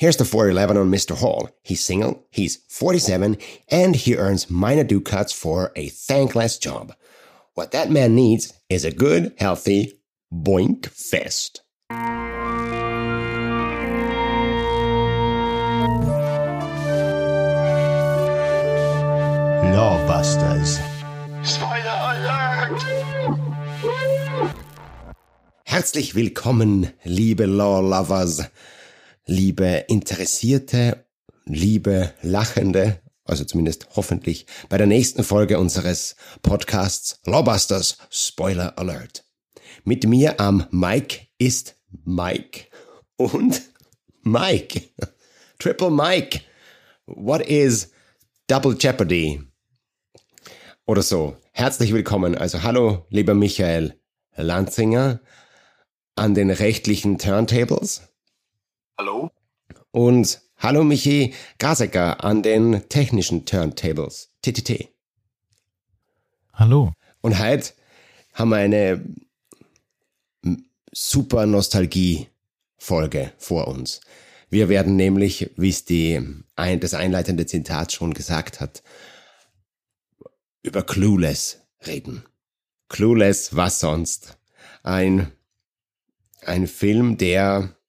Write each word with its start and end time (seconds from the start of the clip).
Here's 0.00 0.16
the 0.16 0.24
411 0.24 0.78
on 0.78 0.90
Mr. 0.90 1.14
Hall. 1.14 1.50
He's 1.62 1.84
single, 1.84 2.24
he's 2.30 2.56
47, 2.70 3.36
and 3.68 3.94
he 3.94 4.16
earns 4.16 4.48
minor 4.48 4.82
ducats 4.82 5.30
for 5.30 5.72
a 5.76 5.90
thankless 5.90 6.56
job. 6.56 6.94
What 7.52 7.72
that 7.72 7.90
man 7.90 8.14
needs 8.14 8.54
is 8.70 8.86
a 8.86 8.92
good, 8.92 9.34
healthy 9.36 10.00
boink 10.32 10.86
fest. 10.86 11.60
Lawbusters. 19.68 20.80
Spoiler 21.44 21.98
Alert! 22.14 22.80
Herzlich 25.66 26.14
willkommen, 26.14 26.94
liebe 27.04 27.46
Law 27.46 27.80
Lovers, 27.80 28.40
liebe 29.26 29.84
Interessierte, 29.88 31.06
liebe 31.44 32.12
Lachende, 32.22 33.00
also 33.24 33.44
zumindest 33.44 33.88
hoffentlich 33.96 34.46
bei 34.68 34.78
der 34.78 34.86
nächsten 34.86 35.22
Folge 35.22 35.58
unseres 35.58 36.16
Podcasts 36.42 37.20
Lawbusters 37.24 37.98
Spoiler 38.10 38.78
Alert. 38.78 39.24
Mit 39.84 40.06
mir 40.06 40.40
am 40.40 40.66
Mike 40.70 41.26
ist 41.38 41.76
Mike 42.04 42.66
und 43.16 43.62
Mike. 44.22 44.82
Triple 45.58 45.90
Mike. 45.90 46.40
What 47.06 47.42
is 47.42 47.90
Double 48.46 48.76
Jeopardy? 48.78 49.42
Oder 50.86 51.02
so. 51.02 51.36
Herzlich 51.52 51.92
willkommen. 51.92 52.34
Also 52.34 52.62
hallo, 52.62 53.06
lieber 53.10 53.34
Michael 53.34 53.94
Lanzinger 54.36 55.20
an 56.16 56.34
den 56.34 56.50
rechtlichen 56.50 57.18
Turntables. 57.18 58.09
Hallo? 59.00 59.30
Und 59.92 60.42
hallo 60.58 60.84
Michi 60.84 61.32
Grasecker 61.58 62.22
an 62.22 62.42
den 62.42 62.86
technischen 62.90 63.46
Turntables. 63.46 64.30
TTT. 64.42 64.90
Hallo. 66.52 66.92
Und 67.22 67.38
heute 67.38 67.72
haben 68.34 68.50
wir 68.50 68.58
eine 68.58 69.02
super 70.92 71.46
Nostalgie-Folge 71.46 73.32
vor 73.38 73.68
uns. 73.68 74.02
Wir 74.50 74.68
werden 74.68 74.96
nämlich, 74.96 75.50
wie 75.56 75.70
es 75.70 75.86
die, 75.86 76.20
ein, 76.54 76.80
das 76.80 76.92
einleitende 76.92 77.46
Zitat 77.46 77.92
schon 77.92 78.12
gesagt 78.12 78.60
hat, 78.60 78.82
über 80.62 80.82
Clueless 80.82 81.62
reden. 81.86 82.24
Clueless, 82.90 83.56
was 83.56 83.80
sonst? 83.80 84.36
Ein, 84.82 85.32
ein 86.42 86.66
Film, 86.66 87.16
der 87.16 87.79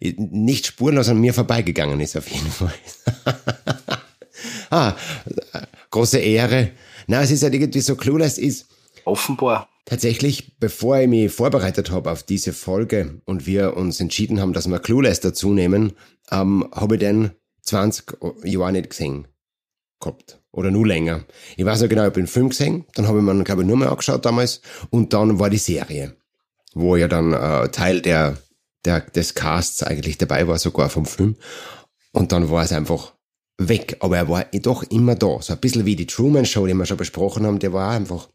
nicht 0.00 0.66
spurlos 0.66 1.08
an 1.08 1.20
mir 1.20 1.34
vorbeigegangen 1.34 2.00
ist, 2.00 2.16
auf 2.16 2.28
jeden 2.28 2.50
Fall. 2.50 2.74
ah, 4.70 4.94
große 5.90 6.18
Ehre. 6.18 6.72
Na, 7.06 7.22
es 7.22 7.30
ist 7.30 7.42
halt 7.42 7.54
irgendwie 7.54 7.80
so, 7.80 7.96
Clueless 7.96 8.38
ist 8.38 8.66
Offenbar. 9.04 9.68
tatsächlich, 9.84 10.58
bevor 10.58 10.98
ich 10.98 11.08
mich 11.08 11.32
vorbereitet 11.32 11.90
habe 11.90 12.10
auf 12.10 12.22
diese 12.22 12.52
Folge 12.52 13.20
und 13.24 13.46
wir 13.46 13.76
uns 13.76 14.00
entschieden 14.00 14.40
haben, 14.40 14.52
dass 14.52 14.68
wir 14.68 14.78
Clueless 14.78 15.20
dazu 15.20 15.52
nehmen, 15.52 15.92
ähm, 16.30 16.68
habe 16.72 16.96
ich 16.96 17.00
den 17.00 17.30
20 17.62 18.18
Jahre 18.44 18.72
nicht 18.72 18.90
gesehen 18.90 19.28
gehabt. 20.00 20.40
Oder 20.52 20.70
nur 20.70 20.86
länger. 20.86 21.24
Ich 21.56 21.64
weiß 21.64 21.82
noch 21.82 21.88
genau, 21.88 22.02
ich 22.02 22.06
habe 22.06 22.20
den 22.20 22.26
Film 22.26 22.48
gesehen, 22.48 22.86
dann 22.94 23.06
habe 23.06 23.18
ich 23.18 23.24
mir, 23.24 23.44
glaube 23.44 23.62
ich, 23.62 23.68
nur 23.68 23.76
mal 23.76 23.88
angeschaut 23.88 24.24
damals 24.24 24.62
und 24.88 25.12
dann 25.12 25.38
war 25.38 25.50
die 25.50 25.58
Serie, 25.58 26.16
wo 26.74 26.96
ja 26.96 27.08
dann 27.08 27.34
äh, 27.34 27.68
Teil 27.68 28.00
der, 28.00 28.38
der, 28.86 29.00
des 29.00 29.34
Casts 29.34 29.82
eigentlich 29.82 30.18
dabei 30.18 30.48
war, 30.48 30.58
sogar 30.58 30.88
vom 30.88 31.06
Film. 31.06 31.36
Und 32.12 32.32
dann 32.32 32.50
war 32.50 32.64
es 32.64 32.72
einfach 32.72 33.14
weg. 33.58 33.96
Aber 34.00 34.16
er 34.16 34.28
war 34.28 34.44
doch 34.44 34.82
immer 34.84 35.14
da. 35.14 35.40
So 35.42 35.52
ein 35.52 35.60
bisschen 35.60 35.84
wie 35.84 35.96
die 35.96 36.06
Truman 36.06 36.46
Show, 36.46 36.66
die 36.66 36.74
wir 36.74 36.86
schon 36.86 36.96
besprochen 36.96 37.46
haben, 37.46 37.58
der 37.58 37.72
war 37.72 37.90
einfach 37.92 38.28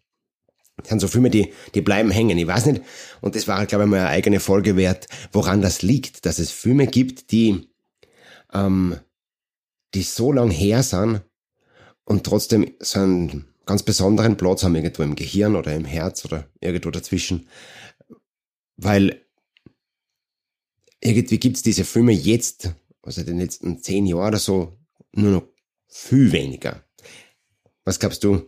das 0.77 0.89
sind 0.89 0.99
so 0.99 1.07
Filme, 1.07 1.29
die, 1.29 1.53
die 1.75 1.81
bleiben 1.81 2.11
hängen. 2.11 2.37
Ich 2.37 2.47
weiß 2.47 2.65
nicht, 2.67 2.81
und 3.21 3.35
das 3.35 3.47
war, 3.47 3.65
glaube 3.65 3.83
ich, 3.83 3.89
mal 3.89 3.99
eine 3.99 4.09
eigene 4.09 4.39
Folge 4.39 4.75
wert, 4.77 5.07
woran 5.31 5.61
das 5.61 5.81
liegt, 5.81 6.25
dass 6.25 6.39
es 6.39 6.51
Filme 6.51 6.87
gibt, 6.87 7.31
die, 7.31 7.69
ähm, 8.53 8.97
die 9.93 10.03
so 10.03 10.31
lang 10.31 10.49
her 10.49 10.83
sind 10.83 11.21
und 12.05 12.23
trotzdem 12.23 12.73
so 12.79 12.99
einen 12.99 13.47
ganz 13.65 13.83
besonderen 13.83 14.37
Platz 14.37 14.63
haben 14.63 14.75
irgendwo 14.75 15.03
im 15.03 15.15
Gehirn 15.15 15.55
oder 15.55 15.73
im 15.75 15.85
Herz 15.85 16.25
oder 16.25 16.47
irgendwo 16.59 16.89
dazwischen. 16.89 17.47
Weil 18.77 19.21
irgendwie 21.01 21.39
gibt's 21.39 21.63
diese 21.63 21.83
Filme 21.83 22.13
jetzt, 22.13 22.73
also 23.01 23.21
in 23.21 23.27
den 23.27 23.39
letzten 23.39 23.81
zehn 23.81 24.05
Jahren 24.05 24.29
oder 24.29 24.39
so, 24.39 24.77
nur 25.13 25.31
noch 25.31 25.43
viel 25.87 26.31
weniger. 26.31 26.85
Was 27.83 27.99
glaubst 27.99 28.23
du? 28.23 28.43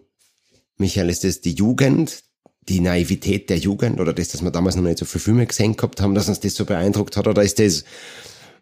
Michael, 0.78 1.10
ist 1.10 1.24
das 1.24 1.42
die 1.42 1.54
Jugend, 1.54 2.24
die 2.62 2.80
Naivität 2.80 3.50
der 3.50 3.58
Jugend 3.58 4.00
oder 4.00 4.14
das, 4.14 4.30
dass 4.30 4.42
wir 4.42 4.52
damals 4.52 4.76
noch 4.76 4.84
nicht 4.84 5.00
so 5.00 5.06
viele 5.06 5.22
Filme 5.22 5.48
gesehen 5.48 5.76
gehabt 5.76 6.00
haben, 6.02 6.16
dass 6.16 6.30
uns 6.30 6.40
das 6.40 6.56
so 6.56 6.66
beeindruckt 6.66 7.18
hat? 7.18 7.28
Oder 7.28 7.44
ist 7.44 7.60
das, 7.60 7.84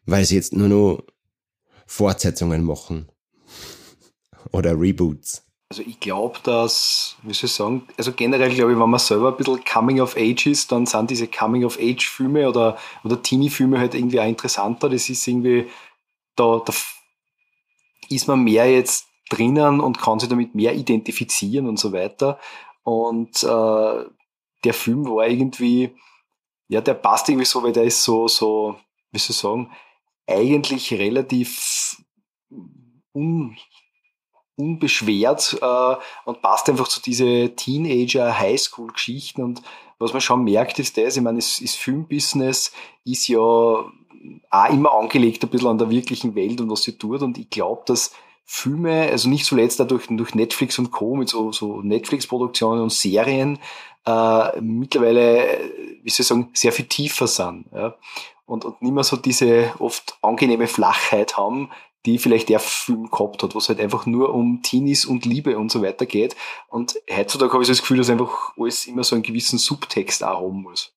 weil 0.06 0.26
sie 0.26 0.36
jetzt 0.36 0.54
nur 0.54 0.70
noch 0.70 1.04
Fortsetzungen 1.86 2.64
machen? 2.64 3.10
Oder 4.52 4.80
Reboots? 4.80 5.44
Also 5.72 5.84
ich 5.84 6.02
glaube, 6.02 6.38
dass, 6.44 7.16
wie 7.22 7.34
soll 7.34 7.46
ich 7.46 7.54
sagen, 7.54 7.88
also 7.98 8.12
generell 8.12 8.54
glaube 8.54 8.74
ich, 8.74 8.78
wenn 8.78 8.90
man 8.90 9.00
selber 9.00 9.30
ein 9.30 9.38
bisschen 9.38 9.64
Coming 9.64 10.02
of 10.02 10.18
Age 10.18 10.48
ist, 10.48 10.70
dann 10.70 10.86
sind 10.86 11.10
diese 11.10 11.30
Coming 11.30 11.64
of 11.64 11.80
Age 11.80 12.10
Filme 12.10 12.50
oder, 12.50 12.78
oder 13.06 13.22
Teenie-Filme 13.22 13.80
halt 13.80 13.96
irgendwie 13.96 14.20
auch 14.20 14.28
interessanter. 14.28 14.90
Das 14.90 15.10
ist 15.10 15.26
irgendwie, 15.26 15.70
da, 16.36 16.62
da 16.66 16.74
ist 18.10 18.28
man 18.28 18.44
mehr 18.44 18.70
jetzt 18.70 19.08
drinnen 19.30 19.80
und 19.80 19.98
kann 19.98 20.20
sich 20.20 20.28
damit 20.28 20.56
mehr 20.56 20.76
identifizieren 20.76 21.70
und 21.70 21.80
so 21.80 21.94
weiter. 21.94 22.38
Und 22.84 23.42
äh, 23.42 24.06
der 24.66 24.74
Film 24.74 25.06
war 25.06 25.26
irgendwie, 25.26 25.96
ja, 26.68 26.82
der 26.82 26.96
passt 26.96 27.30
irgendwie 27.30 27.46
so, 27.46 27.64
weil 27.64 27.72
der 27.72 27.86
ist 27.86 28.04
so, 28.04 28.28
so, 28.28 28.76
wie 29.14 29.20
soll 29.20 29.32
ich 29.32 29.38
sagen, 29.38 29.72
eigentlich 30.28 30.92
relativ 30.92 31.96
un, 33.14 33.56
unbeschwert 34.56 35.58
äh, 35.62 35.96
und 36.26 36.42
passt 36.42 36.70
einfach 36.70 36.88
zu 36.88 37.02
diese 37.02 37.56
Teenager 37.56 38.38
Highschool 38.38 38.92
Geschichten 38.92 39.44
und 39.44 39.62
was 40.00 40.14
man 40.14 40.22
schon 40.22 40.44
merkt 40.44 40.80
ist 40.80 40.98
das, 40.98 41.16
ich 41.16 41.24
meine, 41.24 41.38
das, 41.38 41.60
das 41.62 41.76
Filmbusiness 41.76 42.72
ist 43.06 43.28
ja 43.28 43.40
auch 43.40 44.70
immer 44.70 44.94
angelegt 44.94 45.44
ein 45.44 45.50
bisschen 45.50 45.70
an 45.70 45.78
der 45.78 45.90
wirklichen 45.90 46.36
Welt 46.36 46.62
und 46.62 46.70
was 46.70 46.84
sie 46.84 46.98
tut 46.98 47.22
und 47.22 47.38
ich 47.38 47.50
glaube, 47.50 47.84
dass 47.86 48.12
Filme, 48.54 49.10
also 49.10 49.30
nicht 49.30 49.46
zuletzt 49.46 49.80
dadurch 49.80 50.08
durch 50.10 50.36
Netflix 50.36 50.78
und 50.78 50.92
Co. 50.92 51.16
mit 51.16 51.30
so, 51.30 51.54
so 51.54 51.82
Netflix-Produktionen 51.82 52.82
und 52.82 52.92
Serien 52.92 53.60
äh, 54.06 54.60
mittlerweile, 54.60 55.72
wie 56.04 56.10
soll 56.10 56.24
ich 56.24 56.28
sagen, 56.28 56.50
sehr 56.54 56.74
viel 56.74 56.86
tiefer 56.86 57.28
sind. 57.28 57.68
Ja? 57.74 57.96
Und, 58.46 58.66
und 58.66 58.82
nicht 58.82 58.94
mehr 58.94 59.06
so 59.06 59.16
diese 59.16 59.72
oft 59.80 60.18
angenehme 60.22 60.68
Flachheit 60.68 61.38
haben, 61.38 61.70
die 62.06 62.18
vielleicht 62.18 62.50
der 62.50 62.60
Film 62.60 63.12
gehabt 63.12 63.44
hat, 63.44 63.54
wo 63.54 63.60
es 63.60 63.70
halt 63.70 63.80
einfach 63.80 64.06
nur 64.06 64.34
um 64.34 64.62
Teenies 64.64 65.06
und 65.06 65.26
Liebe 65.26 65.58
und 65.58 65.72
so 65.72 65.82
weiter 65.82 66.06
geht. 66.06 66.36
Und 66.70 66.96
heutzutage 67.10 67.54
habe 67.54 67.62
ich 67.62 67.68
so 67.68 67.74
das 67.74 67.82
Gefühl, 67.82 67.98
dass 67.98 68.10
einfach 68.10 68.54
alles 68.58 68.88
immer 68.88 69.04
so 69.04 69.16
einen 69.16 69.24
gewissen 69.24 69.60
Subtext 69.60 70.24
auch 70.24 70.42
haben 70.42 70.64
muss. 70.64 70.94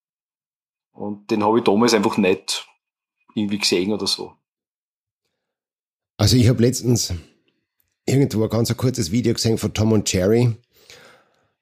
Und 0.93 1.31
den 1.31 1.44
habe 1.44 1.59
ich 1.59 1.64
damals 1.64 1.93
einfach 1.93 2.16
nicht 2.16 2.66
irgendwie 3.34 3.59
gesehen 3.59 3.93
oder 3.93 4.06
so. 4.06 4.32
Also 6.16 6.37
ich 6.37 6.48
habe 6.48 6.62
letztens 6.62 7.12
irgendwo 8.06 8.44
ein 8.44 8.50
ganz 8.50 8.75
kurzes 8.76 9.10
Video 9.10 9.34
gesehen 9.34 9.59
von 9.59 9.75
Tom 9.75 9.93
und 9.93 10.10
Jerry, 10.10 10.54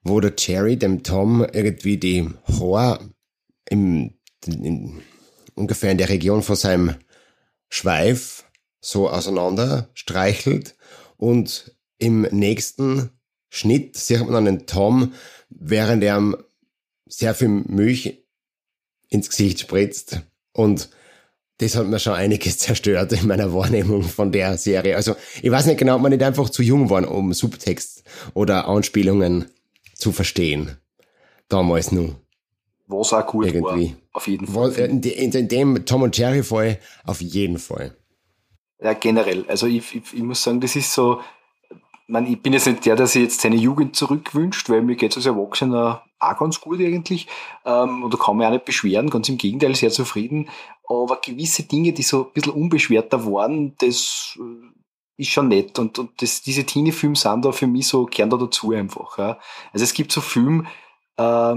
wo 0.03 0.21
der 0.21 0.35
Jerry 0.37 0.77
dem 0.77 1.03
Tom 1.03 1.45
irgendwie 1.53 1.97
die 1.97 2.29
Haare 2.47 3.11
im, 3.69 4.15
in, 4.47 5.03
ungefähr 5.55 5.91
in 5.91 5.99
der 5.99 6.11
Region 6.11 6.43
von 6.43 6.57
seinem 6.57 6.97
Schweif 7.71 8.45
so 8.83 9.09
auseinander 9.09 9.89
streichelt 9.95 10.75
und 11.17 11.75
im 11.99 12.23
nächsten 12.23 13.11
Schnitt 13.49 13.97
sieht 13.97 14.21
man 14.21 14.33
dann 14.33 14.45
den 14.45 14.67
Tom, 14.67 15.15
während 15.49 16.03
er 16.03 16.19
ihm 16.19 16.37
sehr 17.07 17.35
viel 17.35 17.49
Milch 17.49 18.25
ins 19.09 19.31
Gesicht 19.31 19.61
spritzt 19.61 20.21
und 20.53 20.91
das 21.59 21.77
hat 21.77 21.87
mir 21.87 22.01
schon 22.01 22.15
einiges 22.15 22.59
zerstört 22.59 23.13
in 23.13 23.27
meiner 23.27 23.55
Wahrnehmung 23.55 24.03
von 24.03 24.33
der 24.33 24.59
Serie. 24.59 24.97
Also 24.97 25.15
ich 25.41 25.51
weiß 25.51 25.67
nicht 25.67 25.79
genau, 25.79 25.97
ob 25.97 26.03
man 26.03 26.11
nicht 26.11 26.23
einfach 26.23 26.51
zu 26.51 26.63
jung 26.63 26.91
war, 26.91 27.09
um 27.09 27.33
Subtext 27.33 28.03
oder 28.35 28.67
Anspielungen 28.67 29.47
zu 29.95 30.11
verstehen. 30.11 30.77
Damals 31.49 31.93
nur. 31.93 32.17
Was 32.89 33.13
auch 33.13 33.27
gut 33.27 33.47
Irgendwie. 33.47 33.91
war, 33.91 33.97
auf 34.13 34.27
jeden 34.27 34.47
Fall. 34.47 34.73
In, 34.73 35.03
in, 35.03 35.33
in 35.33 35.49
dem 35.49 35.87
Tom 35.87 36.03
und 36.03 36.19
Jerry 36.19 36.43
Fall 36.43 36.79
auf 37.05 37.21
jeden 37.21 37.59
Fall. 37.59 37.97
Ja, 38.83 38.95
generell. 38.95 39.45
Also 39.49 39.67
ich, 39.67 39.95
ich, 39.95 40.13
ich 40.13 40.23
muss 40.23 40.43
sagen, 40.43 40.61
das 40.61 40.75
ist 40.75 40.93
so, 40.93 41.21
man, 42.09 42.27
ich 42.27 42.41
bin 42.43 42.53
jetzt 42.53 42.67
nicht 42.67 42.85
der, 42.85 42.97
der 42.97 43.07
sich 43.07 43.23
jetzt 43.23 43.41
seine 43.41 43.57
Jugend 43.57 43.97
zurückwünscht, 43.97 44.69
weil 44.69 44.83
mir 44.83 44.97
geht 44.97 45.13
es 45.13 45.19
als 45.19 45.27
Erwachsener 45.27 46.03
auch 46.19 46.39
ganz 46.39 46.61
gut 46.61 46.81
eigentlich. 46.81 47.29
Ähm, 47.65 48.03
und 48.03 48.13
da 48.13 48.19
kann 48.19 48.37
man 48.37 48.47
auch 48.47 48.53
nicht 48.53 48.65
beschweren, 48.65 49.11
ganz 49.11 49.29
im 49.29 49.39
Gegenteil, 49.39 49.75
sehr 49.75 49.91
zufrieden. 49.91 50.49
Aber 50.89 51.17
gewisse 51.17 51.63
Dinge, 51.63 51.93
die 51.93 52.03
so 52.03 52.27
ein 52.27 52.33
bisschen 52.33 52.53
unbeschwerter 52.53 53.25
waren, 53.25 53.77
das 53.79 54.39
äh, 54.39 55.23
ist 55.23 55.31
schon 55.31 55.49
nett. 55.49 55.79
Und, 55.79 55.99
und 55.99 56.21
das, 56.21 56.43
diese 56.43 56.65
Teenie-Filme 56.65 57.17
sind 57.17 57.45
da 57.45 57.53
für 57.53 57.67
mich 57.67 57.87
so, 57.87 58.07
gern 58.07 58.31
da 58.31 58.37
dazu 58.37 58.73
einfach. 58.73 59.19
Ja. 59.19 59.39
Also 59.73 59.85
es 59.85 59.95
gibt 59.95 60.13
so 60.13 60.21
Filme, 60.21 60.65
äh, 61.17 61.55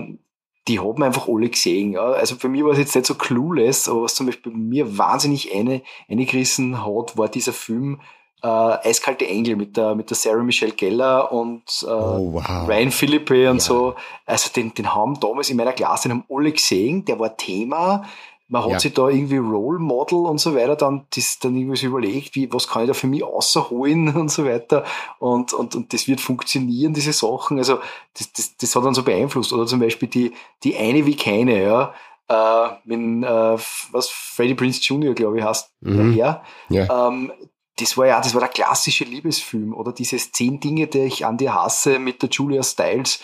die 0.67 0.79
haben 0.79 1.03
einfach 1.03 1.27
alle 1.27 1.49
gesehen. 1.49 1.93
Ja. 1.93 2.11
Also 2.11 2.35
für 2.35 2.49
mich 2.49 2.63
war 2.63 2.71
es 2.71 2.79
jetzt 2.79 2.95
nicht 2.95 3.05
so 3.05 3.15
clueless, 3.15 3.87
aber 3.87 4.03
was 4.03 4.15
zum 4.15 4.25
Beispiel 4.25 4.51
bei 4.51 4.57
mir 4.57 4.97
wahnsinnig 4.97 5.53
eine, 5.53 5.81
eingerissen 6.09 6.83
hat, 6.85 7.17
war 7.17 7.29
dieser 7.29 7.53
Film 7.53 8.01
äh, 8.41 8.47
Eiskalte 8.47 9.27
Engel 9.27 9.55
mit 9.55 9.77
der, 9.77 9.95
mit 9.95 10.09
der 10.09 10.17
Sarah 10.17 10.43
Michelle 10.43 10.71
Geller 10.71 11.31
und 11.31 11.63
äh, 11.83 11.89
oh, 11.89 12.33
wow. 12.33 12.67
Ryan 12.67 12.91
Philippe 12.91 13.49
und 13.49 13.57
ja. 13.57 13.63
so. 13.63 13.95
Also 14.25 14.49
den, 14.55 14.73
den 14.73 14.93
haben 14.93 15.19
damals 15.19 15.49
in 15.49 15.57
meiner 15.57 15.73
Klasse, 15.73 16.09
den 16.09 16.17
haben 16.17 16.25
alle 16.29 16.51
gesehen, 16.51 17.05
der 17.05 17.19
war 17.19 17.37
Thema. 17.37 18.03
Man 18.47 18.63
hat 18.63 18.71
ja. 18.71 18.79
sich 18.79 18.93
da 18.93 19.09
irgendwie 19.09 19.37
Role 19.37 19.79
Model 19.79 20.19
und 20.19 20.39
so 20.39 20.53
weiter 20.53 20.75
dann, 20.75 21.07
das, 21.15 21.39
dann 21.39 21.55
irgendwie 21.55 21.77
so 21.77 21.87
überlegt, 21.87 22.35
wie, 22.35 22.51
was 22.53 22.67
kann 22.67 22.83
ich 22.83 22.87
da 22.87 22.93
für 22.93 23.07
mich 23.07 23.23
außerholen 23.23 24.15
und 24.15 24.29
so 24.29 24.45
weiter. 24.45 24.83
Und, 25.19 25.53
und, 25.53 25.75
und 25.75 25.93
das 25.93 26.07
wird 26.07 26.21
funktionieren, 26.21 26.93
diese 26.93 27.13
Sachen. 27.13 27.57
Also, 27.57 27.79
das, 28.17 28.31
das, 28.33 28.57
das 28.57 28.75
hat 28.75 28.85
dann 28.85 28.93
so 28.93 29.03
beeinflusst. 29.03 29.51
Oder 29.51 29.65
zum 29.65 29.79
Beispiel 29.79 30.07
die, 30.07 30.33
die 30.63 30.75
eine 30.75 31.05
wie 31.05 31.15
keine, 31.15 31.61
ja. 31.63 31.93
Äh, 32.27 32.69
mit, 32.85 33.23
äh, 33.23 33.57
was 33.91 34.09
Freddie 34.09 34.55
Prince 34.55 34.81
Jr., 34.81 35.13
glaube 35.13 35.39
ich, 35.39 35.43
heißt 35.43 35.71
mhm. 35.81 36.15
der 36.15 36.25
Herr. 36.25 36.43
Ja. 36.69 37.07
Ähm, 37.07 37.31
das 37.77 37.97
war 37.97 38.07
ja, 38.07 38.21
das 38.21 38.33
war 38.33 38.41
der 38.41 38.49
klassische 38.49 39.03
Liebesfilm 39.03 39.73
oder 39.73 39.91
dieses 39.91 40.31
zehn 40.31 40.59
Dinge, 40.59 40.87
die 40.87 40.99
ich 40.99 41.25
an 41.25 41.37
dir 41.37 41.53
hasse 41.53 41.99
mit 41.99 42.21
der 42.21 42.29
Julia 42.29 42.63
Stiles 42.63 43.21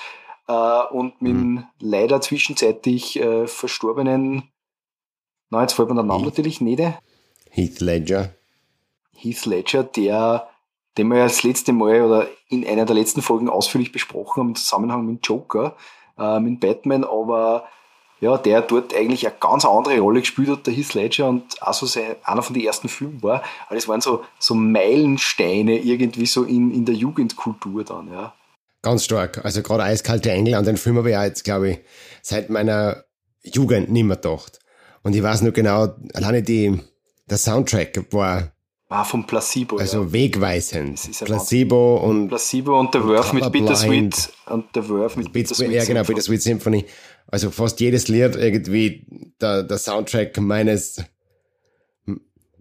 äh, 0.47 0.83
und 0.91 1.21
mit 1.21 1.33
mhm. 1.33 1.65
leider 1.79 2.21
zwischenzeitlich 2.21 3.19
äh, 3.19 3.47
verstorbenen, 3.47 4.50
na 5.51 5.61
jetzt 5.61 5.73
fällt 5.73 5.89
mir 5.89 5.95
der 5.95 6.03
Name 6.03 6.19
Heath. 6.19 6.27
natürlich 6.27 6.61
nicht. 6.61 6.81
Heath 7.49 7.81
Ledger. 7.81 8.33
Heath 9.15 9.45
Ledger, 9.45 9.83
der, 9.83 10.47
den 10.97 11.09
wir 11.09 11.17
ja 11.17 11.25
das 11.25 11.43
letzte 11.43 11.73
Mal 11.73 12.01
oder 12.01 12.27
in 12.47 12.65
einer 12.65 12.85
der 12.85 12.95
letzten 12.95 13.21
Folgen 13.21 13.49
ausführlich 13.49 13.91
besprochen 13.91 14.39
haben 14.39 14.49
im 14.49 14.55
Zusammenhang 14.55 15.05
mit 15.05 15.27
Joker, 15.27 15.75
äh, 16.17 16.39
mit 16.39 16.59
Batman, 16.61 17.03
aber 17.03 17.65
ja, 18.21 18.37
der 18.37 18.61
dort 18.61 18.95
eigentlich 18.95 19.27
eine 19.27 19.35
ganz 19.39 19.65
andere 19.65 19.99
Rolle 19.99 20.21
gespielt 20.21 20.47
hat, 20.47 20.67
der 20.67 20.73
Heath 20.73 20.93
Ledger 20.93 21.27
und 21.27 21.61
auch 21.61 21.73
so 21.73 21.85
sein, 21.85 22.15
einer 22.23 22.43
von 22.43 22.53
den 22.53 22.63
ersten 22.63 22.87
Filmen 22.87 23.21
war. 23.21 23.43
Aber 23.65 23.75
das 23.75 23.87
waren 23.87 23.99
so, 23.99 24.23
so 24.39 24.53
Meilensteine 24.53 25.79
irgendwie 25.79 26.27
so 26.27 26.43
in, 26.43 26.71
in 26.71 26.85
der 26.85 26.95
Jugendkultur 26.95 27.83
dann, 27.83 28.11
ja. 28.11 28.33
Ganz 28.83 29.03
stark. 29.03 29.43
Also 29.43 29.61
gerade 29.61 29.83
Eiskalte 29.83 30.31
Engel, 30.31 30.55
an 30.55 30.65
den 30.65 30.77
Film 30.77 30.97
habe 30.97 31.09
ich 31.09 31.13
ja 31.13 31.25
jetzt, 31.25 31.43
glaube 31.43 31.69
ich, 31.71 31.79
seit 32.21 32.49
meiner 32.49 33.03
Jugend 33.43 33.91
nicht 33.91 34.03
mehr 34.03 34.15
gedacht. 34.15 34.60
Und 35.03 35.15
ich 35.15 35.23
weiß 35.23 35.41
nur 35.41 35.51
genau, 35.51 35.95
alleine 36.13 36.43
die, 36.43 36.79
der 37.29 37.37
Soundtrack 37.37 38.05
war 38.11 38.51
Ah, 38.91 39.05
vom 39.05 39.25
Placebo. 39.25 39.77
Also 39.77 40.03
ja. 40.03 40.11
wegweisend. 40.11 40.99
Placebo 41.23 41.95
und. 41.95 42.27
Placebo 42.27 42.77
und 42.77 42.93
der 42.93 43.05
Wurf 43.05 43.31
mit 43.31 43.49
Bittersweet. 43.49 44.29
Und 44.47 44.75
der 44.75 44.89
Wurf 44.89 45.15
mit 45.15 45.31
Bittersweet. 45.31 45.71
Ja, 45.71 45.85
genau, 45.85 46.03
Bittersweet 46.03 46.41
Symphony. 46.41 46.83
Also 47.27 47.51
fast 47.51 47.79
jedes 47.79 48.09
Lied 48.09 48.35
irgendwie 48.35 49.07
der, 49.39 49.63
der 49.63 49.77
Soundtrack 49.77 50.37
meines, 50.41 51.01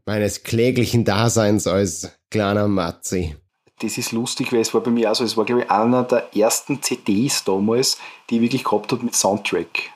meines 0.06 0.44
kläglichen 0.44 1.04
Daseins 1.04 1.66
als 1.66 2.12
kleiner 2.30 2.68
Matzi. 2.68 3.34
Das 3.80 3.98
ist 3.98 4.12
lustig, 4.12 4.52
weil 4.52 4.60
es 4.60 4.72
war 4.72 4.82
bei 4.82 4.92
mir 4.92 5.10
auch 5.10 5.16
so, 5.16 5.24
es 5.24 5.36
war 5.36 5.44
glaube 5.44 5.62
ich 5.62 5.70
einer 5.70 6.04
der 6.04 6.36
ersten 6.36 6.80
CDs 6.80 7.42
damals, 7.42 7.98
die 8.28 8.36
ich 8.36 8.42
wirklich 8.42 8.62
gehabt 8.62 8.92
habe 8.92 9.04
mit 9.04 9.16
Soundtrack. 9.16 9.90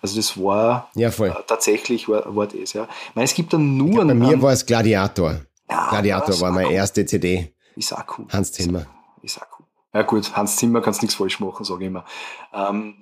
Also 0.00 0.16
das 0.16 0.40
war 0.40 0.90
ja, 0.94 1.10
voll. 1.10 1.28
Äh, 1.28 1.42
tatsächlich 1.46 2.08
war, 2.08 2.34
war 2.34 2.46
das, 2.46 2.72
ja. 2.72 2.88
Ich 3.08 3.14
meine, 3.14 3.24
es 3.24 3.34
gibt 3.34 3.52
dann 3.52 3.76
nur. 3.76 3.90
Glaub, 3.90 4.08
bei 4.08 4.14
mir 4.14 4.40
war 4.40 4.52
es 4.52 4.64
Gladiator. 4.64 5.40
Ja, 5.68 5.90
Gladiator 5.90 6.40
war 6.40 6.52
meine 6.52 6.68
cool. 6.68 6.74
erste 6.74 7.04
CD. 7.04 7.52
Ist 7.76 7.92
auch 7.92 8.04
cool. 8.18 8.26
Hans 8.30 8.52
Zimmer. 8.52 8.86
Ist 9.22 9.38
auch 9.40 9.46
cool. 9.58 9.66
Ja 9.94 10.02
gut, 10.02 10.36
Hans 10.36 10.56
Zimmer 10.56 10.80
kannst 10.80 11.02
nichts 11.02 11.16
falsch 11.16 11.40
machen, 11.40 11.64
sage 11.64 11.84
ich 11.84 11.88
immer. 11.88 12.04
Ähm, 12.52 12.96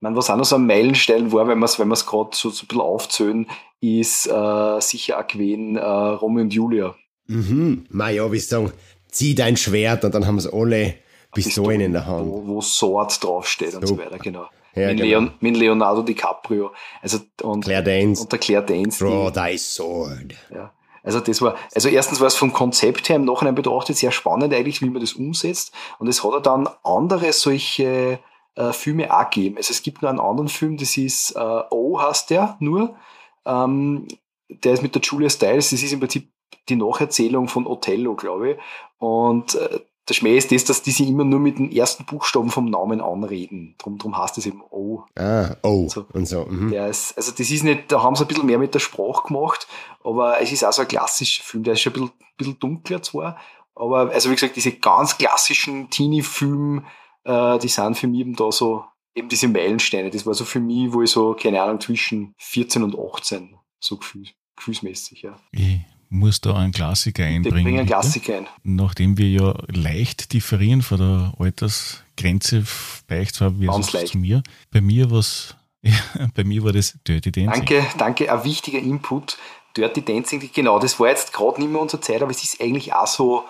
man, 0.00 0.16
was 0.16 0.30
auch 0.30 0.36
noch 0.36 0.44
so 0.44 0.56
ein 0.56 0.66
Meilenstein 0.66 1.32
war, 1.32 1.48
wenn 1.48 1.58
wir 1.58 1.64
es 1.64 1.78
wenn 1.78 1.88
gerade 1.88 2.30
so, 2.32 2.50
so 2.50 2.64
ein 2.64 2.68
bisschen 2.68 2.80
aufzählen, 2.80 3.46
ist 3.80 4.26
äh, 4.26 4.80
sicher 4.80 5.18
auch 5.18 5.26
gewesen 5.26 5.76
äh, 5.76 5.84
Romeo 5.84 6.42
und 6.42 6.54
Julia. 6.54 6.94
Mhm, 7.26 7.86
na 7.90 8.10
ja, 8.10 8.30
wie 8.30 8.38
sagen, 8.38 8.72
zieh 9.10 9.34
dein 9.34 9.56
Schwert 9.56 10.04
und 10.04 10.14
dann 10.14 10.26
haben 10.26 10.38
sie 10.38 10.52
alle 10.52 10.94
Pistolen 11.32 11.80
in 11.80 11.92
der 11.92 12.06
Hand. 12.06 12.28
Wo, 12.28 12.46
wo 12.46 12.60
Sword 12.60 13.22
draufsteht 13.22 13.72
Super. 13.72 13.80
und 13.80 13.86
so 13.86 13.98
weiter, 13.98 14.18
genau. 14.18 14.46
Ja, 14.76 14.88
mit, 14.88 14.98
genau. 14.98 15.08
Leon, 15.08 15.32
mit 15.40 15.56
Leonardo 15.56 16.02
DiCaprio. 16.02 16.70
Also, 17.02 17.18
und, 17.42 17.64
Claire 17.64 17.82
Danes. 17.82 18.20
Und 18.20 18.30
der 18.30 18.38
Claire 18.38 18.64
Danes. 18.64 18.98
Draw 18.98 19.30
die, 19.30 19.40
thy 19.40 19.58
sword. 19.58 20.34
Ja. 20.54 20.72
Also 21.02 21.20
das 21.20 21.40
war, 21.40 21.54
also 21.72 21.88
erstens 21.88 22.20
war 22.20 22.26
es 22.26 22.34
vom 22.34 22.52
Konzept 22.52 23.08
her 23.08 23.16
im 23.16 23.24
Nachhinein 23.24 23.54
betrachtet 23.54 23.96
sehr 23.96 24.10
spannend 24.10 24.52
eigentlich, 24.52 24.82
wie 24.82 24.90
man 24.90 25.00
das 25.00 25.12
umsetzt. 25.12 25.72
Und 26.00 26.08
es 26.08 26.24
hat 26.24 26.32
ja 26.32 26.40
dann 26.40 26.68
andere 26.82 27.32
solche 27.32 28.18
äh, 28.56 28.72
Filme 28.72 29.16
auch 29.16 29.30
gegeben. 29.30 29.56
Also 29.56 29.70
es 29.70 29.82
gibt 29.82 30.02
noch 30.02 30.10
einen 30.10 30.18
anderen 30.18 30.48
Film, 30.48 30.76
das 30.76 30.96
ist 30.96 31.30
äh, 31.36 31.62
O 31.70 32.00
heißt 32.00 32.30
der 32.30 32.56
nur. 32.58 32.96
Ähm, 33.44 34.08
der 34.48 34.72
ist 34.72 34.82
mit 34.82 34.96
der 34.96 35.02
Julia 35.02 35.30
Stiles, 35.30 35.70
das 35.70 35.80
ist 35.80 35.92
im 35.92 36.00
Prinzip 36.00 36.28
die 36.68 36.76
Nacherzählung 36.76 37.46
von 37.46 37.68
Othello, 37.68 38.16
glaube 38.16 38.52
ich. 38.52 38.58
Und 38.98 39.54
äh, 39.54 39.78
der 40.08 40.14
Schmäh 40.14 40.36
ist 40.36 40.52
das, 40.52 40.64
dass 40.64 40.82
die 40.82 40.92
sich 40.92 41.08
immer 41.08 41.24
nur 41.24 41.40
mit 41.40 41.58
den 41.58 41.72
ersten 41.72 42.04
Buchstaben 42.04 42.50
vom 42.50 42.66
Namen 42.66 43.00
anreden. 43.00 43.74
Drum, 43.78 43.98
drum 43.98 44.16
heißt 44.16 44.38
es 44.38 44.46
eben 44.46 44.62
O. 44.70 45.02
Ah, 45.16 45.56
O. 45.62 45.88
So. 45.88 46.06
Und 46.12 46.26
so. 46.26 46.44
Mhm. 46.44 46.70
Der 46.70 46.88
ist, 46.88 47.16
also 47.16 47.32
das 47.32 47.50
ist 47.50 47.64
nicht, 47.64 47.90
da 47.90 48.02
haben 48.02 48.14
sie 48.14 48.24
ein 48.24 48.28
bisschen 48.28 48.46
mehr 48.46 48.58
mit 48.58 48.72
der 48.74 48.78
Sprache 48.78 49.26
gemacht, 49.26 49.66
aber 50.04 50.40
es 50.40 50.52
ist 50.52 50.64
auch 50.64 50.72
so 50.72 50.82
ein 50.82 50.88
klassischer 50.88 51.42
Film. 51.42 51.64
Der 51.64 51.72
ist 51.72 51.80
schon 51.80 51.92
ein 51.92 51.94
bisschen, 51.94 52.12
bisschen 52.36 52.58
dunkler 52.60 53.02
zwar, 53.02 53.36
aber 53.74 54.10
also 54.10 54.30
wie 54.30 54.34
gesagt, 54.34 54.54
diese 54.54 54.72
ganz 54.72 55.18
klassischen 55.18 55.90
Teenie-Filme, 55.90 56.84
äh, 57.24 57.58
die 57.58 57.68
sind 57.68 57.96
für 57.96 58.06
mich 58.06 58.20
eben 58.20 58.36
da 58.36 58.52
so, 58.52 58.84
eben 59.14 59.28
diese 59.28 59.48
Meilensteine. 59.48 60.10
Das 60.10 60.24
war 60.24 60.34
so 60.34 60.44
für 60.44 60.60
mich, 60.60 60.92
wo 60.92 61.02
ich 61.02 61.10
so, 61.10 61.34
keine 61.34 61.60
Ahnung, 61.60 61.80
zwischen 61.80 62.32
14 62.38 62.84
und 62.84 62.96
18 62.96 63.56
so 63.80 63.96
gefühl, 63.96 64.28
gefühlsmäßig, 64.54 65.22
ja. 65.22 65.36
Ich 65.50 65.80
muss 66.08 66.40
da 66.40 66.54
einen 66.54 66.72
Klassiker 66.72 67.24
einbringen. 67.24 67.58
Ich 67.58 67.64
bringe 67.64 67.78
einen 67.80 67.88
Klassiker 67.88 68.38
ein. 68.38 68.46
Nachdem 68.62 69.18
wir 69.18 69.28
ja 69.28 69.54
leicht 69.68 70.32
differieren 70.32 70.82
von 70.82 70.98
der 70.98 71.34
Altersgrenze, 71.38 72.64
bei 73.08 73.20
euch 73.20 73.32
zwar 73.32 73.52
leicht. 73.52 74.08
zu 74.08 74.18
mir. 74.18 74.42
Bei 74.70 74.80
mir 74.80 75.10
was, 75.10 75.56
ja, 75.82 75.94
bei 76.34 76.44
mir 76.44 76.62
war 76.64 76.72
das 76.72 76.98
Dirty 77.06 77.32
Dancing. 77.32 77.66
Danke, 77.66 77.86
danke, 77.98 78.32
ein 78.32 78.44
wichtiger 78.44 78.78
Input. 78.78 79.38
Dirty 79.76 80.02
Dancing, 80.02 80.50
genau, 80.54 80.78
das 80.78 80.98
war 80.98 81.08
jetzt 81.08 81.32
gerade 81.32 81.60
nicht 81.60 81.70
mehr 81.70 81.80
unsere 81.80 82.00
Zeit, 82.00 82.22
aber 82.22 82.30
es 82.30 82.42
ist 82.42 82.60
eigentlich 82.62 82.94
auch 82.94 83.06
so, 83.06 83.44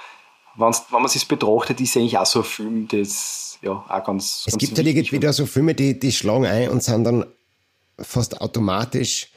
wenn 0.56 0.72
man 0.90 1.04
es 1.04 1.24
betrachtet, 1.24 1.80
ist 1.80 1.96
eigentlich 1.96 2.18
auch 2.18 2.26
so 2.26 2.40
ein 2.40 2.44
Film, 2.44 2.88
das 2.88 3.58
ja 3.62 3.72
auch 3.72 4.04
ganz. 4.04 4.44
Es 4.46 4.52
ganz 4.52 4.60
gibt 4.60 4.76
halt 4.76 4.86
irgendwie 4.86 5.20
da 5.20 5.32
so 5.32 5.46
Filme, 5.46 5.74
die, 5.74 5.98
die 5.98 6.12
schlagen 6.12 6.46
ein 6.46 6.70
und 6.70 6.82
sind 6.82 7.04
dann 7.04 7.26
fast 7.98 8.40
automatisch 8.40 9.28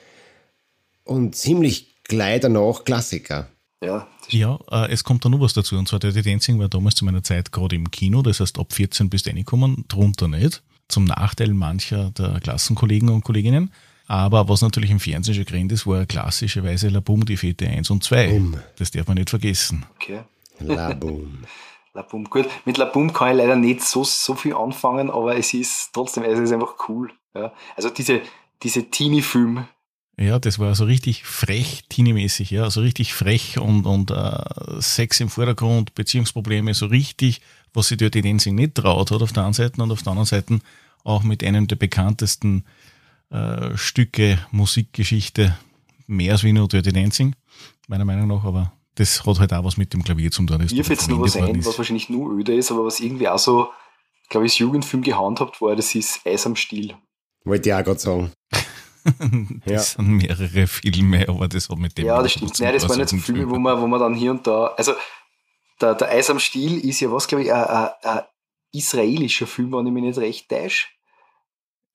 und 1.04 1.36
ziemlich 1.36 1.99
gleich 2.10 2.42
danach 2.42 2.84
Klassiker. 2.84 3.48
Ja, 3.82 4.08
ja 4.28 4.60
äh, 4.72 4.92
es 4.92 5.04
kommt 5.04 5.24
da 5.24 5.30
noch 5.30 5.40
was 5.40 5.54
dazu. 5.54 5.78
Und 5.78 5.88
zwar 5.88 6.00
Dirty 6.00 6.22
Dancing 6.22 6.60
war 6.60 6.68
damals 6.68 6.96
zu 6.96 7.06
meiner 7.06 7.24
Zeit 7.24 7.52
gerade 7.52 7.76
im 7.76 7.90
Kino, 7.92 8.22
das 8.22 8.42
heißt 8.42 8.60
ab 8.60 8.74
14 8.74 9.10
bist 9.10 9.26
du 9.26 9.30
reingekommen, 9.30 9.86
drunter 9.88 10.28
nicht. 10.28 10.62
Zum 10.90 11.06
Nachteil 11.06 11.54
mancher 11.54 12.12
der 12.12 12.40
Klassenkollegen 12.40 13.10
und 13.10 13.24
Kolleginnen. 13.24 13.72
Aber 14.08 14.50
was 14.50 14.62
natürlich 14.62 14.90
im 14.90 15.00
Fernsehen 15.00 15.36
schon 15.36 15.46
gerannt 15.46 15.72
ist, 15.72 15.86
war 15.86 16.06
klassischerweise 16.08 16.90
La 16.90 17.00
Boom, 17.00 17.26
die 17.26 17.38
Fete 17.38 17.68
1 17.68 17.92
und 17.92 18.04
2. 18.04 18.28
Boom. 18.30 18.58
Das 18.78 18.90
darf 18.90 19.08
man 19.08 19.18
nicht 19.18 19.30
vergessen. 19.30 19.86
Okay. 19.96 20.22
La 20.60 20.94
Boom. 20.94 21.46
La 21.94 22.02
Boom, 22.02 22.26
gut. 22.26 22.48
Mit 22.66 22.78
La 22.78 22.86
Boom 22.86 23.14
kann 23.14 23.32
ich 23.32 23.38
leider 23.38 23.56
nicht 23.56 23.82
so, 23.82 24.04
so 24.04 24.34
viel 24.36 24.56
anfangen, 24.56 25.10
aber 25.12 25.38
es 25.38 25.54
ist 25.54 25.90
trotzdem, 25.94 26.24
es 26.24 26.40
ist 26.40 26.52
einfach 26.52 26.76
cool. 26.88 27.12
Ja. 27.36 27.54
Also 27.76 27.90
diese, 27.90 28.22
diese 28.64 28.90
Teenie-Film, 28.90 29.68
ja, 30.20 30.38
das 30.38 30.60
war 30.60 30.76
so 30.76 30.84
richtig 30.84 31.24
frech, 31.24 31.86
teenie-mäßig, 31.88 32.52
ja, 32.52 32.70
so 32.70 32.82
richtig 32.82 33.14
frech 33.14 33.58
und, 33.58 33.86
und 33.86 34.12
äh, 34.12 34.82
Sex 34.82 35.22
im 35.22 35.30
Vordergrund, 35.30 35.96
Beziehungsprobleme, 35.96 36.74
so 36.74 36.88
richtig, 36.88 37.40
was 37.74 37.88
sich 37.88 37.98
Dirty 37.98 38.22
Dancing 38.22 38.56
nicht 38.56 38.76
traut 38.76 39.12
hat 39.12 39.22
auf 39.22 39.32
der 39.32 39.46
einen 39.46 39.54
Seite 39.54 39.82
und 39.82 39.92
auf 39.92 40.04
der 40.04 40.12
anderen 40.12 40.26
Seite 40.26 40.60
auch 41.06 41.24
mit 41.24 41.44
einem 41.44 41.68
der 41.68 41.78
bekanntesten 41.78 42.66
äh, 43.30 43.78
Stücke 43.78 44.40
Musikgeschichte 44.52 45.58
mehr 46.08 46.34
als 46.34 46.44
wie 46.44 46.52
nur 46.52 46.68
Dirty 46.68 46.92
Dancing, 46.92 47.34
meiner 47.88 48.06
Meinung 48.06 48.28
nach, 48.28 48.44
aber 48.44 48.74
das 48.96 49.26
hat 49.26 49.40
halt 49.40 49.54
auch 49.54 49.64
was 49.64 49.78
mit 49.78 49.94
dem 49.94 50.04
Klavier 50.04 50.32
zum 50.32 50.48
tun. 50.48 50.68
Mir 50.70 50.84
fällt 50.84 51.08
nur 51.08 51.22
was 51.22 51.38
ein, 51.38 51.66
was 51.66 51.78
wahrscheinlich 51.78 52.10
nur 52.10 52.38
öde 52.38 52.54
ist, 52.54 52.72
aber 52.72 52.84
was 52.84 53.00
irgendwie 53.00 53.30
auch 53.30 53.40
so, 53.40 53.70
glaube 54.28 54.46
ich, 54.48 54.54
als 54.54 54.60
Jugendfilm 54.60 55.02
gehandhabt 55.02 55.62
war, 55.62 55.78
das 55.78 55.96
ist 55.96 56.20
Eis 56.26 56.46
am 56.46 56.58
Stiel. 56.58 56.96
Wollte 57.46 57.70
ich 57.70 57.76
auch 57.76 57.84
gerade 57.84 58.00
sagen. 58.00 58.32
das 59.66 59.72
ja. 59.72 59.80
sind 59.80 60.08
mehrere 60.08 60.68
Filme, 60.68 61.28
aber 61.28 61.48
das 61.48 61.70
hat 61.70 61.78
mit 61.78 61.98
dem. 61.98 62.06
Ja, 62.06 62.22
das 62.22 62.34
stimmt. 62.34 62.60
Nein, 62.60 62.74
das 62.74 62.88
waren 62.88 62.98
nicht 62.98 63.10
so 63.10 63.18
Filme, 63.18 63.50
wo 63.50 63.58
man, 63.58 63.80
wo 63.80 63.88
man 63.88 64.00
dann 64.00 64.14
hier 64.14 64.32
und 64.32 64.46
da. 64.46 64.68
Also, 64.78 64.94
der, 65.82 65.96
der 65.96 66.10
Eis 66.10 66.30
am 66.30 66.40
Stiel 66.40 66.78
ist 66.78 67.00
ja 67.00 67.12
was, 67.12 67.28
glaube 67.28 67.44
ich, 67.44 67.54
ein, 67.54 67.64
ein, 67.64 67.90
ein 68.04 68.22
israelischer 68.72 69.48
Film, 69.48 69.72
wenn 69.72 69.88
ich 69.88 69.94
mich 69.94 70.04
nicht 70.04 70.20
recht 70.20 70.50
täusche. 70.50 70.88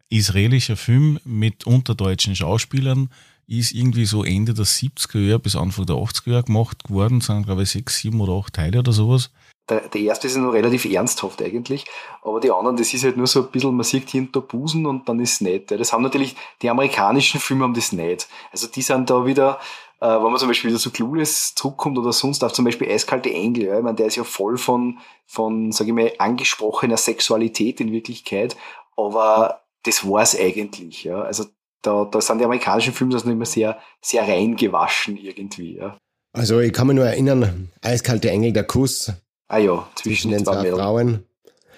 israelischer 0.09 0.77
Film 0.77 1.21
mit 1.25 1.67
unterdeutschen 1.67 2.35
Schauspielern, 2.35 3.11
ist 3.47 3.73
irgendwie 3.73 4.07
so 4.07 4.25
Ende 4.25 4.55
der 4.55 4.65
70er 4.65 5.19
Jahre 5.19 5.39
bis 5.39 5.57
Anfang 5.57 5.87
der 5.87 5.97
80er 5.97 6.31
Jahre 6.31 6.45
gemacht 6.45 6.79
worden, 6.89 7.21
sind 7.21 7.45
glaube 7.45 7.63
ich 7.65 7.71
sechs, 7.71 7.99
sieben 7.99 8.21
oder 8.21 8.33
acht 8.33 8.55
Teile 8.55 8.79
oder 8.79 8.93
sowas. 8.93 9.31
Der, 9.69 9.81
der 9.89 10.01
erste 10.03 10.27
ist 10.27 10.37
ja 10.37 10.43
noch 10.43 10.53
relativ 10.53 10.85
ernsthaft 10.85 11.41
eigentlich, 11.41 11.87
aber 12.23 12.39
die 12.39 12.51
anderen, 12.51 12.77
das 12.77 12.93
ist 12.93 13.03
halt 13.03 13.17
nur 13.17 13.27
so 13.27 13.41
ein 13.41 13.51
bisschen, 13.51 13.75
man 13.75 13.85
sieht 13.85 14.11
hinter 14.11 14.43
Busen 14.43 14.85
und 14.85 15.09
dann 15.09 15.21
ist 15.21 15.35
es 15.35 15.41
nicht. 15.41 15.71
Das 15.71 15.93
haben 15.93 16.03
natürlich, 16.03 16.37
die 16.61 16.69
amerikanischen 16.69 17.41
Filme 17.41 17.65
haben 17.65 17.73
das 17.73 17.93
nicht. 17.93 18.29
Also 18.53 18.67
die 18.67 18.83
sind 18.83 19.09
da 19.09 19.25
wieder, 19.25 19.59
äh, 20.01 20.07
wenn 20.07 20.31
man 20.31 20.37
zum 20.37 20.49
Beispiel 20.49 20.69
wieder 20.69 20.79
so 20.79 20.91
Clueless 20.91 21.55
zurückkommt 21.55 21.97
oder 21.97 22.13
sonst 22.13 22.45
auch 22.45 22.53
zum 22.53 22.67
Beispiel 22.67 22.91
Eiskalte 22.91 23.33
Engel, 23.33 23.65
ja, 23.65 23.79
ich 23.79 23.83
meine, 23.83 23.97
der 23.97 24.07
ist 24.07 24.17
ja 24.17 24.25
voll 24.25 24.59
von, 24.59 24.99
von, 25.25 25.73
sage 25.73 25.91
ich 25.91 25.97
mal, 25.97 26.13
angesprochener 26.19 26.99
Sexualität 26.99 27.81
in 27.81 27.91
Wirklichkeit, 27.91 28.57
aber 28.99 29.63
das 29.85 30.07
war's 30.07 30.39
eigentlich, 30.39 31.05
ja. 31.05 31.23
Also 31.23 31.47
da, 31.81 32.05
da 32.05 32.21
sind 32.21 32.39
die 32.39 32.45
amerikanischen 32.45 32.93
Filme 32.93 33.15
das 33.15 33.25
noch 33.25 33.33
immer 33.33 33.47
sehr, 33.47 33.79
sehr 34.03 34.29
reingewaschen 34.29 35.17
irgendwie, 35.17 35.77
ja. 35.77 35.97
Also 36.35 36.61
ich 36.61 36.73
kann 36.73 36.89
mich 36.89 36.97
nur 36.97 37.07
erinnern, 37.07 37.71
Eiskalte 37.81 38.29
Engel, 38.29 38.53
der 38.53 38.65
Kuss, 38.65 39.13
Ah 39.55 39.59
ja, 39.59 39.89
zwischen, 39.95 40.01
zwischen 40.03 40.31
den 40.33 40.45
zwei, 40.45 40.63
zwei 40.63 40.71
Frauen, 40.73 41.25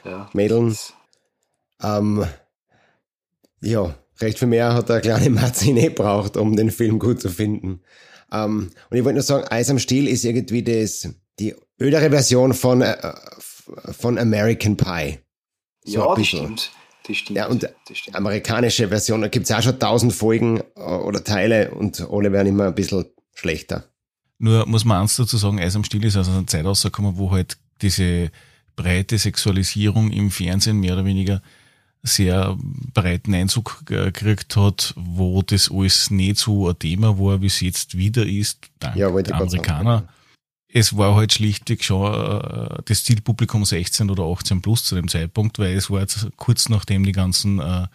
ja. 0.03 0.31
Mädeln. 0.33 0.75
Ähm, 1.83 2.25
ja, 3.61 3.95
recht 4.19 4.39
viel 4.39 4.49
mehr 4.49 4.73
hat 4.73 4.89
der 4.89 5.03
kleine 5.03 5.29
Marzi 5.31 5.75
nicht 5.75 5.95
braucht, 5.95 6.39
um 6.39 6.57
den 6.57 6.71
Film 6.71 6.99
gut 6.99 7.21
zu 7.21 7.29
finden. 7.29 7.83
Ähm, 8.33 8.71
und 8.89 8.97
ich 8.97 9.05
wollte 9.05 9.17
nur 9.17 9.23
sagen, 9.23 9.47
Eis 9.49 9.69
am 9.69 9.79
Stiel 9.79 10.09
ist 10.09 10.25
irgendwie 10.25 10.63
das, 10.63 11.11
die 11.39 11.55
ödere 11.79 12.09
Version 12.09 12.55
von, 12.55 12.81
äh, 12.81 12.97
von 13.93 14.17
American 14.17 14.79
Pie. 14.79 15.19
So 15.85 15.99
ja, 15.99 16.15
das 16.15 16.27
stimmt. 16.27 16.71
Das 17.07 17.17
stimmt. 17.19 17.37
Ja, 17.37 17.47
und 17.47 17.69
stimmt. 17.93 18.17
amerikanische 18.17 18.89
Version, 18.89 19.21
da 19.21 19.29
gibt 19.29 19.45
es 19.45 19.53
auch 19.55 19.61
schon 19.61 19.79
tausend 19.79 20.15
Folgen 20.15 20.63
äh, 20.77 20.81
oder 20.81 21.23
Teile 21.23 21.73
und 21.73 22.01
alle 22.11 22.33
werden 22.33 22.49
immer 22.49 22.69
ein 22.69 22.75
bisschen 22.75 23.05
schlechter. 23.35 23.85
Nur 24.39 24.67
muss 24.67 24.87
man 24.87 25.03
eins 25.03 25.17
dazu 25.17 25.37
sagen, 25.37 25.61
Eis 25.61 25.77
am 25.77 25.85
Stiel 25.85 26.05
ist 26.07 26.17
aus 26.17 26.29
einer 26.29 26.47
Zeit 26.47 26.65
rausgekommen, 26.65 27.19
wo 27.19 27.31
halt 27.33 27.59
diese 27.83 28.31
breite 28.77 29.19
Sexualisierung 29.19 30.11
im 30.11 30.31
Fernsehen 30.31 30.81
mehr 30.81 30.95
oder 30.95 31.05
weniger 31.05 31.43
sehr 32.07 32.57
breiten 32.95 33.35
Einzug 33.35 33.85
gekriegt 33.87 34.57
hat, 34.57 34.95
wo 34.97 35.43
das 35.43 35.71
alles 35.71 36.11
nicht 36.11 36.39
so 36.39 36.69
ein 36.69 36.79
Thema 36.79 37.19
war, 37.19 37.41
wie 37.43 37.47
es 37.47 37.61
jetzt 37.61 37.97
wieder 37.97 38.25
ist, 38.25 38.69
dank 38.79 38.97
ja, 38.97 39.11
der 39.11 39.35
Amerikaner. 39.35 40.09
Es 40.69 40.97
war 40.97 41.15
halt 41.15 41.33
schlichtweg 41.33 41.83
schon 41.83 42.13
äh, 42.13 42.83
das 42.85 43.05
Zielpublikum 43.05 43.65
16 43.65 44.11
oder 44.11 44.25
18 44.25 44.63
plus 44.63 44.85
zu 44.85 44.95
dem 44.95 45.09
Zeitpunkt, 45.09 45.59
weil 45.59 45.75
es 45.75 45.91
war 45.91 46.01
jetzt 46.01 46.29
kurz 46.37 46.69
nachdem 46.69 47.05
die 47.05 47.13
ganzen, 47.13 47.61
äh, 47.61 47.87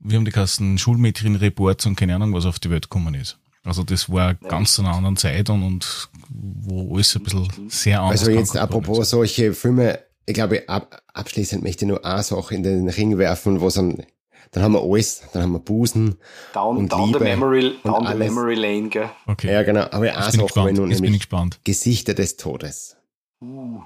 wir 0.00 0.16
haben 0.16 0.24
die 0.24 0.30
ganzen 0.30 0.76
Schulmädchen-Reports 0.76 1.86
und 1.86 1.96
keine 1.96 2.14
Ahnung 2.14 2.34
was 2.34 2.46
auf 2.46 2.58
die 2.58 2.70
Welt 2.70 2.84
gekommen 2.84 3.14
ist. 3.14 3.38
Also 3.64 3.82
das 3.82 4.10
war 4.10 4.32
ja. 4.32 4.48
ganz 4.48 4.74
zu 4.74 4.82
einer 4.82 4.94
anderen 4.94 5.16
Zeit 5.16 5.48
und, 5.48 5.62
und 5.62 6.10
wo 6.28 6.96
alles 6.96 7.16
ein 7.16 7.22
bisschen 7.22 7.70
sehr 7.70 8.00
anders 8.00 8.20
Also 8.20 8.30
jetzt 8.30 8.56
apropos 8.56 9.08
solche 9.10 9.54
Filme, 9.54 10.00
ich 10.26 10.34
glaube, 10.34 10.68
ab, 10.68 11.02
abschließend 11.14 11.62
möchte 11.62 11.86
ich 11.86 11.88
nur 11.88 12.04
eine 12.04 12.22
Sache 12.22 12.54
in 12.54 12.62
den 12.62 12.88
Ring 12.90 13.16
werfen, 13.16 13.62
wo 13.62 13.70
dann, 13.70 14.04
dann 14.52 14.62
haben 14.62 14.72
wir 14.74 14.82
alles, 14.82 15.22
dann 15.32 15.42
haben 15.42 15.52
wir 15.52 15.60
Busen 15.60 16.16
down, 16.52 16.76
und 16.76 16.92
down 16.92 17.06
Liebe 17.06 17.18
the 17.20 17.24
memory, 17.24 17.74
down 17.82 18.06
the 18.06 18.14
memory 18.14 18.54
lane, 18.54 18.90
gell? 18.90 19.10
Okay. 19.26 19.50
Ja, 19.50 19.62
genau. 19.62 19.86
Aber 19.90 20.14
eine 20.14 20.30
Sache 20.30 20.70
ich 20.70 20.76
nun 20.76 20.90
Jetzt 20.90 21.00
nämlich 21.00 21.28
Gesichter 21.64 22.12
des 22.12 22.36
Todes. 22.36 22.96
Uh. 23.40 23.80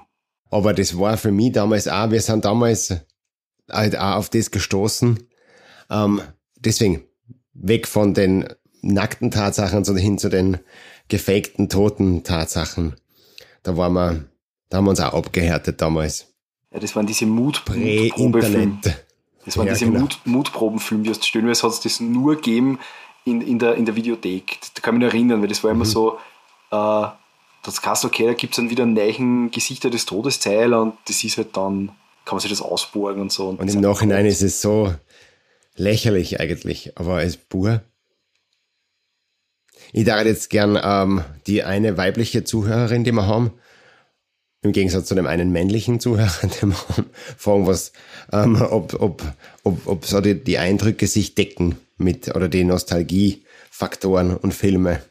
Aber 0.51 0.73
das 0.73 0.97
war 0.97 1.15
für 1.15 1.31
mich 1.31 1.53
damals 1.53 1.87
auch, 1.87 2.11
wir 2.11 2.21
sind 2.21 2.43
damals 2.43 2.93
halt 3.71 3.97
auch 3.97 4.15
auf 4.15 4.29
das 4.29 4.51
gestoßen. 4.51 5.19
Ähm, 5.89 6.21
deswegen, 6.57 7.03
weg 7.53 7.87
von 7.87 8.13
den 8.13 8.47
nackten 8.81 9.31
Tatsachen, 9.31 9.83
sondern 9.83 10.03
hin 10.03 10.17
zu 10.17 10.29
den 10.29 10.57
gefakten, 11.07 11.69
toten 11.69 12.23
Tatsachen. 12.23 12.95
Da 13.63 13.77
waren 13.77 13.93
wir, 13.93 14.25
da 14.69 14.77
haben 14.77 14.85
wir 14.85 14.91
uns 14.91 14.99
auch 14.99 15.13
abgehärtet 15.13 15.81
damals. 15.81 16.27
Ja, 16.71 16.79
das 16.79 16.95
waren 16.95 17.07
diese 17.07 17.25
Mut 17.25 17.65
Prä-Internet. 17.65 19.05
Das 19.45 19.57
waren 19.57 19.67
ja, 19.67 19.73
diese 19.73 19.85
genau. 19.85 20.01
Mut 20.01 20.19
Mutprobenfilme, 20.25 21.03
die 21.03 21.09
hast 21.09 21.25
stellenweise 21.25 21.63
hat 21.63 21.73
es 21.73 21.79
das 21.79 21.99
nur 21.99 22.35
gegeben 22.35 22.79
in, 23.25 23.41
in, 23.41 23.59
der, 23.59 23.75
in 23.75 23.85
der 23.85 23.95
Videothek. 23.95 24.59
Da 24.75 24.81
kann 24.81 24.95
ich 24.95 24.99
mich 24.99 25.13
erinnern, 25.13 25.41
weil 25.41 25.47
das 25.47 25.63
war 25.63 25.71
immer 25.71 25.85
mhm. 25.85 25.89
so, 25.89 26.19
äh, 26.71 27.07
das 27.63 27.81
kannst 27.81 28.05
okay, 28.05 28.27
da 28.27 28.33
gibt 28.33 28.53
es 28.53 28.57
dann 28.57 28.69
wieder 28.69 28.83
einen 28.83 28.93
neuen 28.93 29.51
Gesichter 29.51 29.89
des 29.89 30.05
Todesteil 30.05 30.73
und 30.73 30.95
das 31.07 31.23
ist 31.23 31.37
halt 31.37 31.57
dann, 31.57 31.87
kann 32.25 32.35
man 32.35 32.39
sich 32.39 32.51
das 32.51 32.61
ausborgen 32.61 33.21
und 33.21 33.31
so. 33.31 33.49
Und, 33.49 33.59
und 33.59 33.73
im 33.73 33.81
Nachhinein 33.81 34.25
ist 34.25 34.41
es 34.41 34.61
so 34.61 34.93
lächerlich 35.75 36.39
eigentlich, 36.39 36.97
aber 36.97 37.15
als 37.15 37.37
Bur 37.37 37.81
ich 39.91 40.05
darf 40.05 40.25
jetzt 40.25 40.49
gern 40.49 40.79
ähm, 40.81 41.23
die 41.47 41.63
eine 41.63 41.97
weibliche 41.97 42.43
Zuhörerin, 42.43 43.03
die 43.03 43.11
wir 43.11 43.27
haben, 43.27 43.53
im 44.61 44.71
Gegensatz 44.71 45.07
zu 45.07 45.15
dem 45.15 45.27
einen 45.27 45.51
männlichen 45.51 45.99
Zuhörer, 45.99 46.47
den 46.61 46.69
wir 46.69 46.89
haben, 46.89 47.09
fragen, 47.37 47.67
was, 47.67 47.91
ähm, 48.31 48.61
ob, 48.61 48.93
ob, 48.99 49.23
ob, 49.63 49.87
ob 49.87 50.05
so 50.05 50.21
die, 50.21 50.43
die 50.43 50.57
Eindrücke 50.57 51.07
sich 51.07 51.35
decken 51.35 51.75
mit 51.97 52.35
oder 52.35 52.49
die 52.49 52.63
Nostalgiefaktoren 52.63 54.35
und 54.35 54.53
Filme. 54.53 55.01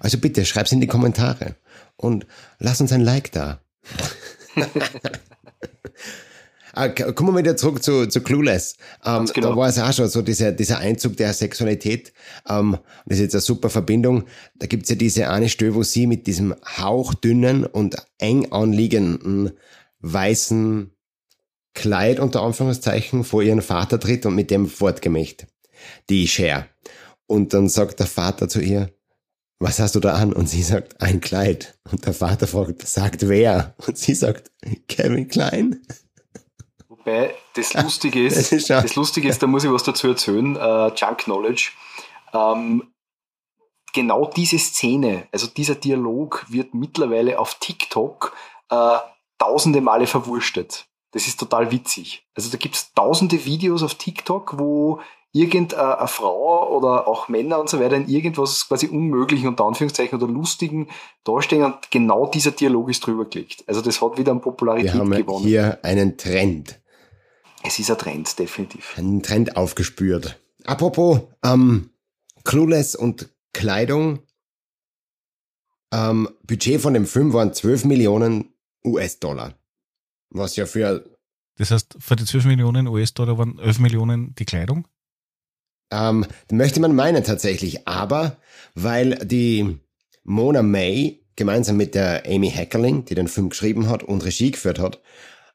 Also 0.00 0.18
bitte, 0.18 0.44
schreib's 0.44 0.72
in 0.72 0.80
die 0.80 0.86
Kommentare 0.86 1.56
und 1.96 2.26
lass 2.58 2.80
uns 2.80 2.92
ein 2.92 3.00
Like 3.00 3.32
da. 3.32 3.60
Ah, 6.76 6.90
kommen 6.90 7.34
wir 7.34 7.38
wieder 7.38 7.56
zurück 7.56 7.82
zu, 7.82 8.06
zu 8.06 8.20
Clueless. 8.20 8.76
Ähm, 9.02 9.24
genau. 9.32 9.48
Da 9.48 9.56
war 9.56 9.68
es 9.68 9.78
auch 9.78 9.94
schon 9.94 10.08
so, 10.08 10.20
dieser, 10.20 10.52
dieser 10.52 10.76
Einzug 10.78 11.16
der 11.16 11.32
Sexualität. 11.32 12.12
Ähm, 12.46 12.76
das 13.06 13.16
ist 13.16 13.22
jetzt 13.22 13.34
eine 13.34 13.40
super 13.40 13.70
Verbindung. 13.70 14.24
Da 14.56 14.66
gibt's 14.66 14.90
ja 14.90 14.94
diese 14.94 15.30
eine 15.30 15.48
Stelle, 15.48 15.74
wo 15.74 15.82
sie 15.82 16.06
mit 16.06 16.26
diesem 16.26 16.54
hauchdünnen 16.76 17.64
und 17.64 17.96
eng 18.18 18.52
anliegenden 18.52 19.52
weißen 20.00 20.90
Kleid 21.72 22.20
unter 22.20 22.42
Anführungszeichen 22.42 23.24
vor 23.24 23.42
ihren 23.42 23.62
Vater 23.62 23.98
tritt 23.98 24.26
und 24.26 24.34
mit 24.34 24.50
dem 24.50 24.68
fortgemächt. 24.68 25.46
Die 26.10 26.28
Cher. 26.28 26.66
Und 27.26 27.54
dann 27.54 27.70
sagt 27.70 28.00
der 28.00 28.06
Vater 28.06 28.50
zu 28.50 28.60
ihr, 28.60 28.90
was 29.58 29.78
hast 29.78 29.94
du 29.94 30.00
da 30.00 30.12
an? 30.12 30.34
Und 30.34 30.50
sie 30.50 30.62
sagt, 30.62 31.00
ein 31.00 31.22
Kleid. 31.22 31.78
Und 31.90 32.04
der 32.04 32.12
Vater 32.12 32.46
fragt, 32.46 32.86
sagt 32.86 33.28
wer? 33.28 33.74
Und 33.86 33.96
sie 33.96 34.14
sagt, 34.14 34.50
Kevin 34.88 35.28
Klein. 35.28 35.80
Wobei 37.06 37.34
das 37.54 37.72
Lustige 37.74 38.26
ist, 38.26 38.50
das, 38.50 38.66
das 38.66 38.96
Lustige 38.96 39.28
ist, 39.28 39.40
da 39.40 39.46
muss 39.46 39.62
ich 39.62 39.70
was 39.70 39.84
dazu 39.84 40.08
erzählen, 40.08 40.56
uh, 40.56 40.90
Junk 40.94 41.18
Knowledge. 41.18 41.70
Ähm, 42.34 42.92
genau 43.92 44.26
diese 44.26 44.58
Szene, 44.58 45.28
also 45.30 45.46
dieser 45.46 45.76
Dialog 45.76 46.44
wird 46.48 46.74
mittlerweile 46.74 47.38
auf 47.38 47.58
TikTok 47.60 48.34
uh, 48.72 48.98
tausende 49.38 49.80
Male 49.80 50.08
verwurstet. 50.08 50.86
Das 51.12 51.28
ist 51.28 51.38
total 51.38 51.70
witzig. 51.70 52.26
Also 52.34 52.50
da 52.50 52.56
gibt 52.56 52.74
es 52.74 52.92
tausende 52.92 53.44
Videos 53.44 53.84
auf 53.84 53.94
TikTok, 53.94 54.58
wo 54.58 55.00
irgendeine 55.32 56.08
Frau 56.08 56.76
oder 56.76 57.06
auch 57.06 57.28
Männer 57.28 57.60
und 57.60 57.68
so 57.68 57.78
weiter 57.78 57.96
in 57.96 58.08
irgendwas 58.08 58.66
quasi 58.66 58.88
Unmöglichen 58.88 59.46
unter 59.46 59.64
Anführungszeichen 59.64 60.20
oder 60.20 60.30
Lustigen 60.32 60.88
dastehen 61.24 61.62
und 61.62 61.90
genau 61.90 62.26
dieser 62.26 62.50
Dialog 62.50 62.90
ist 62.90 63.06
drüber 63.06 63.26
gelegt. 63.26 63.62
Also 63.68 63.80
das 63.80 64.02
hat 64.02 64.18
wieder 64.18 64.32
an 64.32 64.40
Popularität 64.40 64.94
Wir 64.94 65.00
haben 65.00 65.10
gewonnen. 65.10 65.44
hier 65.44 65.78
einen 65.84 66.16
Trend. 66.16 66.80
Es 67.66 67.80
ist 67.80 67.90
ein 67.90 67.98
Trend, 67.98 68.38
definitiv. 68.38 68.96
Ein 68.96 69.22
Trend 69.22 69.56
aufgespürt. 69.56 70.38
Apropos 70.64 71.22
ähm, 71.44 71.90
Clueless 72.44 72.94
und 72.94 73.28
Kleidung. 73.52 74.20
Ähm, 75.92 76.28
Budget 76.44 76.80
von 76.80 76.94
dem 76.94 77.06
Film 77.06 77.32
waren 77.32 77.52
12 77.52 77.84
Millionen 77.86 78.52
US-Dollar. 78.84 79.54
Was 80.30 80.54
ja 80.54 80.66
für. 80.66 81.04
Das 81.56 81.72
heißt, 81.72 81.96
für 81.98 82.14
die 82.14 82.24
12 82.24 82.44
Millionen 82.44 82.86
US-Dollar 82.86 83.36
waren 83.36 83.58
11 83.58 83.80
Millionen 83.80 84.34
die 84.36 84.44
Kleidung? 84.44 84.86
Ähm, 85.90 86.24
möchte 86.50 86.80
man 86.80 86.94
meinen 86.94 87.24
tatsächlich. 87.24 87.88
Aber 87.88 88.36
weil 88.74 89.16
die 89.26 89.78
Mona 90.22 90.62
May 90.62 91.20
gemeinsam 91.34 91.76
mit 91.76 91.96
der 91.96 92.26
Amy 92.26 92.50
Heckerling, 92.50 93.04
die 93.04 93.14
den 93.14 93.28
Film 93.28 93.48
geschrieben 93.48 93.88
hat 93.88 94.04
und 94.04 94.24
Regie 94.24 94.52
geführt 94.52 94.78
hat, 94.78 95.00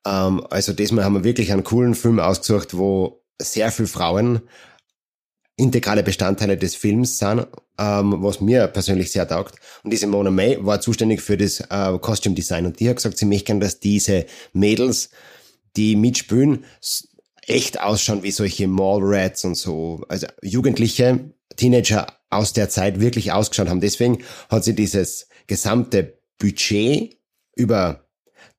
ähm, 0.05 0.46
also 0.50 0.74
diesmal 0.74 1.03
haben 1.05 1.15
wir 1.15 1.24
wirklich 1.24 1.51
einen 1.51 1.63
coolen 1.63 1.96
Film 1.96 2.20
ausgesucht, 2.20 2.77
wo 2.77 3.24
sehr 3.41 3.72
viele 3.72 3.88
Frauen 3.88 4.41
integrale 5.58 6.01
Bestandteile 6.01 6.58
des 6.58 6.75
Films 6.75 7.20
sind, 7.20 7.46
ähm, 7.77 8.15
was 8.24 8.41
mir 8.41 8.67
persönlich 8.67 9.12
sehr 9.12 9.27
taugt. 9.27 9.55
Und 9.84 9.91
diese 9.91 10.08
Mona 10.08 10.31
May 10.31 10.58
war 10.65 10.81
zuständig 10.81 11.22
für 11.22 11.38
das 11.38 11.60
äh, 11.70 11.98
Costume 12.00 12.36
Design 12.36 12.65
und 12.65 12.79
die 12.79 12.89
hat 12.89 12.96
gesagt, 12.98 13.17
sie 13.17 13.25
möchte 13.25 13.46
gerne, 13.46 13.60
dass 13.60 13.79
diese 13.79 14.25
Mädels, 14.53 15.10
die 15.75 15.96
mitspielen, 15.96 16.65
echt 17.46 17.79
ausschauen 17.79 18.24
wie 18.24 18.31
solche 18.31 18.67
Mallrats 18.67 19.46
und 19.46 19.55
so, 19.55 20.03
also 20.08 20.27
jugendliche 20.41 21.31
Teenager 21.58 22.08
aus 22.29 22.53
der 22.53 22.70
Zeit 22.70 23.00
wirklich 23.00 23.31
ausgeschaut 23.31 23.70
haben. 23.70 23.81
Deswegen 23.81 24.24
hat 24.50 24.63
sie 24.63 24.74
dieses 24.74 25.27
gesamte 25.48 26.20
Budget 26.39 27.17
über 27.55 28.08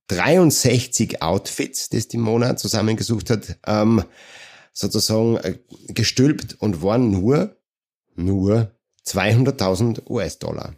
63 0.09 1.23
Outfits, 1.23 1.89
das 1.89 2.09
die 2.09 2.19
Mona 2.19 2.57
zusammengesucht 2.57 3.31
hat, 3.31 3.59
ähm, 3.67 4.05
sozusagen 4.73 5.37
äh, 5.39 5.59
gestülpt 5.89 6.57
und 6.61 6.83
waren 6.83 7.11
nur, 7.11 7.57
nur 8.15 8.73
200.000 9.07 10.09
US-Dollar 10.09 10.75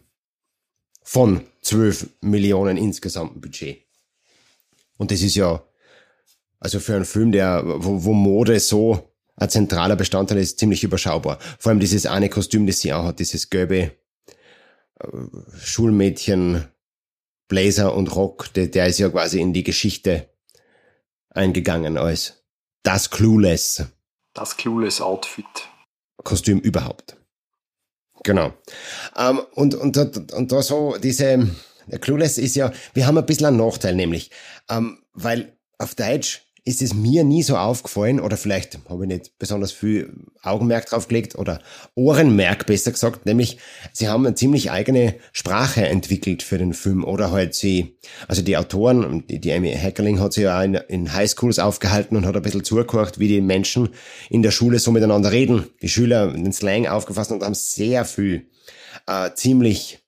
von 1.03 1.41
12 1.61 2.09
Millionen 2.21 2.77
insgesamten 2.77 3.41
Budget. 3.41 3.85
Und 4.97 5.11
das 5.11 5.21
ist 5.21 5.35
ja, 5.35 5.63
also 6.59 6.79
für 6.79 6.95
einen 6.95 7.05
Film, 7.05 7.31
der, 7.31 7.63
wo, 7.65 8.03
wo 8.03 8.13
Mode 8.13 8.59
so 8.59 9.11
ein 9.35 9.49
zentraler 9.49 9.95
Bestandteil 9.95 10.37
ist, 10.37 10.59
ziemlich 10.59 10.83
überschaubar. 10.83 11.39
Vor 11.59 11.69
allem 11.69 11.79
dieses 11.79 12.05
eine 12.05 12.29
Kostüm, 12.29 12.65
das 12.65 12.79
sie 12.79 12.93
auch 12.93 13.03
hat, 13.03 13.19
dieses 13.19 13.49
gelbe 13.49 13.91
äh, 14.99 15.07
Schulmädchen, 15.59 16.65
Blazer 17.47 17.95
und 17.95 18.15
Rock, 18.15 18.51
der, 18.53 18.67
der 18.67 18.87
ist 18.87 18.99
ja 18.99 19.09
quasi 19.09 19.39
in 19.39 19.53
die 19.53 19.63
Geschichte 19.63 20.29
eingegangen 21.29 21.97
als 21.97 22.43
das 22.83 23.09
Clueless. 23.09 23.85
Das 24.33 24.57
Clueless 24.57 25.01
Outfit. 25.01 25.45
Kostüm 26.23 26.59
überhaupt. 26.59 27.17
Genau. 28.23 28.53
Ähm, 29.15 29.41
und, 29.53 29.75
und, 29.75 29.97
und, 29.97 30.33
und 30.33 30.51
da 30.51 30.61
so 30.61 30.97
diese, 30.97 31.47
der 31.87 31.99
Clueless 31.99 32.37
ist 32.37 32.55
ja, 32.55 32.71
wir 32.93 33.05
haben 33.05 33.17
ein 33.17 33.25
bisschen 33.25 33.45
einen 33.45 33.57
Nachteil, 33.57 33.95
nämlich, 33.95 34.31
ähm, 34.69 35.03
weil 35.13 35.55
auf 35.77 35.93
Deutsch 35.93 36.44
ist 36.67 36.81
es 36.81 36.95
mir 36.95 37.23
nie 37.23 37.43
so 37.43 37.57
aufgefallen 37.57 38.19
oder 38.19 38.37
vielleicht 38.37 38.79
habe 38.89 39.03
ich 39.03 39.07
nicht 39.07 39.37
besonders 39.37 39.71
viel 39.71 40.11
Augenmerk 40.41 40.87
drauf 40.87 41.07
gelegt 41.07 41.35
oder 41.35 41.61
Ohrenmerk 41.93 42.65
besser 42.65 42.91
gesagt, 42.91 43.27
nämlich 43.27 43.59
sie 43.93 44.07
haben 44.07 44.25
eine 44.25 44.33
ziemlich 44.33 44.71
eigene 44.71 45.13
Sprache 45.31 45.85
entwickelt 45.85 46.41
für 46.41 46.57
den 46.57 46.73
Film 46.73 47.03
oder 47.03 47.31
halt 47.31 47.53
sie, 47.53 47.99
also 48.27 48.41
die 48.41 48.57
Autoren, 48.57 49.23
die, 49.27 49.53
Amy 49.53 49.71
Heckerling 49.71 50.19
hat 50.19 50.33
sie 50.33 50.41
ja 50.41 50.61
in, 50.63 50.73
in 50.73 51.13
Highschools 51.13 51.59
aufgehalten 51.59 52.17
und 52.17 52.25
hat 52.25 52.35
ein 52.35 52.41
bisschen 52.41 52.63
zugehört, 52.63 53.19
wie 53.19 53.27
die 53.27 53.41
Menschen 53.41 53.89
in 54.31 54.41
der 54.41 54.51
Schule 54.51 54.79
so 54.79 54.91
miteinander 54.91 55.31
reden. 55.31 55.67
Die 55.83 55.89
Schüler 55.89 56.31
den 56.31 56.51
Slang 56.51 56.87
aufgefasst 56.87 57.31
und 57.31 57.43
haben 57.43 57.53
sehr 57.53 58.05
viel 58.05 58.49
äh, 59.05 59.29
ziemlich 59.35 59.99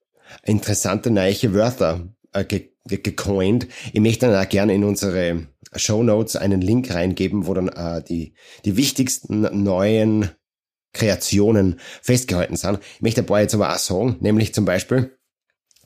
interessante 0.43 1.11
neue 1.11 1.53
Wörter 1.53 2.07
äh, 2.33 2.43
ge 2.45 2.71
gecoint. 2.89 3.67
Ich 3.91 3.99
möchte 3.99 4.27
dann 4.27 4.41
auch 4.41 4.47
gerne 4.47 4.73
in 4.73 4.85
unsere 4.85 5.47
Show 5.77 6.03
Notes 6.03 6.35
einen 6.35 6.61
Link 6.61 6.93
reingeben, 6.93 7.47
wo 7.47 7.53
dann 7.53 7.69
äh, 7.69 8.03
die, 8.03 8.33
die 8.65 8.77
wichtigsten 8.77 9.41
neuen 9.63 10.29
Kreationen 10.93 11.79
festgehalten 12.01 12.55
sind. 12.55 12.79
Ich 12.95 13.01
möchte 13.01 13.21
ein 13.21 13.25
paar 13.25 13.41
jetzt 13.41 13.53
aber 13.53 13.73
auch 13.73 13.77
sagen, 13.77 14.17
nämlich 14.19 14.53
zum 14.53 14.65
Beispiel 14.65 15.17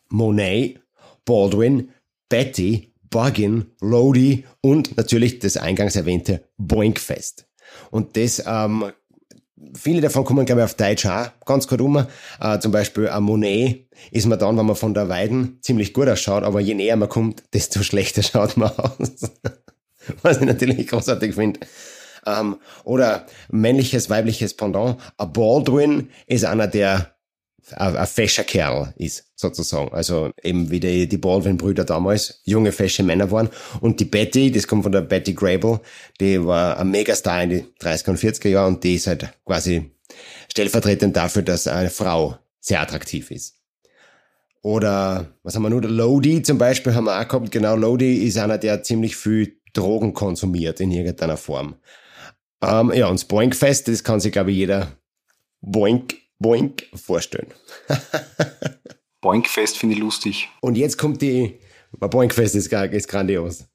Monet, 0.09 0.79
Baldwin, 1.25 1.91
Betty, 2.29 2.93
Buggin, 3.09 3.65
Lodi 3.81 4.45
und 4.61 4.95
natürlich 4.97 5.39
das 5.39 5.57
eingangs 5.57 5.95
erwähnte 5.95 6.49
Boinkfest. 6.57 7.47
Und 7.89 8.15
das 8.15 8.43
ähm, 8.45 8.91
viele 9.75 10.01
davon 10.01 10.25
kommen, 10.25 10.45
glaube 10.45 10.61
ich, 10.61 10.65
auf 10.65 10.75
Deutsch 10.75 11.05
auch 11.05 11.29
ganz 11.45 11.67
gut 11.67 11.81
um. 11.81 12.05
Äh, 12.39 12.59
zum 12.59 12.71
Beispiel 12.71 13.09
ein 13.09 13.23
Monet 13.23 13.89
ist 14.11 14.27
man 14.27 14.39
dann, 14.39 14.57
wenn 14.57 14.65
man 14.65 14.75
von 14.75 14.93
der 14.93 15.09
Weiden 15.09 15.59
ziemlich 15.61 15.93
gut 15.93 16.07
ausschaut, 16.07 16.43
aber 16.43 16.59
je 16.59 16.73
näher 16.73 16.95
man 16.95 17.09
kommt, 17.09 17.43
desto 17.53 17.83
schlechter 17.83 18.23
schaut 18.23 18.57
man 18.57 18.71
aus. 18.71 19.31
Was 20.21 20.37
ich 20.37 20.45
natürlich 20.45 20.87
großartig 20.87 21.35
finde. 21.35 21.59
Ähm, 22.25 22.57
oder 22.83 23.25
männliches, 23.49 24.09
weibliches 24.09 24.53
Pendant. 24.53 24.99
Ein 25.17 25.33
Baldwin 25.33 26.09
ist 26.27 26.45
einer, 26.45 26.67
der 26.67 27.15
ein 27.75 28.07
fescher 28.07 28.43
Kerl 28.43 28.93
ist, 28.97 29.25
sozusagen. 29.35 29.93
Also 29.93 30.31
eben 30.43 30.71
wie 30.71 30.79
die, 30.79 31.07
die 31.07 31.17
Baldwin-Brüder 31.17 31.83
damals 31.83 32.41
junge, 32.43 32.71
fesche 32.71 33.03
Männer 33.03 33.31
waren. 33.31 33.49
Und 33.79 33.99
die 33.99 34.05
Betty, 34.05 34.51
das 34.51 34.67
kommt 34.67 34.83
von 34.83 34.91
der 34.91 35.01
Betty 35.01 35.33
Grable, 35.33 35.79
die 36.19 36.43
war 36.43 36.77
ein 36.79 36.91
Megastar 36.91 37.43
in 37.43 37.49
die 37.49 37.65
30er 37.79 38.09
und 38.09 38.19
40er 38.19 38.49
Jahre 38.49 38.67
und 38.67 38.83
die 38.83 38.95
ist 38.95 39.07
halt 39.07 39.31
quasi 39.45 39.91
stellvertretend 40.49 41.15
dafür, 41.15 41.43
dass 41.43 41.67
eine 41.67 41.89
Frau 41.89 42.37
sehr 42.59 42.81
attraktiv 42.81 43.31
ist. 43.31 43.57
Oder, 44.63 45.33
was 45.41 45.55
haben 45.55 45.63
wir 45.63 45.69
nur? 45.71 45.81
Lodi 45.81 46.43
zum 46.43 46.59
Beispiel 46.59 46.93
haben 46.93 47.05
wir 47.05 47.19
auch 47.19 47.27
gehabt. 47.27 47.51
Genau, 47.51 47.75
Lodi 47.75 48.23
ist 48.25 48.37
einer, 48.37 48.59
der 48.59 48.83
ziemlich 48.83 49.15
viel 49.15 49.60
Drogen 49.73 50.13
konsumiert 50.13 50.79
in 50.79 50.91
irgendeiner 50.91 51.37
Form. 51.37 51.75
Ähm, 52.61 52.91
ja, 52.93 53.07
und 53.07 53.19
das 53.19 53.25
Boinkfest, 53.25 53.87
das 53.87 54.03
kann 54.03 54.19
sich, 54.19 54.31
glaube 54.31 54.51
ich, 54.51 54.57
jeder 54.57 54.97
Boink 55.61 56.15
Boink 56.41 56.87
vorstellen. 56.95 57.53
Boinkfest 59.21 59.77
finde 59.77 59.95
ich 59.95 60.01
lustig. 60.01 60.49
Und 60.59 60.75
jetzt 60.75 60.97
kommt 60.97 61.21
die, 61.21 61.59
Boinkfest 61.91 62.55
ist, 62.55 62.73
ist 62.73 63.07
grandios. 63.07 63.65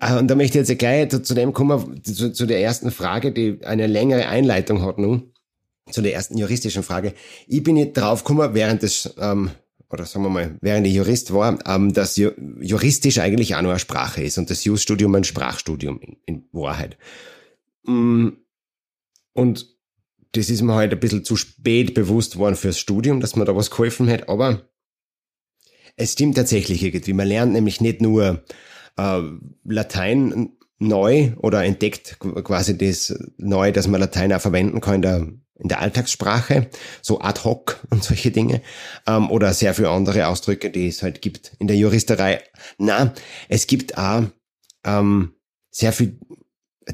Ah, 0.00 0.18
und 0.18 0.28
da 0.28 0.34
möchte 0.34 0.58
ich 0.58 0.68
jetzt 0.68 0.78
gleich 0.78 1.08
zu 1.08 1.34
dem 1.34 1.52
kommen, 1.52 2.02
zu, 2.04 2.32
zu 2.32 2.46
der 2.46 2.60
ersten 2.60 2.90
Frage, 2.90 3.32
die 3.32 3.60
eine 3.64 3.86
längere 3.86 4.28
Einleitung 4.28 4.82
hat 4.82 4.98
nun, 4.98 5.32
zu 5.90 6.02
der 6.02 6.14
ersten 6.14 6.38
juristischen 6.38 6.82
Frage. 6.82 7.14
Ich 7.46 7.62
bin 7.62 7.74
nicht 7.74 7.96
draufgekommen, 7.96 8.54
während 8.54 8.82
des, 8.82 9.14
ähm, 9.18 9.50
oder 9.90 10.04
sagen 10.04 10.24
wir 10.24 10.30
mal, 10.30 10.56
während 10.60 10.86
ich 10.86 10.94
Jurist 10.94 11.32
war, 11.32 11.58
ähm, 11.66 11.92
dass 11.92 12.16
juristisch 12.16 13.18
eigentlich 13.18 13.54
auch 13.54 13.62
nur 13.62 13.72
eine 13.72 13.80
Sprache 13.80 14.22
ist 14.22 14.38
und 14.38 14.50
das 14.50 14.64
Jus-Studium 14.64 15.14
ein 15.14 15.24
Sprachstudium 15.24 16.00
in, 16.00 16.16
in 16.26 16.44
Wahrheit. 16.52 16.98
Mm, 17.84 18.28
und 19.32 19.66
das 20.32 20.50
ist 20.50 20.62
mir 20.62 20.74
halt 20.74 20.92
ein 20.92 21.00
bisschen 21.00 21.24
zu 21.24 21.36
spät 21.36 21.94
bewusst 21.94 22.36
worden 22.36 22.56
fürs 22.56 22.78
Studium, 22.78 23.20
dass 23.20 23.36
man 23.36 23.46
da 23.46 23.56
was 23.56 23.70
geholfen 23.70 24.08
hat, 24.10 24.28
aber 24.28 24.68
es 25.96 26.12
stimmt 26.12 26.36
tatsächlich 26.36 26.82
irgendwie. 26.82 27.12
Man 27.12 27.26
lernt 27.26 27.52
nämlich 27.52 27.80
nicht 27.80 28.00
nur 28.00 28.44
äh, 28.96 29.22
Latein 29.64 30.50
neu 30.78 31.32
oder 31.38 31.64
entdeckt 31.64 32.18
quasi 32.18 32.78
das 32.78 33.18
neu, 33.36 33.72
dass 33.72 33.88
man 33.88 34.00
Latein 34.00 34.32
auch 34.32 34.40
verwenden 34.40 34.80
kann 34.80 34.96
in 34.96 35.02
der, 35.02 35.28
in 35.58 35.68
der 35.68 35.80
Alltagssprache, 35.80 36.68
so 37.02 37.20
ad 37.20 37.40
hoc 37.44 37.80
und 37.90 38.02
solche 38.04 38.30
Dinge, 38.30 38.62
ähm, 39.06 39.30
oder 39.30 39.52
sehr 39.52 39.74
viele 39.74 39.90
andere 39.90 40.26
Ausdrücke, 40.28 40.70
die 40.70 40.88
es 40.88 41.02
halt 41.02 41.20
gibt 41.22 41.52
in 41.58 41.66
der 41.66 41.76
Juristerei. 41.76 42.42
Na, 42.78 43.12
es 43.48 43.66
gibt 43.66 43.98
auch 43.98 44.24
ähm, 44.84 45.34
sehr 45.70 45.92
viel 45.92 46.18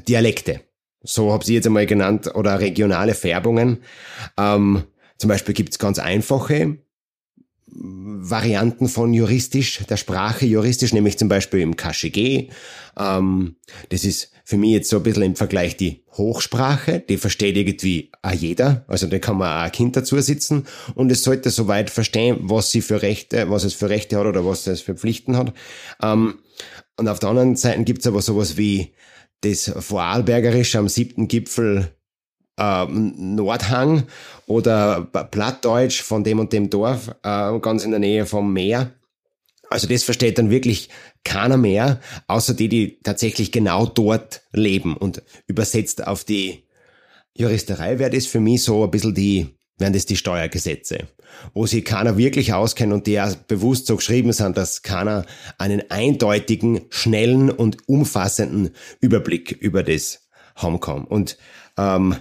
Dialekte 0.07 0.61
so 1.05 1.31
habe 1.31 1.43
ich 1.43 1.49
jetzt 1.49 1.67
einmal 1.67 1.85
genannt, 1.85 2.33
oder 2.33 2.59
regionale 2.59 3.13
Färbungen. 3.13 3.83
Ähm, 4.37 4.83
zum 5.17 5.27
Beispiel 5.29 5.53
gibt's 5.53 5.79
ganz 5.79 5.99
einfache 5.99 6.77
Varianten 8.17 8.87
von 8.87 9.13
juristisch, 9.13 9.83
der 9.89 9.97
Sprache 9.97 10.45
juristisch, 10.45 10.93
nämlich 10.93 11.17
zum 11.17 11.29
Beispiel 11.29 11.61
im 11.61 11.75
KSchG. 11.75 12.49
Ähm, 12.97 13.55
das 13.89 14.03
ist 14.03 14.31
für 14.43 14.57
mich 14.57 14.71
jetzt 14.71 14.89
so 14.89 14.97
ein 14.97 15.03
bisschen 15.03 15.23
im 15.23 15.35
Vergleich 15.35 15.75
die 15.75 16.03
Hochsprache, 16.13 16.99
die 16.99 17.17
versteht 17.17 17.57
irgendwie 17.57 18.11
auch 18.21 18.31
jeder, 18.31 18.85
also 18.87 19.07
da 19.07 19.19
kann 19.19 19.37
man 19.37 19.51
auch 19.51 19.63
ein 19.63 19.71
Kind 19.71 19.97
dazu 19.97 20.19
sitzen 20.21 20.65
und 20.93 21.11
es 21.11 21.23
sollte 21.23 21.49
soweit 21.49 21.89
verstehen, 21.89 22.37
was 22.41 22.71
sie 22.71 22.81
für 22.81 23.01
Rechte, 23.01 23.49
was 23.49 23.63
es 23.63 23.73
für 23.73 23.89
Rechte 23.89 24.17
hat 24.17 24.27
oder 24.27 24.45
was 24.45 24.67
es 24.67 24.81
für 24.81 24.95
Pflichten 24.95 25.35
hat. 25.35 25.53
Ähm, 26.01 26.35
und 26.97 27.07
auf 27.07 27.19
der 27.19 27.29
anderen 27.29 27.55
Seite 27.55 27.83
gibt's 27.83 28.07
aber 28.07 28.21
sowas 28.21 28.55
wie 28.55 28.93
das 29.41 29.71
Vorarlbergerisch 29.77 30.75
am 30.75 30.87
siebten 30.87 31.27
Gipfel 31.27 31.95
äh, 32.57 32.85
Nordhang 32.85 34.03
oder 34.47 35.01
Plattdeutsch 35.01 36.01
von 36.01 36.23
dem 36.23 36.39
und 36.39 36.53
dem 36.53 36.69
Dorf, 36.69 37.09
äh, 37.23 37.59
ganz 37.59 37.83
in 37.83 37.91
der 37.91 37.99
Nähe 37.99 38.25
vom 38.25 38.53
Meer. 38.53 38.91
Also 39.69 39.87
das 39.87 40.03
versteht 40.03 40.37
dann 40.37 40.51
wirklich 40.51 40.89
keiner 41.23 41.57
mehr, 41.57 41.99
außer 42.27 42.53
die, 42.53 42.69
die 42.69 42.99
tatsächlich 43.01 43.51
genau 43.51 43.85
dort 43.85 44.43
leben. 44.51 44.95
Und 44.95 45.23
übersetzt 45.47 46.05
auf 46.05 46.23
die 46.23 46.63
Juristerei 47.33 47.99
wäre 47.99 48.11
das 48.11 48.27
für 48.27 48.39
mich 48.39 48.63
so 48.63 48.83
ein 48.83 48.91
bisschen 48.91 49.15
die, 49.15 49.57
wären 49.77 49.93
das 49.93 50.05
die 50.05 50.17
Steuergesetze 50.17 51.07
wo 51.53 51.65
sich 51.65 51.85
keiner 51.85 52.17
wirklich 52.17 52.53
auskennt 52.53 52.93
und 52.93 53.07
die 53.07 53.13
ja 53.13 53.31
bewusst 53.47 53.87
so 53.87 53.95
geschrieben 53.95 54.33
sind, 54.33 54.57
dass 54.57 54.81
keiner 54.81 55.25
einen 55.57 55.89
eindeutigen, 55.89 56.81
schnellen 56.89 57.49
und 57.49 57.87
umfassenden 57.87 58.71
Überblick 58.99 59.51
über 59.51 59.83
das 59.83 60.27
haben 60.55 60.79
kann. 60.79 61.05
Und 61.05 61.37
ähm, 61.77 62.15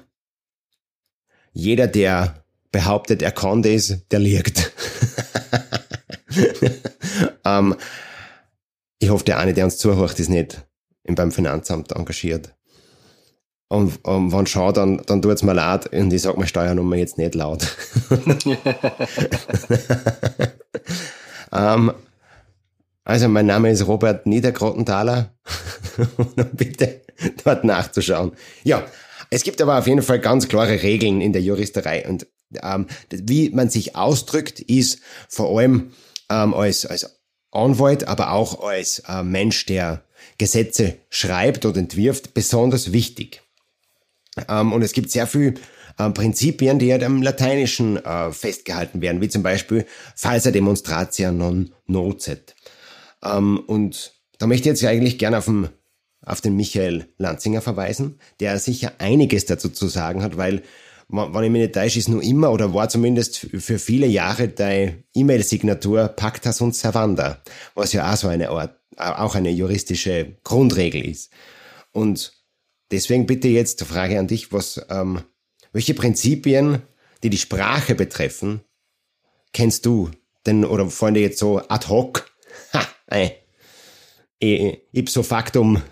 jeder, 1.55 1.87
der 1.87 2.45
behauptet, 2.73 3.23
er 3.23 3.31
kann 3.33 3.63
das, 3.63 4.07
der 4.11 4.19
liegt. 4.19 4.73
ähm, 7.45 7.77
ich 8.99 9.09
hoffe, 9.09 9.25
der 9.25 9.39
eine, 9.39 9.55
der 9.55 9.65
uns 9.65 9.79
zuhört, 9.79 10.19
ist 10.21 10.29
nicht 10.29 10.67
beim 11.15 11.33
Finanzamt 11.33 11.93
engagiert. 11.93 12.55
Und, 13.69 14.05
und 14.05 14.33
wenn 14.33 14.47
schon, 14.47 14.75
dann, 14.75 15.03
dann 15.07 15.23
es 15.23 15.43
mir 15.43 15.55
leid 15.55 15.87
und 15.93 16.13
ich 16.13 16.23
sage 16.23 16.37
meine 16.37 16.49
Steuernummer 16.49 16.97
jetzt 16.97 17.17
nicht 17.19 17.35
laut. 17.35 17.67
ähm, 21.53 21.93
also 23.05 23.29
mein 23.29 23.47
Name 23.47 23.71
ist 23.71 23.87
Robert 23.87 24.27
Niedergrottenthaler. 24.27 25.35
bitte 26.53 27.03
dort 27.45 27.65
nachzuschauen. 27.65 28.33
Ja, 28.65 28.85
es 29.35 29.43
gibt 29.43 29.61
aber 29.61 29.79
auf 29.79 29.87
jeden 29.87 30.03
Fall 30.03 30.21
ganz 30.21 30.49
klare 30.49 30.83
Regeln 30.83 31.21
in 31.21 31.33
der 31.33 31.43
Juristerei 31.43 32.09
und 32.09 32.27
ähm, 32.63 32.87
wie 33.11 33.51
man 33.51 33.69
sich 33.69 33.97
ausdrückt, 33.97 34.61
ist 34.61 35.01
vor 35.29 35.59
allem 35.59 35.93
ähm, 36.31 36.55
als, 36.55 36.87
als 36.87 37.21
Anwalt, 37.51 38.07
aber 38.07 38.33
auch 38.33 38.63
als 38.63 39.01
äh, 39.09 39.23
Mensch, 39.23 39.67
der 39.67 40.05
Gesetze 40.39 40.99
schreibt 41.11 41.67
oder 41.67 41.79
entwirft, 41.79 42.35
besonders 42.35 42.93
wichtig. 42.93 43.43
Ähm, 44.49 44.73
und 44.73 44.83
es 44.83 44.93
gibt 44.93 45.11
sehr 45.11 45.27
viele 45.27 45.55
äh, 45.99 46.11
Prinzipien, 46.11 46.79
die 46.79 46.93
halt 46.93 47.03
am 47.03 47.23
Lateinischen 47.23 47.97
äh, 48.05 48.33
festgehalten 48.33 49.01
werden, 49.01 49.21
wie 49.21 49.29
zum 49.29 49.43
Beispiel 49.43 49.87
falsa 50.15 50.51
demonstratia 50.51 51.33
non 51.33 51.73
nocet. 51.87 52.55
Ähm, 53.23 53.59
und 53.67 54.15
da 54.39 54.47
möchte 54.47 54.69
ich 54.69 54.81
jetzt 54.81 54.85
eigentlich 54.85 55.19
gerne 55.19 55.39
auf 55.39 55.47
den, 55.47 55.69
auf 56.25 56.41
den 56.41 56.57
Michael 56.57 57.09
Lanzinger 57.19 57.61
verweisen, 57.61 58.19
der 58.41 58.59
sicher 58.59 58.93
einiges 58.99 59.47
dazu 59.47 59.69
zu 59.69 59.89
sagen 59.89 60.23
hat, 60.23 60.37
weil 60.37 60.63
wenn 61.09 61.45
ich 61.45 61.51
mich 61.51 61.63
nicht 61.63 61.75
täusche, 61.75 61.99
ist 61.99 62.09
nur 62.09 62.23
immer 62.23 62.51
oder 62.51 62.73
war 62.73 62.89
zumindest 62.89 63.39
für 63.39 63.79
viele 63.79 64.07
Jahre 64.07 64.49
deine 64.49 65.05
E-Mail-Signatur 65.15 66.09
Pacta 66.09 66.53
sunt 66.53 66.75
servanda, 66.75 67.43
was 67.75 67.93
ja 67.93 68.11
auch 68.11 68.17
so 68.17 68.29
eine 68.29 68.49
Art, 68.49 68.79
auch 68.97 69.35
eine 69.35 69.51
juristische 69.51 70.37
Grundregel 70.45 71.05
ist. 71.05 71.31
Und 71.93 72.33
deswegen 72.91 73.27
bitte 73.27 73.49
jetzt 73.49 73.81
die 73.81 73.85
Frage 73.85 74.19
an 74.19 74.29
dich, 74.29 74.53
was, 74.53 74.81
ähm, 74.89 75.21
welche 75.73 75.95
Prinzipien, 75.95 76.83
die 77.23 77.31
die 77.31 77.39
Sprache 77.39 77.95
betreffen, 77.95 78.63
kennst 79.53 79.87
du? 79.87 80.11
Denn, 80.47 80.65
oder 80.65 80.89
fallen 80.91 81.15
dir 81.15 81.21
jetzt 81.21 81.39
so 81.39 81.59
ad 81.69 81.89
hoc, 81.89 82.31
ha, 82.73 82.87
ey, 83.07 83.41
ipso 84.93 85.23
factum 85.23 85.83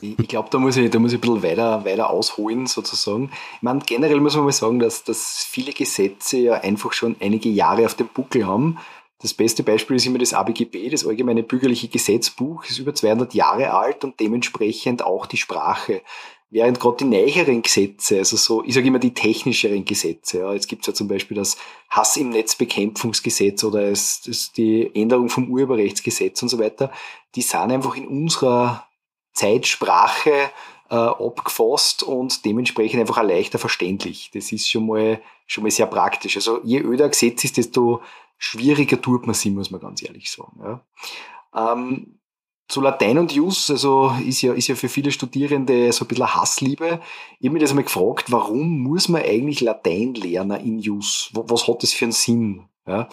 ich 0.00 0.28
glaube, 0.28 0.48
da 0.50 0.58
muss 0.58 0.76
ich, 0.76 0.90
da 0.90 0.98
muss 0.98 1.12
ich 1.12 1.18
ein 1.18 1.20
bisschen 1.20 1.42
weiter, 1.42 1.84
weiter 1.84 2.10
ausholen, 2.10 2.66
sozusagen. 2.66 3.30
Ich 3.56 3.62
meine, 3.62 3.80
generell 3.84 4.20
muss 4.20 4.36
man 4.36 4.44
mal 4.44 4.52
sagen, 4.52 4.78
dass, 4.78 5.04
dass 5.04 5.44
viele 5.44 5.72
Gesetze 5.72 6.38
ja 6.38 6.54
einfach 6.54 6.92
schon 6.92 7.16
einige 7.20 7.48
Jahre 7.48 7.84
auf 7.84 7.94
dem 7.94 8.08
Buckel 8.08 8.46
haben. 8.46 8.78
Das 9.20 9.34
beste 9.34 9.64
Beispiel 9.64 9.96
ist 9.96 10.06
immer 10.06 10.18
das 10.18 10.32
ABGB, 10.32 10.90
das 10.90 11.04
Allgemeine 11.04 11.42
Bürgerliche 11.42 11.88
Gesetzbuch, 11.88 12.64
ist 12.66 12.78
über 12.78 12.94
200 12.94 13.34
Jahre 13.34 13.74
alt 13.74 14.04
und 14.04 14.20
dementsprechend 14.20 15.04
auch 15.04 15.26
die 15.26 15.36
Sprache. 15.36 16.02
Während 16.50 16.80
gerade 16.80 16.98
die 16.98 17.04
neueren 17.04 17.60
Gesetze, 17.60 18.18
also 18.18 18.36
so, 18.36 18.64
ich 18.64 18.72
sage 18.72 18.86
immer 18.86 19.00
die 19.00 19.12
technischeren 19.12 19.84
Gesetze, 19.84 20.38
ja, 20.38 20.54
jetzt 20.54 20.68
gibt 20.68 20.82
es 20.82 20.86
ja 20.86 20.94
zum 20.94 21.08
Beispiel 21.08 21.36
das 21.36 21.58
Hass 21.90 22.16
im 22.16 22.30
Netzbekämpfungsgesetz 22.30 23.64
oder 23.64 23.82
es, 23.82 24.22
das 24.22 24.52
die 24.52 24.90
Änderung 24.94 25.28
vom 25.28 25.50
Urheberrechtsgesetz 25.50 26.40
und 26.40 26.48
so 26.48 26.58
weiter, 26.58 26.90
die 27.34 27.42
sind 27.42 27.70
einfach 27.72 27.96
in 27.96 28.06
unserer 28.06 28.87
Zeitsprache 29.32 30.50
äh, 30.90 30.94
abgefasst 30.94 32.02
und 32.02 32.44
dementsprechend 32.44 33.00
einfach 33.00 33.18
auch 33.18 33.22
leichter 33.22 33.58
verständlich. 33.58 34.30
Das 34.32 34.52
ist 34.52 34.68
schon 34.68 34.86
mal, 34.86 35.20
schon 35.46 35.64
mal 35.64 35.70
sehr 35.70 35.86
praktisch. 35.86 36.36
Also 36.36 36.60
je 36.64 36.80
öder 36.80 37.08
Gesetz 37.08 37.44
ist, 37.44 37.56
desto 37.56 38.02
schwieriger 38.38 39.00
tut 39.00 39.26
man 39.26 39.34
sie, 39.34 39.50
muss 39.50 39.70
man 39.70 39.80
ganz 39.80 40.02
ehrlich 40.02 40.30
sagen. 40.30 40.60
Ja. 40.62 41.72
Ähm, 41.72 42.18
zu 42.68 42.82
Latein 42.82 43.16
und 43.16 43.32
Jus, 43.32 43.70
also 43.70 44.12
ist 44.26 44.42
ja, 44.42 44.52
ist 44.52 44.68
ja 44.68 44.74
für 44.74 44.90
viele 44.90 45.10
Studierende 45.10 45.90
so 45.90 46.04
ein 46.04 46.08
bisschen 46.08 46.34
Hassliebe. 46.34 47.00
Ich 47.40 47.46
habe 47.46 47.54
mich 47.54 47.62
das 47.62 47.70
einmal 47.70 47.84
gefragt, 47.84 48.30
warum 48.30 48.82
muss 48.82 49.08
man 49.08 49.22
eigentlich 49.22 49.62
Latein 49.62 50.14
lernen 50.14 50.60
in 50.60 50.78
Jus? 50.78 51.30
Was 51.32 51.66
hat 51.66 51.82
das 51.82 51.94
für 51.94 52.04
einen 52.04 52.12
Sinn? 52.12 52.68
Ja. 52.86 53.08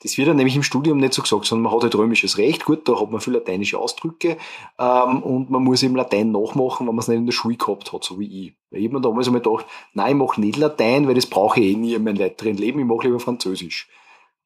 Das 0.00 0.16
wird 0.16 0.28
dann 0.28 0.36
nämlich 0.36 0.54
im 0.54 0.62
Studium 0.62 0.98
nicht 0.98 1.12
so 1.12 1.22
gesagt, 1.22 1.46
sondern 1.46 1.64
man 1.64 1.72
hat 1.74 1.82
halt 1.82 1.96
römisches 1.96 2.38
Recht, 2.38 2.64
gut, 2.64 2.88
da 2.88 3.00
hat 3.00 3.10
man 3.10 3.20
viel 3.20 3.32
lateinische 3.32 3.78
Ausdrücke 3.78 4.36
ähm, 4.78 5.22
und 5.24 5.50
man 5.50 5.64
muss 5.64 5.82
eben 5.82 5.96
Latein 5.96 6.30
nachmachen, 6.30 6.86
wenn 6.86 6.94
man 6.94 7.00
es 7.00 7.08
nicht 7.08 7.18
in 7.18 7.26
der 7.26 7.32
Schule 7.32 7.56
gehabt 7.56 7.92
hat, 7.92 8.04
so 8.04 8.18
wie 8.20 8.46
ich. 8.46 8.54
Ich 8.70 8.84
habe 8.84 8.94
mir 8.94 9.00
damals 9.00 9.26
einmal 9.26 9.42
gedacht, 9.42 9.66
nein, 9.94 10.10
ich 10.10 10.22
mache 10.22 10.40
nicht 10.40 10.56
Latein, 10.56 11.08
weil 11.08 11.14
das 11.14 11.26
brauche 11.26 11.58
ich 11.60 11.72
eh 11.72 11.76
nie 11.76 11.94
in 11.94 12.04
meinem 12.04 12.20
weiteren 12.20 12.56
Leben, 12.56 12.78
ich 12.78 12.86
mache 12.86 13.08
lieber 13.08 13.18
Französisch. 13.18 13.88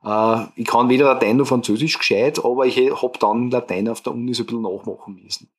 Äh, 0.02 0.44
ich 0.56 0.66
kann 0.66 0.88
weder 0.88 1.04
Latein 1.04 1.36
noch 1.36 1.46
Französisch 1.46 1.98
gescheit, 1.98 2.42
aber 2.42 2.64
ich 2.64 2.78
habe 2.78 3.18
dann 3.18 3.50
Latein 3.50 3.88
auf 3.88 4.00
der 4.00 4.14
Uni 4.14 4.32
so 4.32 4.44
ein 4.44 4.46
bisschen 4.46 4.62
nachmachen 4.62 5.20
müssen. 5.22 5.50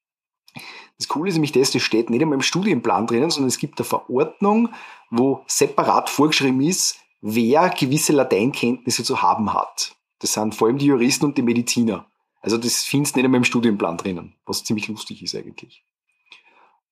Das 0.98 1.08
Coole 1.08 1.30
ist 1.30 1.36
nämlich 1.36 1.52
das, 1.52 1.72
das 1.72 1.82
steht 1.82 2.10
nicht 2.10 2.22
einmal 2.22 2.36
im 2.36 2.42
Studienplan 2.42 3.08
drinnen, 3.08 3.30
sondern 3.30 3.50
es 3.50 3.58
gibt 3.58 3.80
eine 3.80 3.86
Verordnung, 3.86 4.70
wo 5.10 5.44
separat 5.48 6.10
vorgeschrieben 6.10 6.62
ist, 6.62 7.03
wer 7.24 7.70
gewisse 7.70 8.12
Lateinkenntnisse 8.12 9.04
zu 9.04 9.22
haben 9.22 9.54
hat. 9.54 9.96
Das 10.20 10.34
sind 10.34 10.54
vor 10.54 10.68
allem 10.68 10.78
die 10.78 10.88
Juristen 10.88 11.26
und 11.26 11.38
die 11.38 11.42
Mediziner. 11.42 12.06
Also 12.42 12.58
das 12.58 12.84
findest 12.84 13.16
du 13.16 13.20
nicht 13.20 13.26
einmal 13.26 13.40
im 13.40 13.46
Studienplan 13.46 13.98
drinnen, 13.98 14.36
was 14.46 14.64
ziemlich 14.64 14.90
lustig 14.90 15.24
ist 15.24 15.34
eigentlich. 15.34 15.86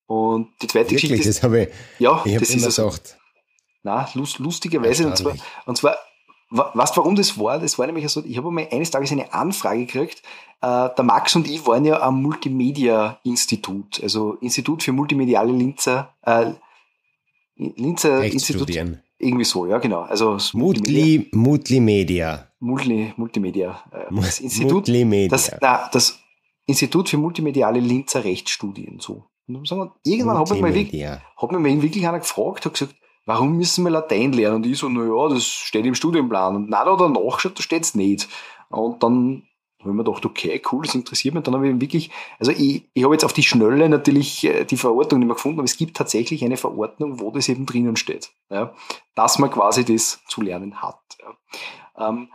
Und 0.08 0.50
die 0.62 0.68
zweite 0.68 0.92
Wirklich? 0.92 1.12
Geschichte 1.12 1.30
ist, 1.30 1.38
das 1.38 1.44
habe 1.44 1.64
ich, 1.64 1.70
ja, 2.00 2.22
ich 2.26 2.38
das 2.38 2.50
immer 2.50 2.60
ist 2.60 2.66
also, 2.66 2.88
gesagt. 2.88 3.18
na, 3.84 4.10
lust, 4.14 4.40
lustigerweise, 4.40 5.06
und 5.06 5.18
zwar, 5.18 5.36
und 5.66 5.78
zwar, 5.78 5.98
weißt 6.50 6.96
warum 6.96 7.16
das 7.16 7.38
war? 7.38 7.60
Das 7.60 7.78
war 7.78 7.86
nämlich 7.86 8.08
so, 8.10 8.24
ich 8.24 8.38
habe 8.38 8.48
einmal 8.48 8.70
eines 8.72 8.92
Tages 8.92 9.12
eine 9.12 9.34
Anfrage 9.34 9.86
gekriegt, 9.86 10.24
äh, 10.62 10.90
der 10.96 11.04
Max 11.04 11.36
und 11.36 11.50
ich 11.50 11.66
waren 11.68 11.84
ja 11.84 12.02
am 12.02 12.22
Multimedia-Institut, 12.22 14.02
also 14.02 14.36
Institut 14.36 14.84
für 14.84 14.94
multimediale 14.94 15.52
Linzer, 15.52 16.14
äh, 16.22 16.52
Linzer 17.56 18.24
Institut. 18.24 18.70
Irgendwie 19.22 19.46
so, 19.46 19.68
ja, 19.68 19.78
genau. 19.78 20.02
Also 20.02 20.38
Multimedia. 20.54 21.26
Multimedia. 21.32 22.48
Multi, 22.60 23.14
Multimedia. 23.18 23.84
Äh, 23.92 24.14
das 24.16 24.40
Institut, 24.40 24.74
Multimedia. 24.74 25.30
Das, 25.30 25.52
na, 25.62 25.90
das 25.92 26.20
Institut 26.66 27.10
für 27.10 27.18
multimediale 27.18 27.80
Linzer 27.80 28.24
Rechtsstudien. 28.24 29.00
So. 29.00 29.26
Und 29.48 29.68
sagen, 29.68 29.92
irgendwann 30.04 30.38
hat 30.38 30.50
mich, 30.50 30.62
mal 30.62 30.74
wirklich, 30.74 31.06
hat 31.06 31.52
mich 31.52 31.60
mal 31.60 31.82
wirklich 31.82 32.08
einer 32.08 32.20
gefragt, 32.20 32.66
hat 32.66 32.74
gesagt, 32.74 32.96
warum 33.26 33.58
müssen 33.58 33.84
wir 33.84 33.92
Latein 33.92 34.32
lernen? 34.34 34.58
Und 34.58 34.66
ich 34.66 34.78
so, 34.78 34.90
na 34.90 35.04
ja, 35.04 35.30
das 35.30 35.46
steht 35.46 35.86
im 35.86 35.96
Studienplan. 35.96 36.56
Und 36.56 36.70
na, 36.70 36.84
da 36.84 36.94
hat 36.94 37.02
er 37.02 37.10
nachgeschaut, 37.10 37.58
da 37.58 37.64
steht's 37.64 37.94
nicht. 37.94 38.28
Und 38.70 39.04
dann 39.04 39.44
habe 39.82 39.92
ich 39.92 39.96
mir 39.96 40.04
gedacht, 40.04 40.26
okay, 40.26 40.62
cool, 40.72 40.86
das 40.86 40.96
interessiert 40.96 41.34
mich. 41.34 41.44
Dann 41.44 41.56
habe 41.56 41.68
ich 41.68 41.82
wirklich, 41.82 42.12
also 42.40 42.52
ich, 42.52 42.90
ich 42.94 43.04
habe 43.04 43.14
jetzt 43.14 43.26
auf 43.26 43.34
die 43.34 43.44
Schnelle 43.44 43.90
natürlich 43.90 44.44
äh, 44.44 44.66
die 44.66 44.78
Verordnung 44.78 45.20
nicht 45.20 45.28
mehr 45.28 45.36
gefunden, 45.36 45.60
aber 45.60 45.66
es 45.66 45.78
gibt 45.78 45.98
tatsächlich 45.98 46.44
eine 46.44 46.58
Verordnung, 46.58 47.20
wo 47.20 47.32
das 47.32 47.50
eben 47.50 47.66
drinnen 47.66 47.96
steht, 47.96 48.32
ja, 48.50 48.74
dass 49.16 49.40
man 49.40 49.52
quasi 49.52 49.84
das 49.86 50.22
zu 50.28 50.42
lernen 50.42 50.82
hat. 50.82 51.00
Ja. 51.20 52.10
Ähm, 52.10 52.30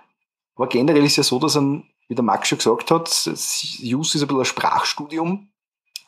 aber 0.57 0.69
generell 0.69 1.05
ist 1.05 1.17
ja 1.17 1.23
so, 1.23 1.39
dass 1.39 1.57
ein, 1.57 1.85
wie 2.09 2.15
der 2.15 2.25
Max 2.25 2.49
schon 2.49 2.59
gesagt 2.59 2.91
hat, 2.91 3.31
JUS 3.79 4.15
ist 4.15 4.23
ein 4.23 4.29
bisschen 4.29 4.41
ein 4.41 4.45
Sprachstudium, 4.45 5.49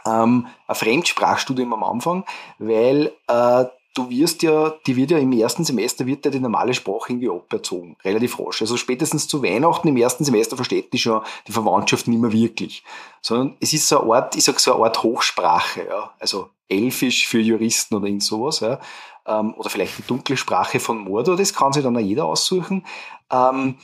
ähm, 0.07 0.47
ein 0.67 0.75
Fremdsprachstudium 0.75 1.73
am 1.73 1.85
Anfang, 1.85 2.25
weil 2.59 3.13
äh, 3.29 3.65
du 3.99 4.09
wirst 4.11 4.45
ja, 4.45 4.73
die 4.87 4.95
wird 4.95 5.11
ja 5.11 5.19
im 5.19 5.33
ersten 5.33 5.65
Semester 5.65 6.07
wird 6.07 6.25
ja 6.25 6.31
die 6.31 6.39
normale 6.39 6.73
Sprache 6.73 7.13
irgendwie 7.13 7.29
aberzogen, 7.29 7.97
relativ 8.05 8.39
rasch. 8.39 8.63
Also 8.63 8.77
spätestens 8.77 9.27
zu 9.27 9.43
Weihnachten 9.43 9.89
im 9.89 9.97
ersten 9.97 10.25
Semester 10.25 10.55
versteht 10.55 10.93
die 10.93 10.99
schon 10.99 11.23
die 11.49 11.53
Verwandtschaft 11.53 12.07
nicht 12.07 12.21
mehr 12.21 12.33
wirklich. 12.33 12.85
Sondern 13.21 13.57
es 13.61 13.73
ist 13.73 13.89
so 13.89 14.01
eine 14.01 14.15
Art, 14.15 14.37
ich 14.37 14.45
sag 14.45 14.61
so 14.61 14.75
eine 14.75 14.85
Art 14.85 15.03
Hochsprache, 15.03 15.87
ja. 15.89 16.13
Also 16.21 16.51
Elfisch 16.69 17.27
für 17.27 17.41
Juristen 17.41 17.97
oder 17.97 18.07
irgend 18.07 18.23
sowas, 18.23 18.61
ja. 18.61 18.79
Ähm, 19.27 19.55
oder 19.55 19.69
vielleicht 19.69 19.99
die 19.99 20.03
dunkle 20.03 20.37
Sprache 20.37 20.79
von 20.79 20.99
Mordor, 20.99 21.37
das 21.37 21.53
kann 21.53 21.73
sich 21.73 21.83
dann 21.83 21.97
auch 21.97 22.01
jeder 22.01 22.27
aussuchen. 22.27 22.87
Ähm, 23.33 23.75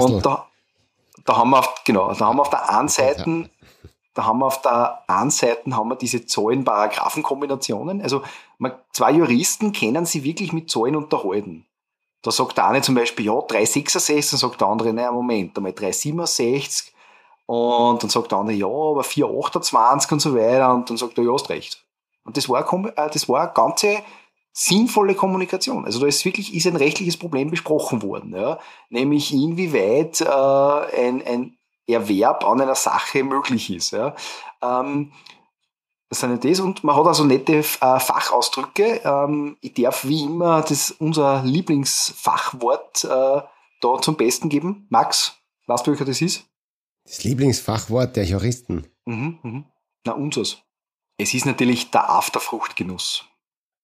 und 0.00 0.24
da, 0.24 0.46
da 1.26 1.36
haben 1.36 1.50
wir 1.50 1.58
auf, 1.58 1.84
genau, 1.84 2.14
da 2.14 2.26
haben 2.26 2.38
wir 2.38 2.42
auf 2.42 2.50
der 2.50 2.70
einen 2.70 2.88
Seite 2.88 3.50
da 4.18 4.24
haben 4.24 4.40
wir 4.40 4.46
auf 4.46 4.62
der 4.62 5.04
einen 5.06 5.30
Seite 5.30 5.76
haben 5.76 5.90
wir 5.90 5.94
diese 5.94 6.26
Zahlen-Paragraphen-Kombinationen. 6.26 8.02
Also 8.02 8.22
man, 8.58 8.72
zwei 8.92 9.12
Juristen 9.12 9.72
kennen 9.72 10.04
sie 10.04 10.24
wirklich 10.24 10.52
mit 10.52 10.70
Zahlen 10.70 10.96
unterhalten. 10.96 11.66
Da 12.22 12.30
sagt 12.32 12.56
der 12.56 12.66
eine 12.66 12.82
zum 12.82 12.94
Beispiel, 12.94 13.26
ja, 13.26 13.40
366, 13.40 14.30
dann 14.30 14.38
sagt 14.38 14.60
der 14.60 14.68
andere, 14.68 14.92
naja, 14.92 15.12
Moment, 15.12 15.56
einmal 15.56 15.72
367 15.72 16.92
und 17.46 18.02
dann 18.02 18.10
sagt 18.10 18.32
der 18.32 18.38
andere, 18.38 18.56
ja, 18.56 18.66
aber 18.66 19.04
428 19.04 20.12
und 20.12 20.20
so 20.20 20.34
weiter 20.34 20.74
und 20.74 20.90
dann 20.90 20.96
sagt 20.96 21.16
er, 21.16 21.24
ja, 21.24 21.32
hast 21.32 21.48
recht. 21.48 21.84
Und 22.24 22.36
das 22.36 22.48
war, 22.48 22.60
äh, 22.60 23.10
das 23.10 23.28
war 23.28 23.42
eine 23.42 23.52
ganze 23.52 24.02
sinnvolle 24.52 25.14
Kommunikation. 25.14 25.84
Also 25.84 26.00
da 26.00 26.06
ist 26.06 26.24
wirklich 26.24 26.52
ist 26.52 26.66
ein 26.66 26.76
rechtliches 26.76 27.16
Problem 27.16 27.50
besprochen 27.50 28.02
worden, 28.02 28.34
ja? 28.34 28.58
nämlich 28.90 29.32
inwieweit 29.32 30.20
äh, 30.20 30.26
ein, 30.26 31.24
ein 31.24 31.56
Erwerb 31.86 32.44
an 32.44 32.60
einer 32.60 32.74
Sache 32.74 33.22
möglich 33.22 33.70
ist. 33.70 33.92
Ja. 33.92 34.14
Ähm, 34.60 35.12
das 36.08 36.20
sind 36.20 36.44
das 36.44 36.60
und 36.60 36.84
man 36.84 36.96
hat 36.96 37.06
also 37.06 37.24
nette 37.24 37.58
äh, 37.58 37.62
Fachausdrücke. 37.62 39.00
Ähm, 39.04 39.56
ich 39.60 39.74
darf 39.74 40.06
wie 40.06 40.22
immer 40.22 40.62
das 40.62 40.90
unser 40.90 41.42
Lieblingsfachwort 41.42 43.04
äh, 43.04 43.42
da 43.80 44.00
zum 44.00 44.16
Besten 44.16 44.48
geben. 44.48 44.86
Max, 44.88 45.36
weißt 45.66 45.86
du, 45.86 45.90
welcher 45.90 46.06
das 46.06 46.22
ist? 46.22 46.44
Das 47.04 47.24
Lieblingsfachwort 47.24 48.16
der 48.16 48.24
Juristen. 48.24 48.86
Mhm, 49.04 49.38
mhm. 49.42 49.64
Na, 50.04 50.12
unseres. 50.12 50.58
Es 51.18 51.34
ist 51.34 51.46
natürlich 51.46 51.90
der 51.90 52.08
Afterfruchtgenuss. 52.08 53.24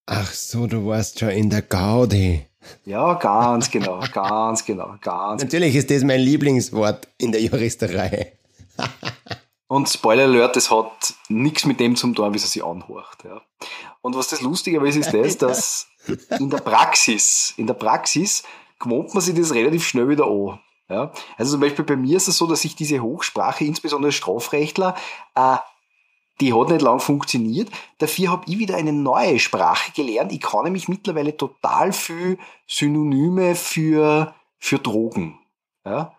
Ach 0.07 0.33
so, 0.33 0.67
du 0.67 0.87
warst 0.87 1.19
schon 1.19 1.31
in 1.31 1.51
der 1.51 1.63
Gaudi. 1.63 2.47
Ja, 2.85 3.15
ganz 3.15 3.71
genau, 3.71 4.01
ganz 4.13 4.65
genau, 4.65 4.95
ganz. 5.01 5.43
Natürlich 5.45 5.75
ist 5.75 5.91
das 5.91 6.05
mein 6.05 6.21
Lieblingswort 6.21 7.09
in 7.19 7.33
der 7.33 7.43
Juristerei. 7.43 8.39
Und 9.67 9.89
Spoiler 9.89 10.25
Alert, 10.25 10.57
das 10.57 10.71
hat 10.71 11.15
nichts 11.29 11.65
mit 11.65 11.81
dem 11.81 11.97
zu 11.97 12.13
tun, 12.13 12.33
wie 12.33 12.37
es 12.37 12.53
sich 12.53 12.65
anhört. 12.65 13.25
Ja. 13.25 13.41
Und 14.03 14.15
was 14.17 14.29
das 14.29 14.43
Lustige 14.43 14.87
ist, 14.87 14.97
ist 14.97 15.13
das, 15.13 15.37
dass 15.39 15.89
in 16.39 16.51
der 16.51 16.59
Praxis, 16.59 17.55
in 17.57 17.67
der 17.67 17.75
Praxis 17.75 18.43
gewohnt 18.79 19.15
man 19.15 19.23
sich 19.23 19.35
das 19.35 19.55
relativ 19.55 19.87
schnell 19.87 20.09
wieder 20.09 20.27
an. 20.27 20.61
Ja. 20.89 21.13
Also 21.39 21.53
zum 21.53 21.61
Beispiel 21.61 21.85
bei 21.85 21.97
mir 21.97 22.17
ist 22.17 22.29
es 22.29 22.37
so, 22.37 22.47
dass 22.47 22.65
ich 22.65 22.77
diese 22.77 23.01
Hochsprache, 23.01 23.65
insbesondere 23.65 24.13
Strafrechtler, 24.13 24.95
äh, 25.35 25.57
die 26.41 26.53
hat 26.53 26.69
nicht 26.69 26.83
lang 26.83 27.01
funktioniert. 27.01 27.71
Dafür 27.99 28.31
habe 28.31 28.45
ich 28.47 28.59
wieder 28.59 28.77
eine 28.77 28.93
neue 28.93 29.39
Sprache 29.39 29.93
gelernt. 29.93 30.33
Ich 30.33 30.41
kann 30.41 30.65
nämlich 30.65 30.89
mittlerweile 30.89 31.37
total 31.37 31.93
viel 31.93 32.39
Synonyme 32.67 33.55
für, 33.55 34.35
für 34.59 34.79
Drogen. 34.79 35.39
Ja? 35.85 36.14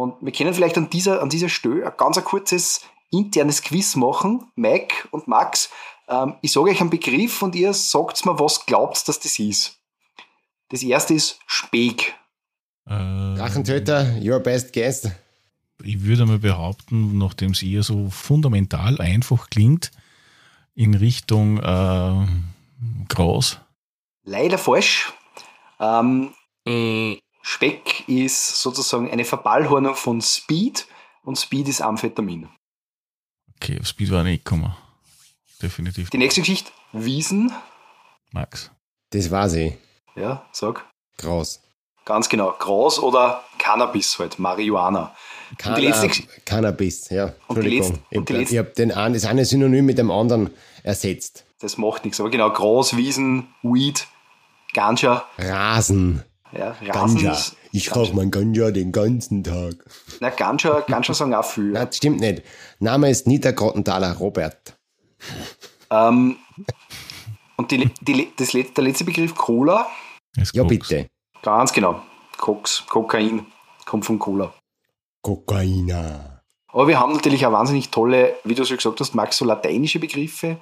Und 0.00 0.14
wir 0.20 0.32
können 0.32 0.54
vielleicht 0.54 0.76
an 0.76 0.90
dieser, 0.90 1.22
an 1.22 1.28
dieser 1.28 1.48
Stelle 1.48 1.86
ein 1.86 1.92
ganz 1.96 2.18
ein 2.18 2.24
kurzes 2.24 2.82
internes 3.10 3.62
Quiz 3.62 3.96
machen. 3.96 4.50
Mike 4.54 5.08
und 5.10 5.28
Max, 5.28 5.70
ähm, 6.08 6.34
ich 6.42 6.52
sage 6.52 6.70
euch 6.70 6.80
einen 6.80 6.90
Begriff 6.90 7.42
und 7.42 7.54
ihr 7.54 7.72
sagt 7.74 8.24
mir, 8.24 8.38
was 8.38 8.66
glaubt, 8.66 9.06
dass 9.08 9.20
das 9.20 9.38
ist. 9.38 9.78
Das 10.68 10.82
erste 10.82 11.14
ist 11.14 11.38
Speck. 11.46 12.14
Äh, 12.86 13.36
Drachentöter, 13.36 14.16
your 14.22 14.40
best 14.40 14.72
guess 14.72 15.10
ich 15.84 16.04
würde 16.04 16.26
mal 16.26 16.38
behaupten, 16.38 17.18
nachdem 17.18 17.52
es 17.52 17.62
eher 17.62 17.82
so 17.82 18.10
fundamental 18.10 19.00
einfach 19.00 19.50
klingt, 19.50 19.90
in 20.74 20.94
Richtung 20.94 21.58
äh, 21.58 22.26
Gras. 23.08 23.58
Leider 24.24 24.58
falsch. 24.58 25.12
Ähm, 25.78 26.32
äh. 26.66 27.18
Speck 27.42 28.08
ist 28.08 28.60
sozusagen 28.60 29.10
eine 29.10 29.24
Verballhornung 29.24 29.94
von 29.94 30.20
Speed 30.20 30.86
und 31.22 31.38
Speed 31.38 31.68
ist 31.68 31.80
Amphetamin. 31.80 32.48
Okay, 33.56 33.78
auf 33.80 33.86
Speed 33.86 34.10
war 34.10 34.22
nicht 34.22 34.44
gekommen. 34.44 34.74
Definitiv. 35.62 36.10
Die 36.10 36.18
nächste 36.18 36.40
Geschichte, 36.40 36.70
Wiesen. 36.92 37.52
Max. 38.32 38.70
Das 39.10 39.30
war 39.30 39.48
sie. 39.48 39.76
Ja, 40.16 40.46
sag. 40.52 40.86
Gras. 41.18 41.60
Ganz 42.04 42.28
genau. 42.28 42.52
Gras 42.58 42.98
oder 42.98 43.44
Cannabis 43.58 44.18
halt, 44.18 44.38
Marihuana. 44.38 45.14
Canna 45.58 45.76
und 45.76 45.82
die 45.82 45.88
letzte 45.88 46.26
Cannabis, 46.44 47.10
ja. 47.10 47.34
Entschuldigung. 47.48 47.98
Und 48.10 48.28
die 48.28 48.32
letzte, 48.32 48.54
ich 48.54 48.58
habe 48.58 49.12
das 49.12 49.24
eine 49.24 49.44
Synonym 49.44 49.84
mit 49.86 49.98
dem 49.98 50.10
anderen 50.10 50.50
ersetzt. 50.82 51.44
Das 51.60 51.76
macht 51.76 52.04
nichts, 52.04 52.20
aber 52.20 52.30
genau, 52.30 52.50
Gras, 52.50 52.96
Wiesen, 52.96 53.52
Weed, 53.62 54.06
Ganja. 54.72 55.26
Rasen. 55.36 56.24
Ja, 56.52 56.76
Rasen. 56.88 57.22
Ganja. 57.22 57.36
Ich 57.72 57.94
rauche 57.94 58.14
mein 58.14 58.30
Ganja 58.30 58.70
den 58.70 58.92
ganzen 58.92 59.44
Tag. 59.44 59.74
Na, 60.20 60.30
Ganja, 60.30 60.80
Ganja 60.80 61.14
sagen 61.14 61.34
auch 61.34 61.44
viel. 61.44 61.70
Nein, 61.70 61.86
das 61.86 61.96
stimmt 61.96 62.20
nicht. 62.20 62.42
Name 62.80 63.10
ist 63.10 63.26
Nita 63.26 63.52
Grottenthaler 63.52 64.16
Robert. 64.16 64.76
Ähm, 65.90 66.36
und 67.56 67.70
die, 67.70 67.90
die, 68.00 68.32
das, 68.36 68.50
der 68.50 68.84
letzte 68.84 69.04
Begriff 69.04 69.34
Cola? 69.34 69.86
Ja, 70.52 70.64
bitte. 70.64 71.08
Ganz 71.42 71.72
genau. 71.72 72.02
Koks, 72.36 72.84
Kokain 72.88 73.46
kommt 73.86 74.04
von 74.04 74.18
Cola. 74.18 74.52
Kokaina. 75.22 76.42
Aber 76.68 76.88
wir 76.88 76.98
haben 76.98 77.12
natürlich 77.12 77.44
auch 77.46 77.52
wahnsinnig 77.52 77.90
tolle, 77.90 78.34
wie 78.44 78.54
du 78.54 78.64
schon 78.64 78.76
gesagt 78.76 79.00
hast, 79.00 79.14
Max, 79.14 79.36
so 79.36 79.44
lateinische 79.44 79.98
Begriffe. 79.98 80.58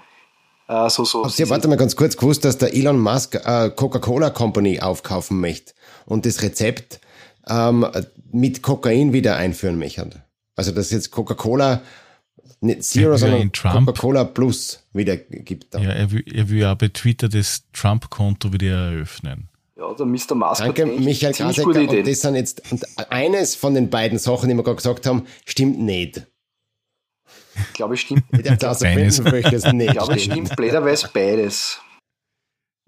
Äh, 0.66 0.90
so, 0.90 1.04
so, 1.04 1.24
Habt 1.24 1.38
ihr, 1.38 1.48
warte 1.50 1.68
mal 1.68 1.76
ganz 1.76 1.96
kurz, 1.96 2.16
gewusst, 2.16 2.44
dass 2.44 2.58
der 2.58 2.74
Elon 2.74 2.98
Musk 2.98 3.34
äh, 3.34 3.70
Coca-Cola 3.70 4.30
Company 4.30 4.80
aufkaufen 4.80 5.40
möchte 5.40 5.72
und 6.08 6.26
das 6.26 6.42
Rezept 6.42 7.00
ähm, 7.48 7.86
mit 8.32 8.62
Kokain 8.62 9.12
wieder 9.12 9.36
einführen 9.36 9.78
möchte? 9.78 10.22
Also, 10.56 10.72
dass 10.72 10.90
jetzt 10.90 11.10
Coca-Cola 11.10 11.82
nicht 12.60 12.82
Zero, 12.82 13.16
sondern 13.16 13.52
Coca-Cola 13.52 14.24
Plus 14.24 14.82
wieder 14.92 15.16
gibt. 15.16 15.74
Da. 15.74 15.78
Ja, 15.78 15.90
er 15.90 16.10
will, 16.10 16.24
er 16.32 16.48
will 16.48 16.58
ja 16.58 16.74
bei 16.74 16.88
Twitter 16.88 17.28
das 17.28 17.62
Trump-Konto 17.72 18.52
wieder 18.52 18.90
eröffnen. 18.92 19.48
Ja, 19.76 19.94
der 19.94 20.06
Mr. 20.06 20.34
Musk 20.34 20.64
Danke, 20.64 20.86
hat 20.86 20.98
Michael 20.98 21.32
Grasecker. 21.32 21.68
Und 21.68 22.08
das 22.08 22.20
sind 22.20 22.34
jetzt, 22.34 22.72
und 22.72 22.84
eines 23.10 23.54
von 23.54 23.74
den 23.74 23.90
beiden 23.90 24.18
Sachen, 24.18 24.48
die 24.48 24.56
wir 24.56 24.64
gerade 24.64 24.76
gesagt 24.76 25.06
haben, 25.06 25.26
stimmt 25.44 25.78
nicht. 25.78 26.26
Ich 27.54 27.72
glaube, 27.74 27.94
es 27.94 28.00
stimmt. 28.00 28.24
Klaus 28.58 28.80
Beides. 28.80 29.20
Ich 29.24 29.90
glaube, 29.92 30.14
es 30.16 30.24
stimmt 30.24 30.56
blöderweise 30.56 31.08
beides. 31.12 31.80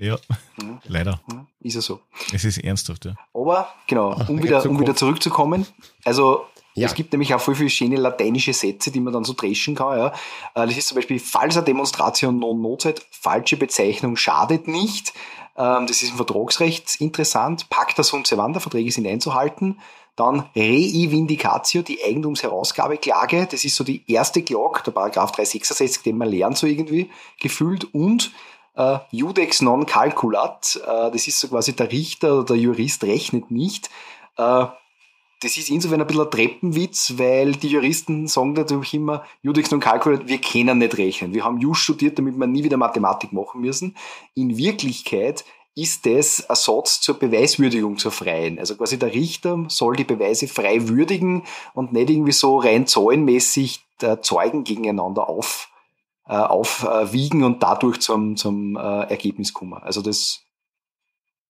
Ja, 0.00 0.18
hm. 0.58 0.78
leider. 0.84 1.20
Hm. 1.30 1.46
Ist 1.60 1.74
ja 1.74 1.82
so. 1.82 2.00
Es 2.32 2.44
ist 2.44 2.58
ernsthaft, 2.58 3.04
ja. 3.04 3.14
Aber, 3.34 3.68
genau, 3.86 4.16
um, 4.28 4.42
wieder, 4.42 4.64
um 4.64 4.80
wieder 4.80 4.96
zurückzukommen. 4.96 5.66
Also, 6.04 6.46
ja. 6.74 6.86
Es 6.86 6.94
gibt 6.94 7.12
nämlich 7.12 7.34
auch 7.34 7.40
viel, 7.40 7.56
viel 7.56 7.68
schöne 7.68 7.96
lateinische 7.96 8.54
Sätze, 8.54 8.90
die 8.90 9.00
man 9.00 9.12
dann 9.12 9.24
so 9.24 9.34
dreschen 9.34 9.74
kann. 9.74 9.98
Ja. 9.98 10.06
Äh, 10.54 10.66
das 10.66 10.76
ist 10.76 10.88
zum 10.88 10.94
Beispiel 10.94 11.18
falsa 11.18 11.60
Demonstration 11.60 12.38
non 12.38 12.62
nocet, 12.62 13.04
falsche 13.10 13.56
Bezeichnung 13.56 14.16
schadet 14.16 14.68
nicht. 14.68 15.12
Ähm, 15.56 15.86
das 15.86 16.02
ist 16.02 16.10
im 16.10 16.16
Vertragsrecht 16.16 17.00
interessant. 17.00 17.68
Pacta 17.68 18.02
sunt 18.02 18.26
servanda, 18.26 18.60
Verträge 18.60 18.92
sind 18.92 19.06
einzuhalten. 19.06 19.80
Dann 20.16 20.44
Rei 20.54 21.10
Vindicatio, 21.10 21.82
die 21.82 22.02
Eigentumsherausgabeklage. 22.04 23.48
Das 23.50 23.64
ist 23.64 23.74
so 23.74 23.84
die 23.84 24.04
erste 24.10 24.42
Klage, 24.42 24.82
der 24.86 24.92
Paragraph 24.92 25.32
366, 25.32 26.02
den 26.02 26.18
man 26.18 26.28
lernt 26.28 26.56
so 26.56 26.66
irgendwie 26.66 27.10
gefühlt. 27.40 27.92
Und 27.92 28.30
äh, 28.74 28.98
Judex 29.10 29.62
non 29.62 29.86
calculat, 29.86 30.80
äh, 30.84 31.10
das 31.10 31.26
ist 31.26 31.40
so 31.40 31.48
quasi 31.48 31.74
der 31.74 31.90
Richter 31.90 32.34
oder 32.34 32.44
der 32.44 32.56
Jurist 32.56 33.04
rechnet 33.04 33.50
nicht. 33.50 33.90
Äh, 34.36 34.66
das 35.42 35.56
ist 35.56 35.70
insofern 35.70 36.02
ein 36.02 36.06
bisschen 36.06 36.24
ein 36.24 36.30
Treppenwitz, 36.30 37.14
weil 37.16 37.52
die 37.52 37.68
Juristen 37.68 38.26
sagen 38.26 38.52
natürlich 38.52 38.92
immer, 38.92 39.24
Judex 39.42 39.70
non 39.70 39.80
calculat, 39.80 40.28
wir 40.28 40.38
können 40.38 40.78
nicht 40.78 40.98
rechnen. 40.98 41.32
Wir 41.32 41.44
haben 41.44 41.58
Just 41.58 41.80
studiert, 41.80 42.18
damit 42.18 42.36
wir 42.36 42.46
nie 42.46 42.62
wieder 42.62 42.76
Mathematik 42.76 43.32
machen 43.32 43.62
müssen. 43.62 43.96
In 44.34 44.58
Wirklichkeit 44.58 45.44
ist 45.74 46.04
das 46.04 46.48
ein 46.50 46.56
Satz 46.56 47.00
zur 47.00 47.18
Beweiswürdigung 47.18 47.96
zur 47.96 48.10
Freien. 48.10 48.58
Also 48.58 48.76
quasi 48.76 48.98
der 48.98 49.14
Richter 49.14 49.64
soll 49.68 49.96
die 49.96 50.04
Beweise 50.04 50.46
frei 50.46 50.88
würdigen 50.88 51.44
und 51.74 51.92
nicht 51.92 52.10
irgendwie 52.10 52.32
so 52.32 52.58
rein 52.58 52.86
zahlenmäßig 52.86 53.80
der 54.02 54.20
Zeugen 54.20 54.64
gegeneinander 54.64 55.28
auf, 55.28 55.68
äh, 55.68 55.69
aufwiegen 56.34 57.42
und 57.42 57.62
dadurch 57.62 58.00
zum, 58.00 58.36
zum 58.36 58.76
äh, 58.76 58.80
Ergebnis 58.80 59.52
kommen. 59.52 59.74
Also 59.74 60.02
das 60.02 60.40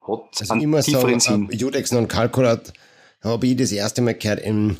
hat 0.00 0.40
also 0.40 0.52
einen 0.54 0.62
immer 0.62 0.80
tieferen 0.80 1.20
so, 1.20 1.30
Sinn. 1.30 1.44
Uh, 1.44 1.52
Judex 1.52 1.92
non 1.92 2.08
calculat 2.08 2.72
habe 3.22 3.46
ich 3.46 3.56
das 3.56 3.72
erste 3.72 4.02
Mal 4.02 4.14
gehört 4.14 4.40
im 4.40 4.76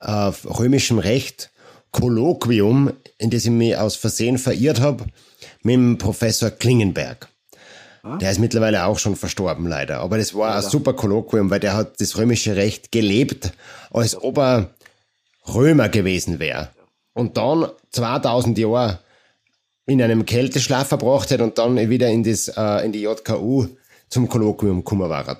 äh, 0.00 0.10
römischen 0.10 0.98
Recht 0.98 1.50
Kolloquium, 1.92 2.92
in 3.18 3.30
das 3.30 3.44
ich 3.44 3.50
mich 3.50 3.76
aus 3.76 3.96
Versehen 3.96 4.38
verirrt 4.38 4.80
habe, 4.80 5.04
mit 5.62 5.74
dem 5.74 5.98
Professor 5.98 6.50
Klingenberg. 6.50 7.28
Ah. 8.02 8.16
Der 8.16 8.30
ist 8.30 8.38
mittlerweile 8.38 8.86
auch 8.86 8.98
schon 8.98 9.16
verstorben, 9.16 9.66
leider. 9.66 9.98
Aber 10.00 10.16
das 10.16 10.34
war 10.34 10.54
leider. 10.54 10.64
ein 10.66 10.70
super 10.70 10.94
Kolloquium, 10.94 11.50
weil 11.50 11.60
der 11.60 11.74
hat 11.74 12.00
das 12.00 12.16
römische 12.16 12.56
Recht 12.56 12.92
gelebt, 12.92 13.52
als 13.90 14.20
ob 14.20 14.38
er 14.38 14.70
Römer 15.52 15.88
gewesen 15.88 16.38
wäre. 16.38 16.70
Und 17.12 17.36
dann 17.36 17.68
2000 17.90 18.56
Jahre 18.58 19.00
in 19.86 20.02
einem 20.02 20.24
Kälteschlaf 20.24 20.88
verbracht 20.88 21.30
hat 21.30 21.40
und 21.40 21.58
dann 21.58 21.76
wieder 21.90 22.08
in, 22.08 22.22
das, 22.22 22.48
äh, 22.48 22.84
in 22.84 22.92
die 22.92 23.02
JKU 23.02 23.66
zum 24.08 24.28
Kolloquium 24.28 24.78
gekommen 24.78 25.08
war 25.08 25.38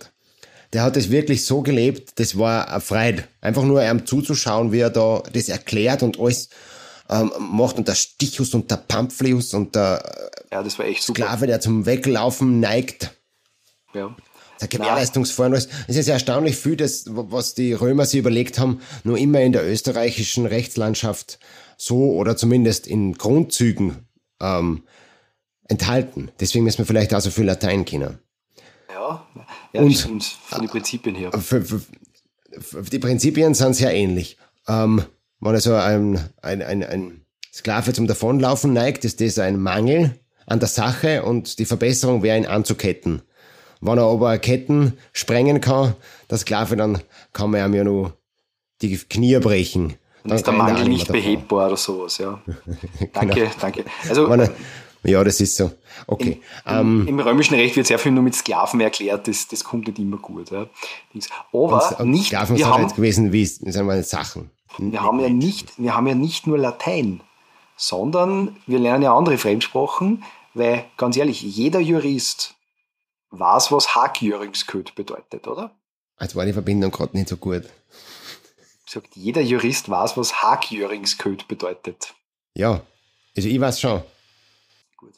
der 0.72 0.83
hat 0.83 0.96
es 0.96 1.11
wirklich 1.11 1.44
so 1.44 1.62
gelebt, 1.62 2.12
das 2.20 2.38
war 2.38 2.68
eine 2.68 2.81
Freude. 2.81 3.24
Einfach 3.40 3.64
nur 3.64 3.83
ihm 3.83 4.07
zuzuschauen, 4.07 4.72
wie 4.72 4.79
er 4.79 4.90
da 4.90 5.22
das 5.33 5.48
erklärt 5.48 6.03
und 6.03 6.20
alles 6.20 6.48
ähm, 7.09 7.33
macht 7.38 7.76
und 7.79 7.88
der 7.88 7.94
Stichus 7.94 8.55
und 8.55 8.70
der 8.70 8.76
Pamphlus 8.76 9.53
und 9.53 9.74
der 9.74 10.31
ja, 10.53 10.62
das 10.62 10.79
war 10.79 10.87
echt 10.87 11.03
super. 11.03 11.22
Sklave, 11.22 11.46
der 11.46 11.61
zum 11.61 11.87
Weglaufen 11.87 12.61
neigt. 12.61 13.11
Ja. 13.94 14.14
Der 14.61 14.68
Gewährleistungsvorn. 14.68 15.55
Es 15.55 15.68
ist 15.87 16.07
ja 16.07 16.14
erstaunlich 16.14 16.57
viel, 16.57 16.76
das, 16.76 17.05
was 17.09 17.55
die 17.55 17.72
Römer 17.72 18.05
sich 18.05 18.20
überlegt 18.20 18.59
haben, 18.59 18.81
nur 19.05 19.16
immer 19.16 19.40
in 19.40 19.53
der 19.53 19.66
österreichischen 19.66 20.44
Rechtslandschaft 20.44 21.38
so 21.79 22.12
oder 22.12 22.37
zumindest 22.37 22.87
in 22.87 23.14
Grundzügen 23.14 24.07
ähm, 24.40 24.85
enthalten. 25.68 26.31
Deswegen 26.40 26.64
müssen 26.64 26.79
wir 26.79 26.87
vielleicht 26.87 27.14
auch 27.14 27.20
so 27.20 27.31
viel 27.31 27.44
Latein 27.44 27.85
kennen. 27.85 28.18
Ja, 28.92 29.26
ja 29.72 29.81
und, 29.81 29.92
stimmt, 29.92 30.24
von 30.24 30.61
den 30.61 30.68
Prinzipien 30.68 31.14
her. 31.14 31.33
Für, 31.33 31.62
für, 31.62 31.81
für 32.59 32.83
die 32.83 32.98
Prinzipien 32.98 33.55
sind 33.55 33.74
sehr 33.74 33.94
ähnlich. 33.94 34.37
Ähm, 34.66 35.05
wenn 35.40 35.55
also 35.55 35.74
ein, 35.74 36.20
ein, 36.42 36.62
ein, 36.62 36.83
ein 36.83 37.24
Sklave 37.53 37.92
zum 37.92 38.07
Davonlaufen 38.07 38.72
neigt, 38.72 39.05
ist 39.05 39.20
das 39.20 39.38
ein 39.38 39.61
Mangel 39.61 40.18
an 40.46 40.61
der 40.61 40.68
Sache 40.68 41.22
und 41.22 41.59
die 41.59 41.64
Verbesserung 41.64 42.22
wäre 42.22 42.37
ihn 42.37 42.46
anzuketten. 42.46 43.22
Wenn 43.81 43.98
er 43.98 44.05
aber 44.05 44.37
Ketten 44.38 44.98
sprengen 45.12 45.61
kann, 45.61 45.94
der 46.29 46.38
Sklave, 46.38 46.76
dann 46.76 47.00
kann 47.33 47.50
man 47.50 47.64
ihm 47.64 47.74
ja 47.74 47.85
nur 47.85 48.18
die 48.83 48.96
Knie 48.98 49.38
brechen. 49.38 49.94
Dann, 50.23 50.31
dann 50.31 50.37
ist 50.37 50.47
der 50.47 50.55
Mangel 50.55 50.89
nicht 50.89 51.11
behebbar 51.11 51.69
oder 51.69 51.77
sowas, 51.77 52.19
ja. 52.19 52.41
Danke, 53.13 53.35
genau. 53.41 53.51
danke. 53.61 53.85
Also, 54.09 54.29
ja, 55.03 55.25
das 55.25 55.41
ist 55.41 55.57
so. 55.57 55.71
Okay. 56.07 56.41
Im, 56.67 56.73
im, 56.73 56.79
ähm, 56.79 57.09
Im, 57.09 57.21
römischen 57.21 57.55
Recht 57.55 57.77
wird 57.77 57.87
sehr 57.87 57.99
viel 57.99 58.13
nur 58.13 58.23
mit 58.23 58.35
Sklaven 58.35 58.81
erklärt, 58.81 59.29
das, 59.29 59.49
das 59.49 59.65
kommt 59.65 59.87
nicht 59.87 59.99
immer 59.99 60.19
gut. 60.19 60.51
Ja. 60.51 60.67
Aber 61.53 62.01
und, 62.01 62.11
nicht. 62.11 62.27
Sklaven 62.27 62.57
wir 62.57 62.65
sind 62.65 62.75
haben, 62.75 62.83
halt 62.85 62.97
gewesen 62.97 63.33
wie 63.33 63.47
sagen 63.47 63.87
wir, 63.87 64.03
Sachen. 64.03 64.51
Wir 64.79 65.03
haben, 65.03 65.21
ja 65.21 65.29
nicht, 65.29 65.79
wir 65.79 65.97
haben 65.97 66.07
ja 66.07 66.15
nicht 66.15 66.47
nur 66.47 66.59
Latein, 66.59 67.23
sondern 67.77 68.57
wir 68.67 68.79
lernen 68.79 69.03
ja 69.03 69.17
andere 69.17 69.37
Fremdsprachen, 69.37 70.23
weil 70.55 70.85
ganz 70.97 71.17
ehrlich, 71.17 71.43
jeder 71.43 71.81
Jurist 71.81 72.55
weiß, 73.31 73.73
was 73.73 73.95
Hackjöringscode 73.95 74.95
bedeutet, 74.95 75.49
oder? 75.49 75.73
Also 76.17 76.37
war 76.37 76.45
die 76.45 76.53
Verbindung 76.53 76.91
gerade 76.91 77.17
nicht 77.17 77.29
so 77.29 77.37
gut. 77.37 77.65
Sagt, 78.90 79.14
jeder 79.14 79.40
Jurist 79.40 79.88
weiß, 79.88 80.16
was 80.16 80.42
Hackjöringscode 80.42 81.46
bedeutet. 81.46 82.12
Ja, 82.57 82.81
Also 83.37 83.48
ich 83.48 83.61
weiß 83.61 83.81
schon. 83.81 84.03
Gut. 84.96 85.14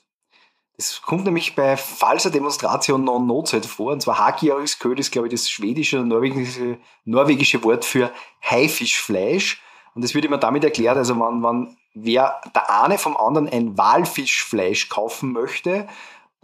Das 0.76 1.00
kommt 1.00 1.24
nämlich 1.24 1.54
bei 1.54 1.78
falser 1.78 2.28
Demonstration 2.28 3.02
non 3.02 3.26
Notzeit 3.26 3.64
vor. 3.64 3.92
Und 3.92 4.02
zwar 4.02 4.18
Hagiarisköd 4.18 5.00
ist, 5.00 5.11
glaube 5.11 5.28
ich, 5.28 5.32
das 5.32 5.48
schwedische 5.48 5.96
oder 6.00 6.04
norwegische, 6.04 6.76
norwegische 7.06 7.64
Wort 7.64 7.87
für 7.87 8.12
Haifischfleisch. 8.42 9.62
Und 9.94 10.04
das 10.04 10.14
wird 10.14 10.26
immer 10.26 10.37
damit 10.37 10.64
erklärt, 10.64 10.98
also 10.98 11.14
wenn, 11.14 11.42
wenn 11.42 11.76
wer 11.94 12.42
der 12.54 12.82
eine 12.82 12.98
vom 12.98 13.16
anderen 13.16 13.48
ein 13.48 13.78
Walfischfleisch 13.78 14.90
kaufen 14.90 15.32
möchte 15.32 15.88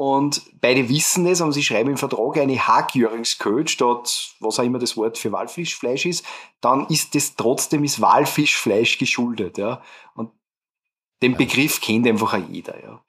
und 0.00 0.42
beide 0.60 0.88
wissen 0.88 1.26
es 1.26 1.40
und 1.40 1.50
sie 1.50 1.64
schreiben 1.64 1.90
im 1.90 1.96
Vertrag 1.96 2.36
eine 2.36 2.56
Hagjöringsköd 2.56 3.68
statt 3.68 4.32
was 4.38 4.60
auch 4.60 4.62
immer 4.62 4.78
das 4.78 4.96
Wort 4.96 5.18
für 5.18 5.32
Walfischfleisch 5.32 6.06
ist, 6.06 6.24
dann 6.60 6.86
ist 6.86 7.16
das 7.16 7.34
trotzdem 7.34 7.82
ist 7.82 8.00
Walfischfleisch 8.00 8.98
geschuldet. 8.98 9.58
Ja. 9.58 9.82
Und 10.14 10.30
den 11.20 11.36
Begriff 11.36 11.80
kennt 11.80 12.06
einfach 12.06 12.34
auch 12.34 12.48
jeder. 12.48 12.80
Ja. 12.80 13.02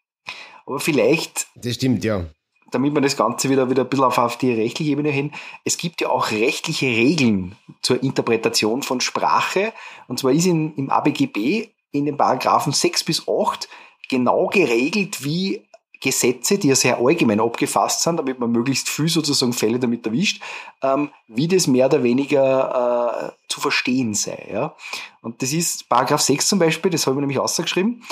Aber 0.66 0.80
vielleicht. 0.80 1.46
Das 1.56 1.76
stimmt, 1.76 2.04
ja 2.04 2.26
damit 2.72 2.94
man 2.94 3.02
das 3.02 3.18
Ganze 3.18 3.50
wieder, 3.50 3.68
wieder 3.72 3.84
ein 3.84 3.90
bisschen 3.90 4.06
auf, 4.06 4.20
auf 4.20 4.38
die 4.38 4.54
rechtliche 4.54 4.92
Ebene 4.92 5.10
hin, 5.10 5.32
es 5.66 5.76
gibt 5.78 6.02
ja 6.02 6.10
auch 6.10 6.30
rechtliche 6.30 6.86
Regeln 6.86 7.56
zur 7.82 8.04
Interpretation 8.04 8.84
von 8.84 9.02
Sprache. 9.02 9.74
Und 10.08 10.20
zwar 10.20 10.34
ist 10.34 10.46
in, 10.46 10.76
im 10.76 10.92
ABGB 10.92 11.70
in 11.92 12.06
den 12.06 12.16
Paragraphen 12.16 12.72
6 12.72 13.06
bis 13.06 13.28
8 13.28 13.68
genau 14.08 14.46
geregelt, 14.46 15.24
wie 15.24 15.68
Gesetze, 16.00 16.58
die 16.58 16.70
ja 16.70 16.76
sehr 16.76 16.98
allgemein 17.00 17.40
abgefasst 17.40 18.04
sind, 18.04 18.18
damit 18.18 18.40
man 18.40 18.52
möglichst 18.52 18.88
viel 18.88 19.10
sozusagen 19.10 19.54
Fälle 19.54 19.80
damit 19.80 20.06
erwischt, 20.06 20.42
ähm, 20.82 21.10
wie 21.28 21.48
das 21.48 21.68
mehr 21.68 21.88
oder 21.88 22.04
weniger 22.04 23.34
äh, 23.34 23.48
zu 23.48 23.60
verstehen 23.60 24.14
sei. 24.14 24.48
Ja? 24.52 24.76
Und 25.22 25.42
das 25.42 25.52
ist 25.52 25.90
Paragraph 25.90 26.22
6 26.22 26.48
zum 26.48 26.60
Beispiel, 26.60 26.92
das 26.92 27.06
habe 27.06 27.16
ich 27.18 27.20
nämlich 27.20 27.40
ausgeschrieben, 27.40 28.04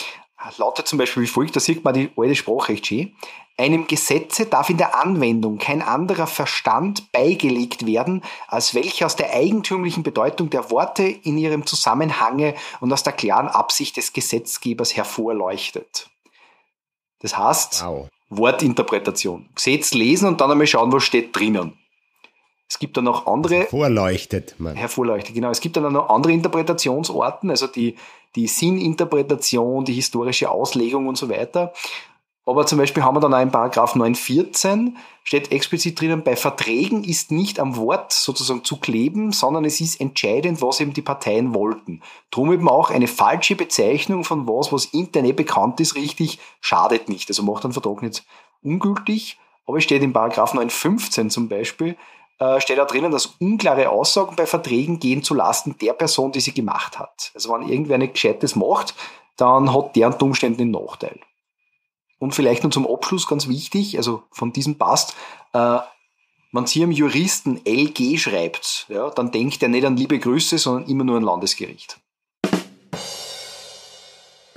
lautet 0.58 0.88
zum 0.88 1.00
Beispiel 1.00 1.24
wie 1.24 1.28
folgt, 1.28 1.56
da 1.56 1.60
sieht 1.60 1.84
man 1.84 1.94
die 1.94 2.10
alte 2.16 2.36
Sprache 2.36 2.70
recht 2.70 2.88
schön. 2.88 3.14
Einem 3.60 3.88
Gesetze 3.88 4.46
darf 4.46 4.70
in 4.70 4.78
der 4.78 5.02
Anwendung 5.02 5.58
kein 5.58 5.82
anderer 5.82 6.28
Verstand 6.28 7.12
beigelegt 7.12 7.88
werden, 7.88 8.22
als 8.48 8.76
welcher 8.76 9.08
aus 9.08 9.16
der 9.16 9.34
eigentümlichen 9.34 10.04
Bedeutung 10.04 10.52
der 10.52 10.70
Worte 10.70 11.04
in 11.04 11.40
ihrem 11.40 11.66
Zusammenhange 11.66 12.54
und 12.82 12.94
aus 12.94 13.02
der 13.02 13.14
klaren 13.14 13.48
Absicht 13.48 13.98
des 13.98 14.14
Gesetzgebers 14.14 14.96
hervorleuchtet. 14.96 16.08
Das 17.20 17.38
heißt, 17.38 17.84
wow. 17.86 18.08
Wortinterpretation. 18.30 19.50
Gesetz 19.56 19.94
lesen 19.94 20.28
und 20.28 20.42
dann 20.42 20.52
einmal 20.52 20.68
schauen, 20.68 20.92
was 20.92 21.04
steht 21.04 21.36
drinnen. 21.36 21.78
Es 22.70 22.80
gibt 22.80 22.98
dann 22.98 23.06
noch 23.06 23.28
andere. 23.28 23.60
Hervorleuchtet, 23.60 24.56
man. 24.60 24.76
Hervorleuchtet, 24.76 25.34
genau. 25.34 25.50
Es 25.50 25.62
gibt 25.62 25.78
dann 25.78 25.92
noch 25.92 26.10
andere 26.10 26.34
Interpretationsorten, 26.34 27.50
also 27.50 27.68
die, 27.68 27.96
die 28.36 28.48
Sinninterpretation, 28.48 29.86
die 29.86 29.94
historische 29.94 30.52
Auslegung 30.52 31.08
und 31.08 31.18
so 31.18 31.30
weiter. 31.30 31.74
Aber 32.48 32.66
zum 32.66 32.78
Beispiel 32.78 33.04
haben 33.04 33.18
wir 33.18 33.20
dann 33.20 33.34
auch 33.34 33.42
in 33.42 33.52
Paragraph 33.52 33.96
914 33.96 34.96
steht 35.26 35.52
explizit 35.52 36.00
drinnen, 36.00 36.24
bei 36.24 36.38
Verträgen 36.38 37.04
ist 37.04 37.30
nicht 37.30 37.60
am 37.60 37.76
Wort 37.76 38.14
sozusagen 38.14 38.64
zu 38.64 38.78
kleben, 38.78 39.34
sondern 39.34 39.66
es 39.66 39.82
ist 39.82 40.00
entscheidend, 40.00 40.62
was 40.62 40.80
eben 40.80 40.94
die 40.94 41.02
Parteien 41.02 41.54
wollten. 41.54 42.02
Drum 42.32 42.54
eben 42.54 42.70
auch 42.70 42.90
eine 42.90 43.10
falsche 43.10 43.58
Bezeichnung 43.58 44.24
von 44.24 44.48
was, 44.48 44.72
was 44.72 44.86
intern 44.86 45.26
eh 45.26 45.34
bekannt 45.34 45.82
ist, 45.82 45.96
richtig, 45.96 46.40
schadet 46.62 47.10
nicht. 47.10 47.30
Also 47.30 47.44
macht 47.44 47.66
einen 47.66 47.74
Vertrag 47.74 48.02
nicht 48.02 48.24
ungültig. 48.64 49.38
Aber 49.66 49.80
es 49.80 49.84
steht 49.84 50.02
in 50.02 50.14
Paragraph 50.14 50.54
915 50.54 51.30
zum 51.30 51.50
Beispiel, 51.50 51.98
äh, 52.40 52.62
steht 52.62 52.78
da 52.78 52.86
drinnen, 52.86 53.12
dass 53.12 53.26
unklare 53.42 53.90
Aussagen 53.90 54.38
bei 54.38 54.46
Verträgen 54.46 55.00
gehen 55.00 55.22
zu 55.22 55.34
Lasten 55.34 55.78
der 55.80 55.92
Person, 55.92 56.32
die 56.32 56.40
sie 56.40 56.54
gemacht 56.54 56.98
hat. 56.98 57.32
Also 57.36 57.52
wenn 57.52 57.68
irgendwer 57.68 57.98
nicht 57.98 58.14
Gescheites 58.14 58.56
macht, 58.56 58.96
dann 59.36 59.74
hat 59.74 59.98
der 59.98 60.08
unter 60.08 60.24
Umständen 60.24 60.62
einen 60.62 60.72
Nachteil. 60.72 61.20
Und 62.20 62.34
vielleicht 62.34 62.64
noch 62.64 62.72
zum 62.72 62.88
Abschluss 62.88 63.28
ganz 63.28 63.48
wichtig, 63.48 63.98
also 63.98 64.24
von 64.32 64.52
diesem 64.52 64.78
passt, 64.78 65.16
äh, 65.54 65.78
wenn 66.52 66.66
Sie 66.66 66.82
einem 66.82 66.92
Juristen 66.92 67.62
LG 67.66 68.18
schreibt, 68.18 68.88
ja, 68.90 69.10
dann 69.10 69.32
denkt 69.32 69.62
er 69.62 69.70
nicht 69.70 69.86
an 69.86 69.98
liebe 69.98 70.18
Grüße, 70.18 70.58
sondern 70.58 70.90
immer 70.90 71.04
nur 71.04 71.18
an 71.18 71.24
Landesgericht. 71.24 72.00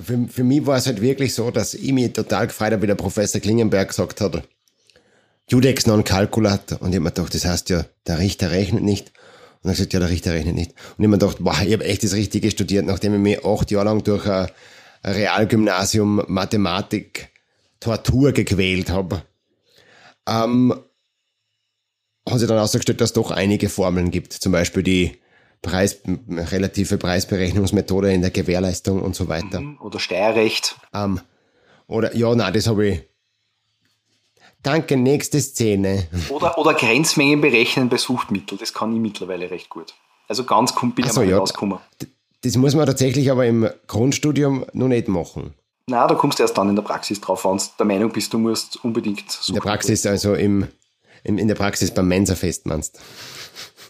Für, 0.02 0.26
für 0.28 0.44
mich 0.44 0.64
war 0.64 0.78
es 0.78 0.86
halt 0.86 1.02
wirklich 1.02 1.34
so, 1.34 1.50
dass 1.50 1.74
ich 1.74 1.92
mich 1.92 2.12
total 2.12 2.46
gefreut 2.46 2.72
habe, 2.72 2.82
wie 2.82 2.86
der 2.86 2.94
Professor 2.94 3.40
Klingenberg 3.40 3.88
gesagt 3.88 4.20
hat, 4.20 4.42
Judex 5.48 5.86
non 5.86 6.04
calculat. 6.04 6.72
Und 6.80 6.90
ich 6.90 6.96
habe 6.96 7.00
mir 7.00 7.10
gedacht, 7.10 7.34
das 7.34 7.44
heißt 7.44 7.70
ja, 7.70 7.84
der 8.06 8.18
Richter 8.18 8.50
rechnet 8.50 8.84
nicht. 8.84 9.12
Und 9.62 9.70
er 9.70 9.72
gesagt, 9.72 9.92
ja, 9.92 9.98
der 9.98 10.08
Richter 10.08 10.32
rechnet 10.32 10.54
nicht. 10.54 10.70
Und 10.70 10.76
ich 10.76 10.96
habe 10.98 11.08
mir 11.08 11.18
gedacht, 11.18 11.38
boah, 11.40 11.60
ich 11.62 11.72
habe 11.72 11.84
echt 11.84 12.04
das 12.04 12.14
Richtige 12.14 12.50
studiert, 12.50 12.86
nachdem 12.86 13.14
ich 13.14 13.20
mich 13.20 13.44
acht 13.44 13.70
Jahre 13.70 13.86
lang 13.86 14.04
durch 14.04 14.26
ein 14.26 14.48
Realgymnasium 15.04 16.22
Mathematik 16.28 17.29
Tortur 17.80 18.32
gequält 18.32 18.90
habe, 18.90 19.22
ähm, 20.28 20.74
hat 22.28 22.38
sich 22.38 22.48
dann 22.48 22.58
ausgestellt, 22.58 23.00
dass 23.00 23.10
es 23.10 23.14
doch 23.14 23.30
einige 23.30 23.68
Formeln 23.68 24.10
gibt. 24.10 24.32
Zum 24.32 24.52
Beispiel 24.52 24.82
die 24.82 25.18
Preis, 25.62 26.00
relative 26.28 26.96
Preisberechnungsmethode 26.98 28.12
in 28.12 28.22
der 28.22 28.30
Gewährleistung 28.30 29.02
und 29.02 29.14
so 29.14 29.28
weiter. 29.28 29.60
Mhm. 29.60 29.78
Oder 29.80 29.98
Steuerrecht. 29.98 30.76
Ähm, 30.94 31.20
oder, 31.86 32.14
ja, 32.14 32.34
nein, 32.34 32.52
das 32.52 32.66
habe 32.66 32.86
ich. 32.86 33.02
Danke, 34.62 34.96
nächste 34.96 35.40
Szene. 35.40 36.06
Oder, 36.28 36.58
oder 36.58 36.74
Grenzmengen 36.74 37.40
berechnen 37.40 37.88
bei 37.88 37.96
Suchtmitteln. 37.96 38.58
Das 38.58 38.74
kann 38.74 38.94
ich 38.94 39.00
mittlerweile 39.00 39.50
recht 39.50 39.70
gut. 39.70 39.94
Also 40.28 40.44
ganz 40.44 40.74
bin 40.74 40.92
ich 40.98 41.12
so, 41.12 41.22
ja, 41.22 41.38
rausgekommen. 41.38 41.78
Das 42.42 42.56
muss 42.56 42.74
man 42.74 42.84
tatsächlich 42.84 43.30
aber 43.30 43.46
im 43.46 43.70
Grundstudium 43.86 44.66
noch 44.74 44.88
nicht 44.88 45.08
machen. 45.08 45.54
Na, 45.86 46.06
da 46.06 46.14
kommst 46.14 46.38
du 46.38 46.42
erst 46.42 46.56
dann 46.56 46.68
in 46.68 46.76
der 46.76 46.82
Praxis 46.82 47.20
drauf, 47.20 47.44
wenn 47.44 47.56
du 47.56 47.64
der 47.78 47.86
Meinung 47.86 48.12
bist, 48.12 48.32
du 48.32 48.38
musst 48.38 48.82
unbedingt 48.84 49.30
suchen. 49.30 49.48
In 49.48 49.54
der 49.54 49.68
Praxis, 49.68 50.06
also 50.06 50.34
im, 50.34 50.68
im, 51.24 51.38
in 51.38 51.48
der 51.48 51.54
Praxis 51.54 51.90
beim 51.90 52.08
Mensa-Fest 52.08 52.66
meinst 52.66 53.00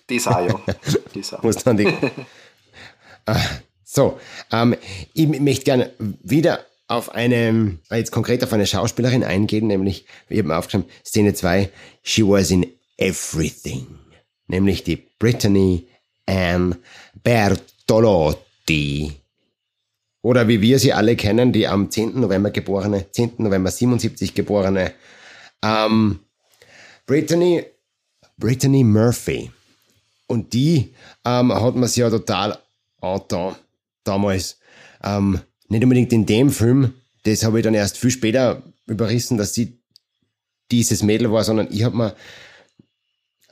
Das 0.06 0.26
auch, 0.26 0.48
ja. 0.48 0.74
Das 1.14 1.34
auch. 1.34 1.42
Muss 1.42 1.56
dann 1.56 1.76
die, 1.76 1.86
ah, 3.26 3.40
so, 3.84 4.18
ähm, 4.52 4.76
ich 5.14 5.28
möchte 5.28 5.64
gerne 5.64 5.92
wieder 5.98 6.64
auf 6.86 7.14
eine, 7.14 7.78
jetzt 7.90 8.10
konkret 8.10 8.42
auf 8.42 8.52
eine 8.52 8.66
Schauspielerin 8.66 9.22
eingehen, 9.22 9.68
nämlich, 9.68 10.06
ich 10.28 10.38
habe 10.38 10.48
mir 10.48 10.58
aufgeschrieben, 10.58 10.88
Szene 11.04 11.34
2, 11.34 11.70
She 12.02 12.26
was 12.26 12.50
in 12.50 12.66
everything. 12.96 13.86
Nämlich 14.48 14.82
die 14.84 14.96
Brittany 14.96 15.86
Ann 16.26 16.76
Bertolotti. 17.22 19.19
Oder 20.22 20.48
wie 20.48 20.60
wir 20.60 20.78
sie 20.78 20.92
alle 20.92 21.16
kennen, 21.16 21.52
die 21.52 21.66
am 21.66 21.90
10. 21.90 22.20
November 22.20 22.50
geborene, 22.50 23.10
10. 23.10 23.34
November 23.38 23.70
77 23.70 24.34
geborene 24.34 24.92
ähm, 25.62 26.20
Brittany, 27.06 27.64
Brittany 28.36 28.84
Murphy. 28.84 29.50
Und 30.26 30.52
die 30.52 30.94
ähm, 31.24 31.52
hat 31.52 31.74
man 31.74 31.88
sich 31.88 31.96
ja 31.96 32.10
total 32.10 32.58
da, 33.00 33.56
damals. 34.04 34.58
Ähm, 35.02 35.40
nicht 35.68 35.82
unbedingt 35.82 36.12
in 36.12 36.26
dem 36.26 36.50
Film, 36.50 36.94
das 37.24 37.44
habe 37.44 37.58
ich 37.58 37.64
dann 37.64 37.74
erst 37.74 37.96
viel 37.96 38.10
später 38.10 38.62
überrissen, 38.86 39.38
dass 39.38 39.54
sie 39.54 39.80
dieses 40.70 41.02
Mädel 41.02 41.32
war, 41.32 41.44
sondern 41.44 41.68
ich 41.70 41.82
habe 41.84 41.96
mir, 41.96 42.16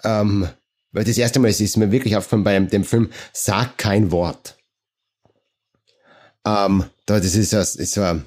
ähm, 0.04 0.48
weil 0.92 1.04
das 1.04 1.18
erste 1.18 1.40
Mal 1.40 1.48
ist, 1.48 1.60
ist 1.60 1.76
mir 1.76 1.90
wirklich 1.90 2.16
aufgefallen 2.16 2.44
bei 2.44 2.58
dem 2.58 2.84
Film, 2.84 3.10
sag 3.32 3.78
kein 3.78 4.10
Wort. 4.10 4.57
Ähm, 6.48 6.84
das 7.06 7.34
ist, 7.34 7.54
ein, 7.54 7.60
ist 7.60 7.92
so 7.92 8.02
ein, 8.02 8.24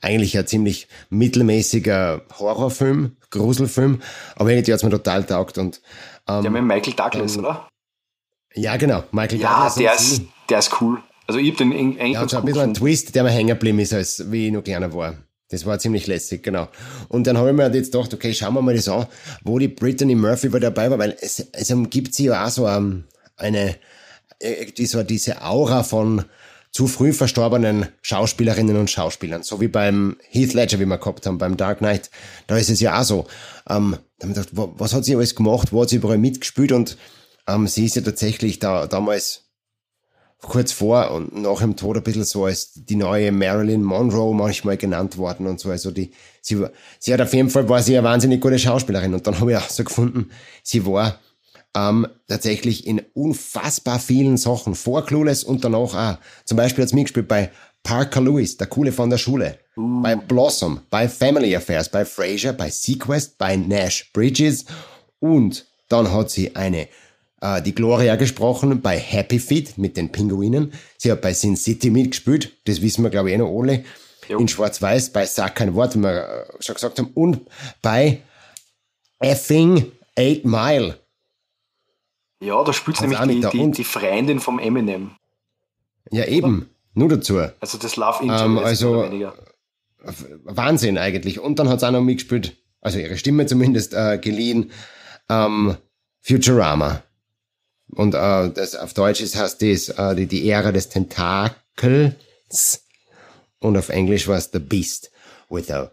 eigentlich 0.00 0.36
ein 0.36 0.46
ziemlich 0.46 0.88
mittelmäßiger 1.10 2.22
Horrorfilm, 2.38 3.16
Gruselfilm, 3.30 4.00
aber 4.36 4.50
irgendwie 4.50 4.72
hat 4.72 4.78
es 4.78 4.84
mir 4.84 4.90
total 4.90 5.24
taugt. 5.24 5.58
Und, 5.58 5.80
ähm, 6.28 6.42
Der 6.42 6.50
mit 6.50 6.64
Michael 6.64 6.94
Douglas, 6.94 7.36
ähm, 7.36 7.44
oder? 7.44 7.68
Ja, 8.54 8.76
genau. 8.76 9.04
Michael 9.12 9.40
ja, 9.40 9.54
Douglas. 9.54 9.76
Ja, 9.76 9.82
der 9.82 9.94
ist, 9.94 10.22
der 10.48 10.58
ist 10.58 10.80
cool. 10.80 11.02
Also 11.26 11.38
ich 11.38 11.48
habe 11.48 11.58
den 11.58 11.72
eigentlich 11.72 12.14
ja, 12.14 12.28
so 12.28 12.38
ein 12.38 12.44
bisschen 12.44 12.62
ein 12.62 12.74
Twist, 12.74 13.14
der 13.14 13.22
mir 13.22 13.30
hängen 13.30 13.48
geblieben 13.48 13.78
ist, 13.78 13.92
als 13.92 14.30
wie 14.32 14.48
ich 14.48 14.52
noch 14.52 14.64
kleiner 14.64 14.92
war. 14.92 15.16
Das 15.50 15.66
war 15.66 15.78
ziemlich 15.78 16.06
lässig, 16.06 16.42
genau. 16.42 16.68
Und 17.08 17.26
dann 17.26 17.36
habe 17.36 17.50
ich 17.50 17.56
mir 17.56 17.64
halt 17.64 17.74
jetzt 17.74 17.92
gedacht, 17.92 18.12
okay, 18.14 18.32
schauen 18.34 18.54
wir 18.54 18.62
mal 18.62 18.74
das 18.74 18.88
an, 18.88 19.06
wo 19.42 19.58
die 19.58 19.68
Brittany 19.68 20.14
Murphy 20.14 20.48
dabei 20.48 20.90
war, 20.90 20.98
weil 20.98 21.16
es, 21.20 21.40
es 21.52 21.72
gibt 21.90 22.14
sie 22.14 22.26
ja 22.26 22.44
auch 22.46 22.50
so 22.50 22.68
um, 22.68 23.04
eine, 23.36 23.76
äh, 24.40 24.86
so 24.86 25.02
diese 25.02 25.42
Aura 25.42 25.82
von, 25.82 26.24
zu 26.70 26.86
früh 26.86 27.12
verstorbenen 27.12 27.88
Schauspielerinnen 28.00 28.76
und 28.76 28.90
Schauspielern. 28.90 29.42
So 29.42 29.60
wie 29.60 29.68
beim 29.68 30.16
Heath 30.28 30.54
Ledger, 30.54 30.78
wie 30.78 30.86
wir 30.86 30.98
gehabt 30.98 31.26
haben, 31.26 31.38
beim 31.38 31.56
Dark 31.56 31.78
Knight. 31.78 32.10
Da 32.46 32.56
ist 32.56 32.70
es 32.70 32.80
ja 32.80 33.00
auch 33.00 33.04
so. 33.04 33.26
Ähm, 33.68 33.96
da 34.18 34.26
haben 34.26 34.34
wir 34.34 34.42
gedacht, 34.42 34.50
was 34.52 34.94
hat 34.94 35.04
sie 35.04 35.16
alles 35.16 35.34
gemacht, 35.34 35.72
wo 35.72 35.82
hat 35.82 35.88
sie 35.88 35.96
überall 35.96 36.18
mitgespielt 36.18 36.72
und 36.72 36.96
ähm, 37.48 37.66
sie 37.66 37.86
ist 37.86 37.96
ja 37.96 38.02
tatsächlich 38.02 38.58
da 38.58 38.86
damals 38.86 39.50
kurz 40.42 40.72
vor 40.72 41.10
und 41.10 41.34
nach 41.34 41.60
dem 41.60 41.76
Tod 41.76 41.96
ein 41.96 42.02
bisschen 42.02 42.24
so 42.24 42.44
als 42.46 42.72
die 42.74 42.96
neue 42.96 43.30
Marilyn 43.30 43.82
Monroe 43.82 44.34
manchmal 44.34 44.76
genannt 44.76 45.18
worden 45.18 45.46
und 45.46 45.60
so. 45.60 45.70
Also 45.70 45.90
die, 45.90 46.12
sie, 46.40 46.64
sie 46.98 47.12
hat 47.12 47.20
auf 47.20 47.34
jeden 47.34 47.50
Fall, 47.50 47.68
war 47.68 47.82
sie 47.82 47.96
eine 47.96 48.06
wahnsinnig 48.06 48.40
gute 48.40 48.58
Schauspielerin 48.58 49.12
und 49.12 49.26
dann 49.26 49.38
habe 49.40 49.52
ich 49.52 49.58
auch 49.58 49.68
so 49.68 49.84
gefunden, 49.84 50.30
sie 50.62 50.86
war 50.86 51.18
ähm, 51.76 52.06
tatsächlich 52.28 52.86
in 52.86 53.02
unfassbar 53.14 53.98
vielen 53.98 54.36
Sachen 54.36 54.74
vor 54.74 55.06
Clueless 55.06 55.44
und 55.44 55.64
danach 55.64 55.94
auch. 55.94 56.18
Zum 56.44 56.56
Beispiel 56.56 56.82
hat 56.82 56.88
es 56.88 56.94
mitgespielt 56.94 57.28
bei 57.28 57.50
Parker 57.82 58.20
Lewis, 58.20 58.56
der 58.56 58.66
Coole 58.66 58.92
von 58.92 59.10
der 59.10 59.18
Schule, 59.18 59.58
uh. 59.76 60.02
bei 60.02 60.16
Blossom, 60.16 60.80
bei 60.90 61.08
Family 61.08 61.54
Affairs, 61.56 61.88
bei 61.88 62.04
Frasier, 62.04 62.52
bei 62.52 62.70
Sequest, 62.70 63.38
bei 63.38 63.56
Nash 63.56 64.10
Bridges 64.12 64.66
und 65.18 65.66
dann 65.88 66.12
hat 66.12 66.30
sie 66.30 66.54
eine 66.56 66.88
äh, 67.40 67.62
die 67.62 67.74
Gloria 67.74 68.16
gesprochen 68.16 68.80
bei 68.80 68.98
Happy 68.98 69.38
Feet 69.38 69.78
mit 69.78 69.96
den 69.96 70.12
Pinguinen. 70.12 70.72
Sie 70.98 71.10
hat 71.10 71.22
bei 71.22 71.32
Sin 71.32 71.56
City 71.56 71.90
mitgespielt, 71.90 72.52
das 72.66 72.82
wissen 72.82 73.02
wir 73.02 73.10
glaube 73.10 73.30
ich 73.30 73.34
eh 73.34 73.38
noch 73.38 73.58
alle. 73.58 73.84
Jo. 74.28 74.38
In 74.38 74.46
Schwarz-Weiß, 74.46 75.10
bei 75.10 75.26
Sag 75.26 75.56
kein 75.56 75.74
Wort, 75.74 75.96
wie 75.96 76.00
wir 76.00 76.46
äh, 76.50 76.62
schon 76.62 76.74
gesagt 76.74 76.98
haben, 76.98 77.10
und 77.14 77.40
bei 77.82 78.20
Effing 79.18 79.90
Eight 80.16 80.44
Mile. 80.44 80.99
Ja, 82.40 82.62
da 82.64 82.72
spielt 82.72 83.00
nämlich 83.00 83.20
die, 83.20 83.46
die, 83.50 83.70
die, 83.70 83.84
Freundin 83.84 84.40
vom 84.40 84.58
Eminem. 84.58 85.12
Ja, 86.10 86.24
eben. 86.24 86.70
Nur 86.94 87.08
dazu. 87.08 87.38
Also 87.60 87.78
das 87.78 87.96
Love 87.96 88.22
Interest 88.22 88.44
ähm, 88.44 88.58
also, 88.58 89.02
weniger. 89.04 89.34
Wahnsinn 90.44 90.98
eigentlich. 90.98 91.38
Und 91.38 91.58
dann 91.58 91.68
hat 91.68 91.80
sie 91.80 91.86
auch 91.86 91.92
noch 91.92 92.00
mitgespielt, 92.00 92.56
also 92.80 92.98
ihre 92.98 93.18
Stimme 93.18 93.46
zumindest 93.46 93.94
äh, 93.94 94.18
geliehen, 94.18 94.72
ähm, 95.28 95.76
Futurama. 96.22 97.02
Und 97.92 98.14
äh, 98.14 98.50
das 98.50 98.74
auf 98.76 98.94
Deutsch 98.94 99.20
ist, 99.20 99.36
heißt 99.36 99.62
das 99.62 99.88
äh, 99.90 100.14
die, 100.14 100.26
die 100.26 100.48
Ära 100.48 100.72
des 100.72 100.88
Tentakels. 100.88 102.86
Und 103.58 103.76
auf 103.76 103.88
Englisch 103.90 104.26
war 104.28 104.38
es 104.38 104.50
The 104.52 104.58
Beast 104.58 105.10
with 105.48 105.70
a 105.70 105.90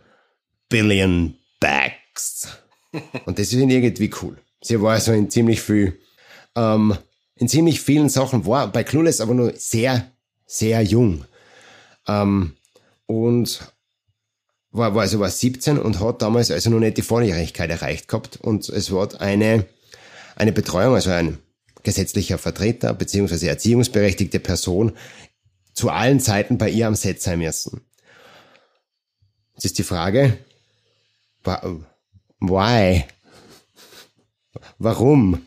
billion 0.69 1.35
backs. 1.59 2.47
Und 3.25 3.39
das 3.39 3.47
ist 3.47 3.53
irgendwie 3.53 4.11
cool. 4.21 4.37
Sie 4.61 4.81
war 4.81 4.99
so 4.99 5.11
in 5.11 5.29
ziemlich 5.29 5.61
viel, 5.61 5.99
ähm, 6.57 6.97
in 7.35 7.47
ziemlich 7.47 7.79
vielen 7.79 8.09
Sachen, 8.09 8.45
war 8.45 8.71
bei 8.71 8.83
Clueless 8.83 9.21
aber 9.21 9.33
nur 9.33 9.53
sehr, 9.55 10.11
sehr 10.45 10.81
jung. 10.81 11.23
Ähm, 12.07 12.53
und 13.05 13.71
war, 14.71 14.95
war 14.95 15.03
also 15.03 15.19
war 15.19 15.29
17 15.29 15.77
und 15.77 15.99
hat 15.99 16.21
damals 16.21 16.51
also 16.51 16.69
noch 16.69 16.79
nicht 16.79 16.97
die 16.97 17.03
Volljährigkeit 17.03 17.69
erreicht 17.69 18.07
gehabt. 18.07 18.37
Und 18.41 18.67
es 18.67 18.91
war 18.91 19.21
eine, 19.21 19.65
eine 20.35 20.51
Betreuung, 20.51 20.95
also 20.95 21.11
ein 21.11 21.37
gesetzlicher 21.83 22.37
Vertreter 22.37 22.93
bzw. 22.93 23.47
erziehungsberechtigte 23.47 24.39
Person 24.39 24.93
zu 25.73 25.89
allen 25.89 26.19
Zeiten 26.19 26.57
bei 26.57 26.69
ihr 26.69 26.87
am 26.87 26.95
Set 26.95 27.21
sein 27.21 27.39
müssen. 27.39 27.81
Jetzt 29.53 29.65
ist 29.65 29.77
die 29.77 29.83
Frage, 29.83 30.37
why? 32.39 33.05
Warum? 34.79 35.46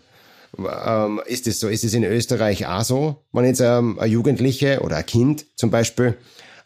Ähm, 0.59 1.21
ist 1.27 1.47
es 1.47 1.61
so? 1.61 1.69
Ist 1.69 1.85
es 1.85 1.95
in 1.95 2.05
Österreich 2.05 2.67
auch 2.67 2.83
so? 2.83 3.25
Wenn 3.33 3.45
jetzt 3.45 3.61
ähm, 3.61 3.99
ein 3.99 4.11
Jugendliche 4.11 4.81
oder 4.81 4.97
ein 4.97 5.07
Kind 5.07 5.47
zum 5.57 5.71
Beispiel 5.71 6.17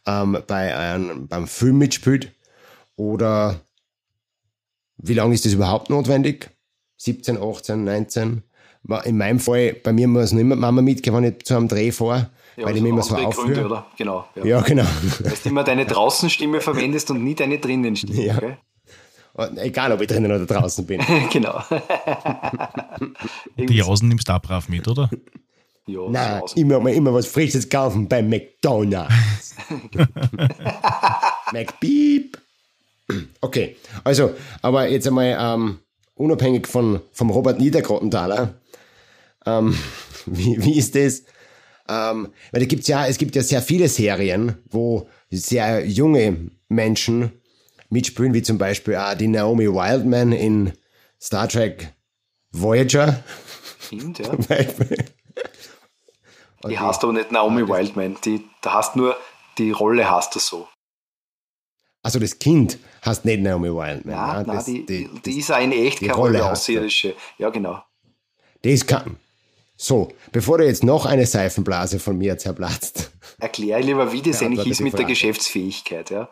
ähm, 0.07 0.39
bei 0.47 0.76
einem, 0.76 1.28
beim 1.28 1.47
Film 1.47 1.78
mitspielt 1.78 2.32
oder 2.97 3.61
wie 4.99 5.14
lange 5.14 5.35
ist 5.35 5.45
das 5.45 5.53
überhaupt 5.53 5.91
notwendig? 5.91 6.51
17, 6.99 7.37
18, 7.37 7.85
19? 7.85 8.43
In 9.05 9.16
meinem 9.16 9.41
Fall, 9.41 9.74
bei 9.82 9.93
mir 9.93 10.09
muss 10.09 10.32
nicht 10.32 10.45
mehr 10.45 10.57
Mama 10.57 10.82
mitgehen, 10.82 11.16
wenn 11.16 11.24
ich 11.24 11.45
zu 11.45 11.57
einem 11.57 11.68
Dreh 11.68 11.91
fahre. 11.91 12.30
Ja, 12.57 12.66
weil 12.66 12.76
ich 12.76 12.82
mich 12.82 12.93
immer 12.93 13.03
so 13.03 13.16
aufhöre. 13.16 13.64
Oder? 13.64 13.87
Genau. 13.97 14.26
Ja, 14.37 14.45
ja 14.45 14.61
genau. 14.61 14.85
Weil 15.20 15.32
du 15.43 15.49
immer 15.49 15.64
deine 15.64 15.87
Draußenstimme 15.87 16.61
verwendest 16.61 17.11
und 17.11 17.24
nie 17.24 17.35
deine 17.35 17.59
Drinnenstimme. 17.59 18.22
Ja. 18.22 18.37
Okay? 18.37 18.57
Egal, 19.57 19.93
ob 19.93 20.01
ich 20.01 20.07
drinnen 20.07 20.30
oder 20.30 20.47
draußen 20.47 20.87
bin. 20.87 21.01
genau. 21.32 21.61
Die 23.57 23.74
Jausen 23.74 24.09
nimmst 24.09 24.28
du 24.28 24.32
auch 24.32 24.41
brav 24.41 24.68
mit, 24.68 24.87
oder? 24.87 25.11
Ja, 25.87 26.01
Nein, 26.09 26.43
immer 26.55 26.89
immer 26.89 27.12
was 27.12 27.26
Frisches 27.26 27.68
kaufen 27.68 28.09
bei 28.09 28.22
McDonalds. 28.22 29.55
McBeep. 31.53 32.39
Okay, 33.41 33.76
also, 34.03 34.35
aber 34.62 34.89
jetzt 34.89 35.07
einmal 35.07 35.37
ähm, 35.39 35.78
unabhängig 36.14 36.66
von, 36.66 37.01
vom 37.12 37.30
Robert 37.30 37.61
Niedergrottenthaler, 37.61 38.55
ähm, 39.45 39.76
wie, 40.26 40.62
wie 40.64 40.78
ist 40.78 40.95
das? 40.95 41.24
Ähm, 41.87 42.28
weil 42.51 42.61
da 42.61 42.66
gibt's 42.66 42.89
ja, 42.89 43.07
es 43.07 43.18
gibt 43.18 43.37
ja 43.37 43.43
sehr 43.43 43.61
viele 43.61 43.89
Serien, 43.89 44.57
wo 44.70 45.07
sehr 45.30 45.87
junge 45.87 46.51
Menschen 46.68 47.32
mitspielen, 47.95 48.35
wie 48.35 48.43
zum 48.43 48.59
Beispiel 48.59 48.97
auch 48.97 49.15
die 49.15 49.29
Naomi 49.29 49.67
Wildman 49.69 50.33
in 50.33 50.73
Star 51.21 51.49
Trek 51.49 51.95
Voyager. 52.51 53.25
Stimmt, 53.81 54.19
ja. 54.19 54.35
Die 56.69 56.79
heißt 56.79 57.05
aber 57.05 57.13
nicht 57.13 57.31
Naomi 57.31 57.69
Wildman, 57.69 58.17
die, 58.25 58.43
da 58.63 58.73
hast 58.73 58.97
nur, 58.97 59.17
die 59.59 59.71
Rolle 59.71 60.11
hast 60.11 60.35
du 60.35 60.39
so. 60.39 60.67
Also 62.03 62.19
das 62.19 62.39
Kind 62.39 62.79
heißt 63.05 63.27
nicht 63.27 63.43
Naomi 63.43 63.69
Wildman. 63.69 64.15
Ja, 64.15 64.43
nein, 64.43 64.57
das, 64.57 64.65
die, 64.65 64.87
die, 64.87 65.11
die, 65.25 65.39
ist 65.39 65.51
eine 65.51 65.75
echt 65.75 66.01
keine 66.01 66.15
Rolle 66.15 66.51
außerirdische. 66.51 67.15
Ja, 67.37 67.51
genau. 67.51 67.83
Das 68.63 68.87
kann. 68.87 69.19
So, 69.77 70.11
bevor 70.33 70.59
du 70.59 70.67
jetzt 70.67 70.85
noch 70.85 71.05
eine 71.05 71.27
Seifenblase 71.27 71.99
von 71.99 72.17
mir 72.17 72.39
zerplatzt. 72.39 73.11
Erkläre 73.39 73.81
lieber, 73.81 74.13
wie 74.13 74.23
das 74.23 74.43
eigentlich 74.43 74.69
ist 74.69 74.81
mit 74.81 74.97
der 74.97 75.05
Geschäftsfähigkeit. 75.05 76.11
Ja. 76.11 76.31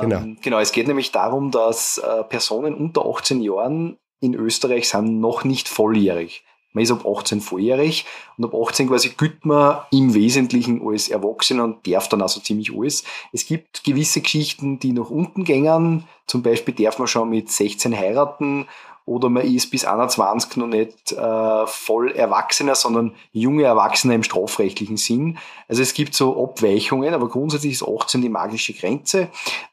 Genau. 0.00 0.16
Ähm, 0.16 0.36
genau, 0.42 0.58
es 0.58 0.72
geht 0.72 0.86
nämlich 0.86 1.12
darum, 1.12 1.50
dass 1.50 1.98
äh, 1.98 2.22
Personen 2.24 2.74
unter 2.74 3.06
18 3.06 3.40
Jahren 3.40 3.98
in 4.20 4.34
Österreich 4.34 4.88
sind 4.88 5.20
noch 5.20 5.44
nicht 5.44 5.68
volljährig. 5.68 6.44
Man 6.74 6.84
ist 6.84 6.90
ab 6.90 7.06
18 7.06 7.40
volljährig 7.40 8.04
und 8.36 8.44
ab 8.44 8.54
18 8.54 8.88
quasi 8.88 9.10
gilt 9.16 9.46
man 9.46 9.78
im 9.90 10.12
Wesentlichen 10.12 10.86
als 10.86 11.08
Erwachsener 11.08 11.64
und 11.64 11.86
darf 11.86 12.08
dann 12.08 12.20
also 12.20 12.40
ziemlich 12.40 12.76
alles. 12.76 13.04
Es 13.32 13.46
gibt 13.46 13.82
gewisse 13.84 14.20
Geschichten, 14.20 14.78
die 14.78 14.92
nach 14.92 15.08
unten 15.08 15.44
gängen. 15.44 16.04
Zum 16.26 16.42
Beispiel 16.42 16.74
darf 16.74 16.98
man 16.98 17.08
schon 17.08 17.30
mit 17.30 17.50
16 17.50 17.96
heiraten 17.96 18.66
oder 19.08 19.30
man 19.30 19.42
ist 19.42 19.70
bis 19.70 19.86
21 19.86 20.56
noch 20.58 20.66
nicht 20.66 21.12
äh, 21.12 21.66
voll 21.66 22.12
Erwachsener, 22.12 22.74
sondern 22.74 23.14
junge 23.32 23.64
Erwachsener 23.64 24.14
im 24.14 24.22
strafrechtlichen 24.22 24.98
Sinn. 24.98 25.38
Also 25.66 25.82
es 25.82 25.94
gibt 25.94 26.14
so 26.14 26.44
Abweichungen, 26.44 27.14
aber 27.14 27.28
grundsätzlich 27.28 27.72
ist 27.72 27.88
18 27.88 28.20
die 28.20 28.28
magische 28.28 28.74
Grenze, 28.74 29.28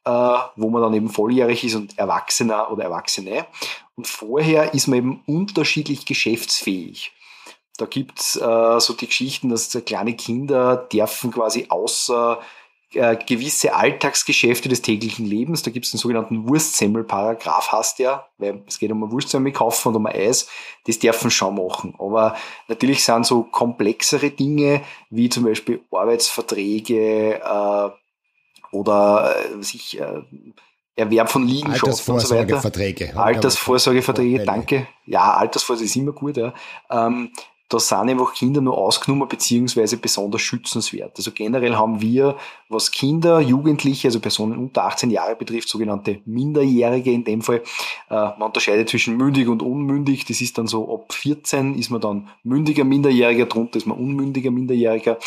äh, 0.05 0.37
wo 0.55 0.69
man 0.69 0.81
dann 0.81 0.93
eben 0.93 1.09
volljährig 1.09 1.65
ist 1.65 1.75
und 1.75 1.97
Erwachsener 1.97 2.71
oder 2.71 2.85
Erwachsene. 2.85 3.45
Und 3.95 4.07
vorher 4.07 4.73
ist 4.73 4.87
man 4.87 4.97
eben 4.97 5.23
unterschiedlich 5.25 6.05
geschäftsfähig. 6.05 7.11
Da 7.77 7.85
gibt's 7.85 8.37
äh, 8.37 8.79
so 8.79 8.93
die 8.93 9.07
Geschichten, 9.07 9.49
dass 9.49 9.77
kleine 9.85 10.15
Kinder 10.15 10.77
dürfen 10.77 11.31
quasi 11.31 11.65
außer 11.67 12.39
äh, 12.95 13.17
gewisse 13.25 13.75
Alltagsgeschäfte 13.75 14.69
des 14.69 14.81
täglichen 14.81 15.25
Lebens. 15.25 15.63
Da 15.63 15.71
gibt 15.71 15.85
es 15.85 15.91
den 15.91 15.99
sogenannten 15.99 16.47
Wurstsemmel-Paragraph, 16.47 17.71
heißt 17.71 17.99
der, 17.99 18.27
weil 18.37 18.63
es 18.67 18.79
geht 18.79 18.91
um 18.91 19.03
ein 19.03 19.11
Wurstsemmel 19.11 19.51
kaufen 19.51 19.89
und 19.89 19.95
um 19.97 20.05
ein 20.05 20.15
Eis. 20.15 20.47
Das 20.85 20.99
dürfen 20.99 21.31
schon 21.31 21.55
machen. 21.55 21.93
Aber 21.99 22.35
natürlich 22.67 23.03
sind 23.03 23.25
so 23.25 23.43
komplexere 23.43 24.31
Dinge, 24.31 24.81
wie 25.09 25.29
zum 25.29 25.43
Beispiel 25.43 25.81
Arbeitsverträge 25.91 27.41
äh, 27.41 27.89
oder 28.71 29.35
äh, 29.35 29.63
sich 29.63 29.99
äh, 29.99 30.21
Erwerb 30.95 31.29
von 31.29 31.45
Liegenschaften 31.45 32.13
und 32.13 32.19
so 32.21 32.29
weiter. 32.29 32.55
Altersvorsorgeverträge. 32.55 33.17
Altersvorsorgeverträge, 33.17 34.45
danke. 34.45 34.87
Ja, 35.05 35.33
Altersvorsorge 35.33 35.85
ist 35.85 35.95
immer 35.95 36.13
gut, 36.13 36.37
ja. 36.37 36.53
Ähm, 36.89 37.31
da 37.69 37.79
sind 37.79 38.09
einfach 38.09 38.33
Kinder 38.33 38.61
nur 38.61 38.77
ausgenommen 38.77 39.27
beziehungsweise 39.27 39.97
besonders 39.97 40.41
schützenswert. 40.41 41.13
Also 41.17 41.31
generell 41.31 41.75
haben 41.75 41.99
wir, 41.99 42.37
was 42.69 42.91
Kinder, 42.91 43.39
Jugendliche, 43.39 44.07
also 44.07 44.19
Personen 44.19 44.59
unter 44.59 44.83
18 44.85 45.09
Jahre 45.09 45.35
betrifft, 45.35 45.69
sogenannte 45.69 46.21
Minderjährige 46.25 47.11
in 47.11 47.23
dem 47.23 47.41
Fall. 47.41 47.63
Äh, 48.09 48.15
man 48.15 48.43
unterscheidet 48.43 48.89
zwischen 48.89 49.17
mündig 49.17 49.47
und 49.47 49.63
unmündig. 49.63 50.25
Das 50.25 50.41
ist 50.41 50.57
dann 50.59 50.67
so, 50.67 50.93
ab 50.93 51.11
14 51.11 51.75
ist 51.75 51.89
man 51.89 52.01
dann 52.01 52.29
mündiger 52.43 52.83
Minderjähriger, 52.83 53.47
drunter 53.47 53.77
ist 53.77 53.87
man 53.87 53.97
unmündiger 53.97 54.51
Minderjähriger. 54.51 55.17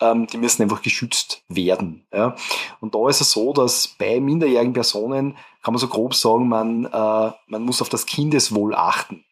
Ähm, 0.00 0.28
die 0.28 0.38
müssen 0.38 0.62
einfach 0.62 0.82
geschützt 0.82 1.42
werden. 1.48 2.04
Und 2.80 2.94
da 2.94 3.08
ist 3.08 3.20
es 3.20 3.32
so, 3.32 3.52
dass 3.52 3.88
bei 3.88 4.20
minderjährigen 4.20 4.72
Personen 4.72 5.36
kann 5.62 5.74
man 5.74 5.80
so 5.80 5.88
grob 5.88 6.14
sagen, 6.14 6.48
man, 6.48 6.84
äh, 6.86 7.32
man 7.48 7.62
muss 7.62 7.82
auf 7.82 7.88
das 7.88 8.06
Kindeswohl 8.06 8.74
achten. 8.74 9.24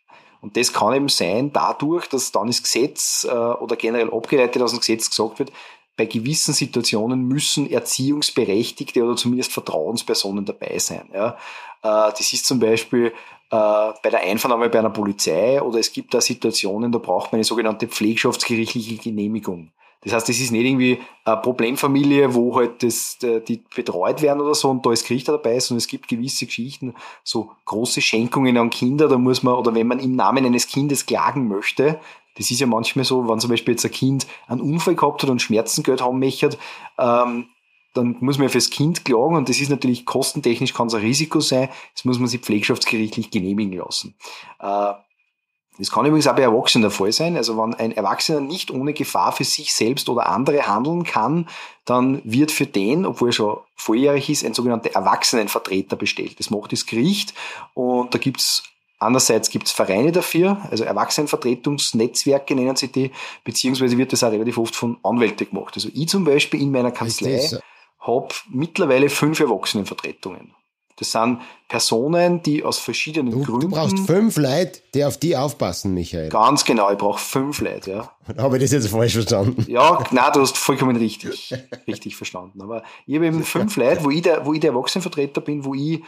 Und 0.47 0.57
das 0.57 0.72
kann 0.72 0.94
eben 0.94 1.09
sein 1.09 1.53
dadurch, 1.53 2.07
dass 2.07 2.30
dann 2.30 2.47
das 2.47 2.62
Gesetz 2.62 3.26
äh, 3.28 3.34
oder 3.34 3.74
generell 3.74 4.12
abgeleitet 4.12 4.62
aus 4.62 4.70
dem 4.70 4.78
Gesetz 4.78 5.11
gesagt 5.11 5.40
wird, 5.40 5.51
bei 5.97 6.07
gewissen 6.07 6.55
Situationen 6.55 7.24
müssen 7.24 7.68
Erziehungsberechtigte 7.68 9.03
oder 9.03 9.16
zumindest 9.16 9.53
Vertrauenspersonen 9.53 10.44
dabei 10.44 10.78
sein. 10.78 11.11
Äh, 11.12 11.32
das 11.82 12.32
ist 12.32 12.47
zum 12.47 12.61
Beispiel 12.61 13.07
äh, 13.07 13.12
bei 13.51 14.09
der 14.09 14.20
Einvernahme 14.20 14.68
bei 14.68 14.78
einer 14.78 14.90
Polizei 14.90 15.61
oder 15.61 15.80
es 15.80 15.90
gibt 15.90 16.14
da 16.14 16.20
Situationen, 16.20 16.92
da 16.92 16.99
braucht 16.99 17.32
man 17.32 17.38
eine 17.38 17.44
sogenannte 17.44 17.88
pflegschaftsgerichtliche 17.88 18.99
Genehmigung. 18.99 19.72
Das 20.07 20.15
heißt, 20.15 20.29
es 20.29 20.41
ist 20.41 20.53
nicht 20.53 20.65
irgendwie 20.65 21.01
eine 21.25 21.39
Problemfamilie, 21.39 22.33
wo 22.33 22.55
halt 22.55 22.85
das, 22.85 23.19
die 23.19 23.61
betreut 23.75 24.23
werden 24.23 24.41
oder 24.41 24.55
so 24.55 24.71
und 24.71 24.87
da 24.87 24.93
ist 24.93 25.05
Gericht 25.05 25.27
dabei, 25.27 25.59
sondern 25.59 25.79
es 25.79 25.89
gibt 25.89 26.07
gewisse 26.07 26.47
Geschichten, 26.47 26.95
so 27.25 27.51
große 27.65 28.01
Schenkungen 28.01 28.57
an 28.57 28.71
Kinder, 28.71 29.09
da 29.09 29.19
muss 29.19 29.43
man, 29.43 29.55
oder 29.55 29.75
wenn 29.75 29.89
man 29.89 29.99
im 29.99 30.15
Namen 30.15 30.47
eines 30.47 30.69
Kindes 30.69 31.07
klagen 31.07 31.49
möchte, 31.49 31.99
das 32.37 32.53
ist 32.53 32.61
ja 32.61 32.69
manchmal 32.69 33.05
so, 33.05 33.29
wenn 33.29 33.41
zum 33.41 33.51
Beispiel 33.51 33.75
jetzt 33.75 33.85
ein 33.85 33.91
Kind 33.91 34.29
einen 34.47 34.61
Unfall 34.61 34.95
gehabt 34.95 35.25
hat 35.25 35.31
und 35.31 35.43
Schmerzengeld 35.43 36.01
haben 36.01 36.21
möchte, 36.21 36.57
ähm, 36.99 37.47
dann 37.95 38.17
muss 38.21 38.39
man 38.39 38.47
ja 38.47 38.53
fürs 38.53 38.71
Kind 38.71 39.05
klagen 39.05 39.35
und 39.35 39.49
das 39.49 39.59
ist 39.59 39.71
natürlich 39.71 40.07
kostentechnisch 40.07 40.73
kann 40.73 40.87
es 40.87 40.95
ein 40.95 41.01
Risiko 41.01 41.41
sein. 41.41 41.69
Das 41.95 42.05
muss 42.05 42.21
man 42.21 42.29
sich 42.29 42.43
pflegschaftsgerichtlich 42.43 43.33
genehmigen 43.33 43.73
lassen. 43.73 44.15
Äh, 44.61 44.93
das 45.79 45.91
kann 45.91 46.07
übrigens 46.07 46.27
auch 46.27 46.35
bei 46.35 46.43
Erwachsenen 46.43 46.83
der 46.83 46.91
Fall 46.91 47.12
sein. 47.12 47.37
Also 47.37 47.57
wenn 47.59 47.74
ein 47.74 47.93
Erwachsener 47.93 48.41
nicht 48.41 48.70
ohne 48.70 48.93
Gefahr 48.93 49.33
für 49.33 49.45
sich 49.45 49.74
selbst 49.74 50.09
oder 50.09 50.29
andere 50.29 50.66
handeln 50.66 51.05
kann, 51.05 51.49
dann 51.85 52.20
wird 52.24 52.51
für 52.51 52.66
den, 52.66 53.05
obwohl 53.05 53.31
er 53.31 53.33
schon 53.33 53.59
volljährig 53.74 54.31
ist, 54.31 54.45
ein 54.45 54.55
sogenannter 54.55 54.91
Erwachsenenvertreter 54.95 55.97
bestellt. 55.97 56.39
Das 56.39 56.51
macht 56.51 56.72
das 56.72 56.87
Gericht 56.87 57.35
und 57.74 58.14
da 58.14 58.18
gibt's 58.18 58.64
Andererseits 58.99 59.51
gibt 59.51 59.66
es 59.66 59.72
Vereine 59.72 60.11
dafür, 60.11 60.57
also 60.70 60.85
Erwachsenenvertretungsnetzwerke 60.85 62.55
nennen 62.55 62.77
sie 62.77 62.89
die, 62.89 63.11
beziehungsweise 63.45 63.99
wird 63.99 64.11
das 64.14 64.24
auch 64.24 64.31
relativ 64.31 64.57
oft 64.57 64.74
von 64.74 64.97
Anwälten 65.03 65.51
gemacht. 65.51 65.74
Also 65.74 65.91
ich 65.93 66.09
zum 66.09 66.24
Beispiel 66.24 66.62
in 66.62 66.70
meiner 66.70 66.91
Kanzlei 66.91 67.47
habe 68.01 68.29
mittlerweile 68.49 69.11
fünf 69.11 69.39
Erwachsenenvertretungen. 69.39 70.55
Das 70.97 71.12
sind 71.12 71.40
Personen, 71.68 72.42
die 72.42 72.64
aus 72.64 72.78
verschiedenen 72.78 73.32
du, 73.32 73.42
Gründen. 73.42 73.61
Du 73.61 73.68
brauchst 73.68 73.99
fünf 74.01 74.36
Leute, 74.36 74.80
die 74.94 75.05
auf 75.05 75.18
die 75.18 75.36
aufpassen, 75.36 75.92
Michael. 75.92 76.30
Ganz 76.30 76.64
genau, 76.64 76.90
ich 76.90 76.97
brauche 76.97 77.18
fünf 77.18 77.61
Leute, 77.61 77.90
ja. 77.90 78.11
Habe 78.38 78.57
ich 78.57 78.62
das 78.62 78.72
jetzt 78.72 78.88
falsch 78.88 79.12
verstanden? 79.12 79.64
Ja, 79.68 80.03
nein, 80.11 80.30
du 80.32 80.40
hast 80.40 80.57
vollkommen 80.57 80.97
richtig, 80.97 81.55
richtig 81.86 82.16
verstanden. 82.16 82.62
Aber 82.62 82.82
ich 83.07 83.16
habe 83.16 83.26
eben 83.26 83.44
fünf 83.44 83.76
Leute, 83.76 84.05
wo 84.05 84.11
ich 84.11 84.22
der, 84.22 84.47
wo 84.47 84.55
ich 84.55 84.61
der 84.61 84.70
Erwachsenenvertreter 84.70 85.42
bin, 85.42 85.64
wo 85.64 85.74
ich 85.74 86.03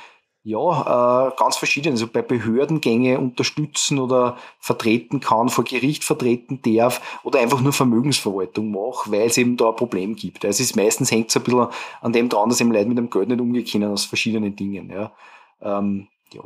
ja, 0.49 1.29
äh, 1.29 1.37
ganz 1.37 1.59
verschieden. 1.59 1.93
Also 1.93 2.07
bei 2.07 2.23
Behördengänge 2.23 3.19
unterstützen 3.19 3.99
oder 3.99 4.39
vertreten 4.59 5.21
kann, 5.21 5.51
vor 5.51 5.65
Gericht 5.65 6.05
vertreten 6.05 6.63
darf 6.63 7.21
oder 7.23 7.41
einfach 7.41 7.61
nur 7.61 7.75
Vermögensverwaltung 7.75 8.71
mache, 8.71 9.13
weil 9.13 9.27
es 9.27 9.37
eben 9.37 9.59
da 9.59 9.69
ein 9.69 9.77
Problem 9.77 10.17
gibt. 10.17 10.47
Also 10.47 10.63
es 10.63 10.71
ist 10.71 10.77
meistens 10.77 11.11
hängt 11.11 11.29
es 11.29 11.37
ein 11.37 11.43
bisschen 11.43 11.69
an 12.01 12.13
dem 12.15 12.31
dran, 12.31 12.49
dass 12.49 12.63
eben 12.63 12.73
Leute 12.73 12.89
mit 12.89 12.97
dem 12.97 13.11
Geld 13.11 13.29
nicht 13.29 13.41
umgehen 13.41 13.67
können 13.67 13.93
aus 13.93 14.07
verschiedenen 14.07 14.57
Dingen. 14.57 14.91
Ja. 14.91 15.13
Ähm, 15.61 16.09
ja. 16.33 16.43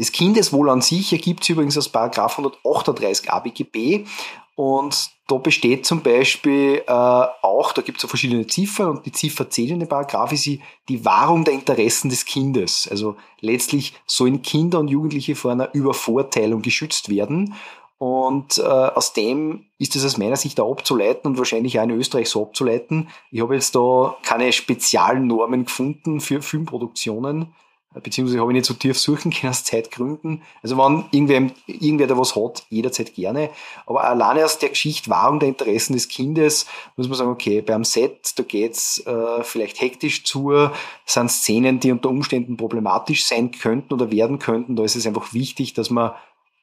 Das 0.00 0.12
Kindeswohl 0.12 0.70
an 0.70 0.80
sich 0.80 1.12
ergibt 1.12 1.44
sich 1.44 1.50
übrigens 1.50 1.76
aus 1.76 1.90
Paragraph 1.90 2.38
138 2.38 3.30
ABGB 3.30 4.06
und 4.54 5.10
da 5.26 5.36
besteht 5.36 5.84
zum 5.84 6.02
Beispiel 6.02 6.82
äh, 6.86 6.90
auch, 6.90 7.74
da 7.74 7.82
gibt 7.82 7.98
es 7.98 8.04
ja 8.04 8.08
verschiedene 8.08 8.46
Ziffern 8.46 8.96
und 8.96 9.04
die 9.04 9.12
Ziffer 9.12 9.50
10 9.50 9.68
in 9.68 9.80
dem 9.80 9.88
Paragraph 9.90 10.32
ist 10.32 10.46
die, 10.46 10.62
die 10.88 11.04
Wahrung 11.04 11.44
der 11.44 11.52
Interessen 11.52 12.08
des 12.08 12.24
Kindes. 12.24 12.88
Also 12.90 13.16
letztlich 13.40 13.92
sollen 14.06 14.40
Kinder 14.40 14.78
und 14.78 14.88
Jugendliche 14.88 15.36
vor 15.36 15.52
einer 15.52 15.74
Übervorteilung 15.74 16.62
geschützt 16.62 17.10
werden. 17.10 17.54
Und 17.98 18.56
äh, 18.56 18.62
aus 18.62 19.12
dem 19.12 19.66
ist 19.76 19.96
es 19.96 20.04
aus 20.06 20.16
meiner 20.16 20.36
Sicht 20.36 20.58
auch 20.60 20.72
abzuleiten 20.72 21.30
und 21.30 21.36
wahrscheinlich 21.36 21.78
auch 21.78 21.84
in 21.84 21.90
Österreich 21.90 22.30
so 22.30 22.42
abzuleiten. 22.42 23.10
Ich 23.30 23.42
habe 23.42 23.54
jetzt 23.54 23.74
da 23.74 24.16
keine 24.22 24.50
speziellen 24.54 25.26
Normen 25.26 25.66
gefunden 25.66 26.20
für 26.20 26.40
Filmproduktionen 26.40 27.52
beziehungsweise 27.98 28.40
habe 28.40 28.52
ich 28.52 28.54
nicht 28.54 28.66
so 28.66 28.74
tief 28.74 28.98
suchen 28.98 29.32
können 29.32 29.50
aus 29.50 29.64
Zeitgründen. 29.64 30.42
Also 30.62 30.78
wenn 30.78 31.04
irgendwer, 31.10 31.50
irgendwer 31.66 32.06
da 32.06 32.16
was 32.16 32.36
hat, 32.36 32.64
jederzeit 32.68 33.14
gerne. 33.14 33.50
Aber 33.86 34.04
alleine 34.04 34.44
aus 34.44 34.58
der 34.58 34.68
Geschichte 34.68 35.10
Wahrung 35.10 35.40
der 35.40 35.48
Interessen 35.48 35.94
des 35.94 36.08
Kindes 36.08 36.66
muss 36.96 37.08
man 37.08 37.18
sagen, 37.18 37.30
okay, 37.30 37.62
beim 37.62 37.82
Set, 37.82 38.38
da 38.38 38.44
geht's 38.44 39.04
äh, 39.06 39.42
vielleicht 39.42 39.80
hektisch 39.80 40.24
zu, 40.24 40.70
sind 41.04 41.30
Szenen, 41.30 41.80
die 41.80 41.90
unter 41.90 42.10
Umständen 42.10 42.56
problematisch 42.56 43.24
sein 43.24 43.50
könnten 43.50 43.92
oder 43.94 44.12
werden 44.12 44.38
könnten. 44.38 44.76
Da 44.76 44.84
ist 44.84 44.94
es 44.94 45.06
einfach 45.06 45.32
wichtig, 45.32 45.74
dass 45.74 45.90
man 45.90 46.12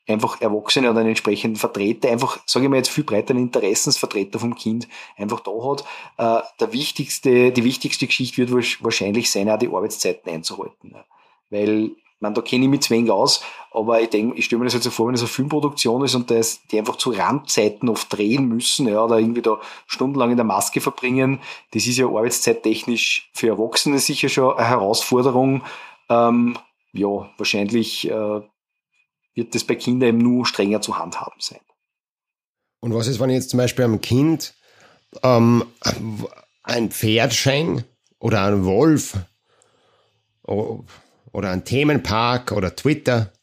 einfach 0.08 0.40
Erwachsene 0.40 0.90
oder 0.90 1.02
einen 1.02 1.10
entsprechenden 1.10 1.58
Vertreter, 1.58 2.10
einfach, 2.10 2.40
sage 2.46 2.66
ich 2.66 2.70
mal 2.70 2.78
jetzt 2.78 2.90
viel 2.90 3.04
breiter, 3.04 3.32
einen 3.32 3.44
Interessensvertreter 3.44 4.40
vom 4.40 4.56
Kind 4.56 4.88
einfach 5.18 5.42
da 5.42 5.52
hat. 5.52 5.84
Äh, 6.18 6.44
der 6.62 6.72
wichtigste, 6.72 7.52
die 7.52 7.64
wichtigste 7.66 8.08
Geschichte 8.08 8.38
wird 8.38 8.82
wahrscheinlich 8.82 9.30
sein, 9.30 9.50
auch 9.50 9.60
die 9.60 9.68
Arbeitszeiten 9.68 10.32
einzuhalten. 10.32 10.96
Weil, 11.50 11.92
man, 12.20 12.34
da 12.34 12.42
kenne 12.42 12.66
ich 12.66 12.70
mich 12.70 12.82
zu 12.82 12.90
wenig 12.92 13.12
aus, 13.12 13.44
aber 13.72 14.02
ich 14.02 14.10
denke, 14.10 14.38
ich 14.38 14.46
stelle 14.46 14.60
mir 14.60 14.66
das 14.66 14.74
jetzt 14.74 14.86
so 14.86 14.90
vor, 14.90 15.08
wenn 15.08 15.16
es 15.16 15.22
eine 15.22 15.28
Filmproduktion 15.28 16.04
ist 16.04 16.16
und 16.16 16.32
das, 16.32 16.62
die 16.68 16.80
einfach 16.80 16.96
zu 16.96 17.12
Randzeiten 17.12 17.90
oft 17.90 18.12
drehen 18.12 18.48
müssen, 18.48 18.88
ja, 18.88 19.04
oder 19.04 19.20
irgendwie 19.20 19.42
da 19.42 19.60
stundenlang 19.86 20.32
in 20.32 20.38
der 20.38 20.46
Maske 20.46 20.82
verbringen, 20.82 21.40
das 21.72 21.86
ist 21.86 21.98
ja 21.98 22.08
arbeitszeittechnisch 22.08 23.30
für 23.34 23.50
Erwachsene 23.50 24.00
sicher 24.00 24.30
schon 24.30 24.58
eine 24.58 24.68
Herausforderung. 24.68 25.64
Ähm, 26.10 26.58
ja, 26.94 27.30
wahrscheinlich 27.38 28.10
äh, 28.10 28.42
wird 29.36 29.54
das 29.54 29.64
bei 29.64 29.76
Kindern 29.76 30.10
eben 30.10 30.18
nur 30.18 30.46
strenger 30.46 30.82
zu 30.82 30.98
handhaben 30.98 31.40
sein. 31.40 31.62
Und 32.80 32.94
was 32.94 33.08
ist, 33.08 33.20
wenn 33.20 33.30
ich 33.30 33.36
jetzt 33.36 33.52
zum 33.52 33.58
Beispiel 33.58 33.86
einem 33.86 34.02
Kind 34.02 34.56
ähm, 35.24 35.64
ein 36.64 36.92
schenke 36.92 37.86
oder 38.20 38.44
einen 38.44 38.66
Wolf? 38.66 39.18
Oh, 40.44 40.84
oder 41.32 41.52
ein 41.52 41.66
Themenpark 41.66 42.52
oder 42.52 42.76
Twitter? 42.76 43.34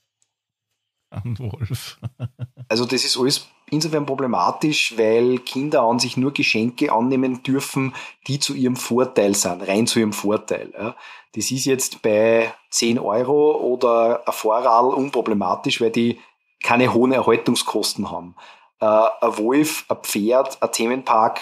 Ein 1.11 1.39
Wolf. 1.39 1.99
also 2.69 2.85
das 2.85 3.05
ist 3.05 3.17
alles 3.17 3.47
insofern 3.71 4.07
problematisch, 4.07 4.95
weil 4.97 5.39
Kinder 5.39 5.83
an 5.83 5.99
sich 5.99 6.17
nur 6.17 6.33
Geschenke 6.33 6.93
annehmen 6.93 7.43
dürfen, 7.43 7.95
die 8.27 8.39
zu 8.39 8.55
ihrem 8.55 8.77
Vorteil 8.77 9.35
sind, 9.35 9.67
rein 9.67 9.87
zu 9.87 10.01
ihrem 10.01 10.13
Vorteil. 10.13 10.73
Ja. 10.77 10.97
Das 11.35 11.51
ist 11.51 11.65
jetzt 11.65 12.03
bei 12.03 12.53
10 12.71 12.99
Euro 12.99 13.57
oder 13.57 14.23
ein 14.27 14.33
Vorrad 14.33 14.95
unproblematisch, 14.95 15.81
weil 15.81 15.91
die 15.91 16.21
keine 16.63 16.95
hohen 16.95 17.13
Erhaltungskosten 17.13 18.11
haben. 18.11 18.37
Äh, 18.81 18.87
ein 18.87 19.39
Wolf, 19.39 19.85
ein 19.89 19.99
Pferd, 20.03 20.63
ein 20.63 20.73
Themenpark, 20.73 21.41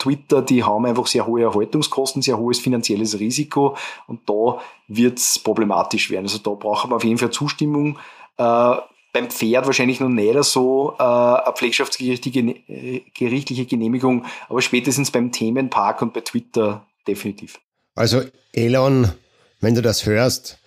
Twitter, 0.00 0.42
die 0.42 0.64
haben 0.64 0.86
einfach 0.86 1.06
sehr 1.06 1.26
hohe 1.26 1.42
Erhaltungskosten, 1.42 2.22
sehr 2.22 2.38
hohes 2.38 2.58
finanzielles 2.58 3.20
Risiko 3.20 3.76
und 4.06 4.28
da 4.28 4.58
wird's 4.88 5.38
problematisch 5.38 6.10
werden. 6.10 6.24
Also 6.24 6.38
da 6.38 6.50
brauchen 6.50 6.90
wir 6.90 6.96
auf 6.96 7.04
jeden 7.04 7.18
Fall 7.18 7.30
Zustimmung. 7.30 7.98
Äh, 8.36 8.74
beim 9.12 9.28
Pferd 9.28 9.66
wahrscheinlich 9.66 10.00
noch 10.00 10.08
nicht 10.08 10.42
so 10.44 10.94
äh, 10.98 11.02
eine 11.02 11.52
pflegschaftsgerichtliche 11.54 13.66
Genehmigung, 13.66 14.24
aber 14.48 14.62
spätestens 14.62 15.10
beim 15.10 15.32
Themenpark 15.32 16.00
und 16.02 16.14
bei 16.14 16.20
Twitter 16.20 16.86
definitiv. 17.06 17.60
Also 17.94 18.22
Elon, 18.52 19.12
wenn 19.60 19.74
du 19.74 19.82
das 19.82 20.06
hörst, 20.06 20.58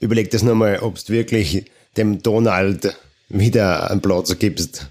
überleg 0.00 0.30
das 0.30 0.42
nochmal, 0.42 0.80
ob 0.80 1.02
du 1.04 1.12
wirklich 1.12 1.64
dem 1.96 2.22
Donald 2.22 2.96
wieder 3.30 3.90
einen 3.90 4.02
Platz 4.02 4.36
gibst 4.38 4.90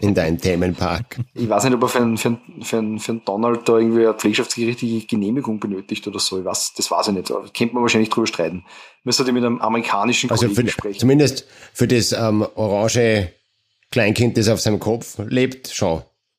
in 0.00 0.14
deinem 0.14 0.40
Themenpark. 0.40 1.18
Ich 1.34 1.48
weiß 1.48 1.64
nicht, 1.64 1.74
ob 1.74 1.82
er 1.82 1.88
für 1.88 1.98
einen, 1.98 2.16
für 2.16 2.28
einen, 2.28 2.62
für 2.62 2.78
einen, 2.78 2.98
für 3.00 3.12
einen 3.12 3.24
Donald 3.24 3.68
da 3.68 3.76
irgendwie 3.76 4.06
eine 4.06 4.14
pflegschaftsgerichtliche 4.14 5.06
Genehmigung 5.06 5.58
benötigt 5.58 6.06
oder 6.06 6.20
so. 6.20 6.38
Ich 6.38 6.44
weiß, 6.44 6.74
das 6.76 6.90
weiß 6.90 7.08
ich 7.08 7.14
nicht. 7.14 7.30
Da 7.30 7.42
könnte 7.56 7.74
man 7.74 7.82
wahrscheinlich 7.82 8.10
drüber 8.10 8.28
streiten. 8.28 8.64
Müsste 9.02 9.24
halt 9.24 9.34
mit 9.34 9.44
einem 9.44 9.60
amerikanischen 9.60 10.30
also 10.30 10.46
Kollegen 10.46 10.68
für, 10.68 10.72
sprechen. 10.72 11.00
Zumindest 11.00 11.46
für 11.72 11.88
das 11.88 12.12
ähm, 12.12 12.46
orange 12.54 13.32
Kleinkind, 13.90 14.38
das 14.38 14.48
auf 14.48 14.60
seinem 14.60 14.78
Kopf 14.78 15.18
lebt, 15.18 15.68
schon. 15.68 16.02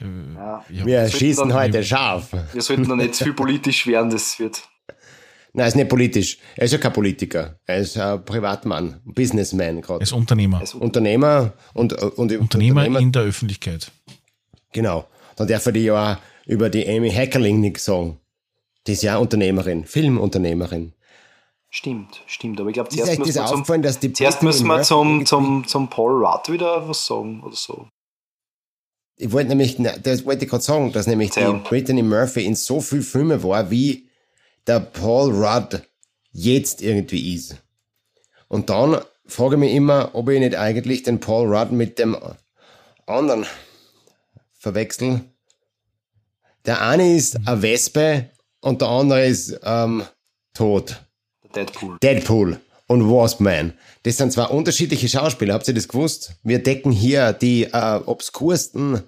ja, 0.00 0.64
wir 0.68 1.08
schießen 1.08 1.52
heute 1.52 1.84
scharf. 1.84 2.30
Wir 2.52 2.62
sollten 2.62 2.88
da 2.88 2.96
nicht 2.96 3.14
zu 3.14 3.24
viel 3.24 3.34
politisch 3.34 3.86
werden, 3.86 4.10
das 4.10 4.38
wird 4.38 4.62
Nein, 5.52 5.64
er 5.64 5.68
ist 5.68 5.76
nicht 5.76 5.88
politisch. 5.88 6.38
Er 6.56 6.64
ist 6.64 6.72
ja 6.72 6.78
kein 6.78 6.92
Politiker. 6.92 7.58
Er 7.66 7.78
ist 7.78 7.96
ein 7.98 8.24
Privatmann, 8.24 9.00
Businessman 9.04 9.80
gerade. 9.80 10.00
Er 10.00 10.02
ist 10.02 10.12
Unternehmer. 10.12 10.58
Er 10.58 10.64
ist 10.64 10.74
Unternehmer 10.74 11.52
und, 11.74 11.92
und 11.92 12.18
Unternehmer, 12.18 12.42
Unternehmer 12.42 13.00
in 13.00 13.12
der 13.12 13.22
Öffentlichkeit. 13.22 13.90
Genau. 14.72 15.06
Dann 15.36 15.48
darf 15.48 15.66
er 15.66 15.72
die 15.72 15.84
ja 15.84 16.20
über 16.46 16.70
die 16.70 16.88
Amy 16.88 17.10
Heckerling 17.10 17.60
nichts 17.60 17.84
sagen. 17.84 18.20
Die 18.86 18.92
ist 18.92 19.02
ja 19.02 19.18
Unternehmerin, 19.18 19.84
Filmunternehmerin. 19.84 20.92
Stimmt, 21.68 22.22
stimmt. 22.26 22.60
Aber 22.60 22.68
ich 22.70 22.74
glaube, 22.74 22.90
zuerst 22.90 23.18
müssen 23.18 23.34
wir, 23.34 23.64
zum, 23.64 23.82
dass 23.82 24.00
die 24.00 24.12
zuerst 24.12 24.42
müssen 24.42 24.66
wir 24.66 24.82
zum, 24.82 25.24
zum, 25.24 25.66
zum 25.66 25.88
Paul 25.88 26.24
Rudd 26.24 26.50
wieder 26.50 26.88
was 26.88 27.06
sagen 27.06 27.42
oder 27.42 27.54
so. 27.54 27.88
Ich 29.16 29.30
wollte 29.32 29.50
nämlich, 29.50 29.76
das 30.02 30.24
wollte 30.24 30.44
ich 30.44 30.50
gerade 30.50 30.64
sagen, 30.64 30.92
dass 30.92 31.06
nämlich 31.06 31.32
Sehr. 31.32 31.52
die 31.52 31.58
Brittany 31.68 32.02
Murphy 32.02 32.44
in 32.44 32.54
so 32.54 32.80
viel 32.80 33.02
Filme 33.02 33.42
war, 33.44 33.70
wie 33.70 34.09
der 34.66 34.80
Paul 34.80 35.32
Rudd 35.32 35.82
jetzt 36.32 36.82
irgendwie 36.82 37.34
ist. 37.34 37.56
Und 38.48 38.70
dann 38.70 39.00
frage 39.26 39.54
ich 39.54 39.60
mich 39.60 39.72
immer, 39.72 40.10
ob 40.14 40.28
ich 40.28 40.40
nicht 40.40 40.56
eigentlich 40.56 41.02
den 41.02 41.20
Paul 41.20 41.54
Rudd 41.54 41.72
mit 41.72 41.98
dem 41.98 42.16
anderen 43.06 43.46
verwechsel. 44.58 45.22
Der 46.66 46.82
eine 46.82 47.14
ist 47.16 47.36
eine 47.46 47.62
Wespe 47.62 48.30
und 48.60 48.80
der 48.82 48.88
andere 48.88 49.26
ist 49.26 49.58
ähm, 49.64 50.04
tot. 50.54 51.02
Deadpool. 51.54 51.98
Deadpool 52.02 52.60
und 52.86 53.08
Waspman. 53.08 53.72
Das 54.02 54.16
sind 54.16 54.32
zwei 54.32 54.44
unterschiedliche 54.44 55.08
Schauspieler. 55.08 55.54
Habt 55.54 55.68
ihr 55.68 55.74
das 55.74 55.88
gewusst? 55.88 56.34
Wir 56.42 56.62
decken 56.62 56.92
hier 56.92 57.32
die 57.32 57.64
äh, 57.64 58.00
obskursten 58.04 59.02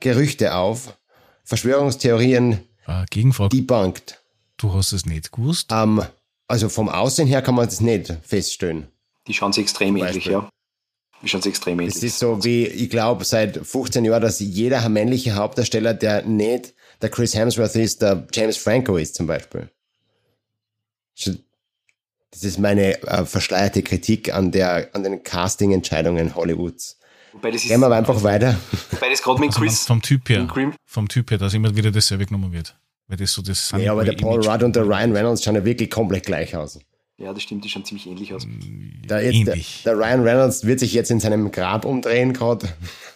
Gerüchte 0.00 0.54
auf. 0.54 0.96
Verschwörungstheorien 1.44 2.60
äh, 2.86 3.04
Gegenfrage. 3.10 3.56
debunked. 3.56 4.19
Du 4.60 4.74
hast 4.74 4.92
es 4.92 5.06
nicht 5.06 5.32
gewusst? 5.32 5.72
Um, 5.72 6.00
ähm, 6.00 6.06
also 6.46 6.68
vom 6.68 6.90
Aussehen 6.90 7.26
her 7.26 7.40
kann 7.40 7.54
man 7.54 7.64
das 7.64 7.80
nicht 7.80 8.12
feststellen. 8.22 8.88
Die 9.26 9.32
schauen 9.32 9.54
sich 9.54 9.62
extrem 9.62 9.96
ähnlich, 9.96 10.26
ja. 10.26 10.50
Wie 11.22 11.28
schon 11.28 11.42
extrem 11.44 11.80
ähnlich. 11.80 11.96
Es 11.96 12.02
ist 12.02 12.18
so 12.18 12.44
wie, 12.44 12.66
ich 12.66 12.90
glaube, 12.90 13.24
seit 13.24 13.56
15 13.56 14.04
Jahren, 14.04 14.20
dass 14.20 14.38
jeder 14.40 14.86
männliche 14.90 15.34
Hauptdarsteller, 15.34 15.94
der 15.94 16.26
nicht 16.26 16.74
der 17.00 17.08
Chris 17.08 17.34
Hemsworth 17.34 17.74
ist, 17.76 18.02
der 18.02 18.26
James 18.34 18.58
Franco 18.58 18.98
ist 18.98 19.14
zum 19.14 19.26
Beispiel. 19.26 19.70
Das 22.30 22.44
ist 22.44 22.58
meine 22.58 23.02
äh, 23.02 23.24
verschleierte 23.24 23.82
Kritik 23.82 24.34
an 24.34 24.52
der, 24.52 24.94
an 24.94 25.04
den 25.04 25.22
Casting-Entscheidungen 25.22 26.36
Hollywoods. 26.36 26.98
Wobei 27.32 27.50
das 27.50 27.62
ist, 27.62 27.68
Gehen 27.68 27.80
wir 27.80 27.86
aber 27.86 27.96
einfach 27.96 28.22
weiter. 28.22 28.58
Wobei 28.90 29.08
das 29.08 29.22
gerade 29.22 29.40
mit 29.40 29.50
also 29.50 29.60
Chris. 29.60 29.86
Vom 29.86 30.02
Typ 30.02 30.28
her. 30.28 30.46
Vom 30.84 31.08
Typ 31.08 31.30
her, 31.30 31.38
dass 31.38 31.54
immer 31.54 31.74
wieder 31.74 31.90
dasselbe 31.90 32.26
genommen 32.26 32.52
wird. 32.52 32.76
Weil 33.10 33.16
das 33.16 33.32
so 33.32 33.42
das 33.42 33.72
Ja, 33.76 33.90
aber 33.90 34.04
der 34.04 34.12
Paul 34.12 34.40
Rudd 34.46 34.62
und 34.62 34.76
der 34.76 34.86
Ryan 34.86 35.10
Reynolds 35.10 35.42
schauen 35.42 35.56
ja 35.56 35.64
wirklich 35.64 35.90
komplett 35.90 36.24
gleich 36.24 36.54
aus. 36.54 36.78
Ja, 37.18 37.34
das 37.34 37.42
stimmt, 37.42 37.64
die 37.64 37.68
schauen 37.68 37.84
ziemlich 37.84 38.06
ähnlich 38.06 38.32
aus. 38.32 38.46
Der, 39.04 39.24
jetzt, 39.24 39.34
ähnlich. 39.34 39.82
Der, 39.84 39.96
der, 39.96 40.06
Ryan 40.06 40.22
Reynolds 40.22 40.64
wird 40.64 40.78
sich 40.78 40.92
jetzt 40.92 41.10
in 41.10 41.18
seinem 41.18 41.50
Grab 41.50 41.84
umdrehen 41.84 42.32
gerade. 42.32 42.68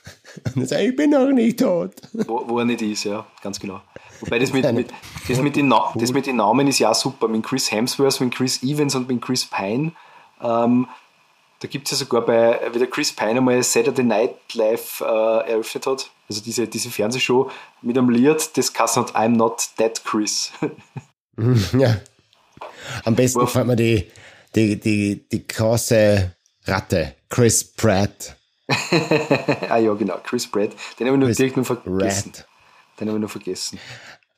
Und 0.57 0.69
sagen, 0.69 0.89
ich 0.89 0.97
bin 0.97 1.11
noch 1.11 1.31
nicht 1.31 1.61
tot. 1.61 1.93
Wo, 2.13 2.43
wo 2.49 2.59
er 2.59 2.65
nicht 2.65 2.83
ist, 2.83 3.05
ja, 3.05 3.25
ganz 3.41 3.61
genau. 3.61 3.83
Wobei 4.19 4.41
das 4.41 4.53
mit, 4.53 4.71
mit, 4.73 4.93
das, 5.29 5.41
mit 5.41 5.55
den 5.55 5.73
das 5.95 6.13
mit 6.13 6.27
den 6.27 6.37
Namen 6.37 6.67
ist 6.67 6.81
ja 6.81 6.93
super. 6.93 7.29
Mit 7.29 7.45
Chris 7.45 7.71
Hemsworth, 7.71 8.21
mit 8.21 8.35
Chris 8.35 8.65
Evans 8.65 8.97
und 8.97 9.09
mit 9.09 9.23
Chris 9.23 9.45
Pine. 9.45 9.93
Ähm, 10.43 10.89
da 11.61 11.69
gibt 11.69 11.87
es 11.87 11.93
ja 11.93 12.05
sogar 12.05 12.23
bei, 12.23 12.61
wie 12.73 12.79
der 12.81 12.89
Chris 12.89 13.13
Pine 13.13 13.37
einmal 13.37 13.63
Saturday 13.63 14.05
Night 14.05 14.35
Live 14.55 15.01
äh, 15.01 15.51
eröffnet 15.51 15.87
hat, 15.87 16.11
also 16.29 16.41
diese, 16.41 16.66
diese 16.66 16.91
Fernsehshow 16.91 17.51
mit 17.83 17.99
einem 17.99 18.11
Lied, 18.11 18.57
das 18.57 18.72
heißt 18.77 18.97
I'm 19.14 19.37
Not 19.37 19.68
That 19.77 20.05
Chris. 20.05 20.53
ja. 21.79 21.97
Am 23.05 23.14
besten 23.14 23.41
Wo, 23.41 23.47
fand 23.47 23.66
man 23.66 23.77
die, 23.77 24.11
die, 24.55 24.79
die, 24.79 25.29
die 25.29 25.47
große 25.47 26.35
Ratte, 26.66 27.14
Chris 27.29 27.64
Pratt. 27.64 28.37
ah 29.68 29.77
ja, 29.77 29.93
genau, 29.95 30.18
Chris 30.22 30.47
Pratt. 30.51 30.70
Den 30.99 31.07
habe 31.07 31.16
ich 31.16 31.20
nur 31.20 31.31
direkt 31.31 31.57
nur 31.57 31.64
vergessen. 31.64 32.33
Rat. 32.35 32.47
Den 32.99 33.09
habe 33.09 33.18
ich 33.18 33.20
nur 33.20 33.29
vergessen. 33.29 33.79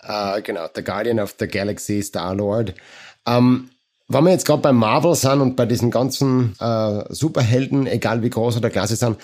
Uh, 0.03 0.41
genau, 0.43 0.66
The 0.74 0.82
Guardian 0.82 1.20
of 1.20 1.34
the 1.39 1.47
Galaxy, 1.47 2.03
Star-Lord. 2.03 2.74
Um, 3.24 3.34
ähm, 3.34 3.70
wenn 4.09 4.24
wir 4.24 4.30
jetzt 4.30 4.47
gerade 4.47 4.62
bei 4.62 4.72
Marvel 4.72 5.16
sind 5.16 5.41
und 5.41 5.57
bei 5.57 5.66
diesen 5.66 5.91
ganzen 5.91 6.55
uh, 6.61 7.03
Superhelden, 7.09 7.89
egal 7.89 8.22
wie 8.22 8.30
groß 8.30 8.57
oder 8.57 8.70
klasse 8.70 8.95
sind, 8.95 9.16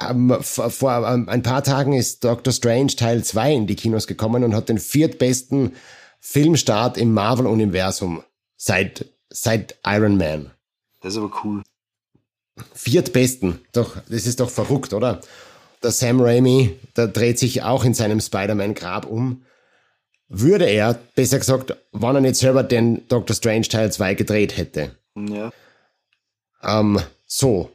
um, 0.00 0.42
vor, 0.42 0.70
vor 0.70 1.12
um, 1.12 1.28
ein 1.28 1.42
paar 1.42 1.62
Tagen 1.64 1.92
ist 1.92 2.24
Doctor 2.24 2.52
Strange 2.52 2.94
Teil 2.96 3.24
2 3.24 3.52
in 3.52 3.66
die 3.66 3.76
Kinos 3.76 4.06
gekommen 4.06 4.44
und 4.44 4.54
hat 4.54 4.68
den 4.68 4.78
viertbesten 4.78 5.74
Filmstart 6.20 6.98
im 6.98 7.12
Marvel-Universum 7.14 8.22
seit, 8.56 9.06
seit 9.30 9.76
Iron 9.84 10.16
Man. 10.16 10.50
Das 11.00 11.12
ist 11.14 11.18
aber 11.18 11.30
cool. 11.44 11.62
Viertbesten. 12.74 13.60
Doch, 13.72 13.96
das 14.08 14.26
ist 14.26 14.40
doch 14.40 14.50
verrückt, 14.50 14.92
oder? 14.92 15.20
Der 15.82 15.92
Sam 15.92 16.20
Raimi, 16.20 16.76
der 16.96 17.06
dreht 17.08 17.38
sich 17.38 17.62
auch 17.62 17.84
in 17.84 17.94
seinem 17.94 18.20
Spider-Man-Grab 18.20 19.06
um. 19.06 19.42
Würde 20.28 20.66
er, 20.66 20.94
besser 21.14 21.38
gesagt, 21.38 21.76
wann 21.92 22.16
er 22.16 22.20
nicht 22.20 22.36
selber 22.36 22.62
den 22.62 23.06
Doctor 23.08 23.34
Strange 23.34 23.68
Teil 23.68 23.92
2 23.92 24.14
gedreht 24.14 24.56
hätte. 24.56 24.96
Ja. 25.14 25.52
Ähm, 26.62 27.00
so. 27.26 27.70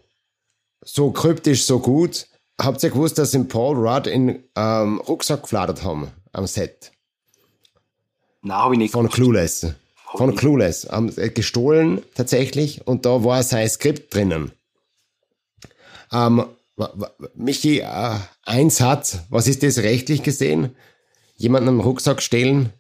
So 0.86 1.12
kryptisch, 1.12 1.66
so 1.66 1.80
gut. 1.80 2.28
Habt 2.62 2.84
ihr 2.84 2.90
gewusst, 2.90 3.18
dass 3.18 3.32
sie 3.32 3.44
Paul 3.44 3.76
Rudd 3.76 4.08
in 4.08 4.44
ähm, 4.56 5.00
Rucksack 5.02 5.44
gefladert 5.44 5.84
haben 5.84 6.12
am 6.32 6.46
Set? 6.46 6.92
Nein, 8.42 8.58
habe 8.58 8.76
ich 8.76 8.80
nicht 8.80 8.92
Von. 8.92 9.10
Clueless. 9.10 9.74
Von 10.16 10.36
Clueless. 10.36 10.88
Haben 10.90 11.14
gestohlen 11.34 12.02
tatsächlich 12.14 12.86
und 12.86 13.06
da 13.06 13.24
war 13.24 13.42
sein 13.44 13.68
Skript 13.68 14.14
drinnen. 14.14 14.52
Ähm, 16.12 16.46
Michi, 17.36 17.80
äh, 17.80 18.20
ein 18.44 18.70
Satz, 18.70 19.20
was 19.30 19.48
ist 19.48 19.64
das 19.64 19.80
rechtlich 19.80 20.22
gesehen? 20.22 20.76
Jemanden 21.36 21.70
einen 21.70 21.80
Rucksack 21.80 22.22
stehlen? 22.22 22.72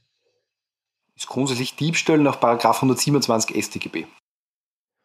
Ist 1.15 1.27
grundsätzlich 1.27 1.75
Diebstahl 1.75 2.19
nach 2.19 2.39
Paragraph 2.39 2.77
127 2.77 3.63
StGB. 3.63 4.05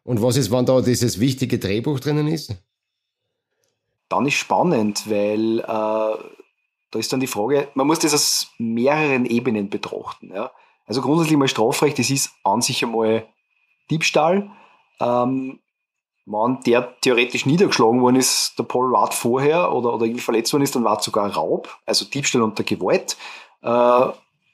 Und 0.03 0.21
was 0.21 0.37
ist, 0.37 0.51
wann 0.51 0.65
da 0.65 0.81
dieses 0.81 1.19
wichtige 1.19 1.59
Drehbuch 1.59 1.99
drinnen 1.99 2.27
ist? 2.27 2.55
Dann 4.09 4.25
ist 4.25 4.33
spannend, 4.33 5.09
weil 5.09 5.59
äh, 5.59 5.63
da 5.63 6.99
ist 6.99 7.13
dann 7.13 7.19
die 7.19 7.27
Frage, 7.27 7.69
man 7.75 7.87
muss 7.87 7.99
das 7.99 8.13
aus 8.13 8.51
mehreren 8.57 9.25
Ebenen 9.25 9.69
betrachten. 9.69 10.31
Ja? 10.33 10.51
Also 10.85 11.01
grundsätzlich 11.01 11.37
mal 11.37 11.47
Strafrecht, 11.47 11.99
das 11.99 12.09
ist 12.09 12.31
an 12.43 12.61
sich 12.61 12.83
einmal 12.83 13.27
Diebstahl. 13.91 14.49
Ähm, 14.99 15.59
wenn 16.25 16.59
der 16.65 16.99
theoretisch 17.01 17.45
niedergeschlagen 17.45 18.01
worden 18.01 18.17
ist, 18.17 18.53
der 18.57 18.63
Paul 18.63 18.95
Rudd 18.95 19.13
vorher 19.13 19.71
oder, 19.71 19.93
oder 19.93 20.05
irgendwie 20.05 20.21
verletzt 20.21 20.53
worden 20.53 20.63
ist, 20.63 20.75
dann 20.75 20.83
war 20.83 20.97
es 20.97 21.05
sogar 21.05 21.31
Raub, 21.33 21.77
also 21.85 22.05
Diebstahl 22.05 22.41
unter 22.41 22.63
Gewalt. 22.63 23.17
Äh, 23.61 24.07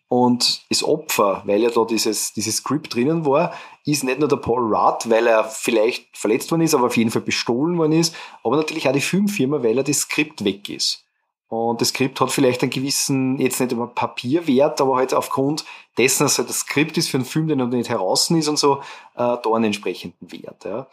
und 0.07 0.69
das 0.69 0.83
Opfer, 0.83 1.41
weil 1.45 1.61
ja 1.61 1.69
da 1.69 1.83
dieses, 1.83 2.33
dieses 2.33 2.57
Script 2.57 2.93
drinnen 2.93 3.25
war, 3.25 3.53
ist 3.85 4.03
nicht 4.03 4.19
nur 4.19 4.27
der 4.27 4.37
Paul 4.37 4.75
Rudd, 4.75 5.09
weil 5.09 5.27
er 5.27 5.43
vielleicht 5.43 6.17
verletzt 6.17 6.51
worden 6.51 6.61
ist, 6.61 6.73
aber 6.73 6.87
auf 6.87 6.97
jeden 6.97 7.11
Fall 7.11 7.21
bestohlen 7.21 7.77
worden 7.77 7.93
ist, 7.93 8.15
aber 8.43 8.57
natürlich 8.57 8.87
auch 8.87 8.93
die 8.93 9.01
Filmfirma, 9.01 9.61
weil 9.63 9.77
er 9.77 9.83
das 9.83 9.99
Skript 9.99 10.43
weg 10.43 10.69
ist. 10.69 11.03
Und 11.47 11.79
das 11.79 11.89
Skript 11.89 12.19
hat 12.19 12.31
vielleicht 12.31 12.63
einen 12.63 12.71
gewissen, 12.71 13.39
jetzt 13.39 13.59
nicht 13.59 13.71
immer 13.71 13.87
Papierwert, 13.87 14.81
aber 14.81 14.95
halt 14.95 15.13
aufgrund 15.13 15.63
dessen, 15.97 16.23
dass 16.23 16.39
halt 16.39 16.49
das 16.49 16.61
Skript 16.61 16.97
ist 16.97 17.09
für 17.09 17.17
einen 17.17 17.25
Film, 17.25 17.47
der 17.47 17.55
noch 17.55 17.67
nicht 17.67 17.89
heraus 17.89 18.29
ist 18.31 18.47
und 18.47 18.57
so, 18.57 18.77
äh, 19.15 19.37
da 19.41 19.53
einen 19.53 19.65
entsprechenden 19.65 20.31
Wert. 20.31 20.65
Ja 20.65 20.87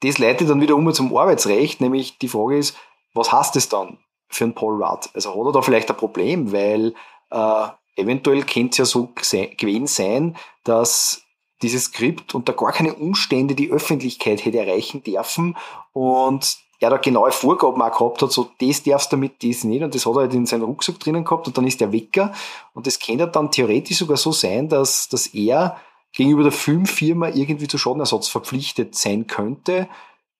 das 0.00 0.18
leitet 0.18 0.48
dann 0.48 0.60
wieder 0.60 0.76
um 0.76 0.92
zum 0.92 1.14
Arbeitsrecht, 1.16 1.80
nämlich 1.80 2.18
die 2.18 2.28
Frage 2.28 2.58
ist, 2.58 2.76
was 3.14 3.32
heißt 3.32 3.56
das 3.56 3.68
dann 3.68 3.98
für 4.28 4.44
einen 4.44 4.54
Paul 4.54 4.82
Rudd? 4.82 5.08
Also 5.14 5.30
hat 5.30 5.46
er 5.46 5.52
da 5.52 5.62
vielleicht 5.62 5.90
ein 5.90 5.96
Problem, 5.96 6.52
weil 6.52 6.94
äh, 7.30 7.68
eventuell 7.96 8.42
könnte 8.42 8.70
es 8.70 8.78
ja 8.78 8.84
so 8.84 9.08
gewesen 9.14 9.86
sein, 9.86 10.36
dass 10.64 11.22
dieses 11.62 11.84
Skript 11.84 12.34
unter 12.34 12.52
gar 12.52 12.72
keine 12.72 12.94
Umstände 12.94 13.54
die 13.54 13.70
Öffentlichkeit 13.70 14.44
hätte 14.44 14.58
erreichen 14.58 15.02
dürfen 15.02 15.56
und 15.92 16.58
er 16.78 16.90
da 16.90 16.98
genaue 16.98 17.32
Vorgaben 17.32 17.80
auch 17.80 17.98
gehabt 17.98 18.22
hat, 18.22 18.32
so 18.32 18.50
das 18.60 18.82
darfst 18.82 19.10
du 19.10 19.16
damit, 19.16 19.42
das 19.42 19.64
nicht 19.64 19.82
und 19.82 19.94
das 19.94 20.04
hat 20.04 20.14
er 20.14 20.20
halt 20.20 20.34
in 20.34 20.46
seinem 20.46 20.64
Rucksack 20.64 21.00
drinnen 21.00 21.24
gehabt 21.24 21.46
und 21.46 21.56
dann 21.56 21.66
ist 21.66 21.80
der 21.80 21.92
Wecker 21.92 22.32
und 22.74 22.86
das 22.86 23.00
könnte 23.00 23.26
dann 23.26 23.50
theoretisch 23.50 23.98
sogar 23.98 24.18
so 24.18 24.32
sein, 24.32 24.68
dass, 24.68 25.08
dass 25.08 25.28
er 25.28 25.78
gegenüber 26.12 26.42
der 26.42 26.52
Filmfirma 26.52 27.28
irgendwie 27.28 27.68
zu 27.68 27.78
Schadenersatz 27.78 28.28
verpflichtet 28.28 28.94
sein 28.94 29.26
könnte. 29.26 29.88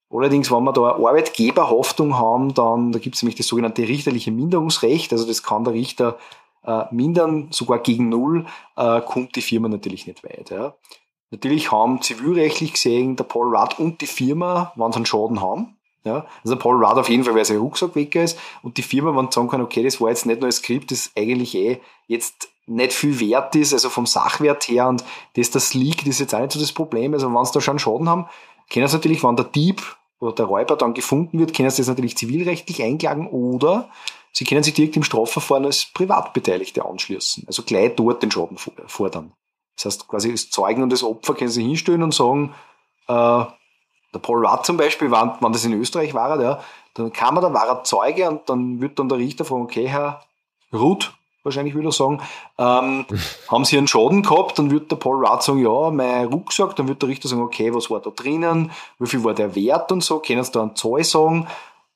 Allerdings, 0.09 0.49
wenn 0.51 0.63
wir 0.63 0.73
da 0.73 0.93
eine 0.93 1.07
Arbeitgeberhaftung 1.07 2.17
haben, 2.17 2.53
dann 2.53 2.91
da 2.91 2.99
gibt 2.99 3.15
es 3.15 3.23
nämlich 3.23 3.35
das 3.35 3.47
sogenannte 3.47 3.87
richterliche 3.87 4.31
Minderungsrecht. 4.31 5.11
Also 5.11 5.27
das 5.27 5.43
kann 5.43 5.65
der 5.65 5.73
Richter 5.73 6.17
äh, 6.63 6.83
mindern, 6.91 7.49
sogar 7.51 7.79
gegen 7.79 8.09
null, 8.09 8.45
äh, 8.75 9.01
kommt 9.01 9.35
die 9.35 9.41
Firma 9.41 9.67
natürlich 9.67 10.07
nicht 10.07 10.23
weit. 10.23 10.49
Ja. 10.49 10.75
Natürlich 11.29 11.71
haben 11.71 12.01
zivilrechtlich 12.01 12.73
gesehen 12.73 13.15
der 13.15 13.25
Paul 13.25 13.55
Rudd 13.55 13.79
und 13.79 14.01
die 14.01 14.07
Firma, 14.07 14.71
wenn 14.75 14.91
sie 14.91 14.97
einen 14.97 15.05
Schaden 15.05 15.41
haben, 15.41 15.77
ja, 16.03 16.25
also 16.43 16.55
der 16.55 16.61
Paul 16.61 16.83
Rudd 16.83 16.97
auf 16.97 17.09
jeden 17.09 17.25
Fall, 17.25 17.35
weil 17.35 17.43
sein 17.43 17.57
Rucksack 17.57 17.95
weg 17.95 18.15
ist 18.15 18.39
und 18.63 18.77
die 18.77 18.81
Firma, 18.81 19.15
wenn 19.15 19.25
sie 19.25 19.33
sagen 19.33 19.49
kann, 19.49 19.61
okay, 19.61 19.83
das 19.83 19.99
war 19.99 20.09
jetzt 20.09 20.25
nicht 20.25 20.39
nur 20.39 20.47
ein 20.47 20.53
Skript, 20.53 20.91
das 20.91 21.11
eigentlich 21.17 21.53
eh 21.55 21.81
jetzt 22.07 22.49
nicht 22.65 22.93
viel 22.93 23.19
wert 23.19 23.55
ist, 23.55 23.73
also 23.73 23.89
vom 23.89 24.05
Sachwert 24.05 24.67
her 24.67 24.87
und 24.87 25.03
das, 25.35 25.51
das 25.51 25.73
liegt, 25.73 26.07
ist 26.07 26.19
jetzt 26.19 26.33
auch 26.33 26.39
nicht 26.39 26.53
so 26.53 26.59
das 26.59 26.71
Problem. 26.71 27.13
Also 27.13 27.33
wenn 27.33 27.45
sie 27.45 27.53
da 27.53 27.61
schon 27.61 27.79
Schaden 27.79 28.07
haben, 28.07 28.27
können 28.71 28.87
sie 28.87 28.95
natürlich, 28.95 29.23
wenn 29.23 29.35
der 29.35 29.45
Dieb 29.45 29.81
oder 30.19 30.33
der 30.33 30.45
Räuber 30.45 30.75
dann 30.75 30.93
gefunden 30.93 31.39
wird, 31.39 31.53
können 31.53 31.69
sie 31.69 31.81
das 31.81 31.87
natürlich 31.87 32.17
zivilrechtlich 32.17 32.81
einklagen 32.83 33.27
oder 33.27 33.89
sie 34.31 34.45
können 34.45 34.63
sich 34.63 34.73
direkt 34.73 34.95
im 34.95 35.03
Strafverfahren 35.03 35.65
als 35.65 35.85
Privatbeteiligte 35.93 36.85
anschließen. 36.85 37.43
Also 37.47 37.63
gleich 37.63 37.95
dort 37.95 38.23
den 38.23 38.31
Schaden 38.31 38.57
fordern. 38.57 39.33
Das 39.77 39.85
heißt, 39.85 40.07
quasi 40.07 40.31
das 40.31 40.49
Zeugen 40.49 40.83
und 40.83 40.91
das 40.91 41.03
Opfer 41.03 41.33
können 41.35 41.51
sie 41.51 41.63
hinstellen 41.63 42.03
und 42.03 42.13
sagen, 42.13 42.53
äh, 43.07 43.45
der 44.13 44.19
Paul 44.21 44.45
Rudd 44.45 44.65
zum 44.65 44.77
Beispiel, 44.77 45.11
wenn, 45.11 45.31
wenn 45.39 45.53
das 45.53 45.65
in 45.65 45.73
Österreich 45.73 46.13
war, 46.13 46.41
ja, 46.41 46.59
dann 46.95 47.13
kam 47.13 47.37
er, 47.37 47.41
da 47.41 47.53
war 47.53 47.67
er 47.67 47.83
Zeuge 47.83 48.27
und 48.27 48.49
dann 48.49 48.81
wird 48.81 48.97
dann 48.97 49.09
der 49.09 49.19
Richter 49.19 49.45
fragen, 49.45 49.61
okay, 49.61 49.87
Herr 49.87 50.23
Ruth, 50.73 51.13
wahrscheinlich 51.43 51.75
würde 51.75 51.89
er 51.89 51.91
sagen, 51.91 52.21
ähm, 52.57 53.05
haben 53.47 53.65
sie 53.65 53.77
einen 53.77 53.87
Schaden 53.87 54.23
gehabt, 54.23 54.57
dann 54.57 54.71
wird 54.71 54.91
der 54.91 54.95
Paul 54.95 55.25
Rudd 55.25 55.43
sagen, 55.43 55.59
ja, 55.59 55.91
mein 55.91 56.25
Rucksack, 56.25 56.75
dann 56.75 56.87
wird 56.87 57.01
der 57.01 57.09
Richter 57.09 57.27
sagen, 57.27 57.43
okay, 57.43 57.73
was 57.73 57.89
war 57.91 57.99
da 57.99 58.09
drinnen, 58.09 58.71
wie 58.97 59.07
viel 59.07 59.23
war 59.23 59.33
der 59.33 59.55
Wert 59.55 59.91
und 59.91 60.03
so, 60.03 60.19
können 60.19 60.43
sie 60.43 60.51
da 60.51 60.63
einen 60.63 60.75
Zahl 60.75 61.03
sagen, 61.03 61.47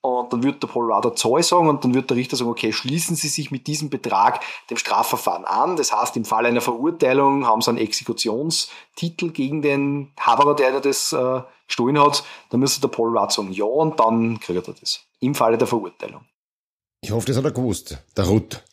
und 0.02 0.34
dann 0.34 0.42
wird 0.42 0.64
der 0.64 0.70
eine 0.76 1.14
Zahl 1.16 1.44
sagen 1.44 1.70
und 1.70 1.84
dann 1.84 1.94
wird 1.94 2.10
der 2.10 2.18
Richter 2.18 2.36
sagen, 2.36 2.50
okay, 2.50 2.74
schließen 2.74 3.16
Sie 3.16 3.28
sich 3.28 3.52
mit 3.52 3.68
diesem 3.68 3.92
Betrag 3.92 4.42
dem 4.70 4.78
Strafverfahren 4.78 5.46
an. 5.46 5.76
Das 5.76 5.94
heißt, 5.94 6.18
im 6.18 6.26
Fall 6.26 6.48
einer 6.48 6.62
Verurteilung 6.62 7.46
haben 7.46 7.62
Sie 7.62 7.70
einen 7.70 7.78
Exekutionstitel 7.78 9.30
gegen 9.30 9.62
den 9.62 10.12
Haberer, 10.20 10.56
der 10.56 10.82
das 10.82 11.14
äh, 11.14 11.42
gestohlen 11.68 12.00
hat. 12.00 12.24
Dann 12.50 12.60
müsste 12.60 12.82
der 12.82 12.90
Rudd 12.90 13.32
sagen, 13.32 13.52
ja, 13.52 13.66
und 13.66 14.00
dann 14.00 14.40
kriegt 14.40 14.68
er 14.68 14.74
das. 14.74 15.02
Im 15.20 15.36
Falle 15.36 15.58
der 15.60 15.68
Verurteilung. 15.68 16.26
Ich 17.02 17.12
hoffe, 17.12 17.28
das 17.28 17.38
hat 17.38 17.46
er 17.46 17.52
gewusst. 17.52 17.98
Der 18.18 18.26
Ruth. 18.26 18.64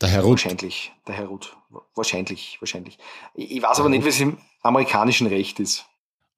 Der 0.00 0.08
Herr 0.08 0.22
Ruth. 0.22 0.44
Wahrscheinlich, 0.44 0.92
der 1.06 1.14
Herr 1.14 1.26
Ruth. 1.26 1.54
Wahrscheinlich, 1.94 2.56
wahrscheinlich. 2.60 2.98
Ich 3.34 3.62
weiß 3.62 3.80
aber 3.80 3.90
nicht, 3.90 4.04
wie 4.04 4.08
es 4.08 4.20
im 4.20 4.38
amerikanischen 4.62 5.26
Recht 5.26 5.60
ist. 5.60 5.84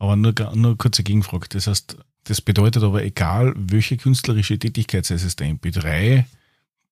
Aber 0.01 0.17
nur, 0.17 0.35
nur 0.55 0.77
kurze 0.77 1.05
Gegenfrage. 1.05 1.49
Das 1.49 1.69
heißt, 1.69 1.97
Das 2.25 2.41
bedeutet 2.41 2.83
aber, 2.83 3.03
egal 3.03 3.53
welche 3.57 3.97
künstlerische 3.97 4.59
Tätigkeit, 4.59 5.05
sei 5.05 5.17
es 5.17 5.37
der 5.37 5.49
MP3, 5.49 6.25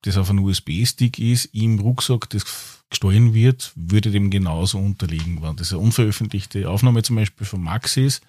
das 0.03 0.17
auf 0.17 0.31
einem 0.31 0.45
USB-Stick 0.45 1.19
ist, 1.19 1.47
im 1.55 1.79
Rucksack, 1.79 2.29
das 2.31 2.45
gestohlen 2.89 3.35
wird, 3.35 3.73
würde 3.77 4.11
dem 4.11 4.31
genauso 4.31 4.79
unterliegen. 4.79 5.41
Wenn 5.43 5.57
das 5.57 5.73
eine 5.73 5.81
unveröffentlichte 5.81 6.69
Aufnahme 6.69 7.03
zum 7.03 7.17
Beispiel 7.17 7.47
von 7.47 7.63
Max 7.63 7.97
ist, 7.97 8.23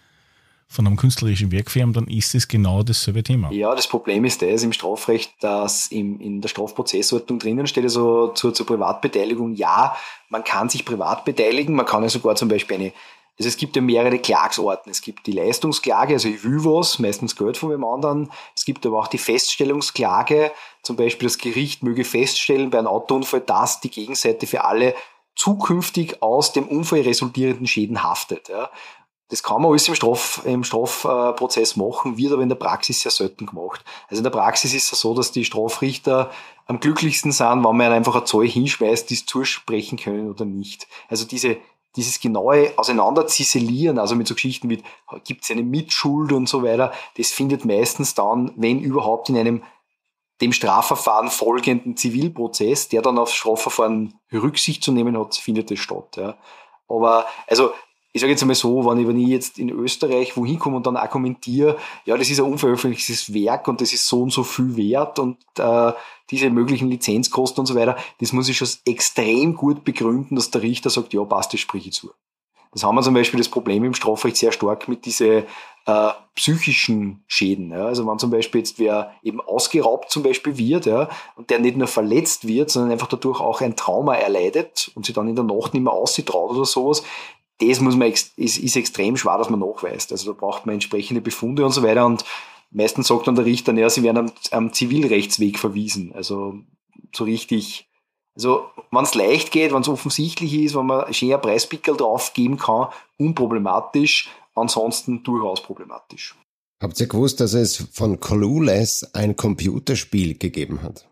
von 0.67 0.87
einem 0.87 0.95
künstlerischen 0.95 1.51
Werk 1.51 1.69
für 1.69 1.79
ihn, 1.79 1.91
dann 1.91 2.07
ist 2.07 2.33
es 2.33 2.47
genau 2.47 2.81
dasselbe 2.81 3.23
Thema. 3.23 3.51
Ja, 3.51 3.75
das 3.75 3.87
Problem 3.87 4.23
ist 4.23 4.41
das 4.41 4.63
im 4.63 4.71
Strafrecht, 4.71 5.33
dass 5.41 5.87
im, 5.87 6.21
in 6.21 6.39
der 6.39 6.47
Strafprozessordnung 6.47 7.39
drinnen 7.39 7.67
steht, 7.67 7.83
also 7.83 8.29
zur, 8.29 8.53
zur 8.53 8.65
Privatbeteiligung, 8.65 9.53
ja, 9.55 9.97
man 10.29 10.45
kann 10.45 10.69
sich 10.69 10.85
privat 10.85 11.25
beteiligen, 11.25 11.75
man 11.75 11.85
kann 11.85 12.03
ja 12.03 12.09
sogar 12.09 12.35
zum 12.35 12.47
Beispiel 12.47 12.77
eine 12.77 12.93
also 13.41 13.47
es 13.47 13.57
gibt 13.57 13.75
ja 13.75 13.81
mehrere 13.81 14.19
Klagsarten. 14.19 14.91
Es 14.91 15.01
gibt 15.01 15.25
die 15.25 15.31
Leistungsklage, 15.31 16.13
also 16.13 16.27
ich 16.27 16.43
will 16.43 16.63
was, 16.63 16.99
meistens 16.99 17.35
Geld 17.35 17.57
von 17.57 17.71
dem 17.71 17.83
anderen. 17.83 18.31
Es 18.55 18.65
gibt 18.65 18.85
aber 18.85 18.99
auch 18.99 19.07
die 19.07 19.17
Feststellungsklage, 19.17 20.51
zum 20.83 20.95
Beispiel 20.95 21.27
das 21.27 21.39
Gericht 21.39 21.81
möge 21.81 22.03
feststellen 22.03 22.69
bei 22.69 22.77
einem 22.77 22.87
Autounfall, 22.87 23.41
dass 23.41 23.79
die 23.79 23.89
Gegenseite 23.89 24.45
für 24.45 24.63
alle 24.63 24.93
zukünftig 25.35 26.21
aus 26.21 26.53
dem 26.53 26.67
Unfall 26.67 27.01
resultierenden 27.01 27.65
Schäden 27.65 28.03
haftet. 28.03 28.49
Ja. 28.49 28.69
Das 29.29 29.41
kann 29.41 29.61
man 29.61 29.71
alles 29.71 29.87
im, 29.87 29.95
Straf, 29.95 30.41
im 30.45 30.63
Strafprozess 30.63 31.77
machen, 31.77 32.17
wird 32.17 32.33
aber 32.33 32.43
in 32.43 32.49
der 32.49 32.57
Praxis 32.57 32.99
sehr 32.99 33.11
selten 33.11 33.47
gemacht. 33.47 33.83
Also 34.07 34.19
in 34.19 34.23
der 34.23 34.29
Praxis 34.29 34.75
ist 34.75 34.93
es 34.93 34.99
so, 34.99 35.15
dass 35.15 35.31
die 35.31 35.45
Strafrichter 35.45 36.29
am 36.67 36.79
glücklichsten 36.79 37.31
sind, 37.31 37.63
wenn 37.63 37.75
man 37.75 37.91
einfach 37.91 38.13
eine 38.13 38.25
Zahl 38.25 38.45
hinschmeißt, 38.45 39.09
die 39.09 39.15
es 39.15 39.25
zusprechen 39.25 39.97
können 39.97 40.29
oder 40.29 40.45
nicht. 40.45 40.87
Also 41.07 41.25
diese 41.25 41.57
dieses 41.95 42.19
genaue 42.19 42.73
Auseinanderziselieren, 42.77 43.99
also 43.99 44.15
mit 44.15 44.27
so 44.27 44.33
Geschichten 44.33 44.69
wie, 44.69 44.81
gibt 45.25 45.43
es 45.43 45.51
eine 45.51 45.63
Mitschuld 45.63 46.31
und 46.31 46.47
so 46.47 46.63
weiter, 46.63 46.93
das 47.17 47.31
findet 47.31 47.65
meistens 47.65 48.15
dann, 48.15 48.53
wenn 48.55 48.79
überhaupt, 48.79 49.29
in 49.29 49.37
einem 49.37 49.63
dem 50.41 50.53
Strafverfahren 50.53 51.29
folgenden 51.29 51.95
Zivilprozess, 51.95 52.89
der 52.89 53.01
dann 53.01 53.19
aufs 53.19 53.33
Strafverfahren 53.33 54.15
Rücksicht 54.33 54.83
zu 54.83 54.91
nehmen 54.91 55.17
hat, 55.17 55.35
findet 55.35 55.69
es 55.69 55.79
statt. 55.79 56.17
Ja. 56.17 56.37
Aber 56.87 57.25
also 57.47 57.71
ich 58.13 58.21
sage 58.21 58.31
jetzt 58.31 58.41
einmal 58.41 58.55
so, 58.55 58.85
wenn 58.85 58.99
ich, 58.99 59.07
wenn 59.07 59.19
ich 59.19 59.27
jetzt 59.27 59.57
in 59.57 59.69
Österreich 59.69 60.35
wohin 60.35 60.59
komme 60.59 60.77
und 60.77 60.85
dann 60.85 60.97
argumentiere, 60.97 61.77
ja, 62.05 62.17
das 62.17 62.29
ist 62.29 62.39
ein 62.39 62.45
unveröffentlichtes 62.45 63.33
Werk 63.33 63.67
und 63.67 63.79
das 63.79 63.93
ist 63.93 64.07
so 64.07 64.21
und 64.21 64.31
so 64.31 64.43
viel 64.43 64.75
wert 64.75 65.17
und 65.19 65.37
äh, 65.57 65.93
diese 66.29 66.49
möglichen 66.49 66.89
Lizenzkosten 66.89 67.61
und 67.61 67.65
so 67.67 67.75
weiter, 67.75 67.97
das 68.19 68.33
muss 68.33 68.49
ich 68.49 68.57
schon 68.57 68.67
extrem 68.85 69.55
gut 69.55 69.83
begründen, 69.83 70.35
dass 70.35 70.51
der 70.51 70.61
Richter 70.61 70.89
sagt, 70.89 71.13
ja, 71.13 71.23
passt, 71.23 71.53
das 71.53 71.61
sprich 71.61 71.87
ich 71.87 71.93
zu. 71.93 72.11
Das 72.73 72.83
haben 72.83 72.95
wir 72.95 73.01
zum 73.01 73.13
Beispiel 73.13 73.37
das 73.37 73.49
Problem 73.49 73.83
im 73.83 73.93
Strafrecht 73.93 74.37
sehr 74.37 74.53
stark 74.53 74.87
mit 74.87 75.05
diese 75.05 75.45
äh, 75.85 76.09
psychischen 76.35 77.23
Schäden. 77.27 77.71
Ja. 77.71 77.85
Also 77.85 78.07
wenn 78.07 78.19
zum 78.19 78.31
Beispiel 78.31 78.59
jetzt 78.59 78.79
wer 78.79 79.13
eben 79.23 79.41
ausgeraubt 79.41 80.09
zum 80.09 80.23
Beispiel 80.23 80.57
wird 80.57 80.85
ja, 80.85 81.09
und 81.35 81.49
der 81.49 81.59
nicht 81.59 81.75
nur 81.75 81.87
verletzt 81.87 82.47
wird, 82.47 82.69
sondern 82.69 82.91
einfach 82.91 83.07
dadurch 83.07 83.41
auch 83.41 83.59
ein 83.59 83.75
Trauma 83.75 84.15
erleidet 84.15 84.91
und 84.95 85.05
sich 85.05 85.13
dann 85.13 85.27
in 85.27 85.35
der 85.35 85.43
Nacht 85.43 85.73
nicht 85.73 85.83
mehr 85.83 85.91
austraut 85.91 86.51
oder 86.51 86.65
sowas, 86.65 87.03
das 87.61 87.79
muss 87.79 87.95
man, 87.95 88.11
ist, 88.11 88.37
ist 88.37 88.75
extrem 88.75 89.17
schwer, 89.17 89.37
dass 89.37 89.49
man 89.49 89.59
nachweist. 89.59 90.11
Also 90.11 90.33
da 90.33 90.39
braucht 90.39 90.65
man 90.65 90.73
entsprechende 90.73 91.21
Befunde 91.21 91.65
und 91.65 91.71
so 91.71 91.83
weiter. 91.83 92.05
Und 92.05 92.25
meistens 92.71 93.07
sagt 93.07 93.27
dann 93.27 93.35
der 93.35 93.45
Richter, 93.45 93.73
naja, 93.73 93.89
sie 93.89 94.03
werden 94.03 94.17
am, 94.17 94.31
am 94.51 94.73
Zivilrechtsweg 94.73 95.59
verwiesen. 95.59 96.13
Also 96.13 96.55
so 97.15 97.23
richtig, 97.23 97.89
also 98.35 98.65
wenn 98.91 99.03
es 99.03 99.15
leicht 99.15 99.51
geht, 99.51 99.73
wenn 99.73 99.81
es 99.81 99.87
offensichtlich 99.87 100.53
ist, 100.53 100.75
wenn 100.75 100.87
man 100.87 101.13
schön 101.13 101.39
Preispickel 101.39 101.95
drauf 101.95 102.33
geben 102.33 102.57
kann, 102.57 102.87
unproblematisch, 103.17 104.29
ansonsten 104.55 105.23
durchaus 105.23 105.61
problematisch. 105.61 106.35
Habt 106.81 106.99
ihr 106.99 107.07
gewusst, 107.07 107.39
dass 107.39 107.53
es 107.53 107.87
von 107.91 108.19
Clueless 108.19 109.03
ein 109.13 109.35
Computerspiel 109.35 110.37
gegeben 110.37 110.81
hat? 110.81 111.07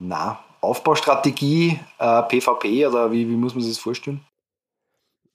Na, 0.00 0.40
Aufbaustrategie, 0.60 1.78
äh, 1.98 2.22
PvP 2.22 2.86
oder 2.86 3.12
wie, 3.12 3.28
wie 3.28 3.36
muss 3.36 3.54
man 3.54 3.62
sich 3.62 3.74
das 3.74 3.78
vorstellen? 3.78 4.24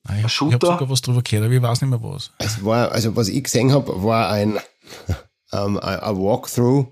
Ah, 0.08 0.16
ja. 0.16 0.26
Ich 0.26 0.40
habe 0.40 0.66
sogar 0.66 0.90
was 0.90 1.02
drüber 1.02 1.22
gehört, 1.22 1.46
aber 1.46 1.54
ich 1.54 1.62
weiß 1.62 1.82
nicht 1.82 1.90
mehr 1.90 2.02
was. 2.02 2.32
Es 2.38 2.64
war, 2.64 2.92
also 2.92 3.16
was 3.16 3.28
ich 3.28 3.44
gesehen 3.44 3.72
habe, 3.72 4.04
war 4.04 4.30
ein, 4.30 4.60
ähm, 5.54 5.78
ein 5.78 6.18
Walkthrough, 6.18 6.88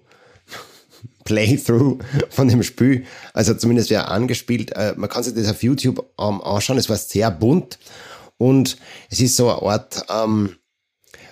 Playthrough 1.24 2.00
von 2.30 2.48
dem 2.48 2.64
Spiel. 2.64 3.06
Also 3.34 3.54
zumindest 3.54 3.90
wäre 3.90 4.08
angespielt. 4.08 4.72
Äh, 4.76 4.94
man 4.98 5.10
kann 5.10 5.24
sich 5.24 5.34
das 5.34 5.50
auf 5.50 5.64
YouTube 5.64 6.06
um, 6.18 6.42
anschauen. 6.42 6.78
Es 6.78 6.90
war 6.90 6.98
sehr 6.98 7.32
bunt 7.32 7.80
und 8.38 8.78
es 9.10 9.20
ist 9.20 9.36
so 9.36 9.50
eine 9.52 9.62
Art 9.62 10.06
ähm, 10.10 10.56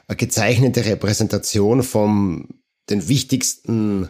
eine 0.07 0.15
gezeichnete 0.15 0.85
Repräsentation 0.85 1.83
von 1.83 2.47
den 2.89 3.07
wichtigsten 3.07 4.09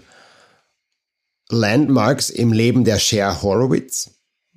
Landmarks 1.50 2.30
im 2.30 2.52
Leben 2.52 2.84
der 2.84 3.00
Cher 3.00 3.42
Horowitz 3.42 4.15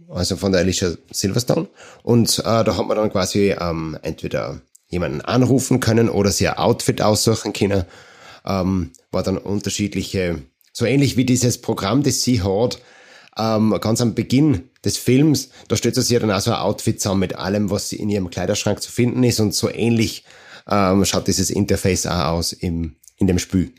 also 0.09 0.37
von 0.37 0.53
der 0.53 0.63
Alicia 0.63 0.93
Silverstone. 1.11 1.69
Und 2.03 2.39
äh, 2.41 2.65
da 2.65 2.77
hat 2.77 2.87
man 2.87 2.97
dann 2.97 3.13
quasi 3.13 3.55
ähm, 3.59 3.99
entweder 4.03 4.61
jemanden 4.89 5.21
anrufen 5.21 5.81
können 5.81 6.09
oder 6.09 6.31
sich 6.31 6.49
ein 6.49 6.57
Outfit 6.57 7.03
aussuchen 7.03 7.53
können. 7.53 7.85
Ähm, 8.47 8.93
war 9.11 9.23
dann 9.23 9.39
unterschiedliche, 9.39 10.43
so 10.73 10.87
ähnlich 10.87 11.17
wie 11.17 11.25
dieses 11.25 11.61
Programm, 11.61 12.03
das 12.03 12.23
sie 12.23 12.43
hat, 12.43 12.81
ähm, 13.37 13.77
ganz 13.81 14.01
am 14.01 14.15
Beginn 14.15 14.71
des 14.85 14.97
Films, 14.97 15.51
da 15.69 15.77
stellt 15.77 15.95
sie 15.95 16.03
sich 16.03 16.19
dann 16.19 16.31
auch 16.31 16.41
so 16.41 16.53
ein 16.53 16.59
Outfit 16.59 17.01
zusammen 17.01 17.21
mit 17.21 17.37
allem, 17.37 17.71
was 17.71 17.93
in 17.93 18.11
ihrem 18.11 18.31
Kleiderschrank 18.31 18.83
zu 18.83 18.91
finden 18.91 19.23
ist 19.23 19.41
und 19.41 19.55
so 19.55 19.71
ähnlich 19.71 20.25
ähm, 20.69 21.05
schaut 21.05 21.27
dieses 21.27 21.51
Interface 21.51 22.07
auch 22.07 22.27
aus 22.27 22.53
im, 22.53 22.97
in 23.17 23.27
dem 23.27 23.39
Spiel. 23.39 23.73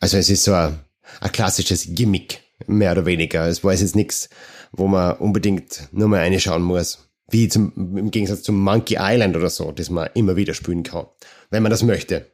Also 0.00 0.16
es 0.16 0.28
ist 0.30 0.44
so 0.44 0.52
ein, 0.52 0.80
ein 1.20 1.32
klassisches 1.32 1.86
Gimmick, 1.88 2.40
mehr 2.66 2.92
oder 2.92 3.06
weniger. 3.06 3.46
Es 3.46 3.64
war 3.64 3.72
jetzt 3.72 3.96
nichts 3.96 4.28
wo 4.72 4.88
man 4.88 5.16
unbedingt 5.16 5.88
nur 5.92 6.08
mal 6.08 6.20
reinschauen 6.20 6.62
muss. 6.62 7.08
Wie 7.28 7.48
zum, 7.48 7.72
im 7.96 8.10
Gegensatz 8.10 8.42
zum 8.42 8.58
Monkey 8.58 8.96
Island 8.98 9.36
oder 9.36 9.48
so, 9.48 9.72
das 9.72 9.90
man 9.90 10.10
immer 10.14 10.36
wieder 10.36 10.54
spielen 10.54 10.82
kann. 10.82 11.06
Wenn 11.50 11.62
man 11.62 11.70
das 11.70 11.82
möchte. 11.82 12.30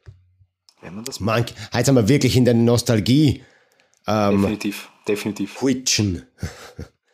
Wenn 0.81 0.95
man 0.95 1.05
das 1.05 1.19
Monkey, 1.19 1.53
Heute 1.73 1.85
sind 1.85 1.95
wir 1.95 2.07
wirklich 2.07 2.35
in 2.35 2.45
der 2.45 2.53
Nostalgie. 2.53 3.43
Ähm, 4.07 4.41
definitiv, 4.41 4.89
definitiv. 5.07 5.61
Huitschen. 5.61 6.23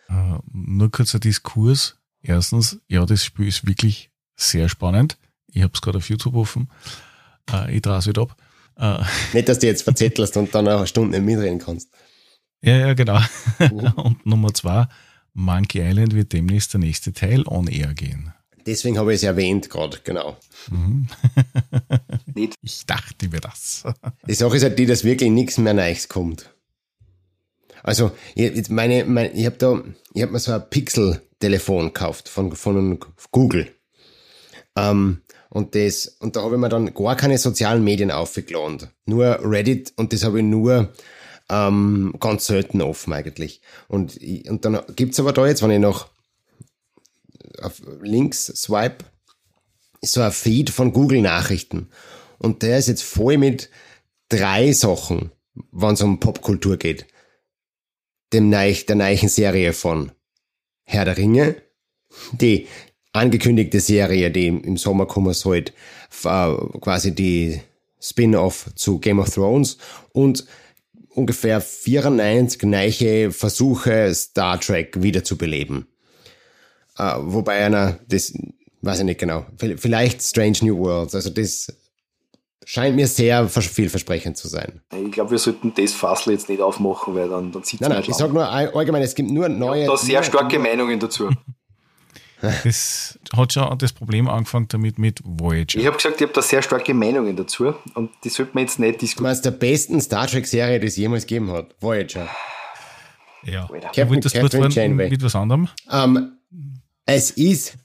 Uh, 0.09 0.39
nur 0.51 0.91
kurzer 0.91 1.19
Diskurs. 1.19 1.97
Erstens, 2.21 2.79
ja, 2.87 3.05
das 3.05 3.23
Spiel 3.23 3.47
ist 3.47 3.67
wirklich 3.67 4.11
sehr 4.35 4.69
spannend. 4.69 5.17
Ich 5.51 5.61
habe 5.61 5.71
es 5.73 5.81
gerade 5.81 5.97
auf 5.97 6.09
YouTube 6.09 6.35
offen. 6.35 6.69
Uh, 7.51 7.67
ich 7.69 7.81
drehe 7.81 7.97
es 7.97 8.07
wieder 8.07 8.23
ab. 8.23 8.37
Uh, 8.79 9.03
Nicht, 9.33 9.49
dass 9.49 9.59
du 9.59 9.67
jetzt 9.67 9.83
verzettelst 9.83 10.37
und 10.37 10.53
dann 10.53 10.67
eine 10.67 10.87
Stunde 10.87 11.19
mitreden 11.21 11.59
kannst. 11.59 11.89
Ja, 12.61 12.77
ja, 12.77 12.93
genau. 12.93 13.19
Uh. 13.59 13.91
und 14.01 14.25
Nummer 14.25 14.53
zwei, 14.53 14.87
Monkey 15.35 15.81
Island 15.81 16.15
wird 16.15 16.31
demnächst 16.33 16.73
der 16.73 16.79
nächste 16.79 17.11
Teil 17.13 17.43
on 17.45 17.67
air 17.67 17.93
gehen. 17.93 18.33
Deswegen 18.65 18.97
habe 18.97 19.13
ich 19.13 19.17
es 19.17 19.23
erwähnt 19.23 19.69
gerade, 19.69 19.99
genau. 20.03 20.37
Mhm. 20.71 21.07
ich 22.61 22.85
dachte 22.87 23.29
mir 23.29 23.41
das. 23.41 23.83
Die 24.27 24.33
Sache 24.33 24.55
ist 24.55 24.63
halt 24.63 24.79
die, 24.79 24.87
dass 24.87 25.03
wirklich 25.03 25.29
nichts 25.29 25.57
mehr 25.57 25.73
Neues 25.73 26.07
kommt. 26.07 26.51
Also, 27.83 28.11
ich, 28.33 28.69
meine, 28.69 29.05
meine, 29.05 29.31
ich 29.33 29.45
habe 29.45 29.57
da, 29.57 29.83
ich 30.13 30.21
habe 30.23 30.31
mir 30.31 30.39
so 30.39 30.53
ein 30.53 30.67
Pixel-Telefon 30.69 31.87
gekauft 31.87 32.29
von, 32.29 32.55
von 32.55 32.97
Google. 33.31 33.71
Ähm, 34.75 35.21
und 35.49 35.75
das, 35.75 36.07
und 36.19 36.35
da 36.35 36.41
habe 36.41 36.55
ich 36.55 36.61
mir 36.61 36.69
dann 36.69 36.93
gar 36.93 37.15
keine 37.15 37.37
sozialen 37.37 37.83
Medien 37.83 38.09
aufgeladen. 38.09 38.89
Nur 39.05 39.39
Reddit 39.43 39.93
und 39.97 40.13
das 40.13 40.23
habe 40.23 40.39
ich 40.39 40.45
nur 40.45 40.93
ähm, 41.49 42.15
ganz 42.19 42.47
selten 42.47 42.81
offen 42.81 43.13
eigentlich. 43.13 43.61
Und, 43.87 44.19
und 44.49 44.65
dann 44.65 44.81
gibt's 44.95 45.19
aber 45.19 45.33
da 45.33 45.47
jetzt, 45.47 45.61
wenn 45.61 45.71
ich 45.71 45.79
noch 45.79 46.09
auf 47.61 47.81
links 48.01 48.47
swipe, 48.47 49.05
so 50.01 50.21
ein 50.21 50.31
Feed 50.31 50.69
von 50.69 50.93
Google 50.93 51.21
Nachrichten. 51.21 51.89
Und 52.37 52.63
der 52.63 52.77
ist 52.77 52.87
jetzt 52.87 53.03
voll 53.03 53.37
mit 53.37 53.69
drei 54.29 54.71
Sachen, 54.71 55.31
wenn 55.71 55.93
es 55.93 56.01
um 56.01 56.19
Popkultur 56.19 56.77
geht. 56.77 57.05
Dem 58.33 58.49
Neich, 58.49 58.85
der 58.85 58.95
neuen 58.95 59.29
Serie 59.29 59.73
von 59.73 60.11
Herr 60.83 61.05
der 61.05 61.17
Ringe, 61.17 61.61
die 62.33 62.67
angekündigte 63.13 63.79
Serie, 63.79 64.29
die 64.31 64.47
im 64.47 64.77
Sommer 64.77 65.05
kommen 65.05 65.33
sollte, 65.33 65.73
quasi 66.21 67.15
die 67.15 67.61
Spin-off 68.01 68.69
zu 68.75 68.99
Game 68.99 69.19
of 69.19 69.33
Thrones 69.33 69.77
und 70.11 70.45
ungefähr 71.15 71.61
94 71.61 72.63
neue 72.63 73.31
Versuche, 73.31 74.13
Star 74.13 74.59
Trek 74.59 75.01
wiederzubeleben. 75.01 75.87
Uh, 76.97 77.17
wobei 77.19 77.65
einer, 77.65 77.99
das 78.07 78.33
weiß 78.81 78.99
ich 78.99 79.05
nicht 79.05 79.19
genau, 79.19 79.45
vielleicht 79.57 80.21
Strange 80.21 80.57
New 80.61 80.77
Worlds, 80.77 81.15
also 81.15 81.29
das 81.29 81.73
scheint 82.63 82.95
mir 82.95 83.07
sehr 83.07 83.47
vielversprechend 83.49 84.37
zu 84.37 84.47
sein. 84.47 84.81
Ich 84.95 85.11
glaube, 85.11 85.31
wir 85.31 85.37
sollten 85.37 85.73
das 85.75 85.93
Fassel 85.93 86.33
jetzt 86.33 86.49
nicht 86.49 86.61
aufmachen, 86.61 87.15
weil 87.15 87.29
dann, 87.29 87.51
dann 87.51 87.63
sieht 87.63 87.81
es 87.81 87.87
Nein, 87.87 87.97
nein, 87.97 88.05
ich 88.07 88.15
sage 88.15 88.33
nur 88.33 88.49
allgemein, 88.49 89.01
es 89.01 89.15
gibt 89.15 89.29
nur 89.29 89.49
neue... 89.49 89.81
Ich 89.81 89.87
da 89.87 89.97
sehr 89.97 90.23
starke 90.23 90.57
Meinungen 90.59 90.99
dazu. 90.99 91.29
Das 92.41 93.17
hat 93.35 93.53
schon 93.53 93.77
das 93.77 93.93
Problem 93.93 94.27
angefangen 94.27 94.67
damit 94.67 94.99
mit 94.99 95.21
Voyager. 95.23 95.79
Ich 95.79 95.85
habe 95.85 95.95
gesagt, 95.95 96.15
ich 96.17 96.21
habe 96.23 96.33
da 96.33 96.41
sehr 96.41 96.61
starke 96.61 96.93
Meinungen 96.93 97.35
dazu 97.35 97.73
und 97.93 98.11
die 98.23 98.29
sollte 98.29 98.51
man 98.53 98.63
jetzt 98.63 98.79
nicht 98.79 99.01
diskutieren. 99.01 99.35
Du 99.35 99.41
der 99.41 99.51
besten 99.51 100.01
Star 100.01 100.27
Trek-Serie, 100.27 100.79
die 100.79 100.87
es 100.87 100.97
jemals 100.97 101.25
gegeben 101.25 101.51
hat. 101.51 101.75
Voyager. 101.79 102.27
Ja. 103.43 103.69
Ich 103.93 104.09
wollte 104.09 104.29
das 104.29 104.33
kurz 104.33 104.53
mit 104.53 105.23
was 105.23 105.35
anderem? 105.35 105.69
Um, 105.87 106.17
ähm, 106.17 106.31
es 107.05 107.31
ist 107.31 107.77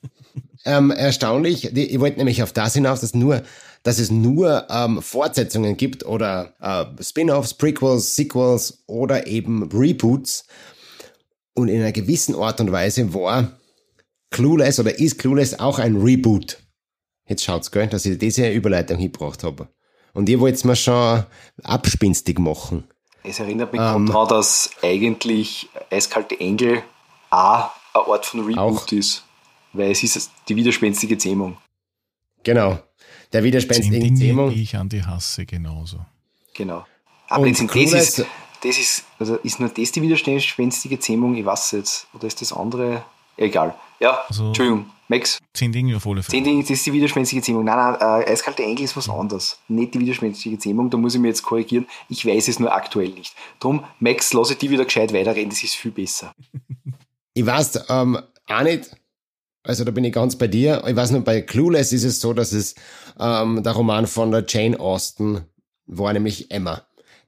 ähm, 0.65 0.91
erstaunlich, 0.91 1.77
ich 1.77 2.01
wollte 2.01 2.19
nämlich 2.19 2.43
auf 2.43 2.53
das 2.53 2.75
hinaus, 2.75 3.01
dass 3.01 3.15
nur 3.15 3.43
dass 3.83 3.99
es 3.99 4.11
nur 4.11 4.67
ähm, 4.69 5.01
Fortsetzungen 5.01 5.77
gibt 5.77 6.05
oder 6.05 6.55
äh, 6.61 7.03
Spin-offs, 7.03 7.55
Prequels, 7.55 8.15
Sequels 8.15 8.83
oder 8.87 9.27
eben 9.27 9.71
Reboots. 9.71 10.47
Und 11.55 11.69
in 11.69 11.81
einer 11.81 11.93
gewissen 11.93 12.35
Art 12.35 12.61
und 12.61 12.73
Weise 12.73 13.13
war 13.15 13.53
Clueless 14.31 14.81
oder 14.81 14.99
ist 14.99 15.19
Clueless 15.19 15.59
auch 15.59 15.79
ein 15.79 15.97
Reboot. 15.97 16.59
Jetzt 17.29 17.45
schaut's, 17.45 17.71
gell, 17.71 17.87
dass 17.87 18.07
ich 18.07 18.19
diese 18.19 18.51
Überleitung 18.51 18.99
hingebracht 18.99 19.45
habe. 19.45 19.69
Und 20.13 20.29
ihr 20.29 20.41
wollt 20.41 20.65
mir 20.65 20.77
schon 20.77 21.25
abspinstig 21.63 22.39
machen. 22.39 22.85
Es 23.23 23.39
erinnert 23.39 23.73
mich 23.73 23.81
ähm, 23.81 24.07
daran, 24.07 24.29
dass 24.29 24.71
eigentlich 24.83 25.69
Eiskalte 25.91 26.39
Engel 26.41 26.83
auch 27.31 27.71
eine 27.95 28.05
Art 28.07 28.27
von 28.27 28.41
Reboot 28.41 28.59
auch. 28.59 28.93
ist. 28.93 29.25
Weil 29.73 29.93
es 29.93 30.03
ist 30.03 30.31
die 30.49 30.57
widerspenstige 30.57 31.17
Zähmung. 31.19 31.57
Genau. 32.43 32.79
Der 33.33 33.45
widerspenstige 33.45 34.13
Zähmung. 34.15 34.51
Die 34.51 34.63
ich 34.63 34.77
an 34.77 34.89
die 34.89 35.05
hasse 35.05 35.47
genauso. 35.47 36.05
Genau. 36.55 36.85
Aber 37.29 37.49
das 37.49 37.61
ist, 37.61 38.27
das 38.63 38.79
ist, 38.79 39.05
also 39.21 39.37
ist 39.37 39.61
nur 39.61 39.69
das 39.69 39.93
die 39.93 40.03
widerspenstige 40.03 40.99
Zähmung, 40.99 41.37
ich 41.37 41.45
weiß 41.45 41.73
jetzt. 41.73 42.09
Oder 42.13 42.27
ist 42.27 42.41
das 42.41 42.53
andere? 42.53 43.05
Egal. 43.37 43.75
Ja, 44.01 44.23
also, 44.29 44.47
Entschuldigung, 44.47 44.87
Max. 45.09 45.39
Zehn 45.53 45.73
Dinge 45.73 45.97
auf 45.97 46.07
alle 46.07 46.23
Fälle. 46.23 46.31
Zehn 46.31 46.45
Dinge, 46.45 46.63
das 46.63 46.71
ist 46.71 46.87
die 46.87 46.93
widerspenstige 46.93 47.43
Zähmung. 47.43 47.65
Nein, 47.65 47.77
nein, 47.77 48.23
äh, 48.23 48.31
eiskalte 48.31 48.63
Engel 48.63 48.85
ist 48.85 48.97
was 48.97 49.09
anderes. 49.09 49.59
Nicht 49.69 49.95
die 49.95 50.01
widerspenstige 50.01 50.59
Zähmung, 50.59 50.89
da 50.89 50.97
muss 50.97 51.15
ich 51.15 51.21
mir 51.21 51.29
jetzt 51.29 51.43
korrigieren. 51.43 51.87
Ich 52.09 52.25
weiß 52.25 52.49
es 52.49 52.59
nur 52.59 52.73
aktuell 52.73 53.11
nicht. 53.11 53.35
Drum, 53.59 53.85
Max, 53.99 54.33
lasse 54.33 54.57
die 54.57 54.71
wieder 54.71 54.85
gescheit 54.85 55.13
weiterreden, 55.13 55.51
das 55.51 55.63
ist 55.63 55.75
viel 55.75 55.91
besser. 55.91 56.35
ich 57.35 57.45
weiß 57.45 57.85
ähm, 57.89 58.19
auch 58.49 58.63
nicht, 58.63 58.91
also 59.63 59.85
da 59.85 59.91
bin 59.91 60.05
ich 60.05 60.13
ganz 60.13 60.37
bei 60.37 60.49
dir. 60.49 60.83
Ich 60.87 60.97
weiß 60.97 61.11
nur, 61.11 61.21
bei 61.21 61.43
Clueless 61.43 61.93
ist 61.93 62.05
es 62.05 62.21
so, 62.21 62.33
dass 62.33 62.53
es 62.53 62.75
ähm, 63.19 63.63
der 63.63 63.73
Roman 63.73 64.07
von 64.07 64.31
der 64.31 64.45
Jane 64.49 64.81
Austen 64.81 65.45
war, 65.87 66.13
nämlich 66.13 66.51
Emma. 66.51 66.83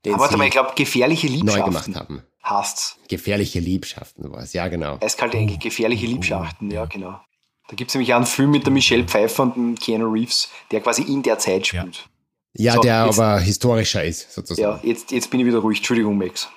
Den 0.04 0.14
Aber 0.14 0.22
warte 0.22 0.36
mal, 0.36 0.46
ich 0.46 0.52
glaube, 0.52 0.72
gefährliche 0.74 1.26
Liebschaften. 1.26 1.60
Neu 1.60 1.66
gemacht 1.66 1.94
haben. 1.94 2.22
Hasst's. 2.42 2.98
Gefährliche 3.08 3.60
Liebschaften 3.60 4.30
war 4.32 4.42
es, 4.42 4.52
ja 4.52 4.68
genau. 4.68 4.98
Eiskalte 5.00 5.36
Engel, 5.36 5.58
gefährliche 5.58 6.06
Liebschaften, 6.06 6.70
ja 6.70 6.86
genau. 6.86 7.20
Da 7.68 7.76
gibt 7.76 7.90
es 7.90 7.94
nämlich 7.94 8.12
einen 8.12 8.26
Film 8.26 8.50
mit 8.50 8.64
der 8.64 8.72
Michelle 8.72 9.04
Pfeiffer 9.04 9.44
und 9.44 9.56
dem 9.56 9.74
Keanu 9.76 10.10
Reeves, 10.10 10.50
der 10.70 10.80
quasi 10.80 11.02
in 11.02 11.22
der 11.22 11.38
Zeit 11.38 11.66
spielt. 11.66 12.08
Ja, 12.54 12.64
ja 12.64 12.74
so, 12.74 12.80
der 12.82 13.06
jetzt, 13.06 13.18
aber 13.18 13.40
historischer 13.40 14.04
ist, 14.04 14.32
sozusagen. 14.32 14.80
Ja, 14.84 14.88
jetzt, 14.88 15.10
jetzt 15.10 15.30
bin 15.30 15.40
ich 15.40 15.46
wieder 15.46 15.58
ruhig. 15.58 15.78
Entschuldigung, 15.78 16.18
Max. 16.18 16.48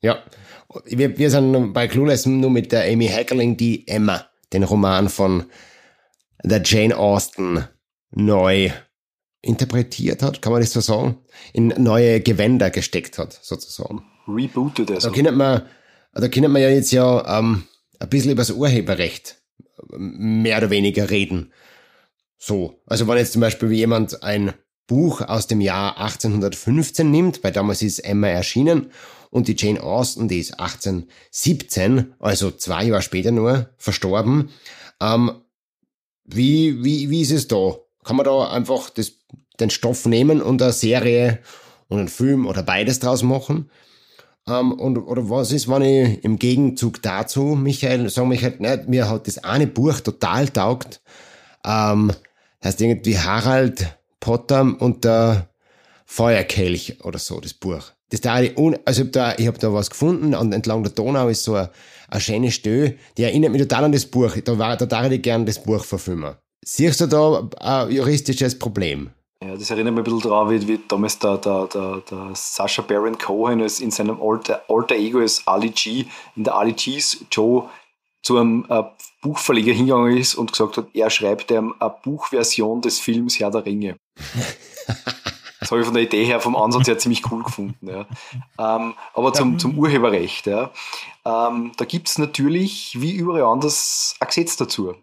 Ja, 0.00 0.22
wir, 0.86 1.16
wir 1.16 1.30
sind 1.30 1.72
bei 1.72 1.86
Clueless 1.86 2.26
nur 2.26 2.50
mit 2.50 2.72
der 2.72 2.90
Amy 2.90 3.06
Heckerling, 3.06 3.56
die 3.56 3.86
Emma 3.86 4.26
den 4.52 4.64
Roman 4.64 5.08
von 5.08 5.44
der 6.42 6.62
Jane 6.64 6.96
Austen 6.96 7.64
neu 8.10 8.70
interpretiert 9.42 10.22
hat, 10.22 10.40
kann 10.42 10.52
man 10.52 10.60
das 10.60 10.72
so 10.72 10.80
sagen, 10.80 11.18
in 11.52 11.68
neue 11.68 12.20
Gewänder 12.20 12.70
gesteckt 12.70 13.18
hat, 13.18 13.38
sozusagen. 13.42 14.04
Rebootet 14.28 14.90
also. 14.90 15.08
Da 15.08 15.14
kennt 15.14 15.36
man, 15.36 15.62
da 16.12 16.28
kennt 16.28 16.48
man 16.48 16.62
ja 16.62 16.68
jetzt 16.68 16.92
ja 16.92 17.38
ähm, 17.38 17.64
ein 17.98 18.08
bisschen 18.08 18.32
über 18.32 18.42
das 18.42 18.50
Urheberrecht 18.50 19.42
mehr 19.96 20.58
oder 20.58 20.70
weniger 20.70 21.10
reden. 21.10 21.52
So, 22.38 22.82
also 22.86 23.06
wenn 23.06 23.18
jetzt 23.18 23.32
zum 23.32 23.40
Beispiel 23.40 23.70
jemand 23.72 24.22
ein 24.22 24.52
Buch 24.86 25.20
aus 25.20 25.46
dem 25.46 25.60
Jahr 25.60 25.98
1815 25.98 27.10
nimmt, 27.10 27.44
weil 27.44 27.52
damals 27.52 27.82
ist 27.82 28.00
Emma 28.00 28.28
erschienen 28.28 28.90
und 29.30 29.48
die 29.48 29.56
Jane 29.56 29.82
Austen, 29.82 30.28
die 30.28 30.40
ist 30.40 30.58
1817, 30.58 32.14
also 32.18 32.50
zwei 32.50 32.84
Jahre 32.84 33.02
später 33.02 33.30
nur, 33.30 33.70
verstorben. 33.78 34.50
Ähm, 35.00 35.42
wie, 36.24 36.82
wie, 36.84 37.10
wie 37.10 37.22
ist 37.22 37.30
es 37.30 37.48
da? 37.48 37.76
Kann 38.04 38.16
man 38.16 38.24
da 38.24 38.50
einfach 38.50 38.90
das, 38.90 39.12
den 39.60 39.70
Stoff 39.70 40.06
nehmen 40.06 40.42
und 40.42 40.60
eine 40.60 40.72
Serie 40.72 41.38
und 41.88 41.98
einen 41.98 42.08
Film 42.08 42.46
oder 42.46 42.62
beides 42.62 42.98
draus 42.98 43.22
machen? 43.22 43.70
Ähm, 44.48 44.72
und, 44.72 44.98
oder 44.98 45.28
was 45.30 45.52
ist, 45.52 45.68
wenn 45.68 45.82
ich 45.82 46.24
im 46.24 46.38
Gegenzug 46.38 47.02
dazu, 47.02 47.56
Michael, 47.56 48.08
sagen 48.08 48.28
Michael, 48.28 48.56
nicht, 48.58 48.88
mir 48.88 49.08
hat 49.08 49.26
das 49.26 49.38
eine 49.38 49.66
Buch 49.66 50.00
total 50.00 50.48
taugt, 50.48 51.00
ähm, 51.64 52.12
heißt 52.64 52.80
irgendwie 52.80 53.18
Harald 53.18 53.98
Potter 54.20 54.76
und 54.80 55.04
der 55.04 55.48
Feuerkelch 56.06 57.04
oder 57.04 57.18
so, 57.18 57.40
das 57.40 57.54
Buch. 57.54 57.92
Das 58.10 58.20
da, 58.20 58.40
also 58.84 59.04
da, 59.04 59.34
ich 59.38 59.46
habe 59.46 59.58
da 59.58 59.72
was 59.72 59.90
gefunden 59.90 60.34
und 60.34 60.52
entlang 60.52 60.82
der 60.82 60.92
Donau 60.92 61.28
ist 61.28 61.44
so 61.44 61.54
ein, 61.54 61.68
ein 62.08 62.20
schönes 62.20 62.54
Stö, 62.54 62.90
die 63.16 63.22
erinnert 63.22 63.52
mich 63.52 63.62
total 63.62 63.84
an 63.84 63.92
das 63.92 64.04
Buch. 64.04 64.36
Da, 64.44 64.58
war, 64.58 64.76
da 64.76 64.84
darf 64.84 65.10
ich 65.10 65.22
gerne 65.22 65.46
das 65.46 65.62
Buch 65.62 65.82
verfilmen. 65.82 66.34
Siehst 66.64 67.00
du 67.00 67.06
da 67.06 67.48
ein 67.58 67.90
juristisches 67.90 68.58
Problem? 68.58 69.10
Ja, 69.44 69.56
das 69.56 69.70
erinnert 69.70 69.94
mich 69.94 70.00
ein 70.00 70.04
bisschen 70.04 70.30
daran, 70.30 70.50
wie, 70.50 70.68
wie 70.68 70.80
damals 70.86 71.18
der, 71.18 71.36
der, 71.38 71.66
der, 71.66 72.02
der 72.10 72.30
Sascha 72.34 72.82
Baron 72.82 73.18
Cohen 73.18 73.60
in 73.60 73.90
seinem 73.90 74.20
Alter, 74.22 74.62
Alter 74.68 74.94
Ego 74.94 75.18
als 75.18 75.46
Ali 75.46 75.70
G, 75.70 76.06
in 76.36 76.44
der 76.44 76.54
Ali 76.54 76.72
G's 76.72 77.24
Joe 77.30 77.68
zu 78.22 78.38
einem 78.38 78.64
äh, 78.68 78.84
Buchverleger 79.20 79.72
hingegangen 79.72 80.16
ist 80.16 80.36
und 80.36 80.52
gesagt 80.52 80.76
hat, 80.76 80.86
er 80.94 81.10
schreibt 81.10 81.50
ihm 81.50 81.74
eine 81.80 81.94
Buchversion 82.04 82.80
des 82.80 83.00
Films 83.00 83.40
Herr 83.40 83.50
der 83.50 83.64
Ringe. 83.64 83.96
Das 85.60 85.70
habe 85.70 85.80
ich 85.80 85.86
von 85.86 85.94
der 85.94 86.02
Idee 86.02 86.24
her, 86.24 86.40
vom 86.40 86.56
Ansatz 86.56 86.88
her 86.88 86.98
ziemlich 86.98 87.22
cool 87.30 87.44
gefunden. 87.44 87.88
Ja. 87.88 88.04
Ähm, 88.58 88.94
aber 89.14 89.32
zum, 89.32 89.60
zum 89.60 89.78
Urheberrecht. 89.78 90.48
Ja. 90.48 90.72
Ähm, 91.24 91.70
da 91.76 91.84
gibt 91.84 92.08
es 92.08 92.18
natürlich, 92.18 93.00
wie 93.00 93.12
überall 93.12 93.44
anders, 93.44 94.16
ein 94.18 94.26
Gesetz 94.26 94.56
dazu. 94.56 94.96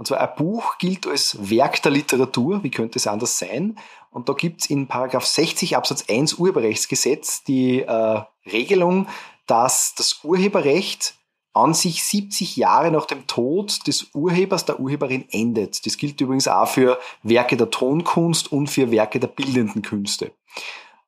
Und 0.00 0.06
zwar 0.06 0.18
ein 0.18 0.34
Buch 0.34 0.78
gilt 0.78 1.06
als 1.06 1.50
Werk 1.50 1.82
der 1.82 1.92
Literatur, 1.92 2.62
wie 2.62 2.70
könnte 2.70 2.98
es 2.98 3.06
anders 3.06 3.36
sein? 3.36 3.76
Und 4.10 4.30
da 4.30 4.32
gibt 4.32 4.62
es 4.62 4.70
in 4.70 4.86
Paragraph 4.86 5.26
60 5.26 5.76
Absatz 5.76 6.06
1 6.08 6.38
Urheberrechtsgesetz 6.38 7.44
die 7.44 7.82
äh, 7.82 8.22
Regelung, 8.50 9.08
dass 9.46 9.94
das 9.94 10.20
Urheberrecht 10.24 11.16
an 11.52 11.74
sich 11.74 12.02
70 12.02 12.56
Jahre 12.56 12.90
nach 12.90 13.04
dem 13.04 13.26
Tod 13.26 13.86
des 13.86 14.06
Urhebers, 14.14 14.64
der 14.64 14.80
Urheberin 14.80 15.26
endet. 15.32 15.84
Das 15.84 15.98
gilt 15.98 16.18
übrigens 16.18 16.48
auch 16.48 16.66
für 16.66 16.98
Werke 17.22 17.58
der 17.58 17.68
Tonkunst 17.68 18.50
und 18.50 18.68
für 18.68 18.90
Werke 18.90 19.20
der 19.20 19.28
bildenden 19.28 19.82
Künste. 19.82 20.32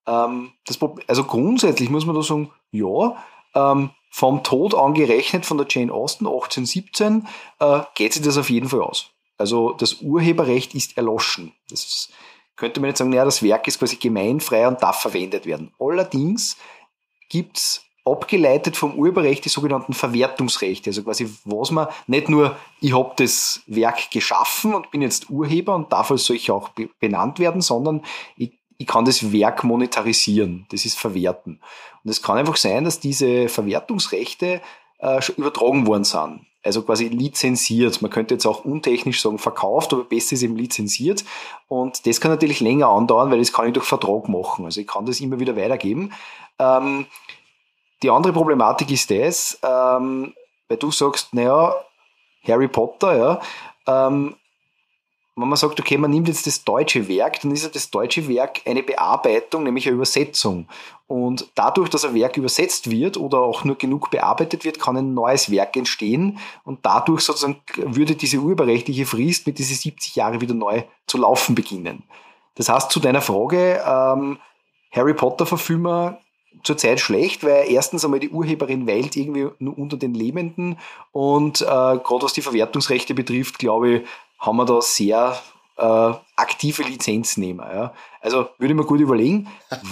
Ähm, 0.06 0.52
das, 0.66 0.78
also 1.06 1.24
grundsätzlich 1.24 1.88
muss 1.88 2.04
man 2.04 2.14
da 2.14 2.20
sagen, 2.20 2.50
ja, 2.72 3.16
ähm, 3.54 3.88
vom 4.14 4.44
Tod 4.44 4.74
angerechnet 4.74 5.46
von 5.46 5.56
der 5.56 5.66
Jane 5.68 5.90
Austen 5.90 6.26
1817 6.26 7.26
äh, 7.60 7.80
geht 7.94 8.12
sich 8.12 8.20
das 8.20 8.36
auf 8.36 8.50
jeden 8.50 8.68
Fall 8.68 8.82
aus. 8.82 9.08
Also 9.38 9.72
das 9.72 10.02
Urheberrecht 10.02 10.74
ist 10.74 10.98
erloschen. 10.98 11.52
Das 11.70 12.10
könnte 12.54 12.80
man 12.80 12.88
jetzt 12.88 12.98
sagen, 12.98 13.10
naja, 13.10 13.24
das 13.24 13.42
Werk 13.42 13.66
ist 13.66 13.78
quasi 13.78 13.96
gemeinfrei 13.96 14.68
und 14.68 14.82
darf 14.82 15.00
verwendet 15.00 15.46
werden. 15.46 15.72
Allerdings 15.80 16.58
gibt's 17.30 17.86
abgeleitet 18.04 18.76
vom 18.76 18.96
Urheberrecht 18.96 19.46
die 19.46 19.48
sogenannten 19.48 19.94
Verwertungsrechte. 19.94 20.90
Also 20.90 21.04
quasi, 21.04 21.30
was 21.46 21.70
man 21.70 21.88
nicht 22.06 22.28
nur, 22.28 22.54
ich 22.80 22.94
habe 22.94 23.14
das 23.16 23.62
Werk 23.66 24.10
geschaffen 24.10 24.74
und 24.74 24.90
bin 24.90 25.00
jetzt 25.00 25.30
Urheber 25.30 25.74
und 25.74 25.90
darf 25.90 26.10
als 26.10 26.26
solch 26.26 26.50
auch 26.50 26.68
benannt 27.00 27.38
werden, 27.38 27.62
sondern 27.62 28.04
ich, 28.36 28.52
ich 28.82 28.88
kann 28.88 29.04
das 29.04 29.32
Werk 29.32 29.62
monetarisieren. 29.62 30.66
Das 30.70 30.84
ist 30.84 30.98
Verwerten. 30.98 31.60
Und 32.02 32.10
es 32.10 32.20
kann 32.20 32.36
einfach 32.36 32.56
sein, 32.56 32.84
dass 32.84 32.98
diese 32.98 33.48
Verwertungsrechte 33.48 34.60
äh, 34.98 35.22
schon 35.22 35.36
übertragen 35.36 35.86
worden 35.86 36.04
sind. 36.04 36.46
Also 36.64 36.82
quasi 36.82 37.06
lizenziert. 37.08 38.02
Man 38.02 38.10
könnte 38.10 38.34
jetzt 38.34 38.46
auch 38.46 38.64
untechnisch 38.64 39.22
sagen 39.22 39.38
verkauft, 39.38 39.92
aber 39.92 40.04
besser 40.04 40.34
ist 40.34 40.42
eben 40.42 40.56
lizenziert. 40.56 41.24
Und 41.68 42.06
das 42.06 42.20
kann 42.20 42.30
natürlich 42.30 42.60
länger 42.60 42.88
andauern, 42.88 43.30
weil 43.30 43.38
das 43.38 43.52
kann 43.52 43.68
ich 43.68 43.72
durch 43.72 43.86
Vertrag 43.86 44.28
machen. 44.28 44.64
Also 44.64 44.80
ich 44.80 44.86
kann 44.86 45.06
das 45.06 45.20
immer 45.20 45.38
wieder 45.38 45.56
weitergeben. 45.56 46.12
Ähm, 46.58 47.06
die 48.02 48.10
andere 48.10 48.32
Problematik 48.32 48.90
ist 48.90 49.10
das, 49.10 49.58
ähm, 49.62 50.34
weil 50.68 50.76
du 50.76 50.90
sagst, 50.90 51.34
naja, 51.34 51.74
Harry 52.44 52.66
Potter, 52.66 53.16
ja, 53.16 53.40
ähm, 53.86 54.34
wenn 55.34 55.48
man 55.48 55.56
sagt, 55.56 55.80
okay, 55.80 55.96
man 55.96 56.10
nimmt 56.10 56.28
jetzt 56.28 56.46
das 56.46 56.62
deutsche 56.62 57.08
Werk, 57.08 57.40
dann 57.40 57.52
ist 57.52 57.62
ja 57.62 57.70
das 57.70 57.90
deutsche 57.90 58.28
Werk 58.28 58.60
eine 58.66 58.82
Bearbeitung, 58.82 59.62
nämlich 59.62 59.86
eine 59.86 59.96
Übersetzung. 59.96 60.68
Und 61.06 61.50
dadurch, 61.54 61.88
dass 61.88 62.04
ein 62.04 62.14
Werk 62.14 62.36
übersetzt 62.36 62.90
wird 62.90 63.16
oder 63.16 63.38
auch 63.40 63.64
nur 63.64 63.76
genug 63.76 64.10
bearbeitet 64.10 64.64
wird, 64.64 64.78
kann 64.78 64.96
ein 64.96 65.14
neues 65.14 65.50
Werk 65.50 65.76
entstehen. 65.76 66.38
Und 66.64 66.80
dadurch 66.82 67.22
sozusagen 67.22 67.62
würde 67.76 68.14
diese 68.14 68.38
urheberrechtliche 68.38 69.06
Frist 69.06 69.46
mit 69.46 69.58
diesen 69.58 69.76
70 69.76 70.16
Jahren 70.16 70.40
wieder 70.42 70.54
neu 70.54 70.82
zu 71.06 71.16
laufen 71.16 71.54
beginnen. 71.54 72.02
Das 72.54 72.68
heißt, 72.68 72.90
zu 72.90 73.00
deiner 73.00 73.22
Frage, 73.22 73.82
ähm, 73.86 74.38
Harry 74.90 75.14
Potter-Verfilmer 75.14 76.18
zurzeit 76.62 77.00
schlecht, 77.00 77.44
weil 77.44 77.70
erstens 77.70 78.04
einmal 78.04 78.20
die 78.20 78.28
Urheberin 78.28 78.86
weilt 78.86 79.16
irgendwie 79.16 79.48
nur 79.58 79.78
unter 79.78 79.96
den 79.96 80.12
Lebenden 80.12 80.78
und 81.10 81.62
äh, 81.62 81.64
gerade 81.64 82.22
was 82.22 82.34
die 82.34 82.42
Verwertungsrechte 82.42 83.14
betrifft, 83.14 83.58
glaube 83.58 83.90
ich, 83.90 84.02
haben 84.42 84.56
wir 84.56 84.66
da 84.66 84.80
sehr 84.82 85.40
äh, 85.78 86.12
aktive 86.36 86.82
Lizenznehmer. 86.82 87.74
Ja. 87.74 87.94
Also 88.20 88.48
würde 88.58 88.74
ich 88.74 88.78
mir 88.78 88.84
gut 88.84 89.00
überlegen. 89.00 89.48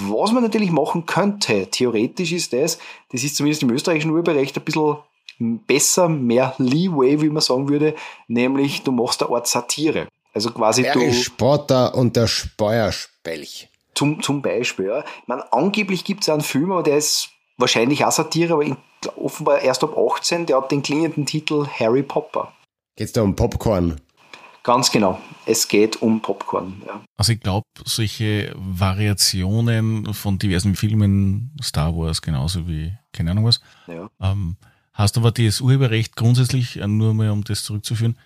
Was 0.08 0.32
man 0.32 0.42
natürlich 0.42 0.72
machen 0.72 1.06
könnte, 1.06 1.68
theoretisch 1.70 2.32
ist 2.32 2.52
das, 2.52 2.78
das 3.12 3.24
ist 3.24 3.36
zumindest 3.36 3.62
im 3.62 3.70
österreichischen 3.70 4.10
Urheberrecht 4.10 4.56
ein 4.56 4.64
bisschen 4.64 4.96
besser, 5.66 6.08
mehr 6.08 6.54
Leeway, 6.58 7.22
wie 7.22 7.30
man 7.30 7.40
sagen 7.40 7.68
würde, 7.68 7.94
nämlich 8.28 8.82
du 8.82 8.92
machst 8.92 9.22
eine 9.22 9.34
Art 9.34 9.46
Satire. 9.46 10.08
Also 10.34 10.50
quasi 10.50 10.82
der 10.82 10.94
du. 10.94 11.12
Spotter 11.12 11.94
und 11.94 12.16
der 12.16 12.26
Steuerspelch. 12.26 13.68
Zum, 13.94 14.22
zum 14.22 14.42
Beispiel, 14.42 14.86
ja. 14.86 15.00
Ich 15.00 15.28
meine, 15.28 15.50
angeblich 15.52 16.04
gibt 16.04 16.22
es 16.22 16.28
einen 16.28 16.42
Film, 16.42 16.72
aber 16.72 16.82
der 16.82 16.98
ist 16.98 17.30
wahrscheinlich 17.56 18.04
auch 18.04 18.12
Satire, 18.12 18.54
aber 18.54 18.76
offenbar 19.16 19.60
erst 19.60 19.82
ab 19.82 19.96
18, 19.96 20.46
der 20.46 20.58
hat 20.58 20.70
den 20.70 20.82
klingenden 20.82 21.26
Titel 21.26 21.66
Harry 21.66 22.02
Popper. 22.02 22.52
Geht's 22.96 23.12
da 23.12 23.22
um 23.22 23.34
Popcorn? 23.34 24.00
Ganz 24.62 24.90
genau. 24.90 25.20
Es 25.46 25.68
geht 25.68 26.02
um 26.02 26.20
Popcorn. 26.20 26.82
Ja. 26.86 27.00
Also 27.16 27.32
ich 27.32 27.40
glaube, 27.40 27.66
solche 27.84 28.52
Variationen 28.56 30.12
von 30.12 30.38
diversen 30.38 30.76
Filmen, 30.76 31.56
Star 31.62 31.96
Wars 31.96 32.20
genauso 32.20 32.68
wie, 32.68 32.92
keine 33.12 33.30
Ahnung 33.30 33.46
was, 33.46 33.60
ja. 33.86 34.10
ähm, 34.20 34.56
hast 34.92 35.16
aber 35.16 35.32
das 35.32 35.60
Urheberrecht 35.60 36.14
grundsätzlich, 36.14 36.78
äh, 36.78 36.86
nur 36.86 37.14
mal 37.14 37.30
um 37.30 37.42
das 37.42 37.64
zurückzuführen, 37.64 38.18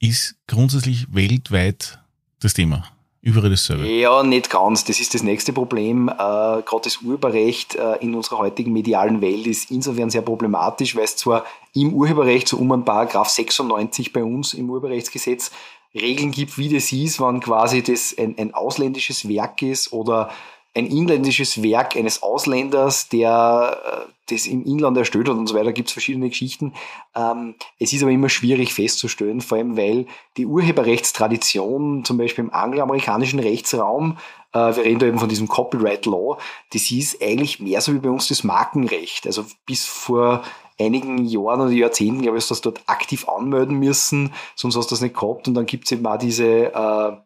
ist 0.00 0.36
grundsätzlich 0.46 1.12
weltweit 1.12 1.98
das 2.40 2.54
Thema. 2.54 2.84
Überall 3.28 3.50
dasselbe. 3.50 3.86
Ja, 3.86 4.22
nicht 4.22 4.48
ganz. 4.48 4.84
Das 4.84 5.00
ist 5.00 5.12
das 5.12 5.22
nächste 5.22 5.52
Problem. 5.52 6.08
Äh, 6.08 6.12
Gerade 6.14 6.80
das 6.84 7.02
Urheberrecht 7.02 7.74
äh, 7.74 7.96
in 7.96 8.14
unserer 8.14 8.38
heutigen 8.38 8.72
medialen 8.72 9.20
Welt 9.20 9.46
ist 9.46 9.70
insofern 9.70 10.08
sehr 10.08 10.22
problematisch, 10.22 10.96
weil 10.96 11.04
es 11.04 11.16
zwar 11.16 11.44
im 11.74 11.92
Urheberrecht, 11.92 12.48
so 12.48 12.56
um 12.56 12.72
ein 12.72 12.86
Paragraph 12.86 13.28
96 13.28 14.14
bei 14.14 14.24
uns 14.24 14.54
im 14.54 14.70
Urheberrechtsgesetz, 14.70 15.50
Regeln 15.94 16.30
gibt, 16.30 16.56
wie 16.56 16.70
das 16.70 16.90
ist, 16.90 17.20
wann 17.20 17.40
quasi 17.40 17.82
das 17.82 18.16
ein, 18.16 18.34
ein 18.38 18.54
ausländisches 18.54 19.28
Werk 19.28 19.60
ist 19.60 19.92
oder 19.92 20.30
ein 20.78 20.86
inländisches 20.86 21.62
Werk 21.62 21.96
eines 21.96 22.22
Ausländers, 22.22 23.08
der 23.08 24.06
äh, 24.06 24.12
das 24.30 24.46
im 24.46 24.64
Inland 24.64 24.96
erstellt 24.96 25.28
hat 25.28 25.36
und 25.36 25.46
so 25.46 25.54
weiter, 25.54 25.72
gibt 25.72 25.88
es 25.88 25.92
verschiedene 25.92 26.28
Geschichten. 26.28 26.74
Ähm, 27.16 27.54
es 27.78 27.92
ist 27.92 28.02
aber 28.02 28.12
immer 28.12 28.28
schwierig 28.28 28.72
festzustellen, 28.72 29.40
vor 29.40 29.58
allem 29.58 29.76
weil 29.76 30.06
die 30.36 30.46
Urheberrechtstradition, 30.46 32.04
zum 32.04 32.18
Beispiel 32.18 32.44
im 32.44 32.52
angloamerikanischen 32.52 33.40
Rechtsraum, 33.40 34.18
äh, 34.52 34.58
wir 34.58 34.84
reden 34.84 35.00
da 35.00 35.06
eben 35.06 35.18
von 35.18 35.28
diesem 35.28 35.48
Copyright 35.48 36.06
Law, 36.06 36.38
das 36.72 36.90
ist 36.90 37.20
eigentlich 37.20 37.58
mehr 37.58 37.80
so 37.80 37.92
wie 37.92 37.98
bei 37.98 38.10
uns 38.10 38.28
das 38.28 38.44
Markenrecht. 38.44 39.26
Also 39.26 39.44
bis 39.66 39.84
vor 39.84 40.44
einigen 40.78 41.24
Jahren 41.24 41.60
oder 41.60 41.70
Jahrzehnten, 41.70 42.22
glaube 42.22 42.38
ich, 42.38 42.42
hast 42.42 42.50
du 42.50 42.54
das 42.54 42.60
dort 42.60 42.82
aktiv 42.86 43.28
anmelden 43.28 43.78
müssen, 43.78 44.32
sonst 44.54 44.76
hast 44.76 44.90
du 44.90 44.94
das 44.94 45.02
nicht 45.02 45.18
gehabt 45.18 45.48
und 45.48 45.54
dann 45.54 45.66
gibt 45.66 45.86
es 45.86 45.92
eben 45.92 46.06
auch 46.06 46.18
diese 46.18 46.72
äh, 46.72 47.16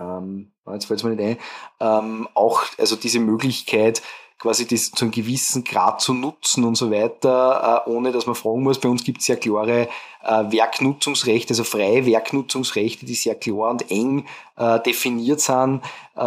ähm, 0.00 0.52
jetzt 0.72 0.86
fällt 0.86 1.00
es 1.00 1.04
mir 1.04 1.14
nicht 1.14 1.22
ein, 1.22 1.38
ähm, 1.80 2.28
auch 2.34 2.62
also 2.78 2.96
diese 2.96 3.20
Möglichkeit, 3.20 4.02
quasi 4.38 4.66
das 4.66 4.92
zu 4.92 5.04
einem 5.04 5.10
gewissen 5.10 5.64
Grad 5.64 6.00
zu 6.00 6.14
nutzen 6.14 6.62
und 6.62 6.76
so 6.76 6.90
weiter, 6.92 7.84
äh, 7.86 7.90
ohne 7.90 8.12
dass 8.12 8.26
man 8.26 8.36
fragen 8.36 8.62
muss. 8.62 8.78
Bei 8.78 8.88
uns 8.88 9.02
gibt 9.02 9.18
es 9.18 9.26
sehr 9.26 9.36
klare 9.36 9.88
äh, 10.22 10.44
Werknutzungsrechte, 10.52 11.50
also 11.50 11.64
freie 11.64 12.06
Werknutzungsrechte, 12.06 13.04
die 13.04 13.14
sehr 13.14 13.34
klar 13.34 13.70
und 13.70 13.90
eng 13.90 14.26
äh, 14.56 14.78
definiert 14.80 15.40
sind. 15.40 15.82
Äh, 16.14 16.20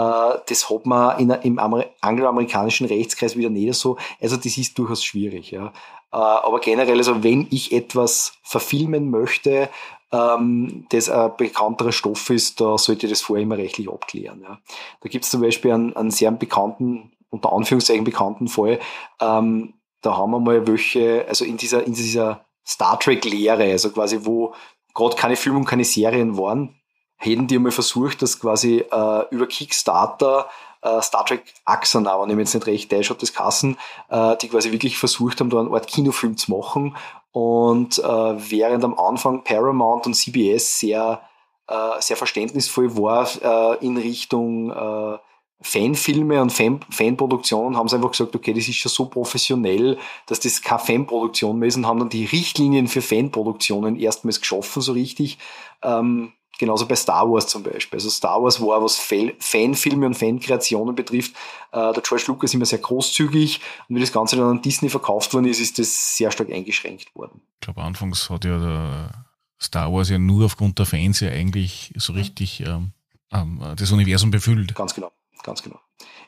das 0.45 0.69
hat 0.69 0.85
man 0.85 1.19
in, 1.19 1.29
im 1.29 1.59
angloamerikanischen 2.01 2.87
Rechtskreis 2.87 3.37
wieder 3.37 3.49
nicht 3.49 3.73
so. 3.75 3.97
Also 4.19 4.35
das 4.35 4.57
ist 4.57 4.77
durchaus 4.77 5.05
schwierig. 5.05 5.51
Ja. 5.51 5.67
Äh, 6.11 6.17
aber 6.17 6.59
generell, 6.59 6.97
also 6.97 7.23
wenn 7.23 7.47
ich 7.49 7.71
etwas 7.71 8.33
verfilmen 8.43 9.09
möchte, 9.09 9.69
ähm, 10.11 10.85
das 10.89 11.09
ein 11.09 11.31
bekannterer 11.37 11.91
Stoff 11.91 12.29
ist, 12.29 12.59
da 12.59 12.77
sollte 12.77 13.07
das 13.07 13.21
vorher 13.21 13.43
immer 13.43 13.57
rechtlich 13.57 13.89
abklären. 13.89 14.41
Ja. 14.41 14.59
Da 15.01 15.09
gibt 15.09 15.25
es 15.25 15.31
zum 15.31 15.41
Beispiel 15.41 15.71
einen, 15.71 15.95
einen 15.95 16.11
sehr 16.11 16.31
bekannten 16.31 17.11
unter 17.31 17.53
Anführungszeichen 17.53 18.03
bekannten 18.03 18.47
Fall, 18.47 18.79
ähm, 19.19 19.73
da 20.01 20.17
haben 20.17 20.31
wir 20.31 20.39
mal 20.39 20.67
welche, 20.67 21.25
also 21.27 21.45
in 21.45 21.57
dieser, 21.57 21.85
in 21.85 21.93
dieser 21.93 22.45
Star 22.67 22.99
Trek-Lehre, 22.99 23.63
also 23.71 23.89
quasi, 23.91 24.19
wo 24.23 24.53
gerade 24.93 25.15
keine 25.15 25.35
Filme 25.35 25.59
und 25.59 25.65
keine 25.65 25.85
Serien 25.85 26.37
waren, 26.37 26.75
hätten 27.17 27.47
die 27.47 27.57
mal 27.57 27.71
versucht, 27.71 28.21
dass 28.21 28.39
quasi 28.39 28.79
äh, 28.79 29.25
über 29.31 29.47
Kickstarter 29.47 30.49
äh, 30.81 31.01
Star 31.01 31.25
Trek 31.25 31.53
Axana, 31.65 32.19
wenn 32.19 32.31
ich 32.31 32.37
jetzt 32.37 32.55
nicht 32.55 32.67
recht 32.91 33.09
hat 33.09 33.21
das 33.21 33.33
Kassen, 33.33 33.77
äh, 34.09 34.35
die 34.37 34.49
quasi 34.49 34.71
wirklich 34.71 34.97
versucht 34.97 35.39
haben, 35.39 35.49
da 35.49 35.59
eine 35.59 35.71
Art 35.71 35.87
Kinofilm 35.87 36.35
zu 36.35 36.51
machen. 36.51 36.97
Und 37.31 37.97
äh, 37.99 38.03
während 38.03 38.83
am 38.83 38.97
Anfang 38.99 39.43
Paramount 39.43 40.05
und 40.05 40.13
CBS 40.13 40.79
sehr, 40.79 41.21
äh, 41.67 42.01
sehr 42.01 42.17
verständnisvoll 42.17 42.97
war 42.97 43.27
äh, 43.41 43.85
in 43.85 43.97
Richtung 43.97 44.71
äh, 44.71 45.17
Fanfilme 45.61 46.41
und 46.41 46.51
Fan 46.51 46.79
Fanproduktionen 46.89 47.77
haben 47.77 47.87
sie 47.87 47.95
einfach 47.95 48.11
gesagt, 48.11 48.35
okay, 48.35 48.51
das 48.51 48.67
ist 48.67 48.75
schon 48.75 48.89
so 48.91 49.05
professionell, 49.05 49.99
dass 50.25 50.39
das 50.39 50.61
keine 50.61 50.79
Fanproduktion 50.79 51.59
mehr 51.59 51.67
ist 51.67 51.77
und 51.77 51.85
haben 51.85 51.99
dann 51.99 52.09
die 52.09 52.25
Richtlinien 52.25 52.87
für 52.87 53.01
Fanproduktionen 53.01 53.95
erstmals 53.99 54.41
geschaffen, 54.41 54.81
so 54.81 54.93
richtig. 54.93 55.37
Ähm, 55.83 56.33
genauso 56.61 56.85
bei 56.85 56.95
Star 56.95 57.29
Wars 57.29 57.47
zum 57.47 57.63
Beispiel. 57.63 57.97
Also 57.97 58.09
Star 58.09 58.41
Wars 58.41 58.61
war, 58.61 58.81
was 58.81 58.97
Fanfilme 58.97 60.05
und 60.05 60.13
Fankreationen 60.13 60.95
betrifft, 60.95 61.33
äh, 61.71 61.91
der 61.91 62.01
George 62.01 62.25
Lucas 62.27 62.53
immer 62.53 62.65
sehr 62.65 62.79
großzügig 62.79 63.59
und 63.89 63.95
wie 63.95 63.99
das 63.99 64.13
Ganze 64.13 64.37
dann 64.37 64.45
an 64.45 64.61
Disney 64.61 64.87
verkauft 64.87 65.33
worden 65.33 65.45
ist, 65.45 65.59
ist 65.59 65.79
das 65.79 66.15
sehr 66.15 66.31
stark 66.31 66.51
eingeschränkt 66.51 67.13
worden. 67.15 67.41
Ich 67.55 67.61
glaube, 67.65 67.81
anfangs 67.81 68.29
hat 68.29 68.45
ja 68.45 68.57
der 68.57 69.25
Star 69.59 69.91
Wars 69.91 70.09
ja 70.09 70.17
nur 70.17 70.45
aufgrund 70.45 70.79
der 70.79 70.85
Fans 70.85 71.19
ja 71.19 71.29
eigentlich 71.29 71.93
so 71.97 72.13
richtig 72.13 72.61
ähm, 72.61 72.91
ähm 73.33 73.61
das 73.75 73.91
Universum 73.91 74.31
befüllt. 74.31 74.73
Ganz 74.75 74.93
genau 74.93 75.11
ganz 75.43 75.63
genau. 75.63 75.79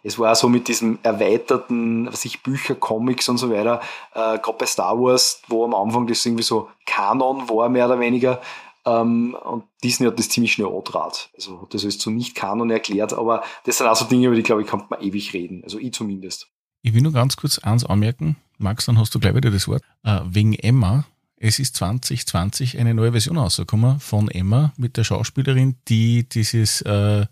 Es 0.04 0.20
war 0.20 0.36
so 0.36 0.50
mit 0.50 0.68
diesem 0.68 1.00
erweiterten, 1.04 2.08
was 2.12 2.26
ich 2.26 2.44
Bücher, 2.44 2.76
Comics 2.76 3.30
und 3.30 3.38
so 3.38 3.50
weiter, 3.50 3.82
äh, 4.14 4.38
gerade 4.38 4.58
bei 4.58 4.66
Star 4.66 5.00
Wars, 5.00 5.42
wo 5.48 5.64
am 5.64 5.74
Anfang 5.74 6.08
das 6.08 6.26
irgendwie 6.26 6.44
so 6.44 6.70
Kanon 6.86 7.48
war, 7.50 7.70
mehr 7.70 7.86
oder 7.86 8.00
weniger. 8.00 8.42
Ähm, 8.86 9.36
und 9.44 9.64
Disney 9.84 10.08
hat 10.08 10.20
das 10.20 10.30
ziemlich 10.30 10.54
schnell 10.54 10.68
antrat. 10.68 11.30
Also 11.36 11.62
hat 11.62 11.74
das 11.74 11.84
alles 11.84 12.00
zu 12.00 12.12
Nicht-Kanon 12.12 12.70
erklärt, 12.70 13.14
aber 13.14 13.44
das 13.66 13.78
sind 13.78 13.88
auch 13.88 13.96
so 13.96 14.06
Dinge, 14.06 14.28
über 14.28 14.36
die, 14.36 14.44
glaube 14.44 14.62
ich, 14.62 14.68
kann 14.68 14.84
man 14.90 15.02
ewig 15.02 15.34
reden. 15.34 15.64
Also 15.64 15.80
ich 15.80 15.94
zumindest. 15.94 16.48
Ich 16.82 16.94
will 16.94 17.02
nur 17.02 17.14
ganz 17.14 17.38
kurz 17.38 17.60
eins 17.60 17.86
anmerken. 17.86 18.36
Max, 18.58 18.86
dann 18.86 18.98
hast 18.98 19.16
du 19.16 19.20
gleich 19.20 19.36
wieder 19.36 19.52
das 19.52 19.68
Wort. 19.68 19.84
Äh, 20.04 20.20
wegen 20.26 20.54
Emma. 20.54 21.06
Es 21.38 21.60
ist 21.60 21.76
2020 21.78 22.78
eine 22.78 22.94
neue 22.94 23.12
Version 23.12 23.38
rausgekommen 23.38 24.00
von 24.00 24.30
Emma 24.30 24.72
mit 24.78 24.96
der 24.96 25.04
Schauspielerin, 25.04 25.76
die 25.90 26.28
dieses 26.28 26.82
äh, 26.82 27.26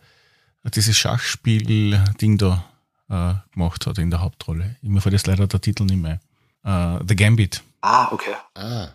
dieses 0.69 0.97
Schachspiel-Ding 0.97 2.37
da 2.37 2.65
äh, 3.09 3.33
gemacht 3.53 3.87
hat 3.87 3.97
in 3.97 4.09
der 4.09 4.21
Hauptrolle. 4.21 4.75
Immer 4.81 5.01
fällt 5.01 5.13
jetzt 5.13 5.27
leider 5.27 5.47
der 5.47 5.61
Titel 5.61 5.83
nicht 5.83 6.01
mehr. 6.01 6.19
Äh, 6.63 7.03
The 7.07 7.15
Gambit. 7.15 7.63
Ah, 7.81 8.11
okay. 8.11 8.33
Ah. 8.55 8.89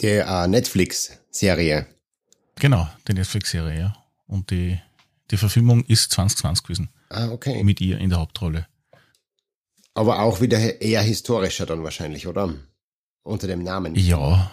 Die 0.00 0.06
äh, 0.06 0.46
Netflix-Serie. 0.46 1.86
Genau, 2.56 2.88
die 3.06 3.14
Netflix-Serie, 3.14 3.78
ja. 3.78 3.96
Und 4.26 4.50
die, 4.50 4.78
die 5.30 5.36
Verfilmung 5.36 5.84
ist 5.84 6.12
2020 6.12 6.64
gewesen. 6.64 6.90
Ah, 7.10 7.28
okay. 7.30 7.62
Mit 7.64 7.80
ihr 7.80 7.98
in 7.98 8.10
der 8.10 8.18
Hauptrolle. 8.20 8.66
Aber 9.94 10.22
auch 10.22 10.40
wieder 10.40 10.80
eher 10.80 11.02
historischer 11.02 11.66
dann 11.66 11.82
wahrscheinlich, 11.82 12.26
oder? 12.26 12.54
Unter 13.22 13.46
dem 13.46 13.62
Namen. 13.62 13.94
Ja, 13.94 14.50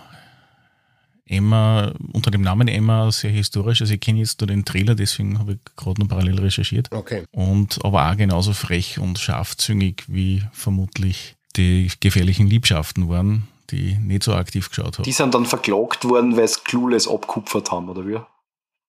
Emma, 1.27 1.91
unter 2.13 2.29
dem 2.29 2.41
Namen 2.41 2.67
Emma 2.67 3.11
sehr 3.11 3.31
historisch. 3.31 3.81
Also 3.81 3.93
ich 3.95 3.99
kenne 3.99 4.19
jetzt 4.19 4.39
nur 4.41 4.47
den 4.47 4.63
Trailer, 4.63 4.93
deswegen 4.93 5.39
habe 5.39 5.53
ich 5.53 5.59
gerade 5.75 5.99
noch 5.99 6.07
parallel 6.07 6.39
recherchiert. 6.39 6.91
Okay. 6.91 7.23
Und 7.31 7.83
aber 7.83 8.11
auch 8.11 8.17
genauso 8.17 8.53
frech 8.53 8.99
und 8.99 9.17
scharfzüngig 9.17 10.03
wie 10.07 10.43
vermutlich 10.51 11.35
die 11.55 11.89
gefährlichen 11.99 12.47
Liebschaften 12.47 13.09
waren, 13.09 13.47
die 13.71 13.97
nicht 13.97 14.23
so 14.23 14.33
aktiv 14.33 14.69
geschaut 14.69 14.97
haben. 14.97 15.03
Die 15.03 15.11
sind 15.11 15.33
dann 15.33 15.45
verklagt 15.45 16.05
worden, 16.05 16.37
weil 16.37 16.47
sie 16.47 16.59
Clueless 16.63 17.07
abkupfert 17.07 17.71
haben, 17.71 17.89
oder 17.89 18.07
wie? 18.07 18.19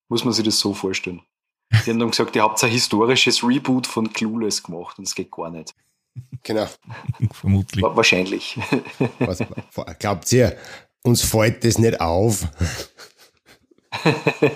Muss 0.08 0.24
man 0.24 0.32
sich 0.32 0.44
das 0.44 0.58
so 0.58 0.74
vorstellen? 0.74 1.22
Die 1.84 1.90
haben 1.90 1.98
dann 1.98 2.10
gesagt, 2.10 2.36
ihr 2.36 2.42
habt 2.42 2.62
ein 2.62 2.70
historisches 2.70 3.42
Reboot 3.42 3.86
von 3.86 4.12
Clueless 4.12 4.62
gemacht 4.62 4.98
und 4.98 5.06
es 5.06 5.14
geht 5.14 5.32
gar 5.32 5.50
nicht. 5.50 5.74
Genau. 6.42 6.66
Vermutlich. 7.32 7.82
Wahrscheinlich. 7.82 8.58
Was, 9.18 9.42
glaubt 9.98 10.30
ihr, 10.32 10.56
uns 11.02 11.22
fällt 11.22 11.64
das 11.64 11.78
nicht 11.78 12.00
auf. 12.00 12.46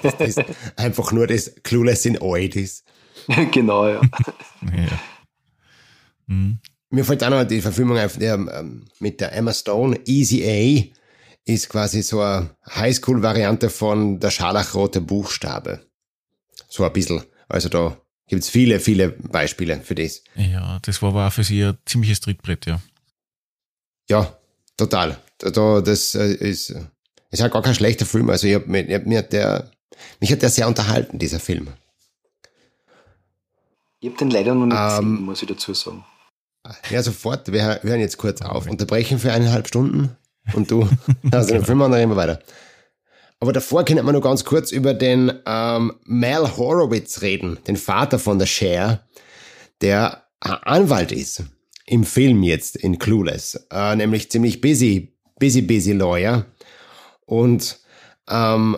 das 0.03 0.15
ist 0.21 0.45
einfach 0.77 1.13
nur 1.13 1.27
das 1.27 1.55
Clueless 1.63 2.05
in 2.07 2.21
alt 2.21 2.57
ist. 2.57 2.85
genau, 3.51 3.87
ja. 3.87 4.01
ja. 4.63 5.01
Mhm. 6.27 6.59
Mir 6.91 7.05
fällt 7.05 7.23
auch 7.25 7.31
noch 7.31 7.45
die 7.45 7.61
Verfilmung 7.61 7.99
auf 7.99 8.19
der, 8.19 8.35
ähm, 8.35 8.87
mit 8.99 9.21
der 9.21 9.33
Emma 9.33 9.53
Stone. 9.53 10.01
Easy 10.07 10.45
A 10.45 11.51
ist 11.51 11.69
quasi 11.69 12.03
so 12.03 12.21
eine 12.21 12.51
Highschool-Variante 12.75 13.71
von 13.71 14.21
der 14.21 14.31
scharlachrote 14.31 15.01
Buchstabe. 15.01 15.87
So 16.69 16.85
ein 16.85 16.93
bisschen. 16.93 17.23
Also 17.49 17.69
da 17.69 17.97
Gibt 18.31 18.45
es 18.45 18.49
viele, 18.49 18.79
viele 18.79 19.09
Beispiele 19.09 19.81
für 19.81 19.97
das. 19.97 20.23
Ja, 20.37 20.79
das 20.83 21.03
war 21.03 21.09
aber 21.09 21.27
auch 21.27 21.33
für 21.33 21.43
sie 21.43 21.65
ein 21.65 21.77
ziemliches 21.85 22.21
Trittbrett, 22.21 22.65
ja. 22.65 22.81
Ja, 24.09 24.39
total. 24.77 25.19
Da, 25.39 25.81
das 25.81 26.15
äh, 26.15 26.35
ist, 26.35 26.71
ist 27.31 27.43
halt 27.43 27.53
gar 27.53 27.63
kein 27.63 27.75
schlechter 27.75 28.07
Film. 28.07 28.31
Also 28.31 28.47
ich 28.47 28.55
hab, 28.55 28.69
mir, 28.69 28.85
mir 29.01 29.19
hat 29.19 29.33
der, 29.33 29.73
mich 30.21 30.31
hat 30.31 30.43
der 30.43 30.49
sehr 30.49 30.69
unterhalten, 30.69 31.19
dieser 31.19 31.41
Film. 31.41 31.73
Ich 33.99 34.11
habe 34.11 34.19
den 34.19 34.31
leider 34.31 34.55
noch 34.55 34.67
nicht 34.67 34.77
Ähm, 34.79 35.15
gesehen, 35.17 35.25
muss 35.25 35.43
ich 35.43 35.49
dazu 35.49 35.75
sagen. 35.75 36.05
Ja, 36.91 37.03
sofort. 37.03 37.53
Wir 37.53 37.63
hö- 37.63 37.83
hören 37.83 38.01
jetzt 38.01 38.19
kurz 38.19 38.43
auf. 38.43 38.69
Unterbrechen 38.69 39.19
für 39.19 39.33
eineinhalb 39.33 39.69
Stunden 39.69 40.17
und 40.55 40.71
du, 40.71 40.89
also 41.31 41.55
den 41.55 41.65
Film 41.65 41.81
und 41.81 41.93
dann 41.93 42.09
wir 42.09 42.17
weiter. 42.17 42.41
Aber 43.41 43.53
davor 43.53 43.85
können 43.85 44.05
wir 44.05 44.13
noch 44.13 44.21
ganz 44.21 44.45
kurz 44.45 44.71
über 44.71 44.93
den 44.93 45.33
ähm, 45.47 45.95
Mal 46.05 46.57
Horowitz 46.57 47.23
reden, 47.23 47.59
den 47.67 47.77
Vater 47.77 48.19
von 48.19 48.39
der 48.39 48.47
Cher, 48.47 49.03
der 49.81 50.25
Anwalt 50.41 51.13
ist 51.13 51.45
im 51.87 52.05
Film 52.05 52.43
jetzt 52.43 52.77
in 52.77 52.99
Clueless, 52.99 53.67
äh, 53.73 53.97
nämlich 53.97 54.31
ziemlich 54.31 54.61
busy, 54.61 55.17
busy, 55.39 55.63
busy 55.63 55.93
Lawyer 55.93 56.47
und 57.25 57.81
ähm, 58.29 58.77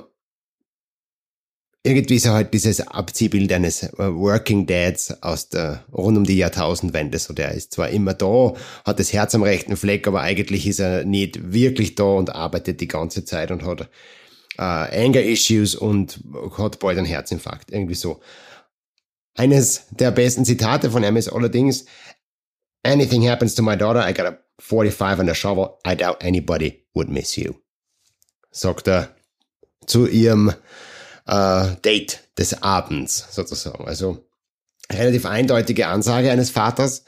irgendwie 1.85 2.17
ist 2.17 2.27
er 2.27 2.35
halt 2.35 2.55
dieses 2.55 2.81
Abziehbild 2.87 3.53
eines 3.53 3.83
äh, 3.83 3.93
Working 3.99 4.67
Dads 4.67 5.23
aus 5.23 5.49
der, 5.49 5.85
rund 5.93 6.17
um 6.17 6.25
die 6.25 6.37
Jahrtausendwende. 6.37 7.19
So, 7.19 7.35
der 7.35 7.53
ist 7.53 7.73
zwar 7.73 7.89
immer 7.89 8.15
da, 8.15 8.55
hat 8.85 9.01
das 9.01 9.13
Herz 9.13 9.35
am 9.35 9.43
rechten 9.43 9.77
Fleck, 9.77 10.07
aber 10.07 10.21
eigentlich 10.21 10.67
ist 10.67 10.79
er 10.79 11.05
nicht 11.05 11.53
wirklich 11.53 11.97
da 11.97 12.05
und 12.05 12.35
arbeitet 12.35 12.81
die 12.81 12.89
ganze 12.89 13.25
Zeit 13.25 13.51
und 13.51 13.65
hat 13.65 13.89
äh, 14.59 14.63
Anger 14.63 15.23
Issues 15.23 15.75
und 15.75 16.21
hat 16.57 16.79
bald 16.79 16.99
einen 16.99 17.07
Herzinfarkt. 17.07 17.73
Irgendwie 17.73 17.95
so. 17.95 18.21
Eines 19.35 19.87
der 19.91 20.11
besten 20.13 20.45
Zitate 20.45 20.91
von 20.91 21.03
ihm 21.03 21.17
ist 21.17 21.29
allerdings, 21.29 21.87
Anything 22.85 23.29
happens 23.29 23.55
to 23.55 23.63
my 23.63 23.77
daughter, 23.77 24.09
I 24.09 24.13
got 24.13 24.27
a 24.27 24.39
45 24.59 25.21
and 25.21 25.31
a 25.31 25.35
shovel. 25.35 25.79
I 25.87 25.95
doubt 25.95 26.23
anybody 26.23 26.85
would 26.95 27.09
miss 27.09 27.37
you. 27.37 27.55
Sagt 28.51 28.89
er 28.89 29.15
zu 29.87 30.07
ihrem 30.07 30.53
äh, 31.27 31.77
Date 31.85 32.29
des 32.39 32.63
Abends 32.63 33.29
sozusagen. 33.31 33.87
Also 33.87 34.25
relativ 34.91 35.27
eindeutige 35.27 35.89
Ansage 35.89 36.31
eines 36.31 36.51
Vaters. 36.51 37.05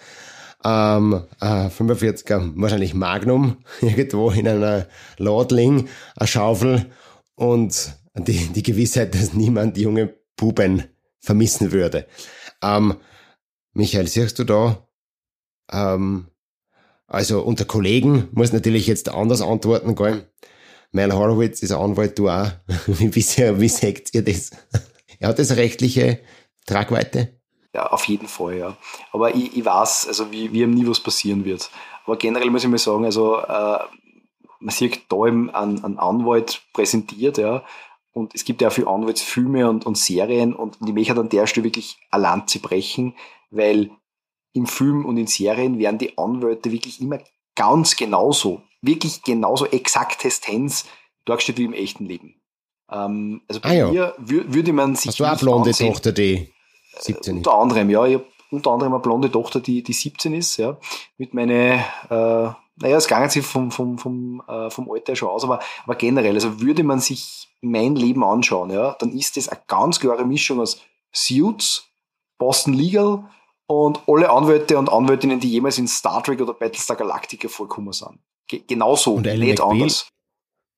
Ähm, 0.65 1.25
äh, 1.41 1.67
45er, 1.69 2.53
wahrscheinlich 2.57 2.95
Magnum, 2.95 3.59
irgendwo 3.83 4.31
in 4.31 4.49
einer 4.49 4.87
Lordling, 5.19 5.89
eine 6.17 6.27
Schaufel 6.27 6.87
und 7.35 7.93
die, 8.15 8.49
die 8.53 8.62
Gewissheit, 8.62 9.15
dass 9.15 9.35
niemand 9.35 9.77
junge 9.77 10.15
Buben 10.37 10.85
vermissen 11.21 11.73
würde. 11.73 12.07
Ähm, 12.62 12.97
Michael, 13.75 14.07
siehst 14.07 14.39
du 14.39 14.45
da, 14.45 14.89
ähm, 15.71 16.29
also 17.07 17.43
unter 17.43 17.65
Kollegen 17.65 18.29
muss 18.33 18.53
natürlich 18.53 18.87
jetzt 18.87 19.09
anders 19.09 19.43
antworten, 19.43 19.95
gell? 19.95 20.31
Mel 20.95 21.13
Horowitz 21.13 21.61
ist 21.63 21.73
Anwalt, 21.73 22.19
du 22.19 22.29
auch. 22.29 22.47
Wie, 22.87 23.15
wie, 23.15 23.61
wie 23.61 23.69
seht 23.69 24.15
ihr 24.15 24.23
das? 24.23 24.51
Er 25.21 25.29
hat 25.29 25.39
das 25.39 25.57
rechtliche 25.57 26.21
Tragweite? 26.67 27.41
Ja, 27.73 27.87
auf 27.87 28.05
jeden 28.07 28.27
Fall, 28.27 28.59
ja. 28.59 28.77
Aber 29.13 29.35
ich, 29.35 29.57
ich 29.57 29.65
weiß, 29.65 30.09
also 30.09 30.31
wie, 30.31 30.53
wie 30.53 30.63
ihm 30.63 30.73
nie 30.73 30.87
was 30.87 31.01
passieren 31.01 31.45
wird. 31.45 31.71
Aber 32.05 32.17
generell 32.17 32.51
muss 32.51 32.65
ich 32.65 32.69
mal 32.69 32.79
sagen, 32.79 33.05
also 33.05 33.39
äh, 33.39 33.79
man 34.59 34.71
sieht 34.71 35.01
da 35.09 35.27
eben 35.27 35.51
einen, 35.51 35.83
einen 35.85 35.99
Anwalt 35.99 36.63
präsentiert, 36.73 37.39
ja. 37.39 37.65
Und 38.13 38.35
es 38.35 38.45
gibt 38.45 38.61
ja 38.61 38.69
auch 38.69 38.73
viele 38.73 38.89
Anwaltsfilme 38.89 39.71
und, 39.71 39.87
und 39.87 39.97
Serien 39.97 40.53
und 40.53 40.79
ich 40.85 40.93
möchte 40.93 41.19
an 41.19 41.29
der 41.29 41.47
Stelle 41.47 41.65
wirklich 41.65 41.97
eine 42.11 42.25
Lanze 42.25 42.59
brechen, 42.59 43.15
weil 43.51 43.91
im 44.53 44.67
Film 44.67 45.07
und 45.07 45.17
in 45.17 45.29
Serien 45.29 45.79
werden 45.79 45.99
die 45.99 46.19
Anwälte 46.19 46.71
wirklich 46.71 47.01
immer 47.01 47.19
ganz 47.55 47.97
genauso, 47.97 48.63
wirklich 48.87 49.22
genauso 49.22 49.66
exaktestens 49.66 50.85
dargestellt 51.24 51.59
wie 51.59 51.64
im 51.64 51.72
echten 51.72 52.05
Leben. 52.07 52.41
Ähm, 52.91 53.43
also 53.49 53.61
bei 53.61 53.70
Ah, 53.70 53.72
ja. 53.72 53.91
mir 53.91 54.14
wür 54.18 54.53
würde 54.53 54.72
man 54.72 54.95
sich 54.97 55.09
Hast 55.09 55.20
du 55.20 55.24
auch 55.24 55.39
blonde 55.39 55.70
ansehen- 55.70 55.93
Tochter, 55.93 56.12
die 56.12 56.53
17 56.99 57.37
ist? 57.37 57.47
unter 57.47 57.59
anderem, 57.59 57.91
ja. 57.91 58.05
Ich 58.07 58.14
habe 58.14 58.26
unter 58.51 58.70
anderem 58.70 58.93
eine 58.93 59.03
blonde 59.03 59.30
Tochter, 59.32 59.61
die, 59.61 59.82
die 59.82 59.93
17 59.93 60.35
ist, 60.35 60.57
ja. 60.59 60.76
Mit 61.16 61.35
meine, 61.35 61.85
äh, 62.11 62.51
naja, 62.76 62.97
es 62.97 63.09
gangen 63.09 63.30
sie 63.30 63.43
vom, 63.43 63.70
vom, 63.70 63.99
vom, 63.99 64.43
äh, 64.47 64.68
vom 64.70 64.91
Alter 64.91 65.16
schon 65.16 65.28
aus, 65.28 65.45
aber, 65.45 65.61
aber 65.85 65.95
generell, 65.95 66.35
also 66.35 66.61
würde 66.61 66.85
man 66.85 67.01
sich 67.01 67.49
mein 67.62 67.97
Leben 67.97 68.22
anschauen, 68.22 68.70
ja, 68.70 68.95
dann 68.99 69.12
ist 69.12 69.37
das 69.37 69.49
eine 69.49 69.61
ganz 69.66 69.99
klare 70.01 70.24
Mischung 70.26 70.61
aus 70.61 70.80
Suits, 71.12 71.89
Boston 72.39 72.74
Legal 72.74 73.24
und 73.66 74.01
alle 74.07 74.28
Anwälte 74.30 74.76
und 74.76 74.91
Anwältinnen, 74.93 75.41
die 75.41 75.51
jemals 75.51 75.78
in 75.78 75.89
Star 75.89 76.22
Trek 76.22 76.41
oder 76.41 76.53
Battlestar 76.53 76.97
Galactica 76.97 77.49
vorgekommen 77.49 77.93
sind. 77.93 78.18
Ge 78.49 78.63
genauso, 78.67 79.15
Und 79.15 79.27
nicht 79.27 79.39
McBeal? 79.39 79.71
anders. 79.71 80.09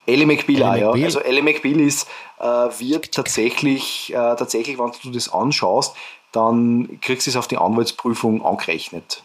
Ellie 0.07 0.27
McBeal, 0.27 0.63
Ellie 0.63 0.69
auch, 0.69 0.77
ja. 0.79 0.87
McBeal? 0.87 1.05
Also 1.07 1.21
Ellie 1.21 1.43
McBeal 1.43 1.81
ist, 1.81 2.07
äh, 2.39 2.45
wird 2.45 3.13
tatsächlich, 3.13 4.11
äh, 4.11 4.15
tatsächlich, 4.37 4.79
wenn 4.79 4.93
du 5.03 5.11
das 5.11 5.33
anschaust, 5.33 5.97
dann 6.33 7.01
kriegst 7.01 7.27
du 7.27 7.31
es 7.31 7.37
auf 7.37 7.49
die 7.49 7.57
Anwaltsprüfung 7.57 8.45
angerechnet. 8.45 9.25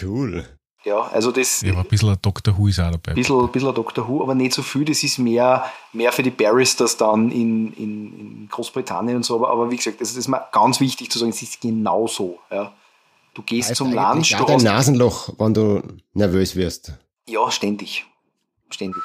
Cool. 0.00 0.46
Ja, 0.84 1.02
also 1.12 1.30
das 1.30 1.60
Ja, 1.62 1.72
aber 1.72 1.82
ein 1.82 1.86
bisschen 1.88 2.08
ein 2.08 2.18
Dr. 2.20 2.56
Who 2.58 2.66
ist 2.66 2.80
auch 2.80 2.90
dabei. 2.90 3.12
ein 3.12 3.14
bisschen, 3.14 3.48
bisschen 3.52 3.74
Dr. 3.74 4.08
Who, 4.08 4.22
aber 4.22 4.34
nicht 4.34 4.52
so 4.52 4.62
viel. 4.62 4.84
Das 4.84 5.02
ist 5.04 5.18
mehr, 5.18 5.64
mehr 5.92 6.10
für 6.12 6.22
die 6.24 6.30
Barristers 6.30 6.96
dann 6.96 7.30
in, 7.30 7.72
in, 7.74 8.18
in 8.18 8.48
Großbritannien 8.50 9.16
und 9.16 9.22
so. 9.24 9.36
Aber, 9.36 9.50
aber 9.50 9.70
wie 9.70 9.76
gesagt, 9.76 10.00
das 10.00 10.16
ist 10.16 10.28
mir 10.28 10.44
ganz 10.50 10.80
wichtig 10.80 11.10
zu 11.10 11.18
sagen, 11.18 11.30
es 11.30 11.42
ist 11.42 11.60
genauso. 11.60 12.38
Ja. 12.50 12.72
Du 13.34 13.42
gehst 13.42 13.70
Heißt 13.70 13.78
zum 13.78 13.92
Lunch, 13.92 14.30
du 14.36 14.44
dein 14.44 14.56
hast, 14.56 14.62
Nasenloch, 14.64 15.28
wenn 15.38 15.54
du 15.54 15.82
nervös 16.14 16.56
wirst. 16.56 16.94
Ja, 17.28 17.50
ständig. 17.50 18.04
Ständig. 18.70 19.02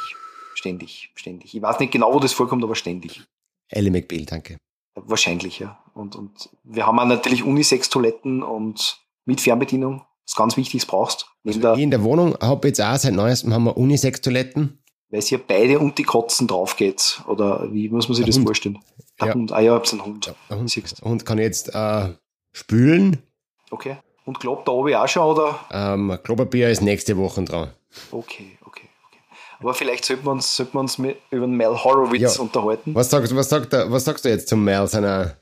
Ständig. 0.56 1.12
Ständig. 1.16 1.54
Ich 1.56 1.62
weiß 1.62 1.80
nicht 1.80 1.92
genau, 1.92 2.14
wo 2.14 2.20
das 2.20 2.34
vorkommt, 2.34 2.64
aber 2.64 2.76
ständig. 2.76 3.22
Ellie 3.70 3.92
McBeal, 3.92 4.26
danke. 4.26 4.58
Wahrscheinlich, 4.96 5.60
ja. 5.60 5.78
Und, 5.94 6.16
und 6.16 6.50
wir 6.64 6.88
haben 6.88 6.98
auch 7.00 7.06
natürlich 7.06 7.44
Unisex-Toiletten 7.44 8.42
und 8.44 9.00
mit 9.26 9.42
Fernbedienung. 9.42 10.00
Das 10.24 10.34
ist 10.34 10.36
ganz 10.38 10.58
wichtig, 10.58 10.82
das 10.82 10.88
brauchst. 10.88 11.28
Also 11.46 11.58
ich 11.60 11.62
der, 11.62 11.74
in 11.76 11.92
der 11.92 12.04
Wohnung 12.04 12.36
habe 12.42 12.68
jetzt 12.68 12.82
auch 12.82 12.96
seit 12.98 13.14
neuestem 13.14 13.54
haben 13.54 13.66
wir 13.66 13.78
Unisex-Toiletten. 13.78 14.80
weil 15.10 15.20
es 15.20 15.28
hier 15.28 15.38
beide 15.38 15.80
und 15.80 15.98
die 15.98 16.04
Kotzen 16.04 16.48
drauf 16.48 16.76
geht. 16.76 17.22
Oder 17.28 17.72
wie 17.72 17.90
muss 17.90 18.08
man 18.10 18.16
sich 18.16 18.24
Der 18.26 18.32
das 18.32 18.38
Hund. 18.38 18.48
vorstellen? 18.48 18.80
Der 19.22 19.28
Ja. 19.28 19.34
Hund. 19.36 19.52
Ah 19.52 19.60
ja, 19.60 19.74
ich 19.74 19.78
hab's 19.80 19.94
einen 19.94 20.04
Hund. 20.06 20.34
Der 20.50 20.58
Hund, 20.58 20.70
Siehst. 20.70 21.02
der 21.02 21.10
Hund 21.10 21.26
kann 21.26 21.38
jetzt 21.38 21.74
äh, 21.76 22.10
spülen. 22.52 23.22
Okay. 23.70 23.98
Und 24.28 24.42
glaubt 24.42 24.68
da 24.68 24.74
oben 24.74 24.94
auch 24.94 25.08
schon, 25.08 25.24
oder? 25.24 25.58
Ähm, 25.72 26.18
Klopapier 26.22 26.70
ist 26.70 26.82
nächste 26.82 27.16
Woche 27.18 27.44
dran. 27.46 27.70
Okay, 28.12 28.58
okay, 28.66 28.90
okay. 29.08 29.20
Aber 29.62 29.74
vielleicht 29.74 30.04
sollten 30.04 30.26
wir 30.26 30.32
uns, 30.32 30.54
sollten 30.54 30.74
wir 30.74 30.82
uns 30.82 30.98
über 30.98 31.46
den 31.48 31.56
Mel 31.56 31.82
Horowitz 31.82 32.36
Ja. 32.36 32.42
unterhalten. 32.42 32.94
Was 32.94 33.10
sagst, 33.10 33.34
was, 33.34 33.48
sagt 33.48 33.72
der, 33.72 33.90
was 33.90 34.04
sagst 34.04 34.26
du 34.26 34.30
jetzt 34.30 34.50
zum 34.50 34.66
Mel 34.66 34.86
seiner 34.88 35.38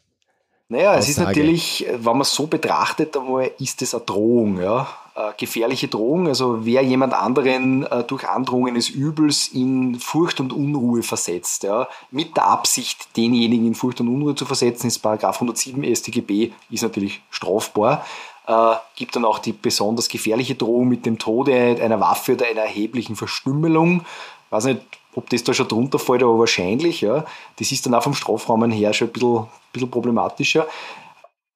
Naja, 0.69 0.95
es 0.97 1.09
ist 1.09 1.17
Aussage. 1.17 1.39
natürlich, 1.39 1.83
wenn 1.91 2.03
man 2.03 2.21
es 2.21 2.33
so 2.36 2.45
betrachtet, 2.45 3.17
einmal 3.17 3.49
ist 3.59 3.81
es 3.81 3.95
eine 3.95 4.03
Drohung, 4.03 4.61
ja. 4.61 4.88
Äh, 5.15 5.31
gefährliche 5.38 5.88
Drohung, 5.88 6.27
also 6.27 6.63
wer 6.66 6.83
jemand 6.83 7.13
anderen 7.13 7.87
äh, 7.87 8.03
durch 8.03 8.28
Androhung 8.29 8.67
eines 8.67 8.89
Übels 8.89 9.47
in 9.47 9.97
Furcht 9.99 10.39
und 10.41 10.53
Unruhe 10.53 11.01
versetzt, 11.01 11.63
ja, 11.63 11.87
mit 12.12 12.37
der 12.37 12.45
Absicht, 12.45 13.17
denjenigen 13.17 13.66
in 13.66 13.74
Furcht 13.74 13.99
und 14.01 14.09
Unruhe 14.09 14.36
zu 14.36 14.45
versetzen, 14.45 14.86
ist 14.87 14.99
Paragraph 14.99 15.37
107 15.37 15.83
StGB, 15.95 16.51
ist 16.70 16.83
natürlich 16.83 17.21
strafbar. 17.32 18.05
Äh, 18.47 18.76
gibt 18.96 19.16
dann 19.16 19.26
auch 19.26 19.39
die 19.39 19.54
besonders 19.54 20.08
gefährliche 20.08 20.55
Drohung 20.55 20.88
mit 20.88 21.05
dem 21.05 21.17
Tode 21.17 21.78
einer 21.82 22.00
Waffe 22.00 22.34
oder 22.34 22.46
einer 22.46 22.62
erheblichen 22.62 23.16
Verstümmelung. 23.16 24.01
Ich 24.46 24.51
weiß 24.51 24.66
nicht, 24.66 24.82
ob 25.16 25.30
das 25.30 25.43
da 25.43 25.54
schon 25.54 25.67
drunter 25.67 25.97
fällt, 25.97 26.22
aber 26.24 26.38
wahrscheinlich, 26.38 27.01
ja. 27.01 27.26
Das 27.58 27.72
ist 27.72 27.86
dann 27.86 27.96
auch 27.96 28.04
vom 28.04 28.13
Strafrahmen 28.13 28.72
her 28.72 28.93
schon 28.93 29.08
ein 29.08 29.13
bisschen, 29.13 29.47
bisschen 29.72 29.89
problematischer. 29.89 30.67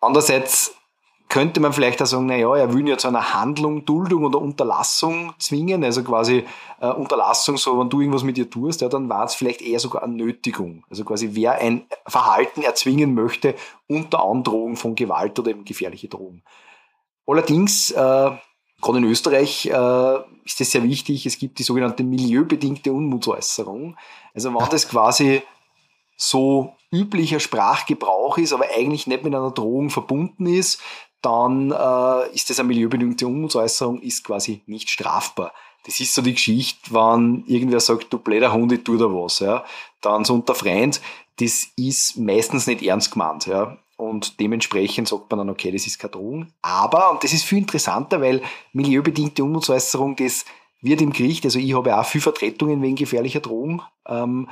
Andererseits 0.02 0.76
könnte 1.28 1.60
man 1.60 1.74
vielleicht 1.74 2.02
auch 2.02 2.08
sagen, 2.08 2.26
naja, 2.26 2.56
er 2.56 2.74
will 2.74 2.88
ja 2.90 2.98
zu 2.98 3.08
einer 3.08 3.36
Handlung, 3.36 3.86
Duldung 3.86 4.24
oder 4.24 4.42
Unterlassung 4.42 5.34
zwingen, 5.38 5.84
also 5.84 6.04
quasi 6.04 6.44
äh, 6.82 6.88
Unterlassung, 6.88 7.58
so 7.58 7.80
wenn 7.80 7.90
du 7.90 8.02
irgendwas 8.02 8.24
mit 8.24 8.38
ihr 8.40 8.50
tust, 8.50 8.82
ja, 8.82 8.90
dann 8.90 9.08
war 9.10 9.26
es 9.26 9.36
vielleicht 9.36 9.62
eher 9.62 9.80
sogar 9.80 10.02
eine 10.02 10.16
Nötigung. 10.16 10.84
Also 10.90 11.04
quasi 11.06 11.30
wer 11.34 11.60
ein 11.60 11.84
Verhalten 12.08 12.64
erzwingen 12.64 13.14
möchte 13.14 13.54
unter 13.88 14.24
Androhung 14.24 14.76
von 14.76 14.96
Gewalt 14.96 15.38
oder 15.38 15.52
eben 15.52 15.66
gefährliche 15.66 16.08
Drohung. 16.08 16.42
Allerdings, 17.30 17.92
äh, 17.92 18.32
gerade 18.82 18.98
in 18.98 19.04
Österreich 19.04 19.68
äh, 19.68 20.16
ist 20.46 20.60
das 20.60 20.72
sehr 20.72 20.84
wichtig, 20.84 21.28
es 21.28 21.38
gibt 21.38 21.60
die 21.60 21.64
sogenannte 21.64 22.04
milieubedingte 22.04 22.92
Unmutsäußerung. 22.92 23.96
Also 24.34 24.54
wenn 24.54 24.70
das 24.70 24.90
quasi 24.90 25.44
so 26.18 26.74
üblicher 26.92 27.40
Sprachgebrauch 27.40 28.40
ist, 28.40 28.52
aber 28.52 28.66
eigentlich 28.76 29.06
nicht 29.06 29.24
mit 29.24 29.36
einer 29.36 29.52
Drohung 29.52 29.92
verbunden 29.92 30.48
ist, 30.48 30.82
dann 31.22 31.72
äh, 31.72 32.34
ist 32.34 32.50
das 32.50 32.60
eine 32.60 32.70
milieubedingte 32.70 33.28
Unmutsäußerung, 33.28 34.02
ist 34.02 34.24
quasi 34.24 34.64
nicht 34.66 34.90
strafbar. 34.90 35.54
Das 35.86 36.00
ist 36.00 36.16
so 36.16 36.24
die 36.24 36.34
Geschichte, 36.34 36.94
wenn 36.94 37.44
irgendwer 37.46 37.80
sagt, 37.80 38.12
du 38.12 38.18
blöder 38.18 38.54
Hund, 38.54 38.72
ich 38.72 38.84
tu 38.84 38.98
da 38.98 39.06
was, 39.06 39.40
ja, 39.40 39.64
dann 40.02 40.26
so 40.26 40.34
unter 40.34 40.56
Freund, 40.56 41.00
das 41.40 41.68
ist 41.76 42.18
meistens 42.18 42.66
nicht 42.66 42.82
ernst 42.82 43.12
gemeint, 43.12 43.46
ja. 43.46 43.78
Und 44.00 44.40
dementsprechend 44.40 45.10
sagt 45.10 45.30
man 45.30 45.40
dann, 45.40 45.50
okay, 45.50 45.72
das 45.72 45.86
ist 45.86 46.00
keine 46.00 46.12
Drohung. 46.12 46.54
Aber, 46.62 47.12
und 47.12 47.22
das 47.22 47.34
ist 47.34 47.44
viel 47.44 47.58
interessanter, 47.58 48.22
weil 48.22 48.42
milieubedingte 48.72 49.44
Unmutsäußerung, 49.44 50.16
das 50.16 50.46
wird 50.80 51.02
im 51.02 51.12
Gericht, 51.12 51.44
also 51.44 51.60
ich 51.60 51.76
habe 51.76 51.98
auch 51.98 52.06
viel 52.06 52.22
Vertretungen 52.22 52.82
wegen 52.82 52.96
gefährlicher 52.96 53.42
Drohung, 53.42 53.82
ähm, 54.08 54.48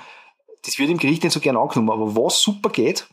das 0.63 0.77
wird 0.79 0.89
im 0.89 0.97
Gericht 0.97 1.23
nicht 1.23 1.31
so 1.31 1.39
gern 1.39 1.55
angenommen. 1.55 1.91
Aber 1.91 2.13
was 2.13 2.41
super 2.41 2.69
geht, 2.69 3.07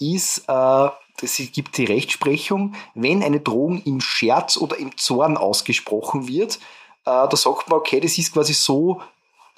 ist, 0.00 0.48
äh, 0.48 0.88
es 1.22 1.36
gibt 1.52 1.78
die 1.78 1.84
Rechtsprechung, 1.84 2.74
wenn 2.94 3.22
eine 3.22 3.38
Drohung 3.38 3.80
im 3.84 4.00
Scherz 4.00 4.56
oder 4.56 4.76
im 4.78 4.96
Zorn 4.96 5.36
ausgesprochen 5.36 6.26
wird, 6.26 6.56
äh, 7.04 7.28
da 7.28 7.36
sagt 7.36 7.68
man, 7.68 7.78
okay, 7.78 8.00
das 8.00 8.18
ist 8.18 8.32
quasi 8.32 8.54
so, 8.54 9.00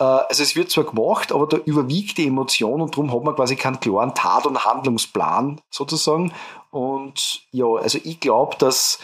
also 0.05 0.43
es 0.43 0.55
wird 0.55 0.70
zwar 0.70 0.85
gemacht, 0.85 1.33
aber 1.33 1.47
da 1.47 1.57
überwiegt 1.57 2.19
die 2.19 2.27
Emotion 2.27 2.81
und 2.81 2.95
darum 2.95 3.12
hat 3.12 3.25
man 3.25 3.35
quasi 3.35 3.57
keinen 3.57 3.81
klaren 3.81 4.15
Tat- 4.15 4.47
und 4.47 4.65
Handlungsplan 4.65 5.61
sozusagen. 5.70 6.33
Und 6.70 7.43
ja, 7.51 7.66
also 7.66 7.99
ich 8.05 8.20
glaube, 8.20 8.57
dass 8.59 8.99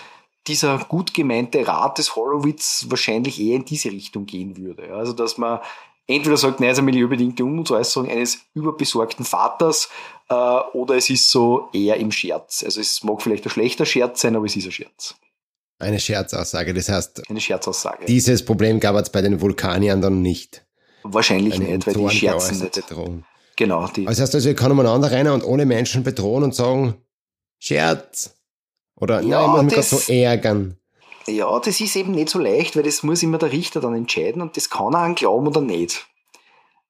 dieser 0.47 0.79
gut 0.79 1.15
gemeinte 1.15 1.66
Rat 1.66 1.99
des 1.99 2.16
Horowitz 2.16 2.87
wahrscheinlich 2.89 3.41
eher 3.41 3.57
in 3.57 3.65
diese 3.65 3.91
Richtung 3.91 4.27
gehen 4.27 4.57
würde. 4.57 4.95
Also 4.95 5.12
dass 5.12 5.39
man 5.39 5.61
entweder 6.07 6.37
sagt, 6.37 6.61
nein, 6.61 6.71
es 6.71 6.75
ist 6.75 6.79
eine 6.81 6.87
milieubedingte 6.87 7.45
Unmutsäußerung 7.45 8.09
eines 8.09 8.41
überbesorgten 8.55 9.25
Vaters 9.25 9.89
äh, 10.29 10.35
oder 10.35 10.97
es 10.97 11.11
ist 11.11 11.31
so 11.31 11.69
eher 11.73 11.97
im 11.97 12.12
Scherz. 12.12 12.62
Also 12.62 12.81
es 12.81 13.03
mag 13.03 13.23
vielleicht 13.23 13.47
ein 13.47 13.51
schlechter 13.51 13.87
Scherz 13.87 14.21
sein, 14.21 14.37
aber 14.37 14.47
es 14.47 14.57
ist 14.57 14.66
ein 14.66 14.73
Scherz. 14.73 15.15
Eine 15.79 15.99
Scherzaussage, 15.99 16.73
das 16.73 16.89
heißt. 16.89 17.29
Eine 17.29 17.41
Scherzaussage. 17.41 18.05
Dieses 18.07 18.45
Problem 18.45 18.79
gab 18.81 18.95
es 18.97 19.11
bei 19.11 19.23
den 19.23 19.41
Vulkaniern 19.41 20.01
dann 20.01 20.23
nicht. 20.23 20.64
Wahrscheinlich 21.05 21.55
eine 21.55 21.66
nicht, 21.66 21.86
weil 21.86 21.94
die 21.94 22.10
scherzen 22.10 22.60
nicht. 22.60 22.90
Drohung. 22.90 23.24
Genau. 23.56 23.86
Die. 23.89 24.09
Also 24.09 24.22
heißt 24.22 24.35
also, 24.35 24.51
ich 24.51 24.56
kann 24.56 24.72
umeinander 24.72 25.10
rennen 25.10 25.32
und 25.32 25.44
ohne 25.44 25.66
Menschen 25.66 26.02
bedrohen 26.02 26.43
und 26.43 26.55
sagen, 26.55 26.94
Scherz. 27.59 28.36
Oder 28.97 29.20
ja, 29.20 29.40
nein, 29.40 29.47
ich 29.47 29.52
muss 29.52 29.64
mich 29.64 29.74
gerade 29.74 29.86
so 29.86 30.12
ärgern. 30.12 30.76
Ja, 31.26 31.59
das 31.59 31.81
ist 31.81 31.97
eben 31.97 32.12
nicht 32.12 32.28
so 32.28 32.39
leicht, 32.39 32.76
weil 32.76 32.82
das 32.82 33.02
muss 33.02 33.22
immer 33.22 33.39
der 33.39 33.52
Richter 33.52 33.81
dann 33.81 33.94
entscheiden 33.94 34.43
und 34.43 34.56
das 34.56 34.70
kann 34.70 34.94
er 34.94 35.01
an 35.01 35.14
glauben 35.14 35.47
oder 35.47 35.60
nicht. 35.60 36.06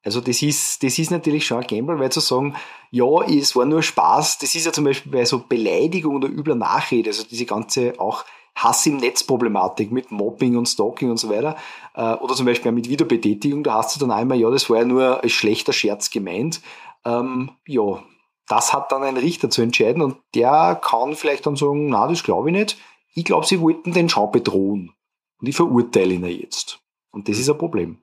Also 0.04 0.20
das 0.20 0.42
ist, 0.42 0.82
das 0.82 0.98
ist 0.98 1.10
natürlich 1.10 1.46
schon 1.46 1.62
ein 1.62 1.66
Gamble, 1.66 1.98
weil 1.98 2.12
zu 2.12 2.20
sagen, 2.20 2.54
ja, 2.90 3.22
es 3.26 3.56
war 3.56 3.64
nur 3.64 3.82
Spaß, 3.82 4.38
das 4.38 4.54
ist 4.54 4.66
ja 4.66 4.72
zum 4.72 4.84
Beispiel 4.84 5.12
bei 5.12 5.24
so 5.24 5.38
Beleidigung 5.38 6.16
oder 6.16 6.28
übler 6.28 6.56
Nachrede, 6.56 7.10
also 7.10 7.24
diese 7.24 7.46
ganze 7.46 7.98
auch 7.98 8.24
Hass 8.54 8.86
im 8.86 8.98
Netz 8.98 9.24
Problematik 9.24 9.90
mit 9.90 10.10
Mobbing 10.10 10.56
und 10.56 10.68
Stalking 10.68 11.10
und 11.10 11.18
so 11.18 11.28
weiter, 11.28 11.56
äh, 11.94 12.14
oder 12.14 12.34
zum 12.34 12.46
Beispiel 12.46 12.72
mit 12.72 12.88
Wiederbetätigung, 12.88 13.64
da 13.64 13.74
hast 13.74 13.94
du 13.94 14.00
dann 14.00 14.10
einmal, 14.10 14.38
ja, 14.38 14.50
das 14.50 14.70
war 14.70 14.78
ja 14.78 14.84
nur 14.84 15.22
ein 15.22 15.28
schlechter 15.28 15.72
Scherz 15.72 16.10
gemeint. 16.10 16.60
Ähm, 17.04 17.50
ja, 17.66 18.02
das 18.48 18.72
hat 18.72 18.92
dann 18.92 19.02
ein 19.02 19.16
Richter 19.16 19.50
zu 19.50 19.62
entscheiden 19.62 20.02
und 20.02 20.16
der 20.34 20.80
kann 20.82 21.14
vielleicht 21.14 21.46
dann 21.46 21.56
sagen, 21.56 21.88
na, 21.88 22.06
das 22.06 22.22
glaube 22.22 22.50
ich 22.50 22.56
nicht. 22.56 22.76
Ich 23.14 23.24
glaube, 23.24 23.46
sie 23.46 23.60
wollten 23.60 23.92
den 23.92 24.08
schon 24.08 24.30
bedrohen. 24.30 24.92
Und 25.40 25.48
ich 25.48 25.56
verurteile 25.56 26.14
ihn 26.14 26.24
jetzt. 26.24 26.80
Und 27.10 27.28
das 27.28 27.38
ist 27.38 27.48
ein 27.48 27.58
Problem. 27.58 27.98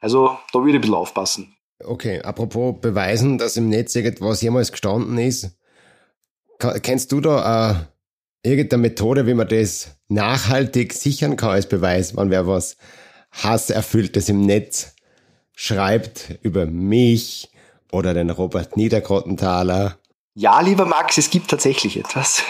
Also 0.00 0.36
da 0.52 0.58
würde 0.58 0.70
ich 0.70 0.74
ein 0.76 0.80
bisschen 0.80 0.94
aufpassen. 0.94 1.56
Okay, 1.82 2.20
apropos 2.20 2.76
beweisen, 2.80 3.38
dass 3.38 3.56
im 3.56 3.68
Netz 3.68 3.94
irgendwas 3.94 4.42
jemals 4.42 4.70
gestanden 4.70 5.18
ist. 5.18 5.56
Kennst 6.82 7.10
du 7.10 7.20
da 7.20 7.70
äh, 7.70 7.74
irgendeine 8.44 8.82
Methode, 8.82 9.26
wie 9.26 9.34
man 9.34 9.48
das 9.48 9.96
nachhaltig 10.08 10.92
sichern 10.92 11.36
kann 11.36 11.50
als 11.50 11.68
Beweis, 11.68 12.16
wenn 12.16 12.30
wer 12.30 12.46
was 12.46 12.76
Hasserfülltes 13.32 14.28
im 14.28 14.42
Netz 14.42 14.94
schreibt 15.56 16.38
über 16.42 16.66
mich 16.66 17.50
oder 17.90 18.14
den 18.14 18.30
Robert 18.30 18.76
Niedergrottenthaler? 18.76 19.98
Ja, 20.34 20.60
lieber 20.60 20.84
Max, 20.84 21.16
es 21.18 21.30
gibt 21.30 21.48
tatsächlich 21.48 21.96
etwas. 21.96 22.42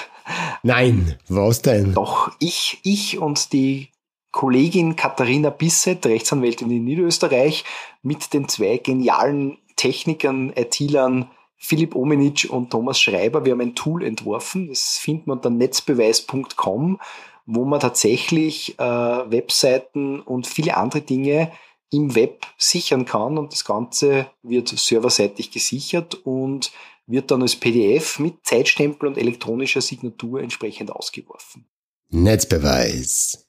Nein, 0.63 1.17
was 1.29 1.63
denn? 1.63 1.95
Doch, 1.95 2.33
ich, 2.39 2.81
ich 2.83 3.19
und 3.19 3.53
die 3.53 3.91
Kollegin 4.33 4.97
Katharina 4.97 5.51
Bisset, 5.51 6.05
Rechtsanwältin 6.07 6.71
in 6.71 6.85
Niederösterreich, 6.85 7.65
mit 8.03 8.33
den 8.33 8.49
zwei 8.49 8.79
genialen 8.79 9.59
Technikern, 9.77 10.53
IT-Lern 10.57 11.31
Philipp 11.57 11.95
Omenitsch 11.95 12.45
und 12.47 12.71
Thomas 12.71 13.01
Schreiber, 13.01 13.45
wir 13.45 13.53
haben 13.53 13.61
ein 13.61 13.75
Tool 13.75 14.05
entworfen, 14.05 14.69
das 14.69 14.99
findet 14.99 15.27
man 15.27 15.39
unter 15.39 15.51
netzbeweis.com, 15.51 17.01
wo 17.47 17.65
man 17.65 17.81
tatsächlich 17.81 18.79
äh, 18.79 18.83
Webseiten 18.83 20.21
und 20.21 20.47
viele 20.47 20.77
andere 20.77 21.03
Dinge 21.03 21.53
im 21.91 22.15
Web 22.15 22.47
sichern 22.59 23.05
kann 23.05 23.39
und 23.39 23.53
das 23.53 23.65
Ganze 23.65 24.27
wird 24.43 24.69
serverseitig 24.69 25.51
gesichert 25.51 26.15
und 26.15 26.73
wird 27.07 27.31
dann 27.31 27.43
als 27.43 27.57
PDF 27.57 28.19
mit 28.19 28.45
Zeitstempel 28.45 29.09
und 29.09 29.19
elektronischer 29.19 29.81
Signatur 29.81 30.41
entsprechend 30.41 30.91
ausgeworfen. 30.91 31.67
Netzbeweis. 32.09 33.47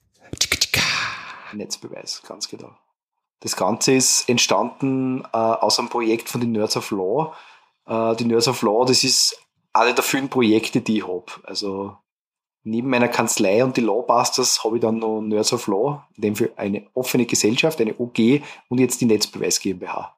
Netzbeweis, 1.53 2.21
ganz 2.27 2.47
genau. 2.49 2.75
Das 3.39 3.55
Ganze 3.55 3.93
ist 3.93 4.27
entstanden 4.27 5.23
äh, 5.33 5.37
aus 5.37 5.79
einem 5.79 5.89
Projekt 5.89 6.29
von 6.29 6.41
den 6.41 6.51
Nerds 6.51 6.77
of 6.77 6.91
Law. 6.91 7.33
Äh, 7.87 8.15
die 8.15 8.25
Nerds 8.25 8.47
of 8.47 8.61
Law, 8.61 8.85
das 8.85 9.03
ist 9.03 9.37
eine 9.73 9.93
der 9.93 10.03
vielen 10.03 10.29
Projekte, 10.29 10.81
die 10.81 10.97
ich 10.97 11.07
habe. 11.07 11.25
Also 11.43 11.95
neben 12.63 12.89
meiner 12.89 13.07
Kanzlei 13.07 13.63
und 13.63 13.77
die 13.77 13.81
Lawbusters 13.81 14.63
habe 14.63 14.77
ich 14.77 14.81
dann 14.81 14.99
noch 14.99 15.21
Nerds 15.21 15.53
of 15.53 15.67
Law, 15.67 16.03
in 16.15 16.21
dem 16.21 16.35
für 16.35 16.51
eine 16.57 16.87
offene 16.93 17.25
Gesellschaft, 17.25 17.79
eine 17.79 17.95
OG 17.97 18.41
und 18.69 18.79
jetzt 18.79 19.01
die 19.01 19.05
Netzbeweis 19.05 19.59
GmbH. 19.59 20.15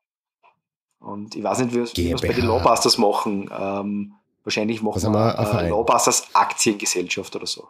Und 0.99 1.35
ich 1.35 1.43
weiß 1.43 1.59
nicht, 1.59 1.71
wie 1.73 2.05
wir 2.07 2.15
es 2.15 2.21
bei 2.21 2.33
den 2.33 2.45
Lawbusters 2.45 2.97
machen. 2.97 3.49
Ähm, 3.57 4.13
wahrscheinlich 4.43 4.81
machen 4.81 5.01
wir, 5.01 5.11
wir 5.11 5.61
äh, 5.61 5.69
Lawbusters 5.69 6.33
Aktiengesellschaft 6.33 7.35
oder 7.35 7.45
so. 7.45 7.67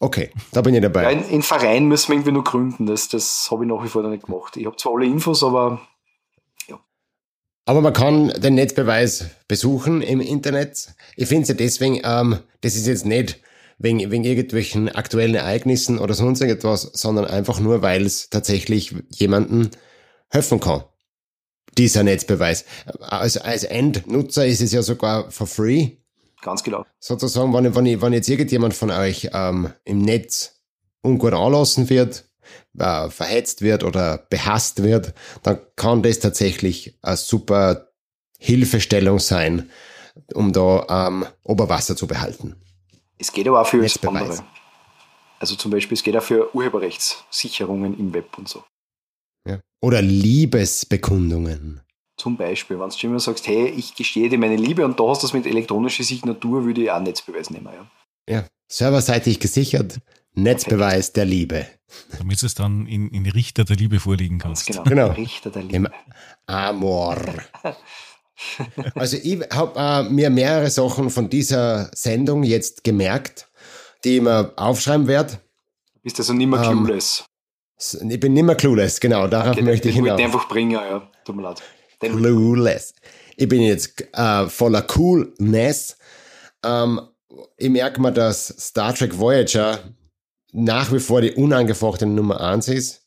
Okay, 0.00 0.30
da 0.52 0.60
bin 0.60 0.74
ich 0.74 0.82
dabei. 0.82 1.04
Ja, 1.04 1.10
in, 1.10 1.28
in 1.28 1.42
Verein 1.42 1.86
müssen 1.86 2.08
wir 2.08 2.16
irgendwie 2.16 2.32
nur 2.32 2.44
gründen. 2.44 2.86
Das, 2.86 3.08
das 3.08 3.48
habe 3.50 3.64
ich 3.64 3.70
nach 3.70 3.82
wie 3.82 3.88
vor 3.88 4.02
noch 4.02 4.10
nicht 4.10 4.26
gemacht. 4.26 4.56
Ich 4.56 4.66
habe 4.66 4.76
zwar 4.76 4.94
alle 4.94 5.06
Infos, 5.06 5.42
aber. 5.42 5.80
Aber 7.66 7.80
man 7.80 7.92
kann 7.92 8.28
den 8.28 8.54
Netzbeweis 8.54 9.26
besuchen 9.48 10.02
im 10.02 10.20
Internet. 10.20 10.94
Ich 11.16 11.28
finde 11.28 11.42
es 11.42 11.48
ja 11.48 11.54
deswegen, 11.54 12.00
ähm, 12.04 12.38
das 12.60 12.76
ist 12.76 12.86
jetzt 12.86 13.06
nicht 13.06 13.40
wegen, 13.78 14.10
wegen 14.10 14.24
irgendwelchen 14.24 14.88
aktuellen 14.90 15.34
Ereignissen 15.34 15.98
oder 15.98 16.14
sonst 16.14 16.42
irgendwas, 16.42 16.82
sondern 16.92 17.24
einfach 17.24 17.60
nur, 17.60 17.80
weil 17.82 18.04
es 18.04 18.28
tatsächlich 18.28 18.94
jemanden 19.10 19.70
helfen 20.30 20.60
kann 20.60 20.84
dieser 21.78 22.02
Netzbeweis. 22.02 22.64
Also 23.00 23.40
als 23.40 23.64
Endnutzer 23.64 24.46
ist 24.46 24.60
es 24.60 24.72
ja 24.72 24.82
sogar 24.82 25.30
for 25.30 25.46
free. 25.46 25.96
Ganz 26.42 26.62
genau. 26.62 26.84
Sozusagen, 27.00 27.52
wenn, 27.54 27.74
wenn, 27.74 28.02
wenn 28.02 28.12
jetzt 28.12 28.28
irgendjemand 28.28 28.74
von 28.74 28.90
euch 28.90 29.30
ähm, 29.32 29.72
im 29.84 29.98
Netz 29.98 30.60
ungut 31.02 31.32
anlassen 31.32 31.88
wird, 31.90 32.26
äh, 32.78 33.08
verhetzt 33.10 33.62
wird 33.62 33.84
oder 33.84 34.18
behasst 34.30 34.82
wird, 34.82 35.14
dann 35.42 35.58
kann 35.76 36.02
das 36.02 36.18
tatsächlich 36.20 36.98
eine 37.02 37.16
super 37.16 37.88
Hilfestellung 38.38 39.18
sein, 39.18 39.70
um 40.34 40.52
da 40.52 41.08
ähm, 41.08 41.26
Oberwasser 41.42 41.96
zu 41.96 42.06
behalten. 42.06 42.56
Es 43.18 43.32
geht 43.32 43.48
aber 43.48 43.62
auch 43.62 43.66
für 43.66 43.80
das 43.80 44.02
andere. 44.02 44.44
Also 45.38 45.56
zum 45.56 45.70
Beispiel, 45.70 45.94
es 45.94 46.02
geht 46.02 46.16
auch 46.16 46.22
für 46.22 46.54
Urheberrechtssicherungen 46.54 47.98
im 47.98 48.14
Web 48.14 48.38
und 48.38 48.48
so. 48.48 48.64
Ja. 49.46 49.60
Oder 49.80 50.00
Liebesbekundungen. 50.02 51.80
Zum 52.16 52.36
Beispiel, 52.36 52.78
wenn 52.78 52.90
du 52.90 53.06
immer 53.06 53.18
sagst, 53.18 53.46
hey, 53.46 53.66
ich 53.66 53.94
gestehe 53.94 54.28
dir 54.28 54.38
meine 54.38 54.56
Liebe 54.56 54.84
und 54.84 54.98
da 55.00 55.08
hast 55.08 55.22
du 55.22 55.26
das 55.26 55.32
mit 55.32 55.46
elektronischer 55.46 56.04
Signatur, 56.04 56.64
würde 56.64 56.82
ich 56.82 56.90
auch 56.90 57.00
Netzbeweis 57.00 57.50
nehmen. 57.50 57.68
Ja, 58.28 58.34
ja 58.34 58.44
serverseitig 58.68 59.40
gesichert, 59.40 59.98
Netzbeweis 60.34 61.12
der 61.12 61.24
Liebe. 61.24 61.66
Damit 62.18 62.42
es 62.42 62.54
dann 62.54 62.86
in, 62.86 63.08
in 63.10 63.26
Richter 63.26 63.64
der 63.64 63.76
Liebe 63.76 64.00
vorliegen 64.00 64.38
kannst. 64.38 64.66
Genau, 64.66 64.82
genau. 64.82 65.10
Richter 65.12 65.50
der 65.50 65.62
Liebe. 65.62 65.76
Im 65.76 65.88
Amor. 66.46 67.16
also 68.94 69.16
ich 69.16 69.40
habe 69.52 69.78
äh, 69.78 70.10
mir 70.10 70.30
mehrere 70.30 70.70
Sachen 70.70 71.10
von 71.10 71.30
dieser 71.30 71.90
Sendung 71.94 72.42
jetzt 72.42 72.82
gemerkt, 72.82 73.48
die 74.02 74.16
ich 74.16 74.22
mir 74.22 74.52
aufschreiben 74.56 75.06
werde. 75.06 75.38
Bist 76.02 76.18
also 76.18 76.32
nicht 76.32 76.48
mehr 76.48 76.62
ähm, 76.62 76.84
clueless. 76.84 77.24
Ich 77.78 78.20
bin 78.20 78.34
nicht 78.34 78.44
mehr 78.44 78.56
clueless, 78.56 79.00
genau, 79.00 79.26
darauf 79.26 79.52
okay, 79.52 79.62
möchte 79.62 79.88
ich 79.88 79.94
hinaus. 79.94 80.18
Ich 80.18 80.24
einfach 80.24 80.48
bringen, 80.48 80.72
ja, 80.72 81.08
tut 81.24 81.36
mir 81.36 81.42
leid. 81.42 81.62
Den 82.02 82.16
clueless. 82.16 82.94
Ich 83.36 83.48
bin 83.48 83.62
jetzt 83.62 84.04
äh, 84.12 84.48
voller 84.48 84.82
Coolness. 84.82 85.96
Ähm, 86.64 87.00
ich 87.56 87.70
merke 87.70 88.00
mal, 88.00 88.12
dass 88.12 88.48
Star 88.48 88.94
Trek 88.94 89.18
Voyager 89.18 89.80
nach 90.54 90.92
wie 90.92 91.00
vor 91.00 91.20
die 91.20 91.32
unangefochtene 91.32 92.12
Nummer 92.12 92.40
eins 92.40 92.68
ist 92.68 93.02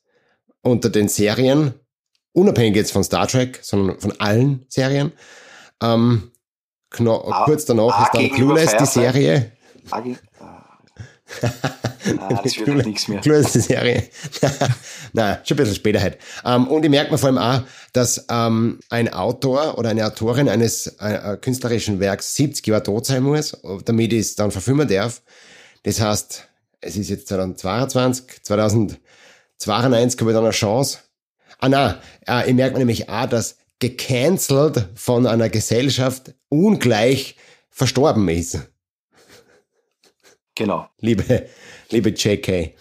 unter 0.62 0.90
den 0.90 1.08
Serien, 1.08 1.74
unabhängig 2.34 2.76
jetzt 2.76 2.92
von 2.92 3.06
Star 3.06 3.26
Trek, 3.26 3.60
sondern 3.62 4.00
von 4.00 4.12
allen 4.20 4.66
Serien. 4.68 5.14
Ähm, 5.82 6.32
ah, 6.94 7.46
kurz 7.46 7.64
danach 7.64 8.04
ist 8.04 8.14
dann 8.14 8.30
Clueless, 8.36 8.76
die 8.76 8.86
Serie. 8.86 9.54
Ah, 9.90 10.04
das 12.44 12.58
wird 12.58 12.86
nichts 12.86 13.08
mehr. 13.08 13.22
Clueless 13.22 13.54
Serie. 13.54 14.10
Nein, 15.14 15.38
schon 15.44 15.56
ein 15.56 15.58
bisschen 15.58 15.76
später 15.76 16.02
halt. 16.02 16.18
Um, 16.44 16.68
und 16.68 16.84
ich 16.84 16.90
merke 16.90 17.12
mir 17.12 17.18
vor 17.18 17.30
allem 17.30 17.38
auch, 17.38 17.62
dass 17.94 18.26
um, 18.30 18.80
ein 18.90 19.14
Autor 19.14 19.78
oder 19.78 19.90
eine 19.90 20.06
Autorin 20.06 20.50
eines 20.50 20.88
äh, 21.00 21.34
äh 21.34 21.38
künstlerischen 21.38 22.02
Werks 22.02 22.36
70 22.36 22.68
Jahre 22.68 22.84
tot 22.84 23.06
sein 23.06 23.24
muss, 23.24 23.58
damit 23.86 24.12
ich 24.12 24.20
es 24.20 24.36
dann 24.36 24.52
verfilmen 24.52 24.88
darf. 24.88 25.22
Das 25.84 26.02
heißt, 26.02 26.50
es 26.82 26.98
ist 26.98 27.10
jetzt 27.10 27.28
2022, 27.28 28.44
2092 28.44 30.22
habe 30.22 30.32
ich 30.32 30.36
dann 30.36 30.44
eine 30.44 30.52
Chance. 30.52 31.00
Ah 31.60 31.70
nein, 31.70 31.96
äh, 32.28 32.48
ich 32.48 32.54
merke 32.54 32.74
mir 32.74 32.80
nämlich 32.80 33.10
auch, 33.10 33.28
dass 33.28 33.58
gecancelt 33.80 34.90
von 34.96 35.28
einer 35.28 35.50
Gesellschaft 35.50 36.34
ungleich 36.50 37.36
verstorben 37.70 38.28
ist. 38.30 38.60
Genau. 40.56 40.88
Liebe, 41.00 41.48
liebe 41.90 42.10
JK. 42.10 42.76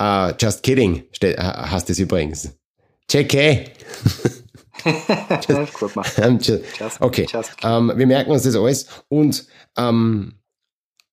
Uh, 0.00 0.04
äh, 0.04 0.34
just 0.38 0.62
kidding, 0.62 1.04
hast 1.38 1.90
es 1.90 1.98
übrigens. 1.98 2.50
JK. 3.08 3.70
just, 5.48 6.48
just, 6.78 7.00
okay, 7.00 7.26
just 7.30 7.64
um, 7.64 7.90
ähm, 7.90 7.98
wir 7.98 8.06
merken 8.06 8.32
uns 8.32 8.42
das 8.42 8.56
alles. 8.56 8.86
Und 9.08 9.46
um, 9.76 9.84
ähm, 9.84 10.38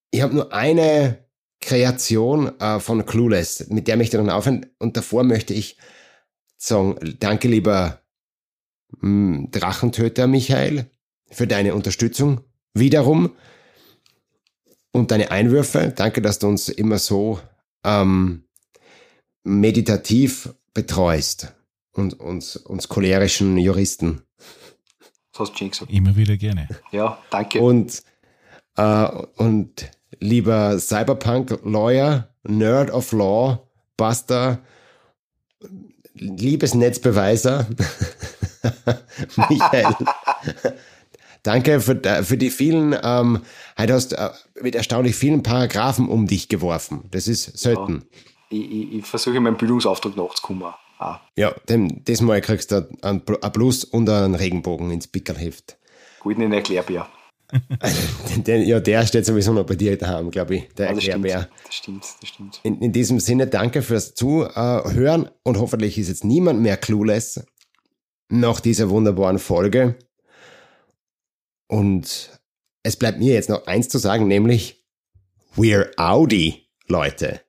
ich 0.10 0.22
habe 0.22 0.34
nur 0.34 0.52
eine 0.52 1.29
Kreation 1.61 2.52
uh, 2.61 2.80
von 2.80 3.06
Clueless, 3.06 3.68
mit 3.69 3.88
der 3.88 3.98
möchte 3.98 4.18
ich 4.18 4.23
dann 4.23 4.30
aufhören. 4.30 4.65
Und 4.80 4.95
davor 4.98 5.23
möchte 5.23 5.53
ich 5.53 5.77
sagen, 6.57 6.95
danke 7.19 7.48
lieber 7.48 8.02
hm, 8.99 9.49
Drachentöter 9.52 10.27
Michael 10.27 10.90
für 11.30 11.48
deine 11.48 11.76
Unterstützung. 11.76 12.41
Wiederum 12.73 13.36
und 14.91 15.11
deine 15.11 15.31
Einwürfe. 15.31 15.94
Danke, 15.95 16.22
dass 16.22 16.40
du 16.40 16.48
uns 16.48 16.69
immer 16.69 16.98
so 16.98 17.40
ähm, 17.84 18.44
meditativ 19.44 20.53
betreust 20.73 21.53
und 21.91 22.19
uns, 22.19 22.56
uns 22.56 22.88
cholerischen 22.88 23.57
Juristen. 23.57 24.22
Das 25.31 25.49
hast 25.49 25.60
du 25.60 25.69
gesagt. 25.69 25.91
Immer 25.91 26.15
wieder 26.15 26.38
gerne. 26.38 26.68
Ja, 26.91 27.22
danke. 27.30 27.60
Und, 27.60 28.03
äh, 28.76 29.06
und 29.38 29.91
lieber 30.19 30.80
Cyberpunk-Lawyer, 30.80 32.30
Nerd 32.44 32.91
of 32.91 33.11
Law, 33.11 33.68
Buster, 33.98 34.60
liebes 36.14 36.73
Netzbeweiser, 36.73 37.68
Michael. 39.36 39.95
Danke 41.44 41.80
für, 41.80 42.03
äh, 42.03 42.23
für 42.23 42.38
die 42.38 42.49
vielen, 42.49 42.95
ähm, 43.02 43.41
heute 43.77 43.94
hast 43.94 44.14
äh, 44.14 44.30
mit 44.61 44.76
erstaunlich 44.76 45.15
vielen 45.15 45.41
Paragraphen 45.41 46.10
um 46.10 46.27
dich 46.27 46.49
geworfen. 46.49 47.06
Das 47.11 47.27
ist 47.27 47.57
selten. 47.57 48.03
Ja, 48.49 48.57
ich, 48.57 48.72
ich, 48.72 48.94
ich 48.94 49.06
versuche 49.06 49.40
meinen 49.40 49.57
Bildungsauftrag 49.57 50.18
nachzukommen. 50.18 50.73
Ah. 50.98 51.22
Ja, 51.38 51.53
dem, 51.69 52.03
das 52.03 52.19
Mal 52.19 52.41
kriegst 52.41 52.72
du 52.73 52.90
ein, 53.02 53.22
ein 53.41 53.53
Plus 53.53 53.86
und 53.86 54.10
einen 54.10 54.36
Regenbogen 54.36 54.91
ins 54.91 55.07
Pickerheft. 55.07 55.77
Gut, 56.19 56.38
in 56.38 56.52
den 58.46 58.62
ja, 58.68 58.80
der 58.80 59.06
steht 59.06 59.26
sowieso 59.26 59.54
noch 59.54 59.66
bei 59.66 59.76
dir 59.76 59.98
daheim, 59.98 60.30
glaube 60.32 60.56
ich, 60.56 60.68
der 60.76 60.88
ja, 60.88 60.94
das 60.94 61.04
Erklärbär. 61.04 61.40
Stimmt, 61.42 61.64
das 61.66 61.76
stimmt, 61.76 62.04
das 62.22 62.30
stimmt. 62.30 62.60
In, 62.64 62.82
in 62.82 62.92
diesem 62.92 63.20
Sinne, 63.20 63.48
danke 63.48 63.82
fürs 63.82 64.14
Zuhören 64.14 65.30
und 65.44 65.58
hoffentlich 65.58 65.98
ist 65.98 66.10
jetzt 66.10 66.24
niemand 66.24 66.62
mehr 66.62 66.78
clueless 66.78 67.44
nach 68.30 68.60
dieser 68.60 68.90
wunderbaren 68.90 69.40
Folge. 69.40 69.96
Und 71.68 72.40
es 72.84 72.96
bleibt 72.98 73.20
mir 73.20 73.34
jetzt 73.34 73.50
noch 73.50 73.68
eins 73.68 73.90
zu 73.90 73.98
sagen, 73.98 74.28
nämlich 74.28 74.86
We're 75.56 75.92
Audi, 75.98 76.68
Leute. 76.88 77.42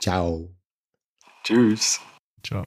Ciao. 0.00 0.48
Tschüss. 1.42 2.00
Ciao. 2.42 2.64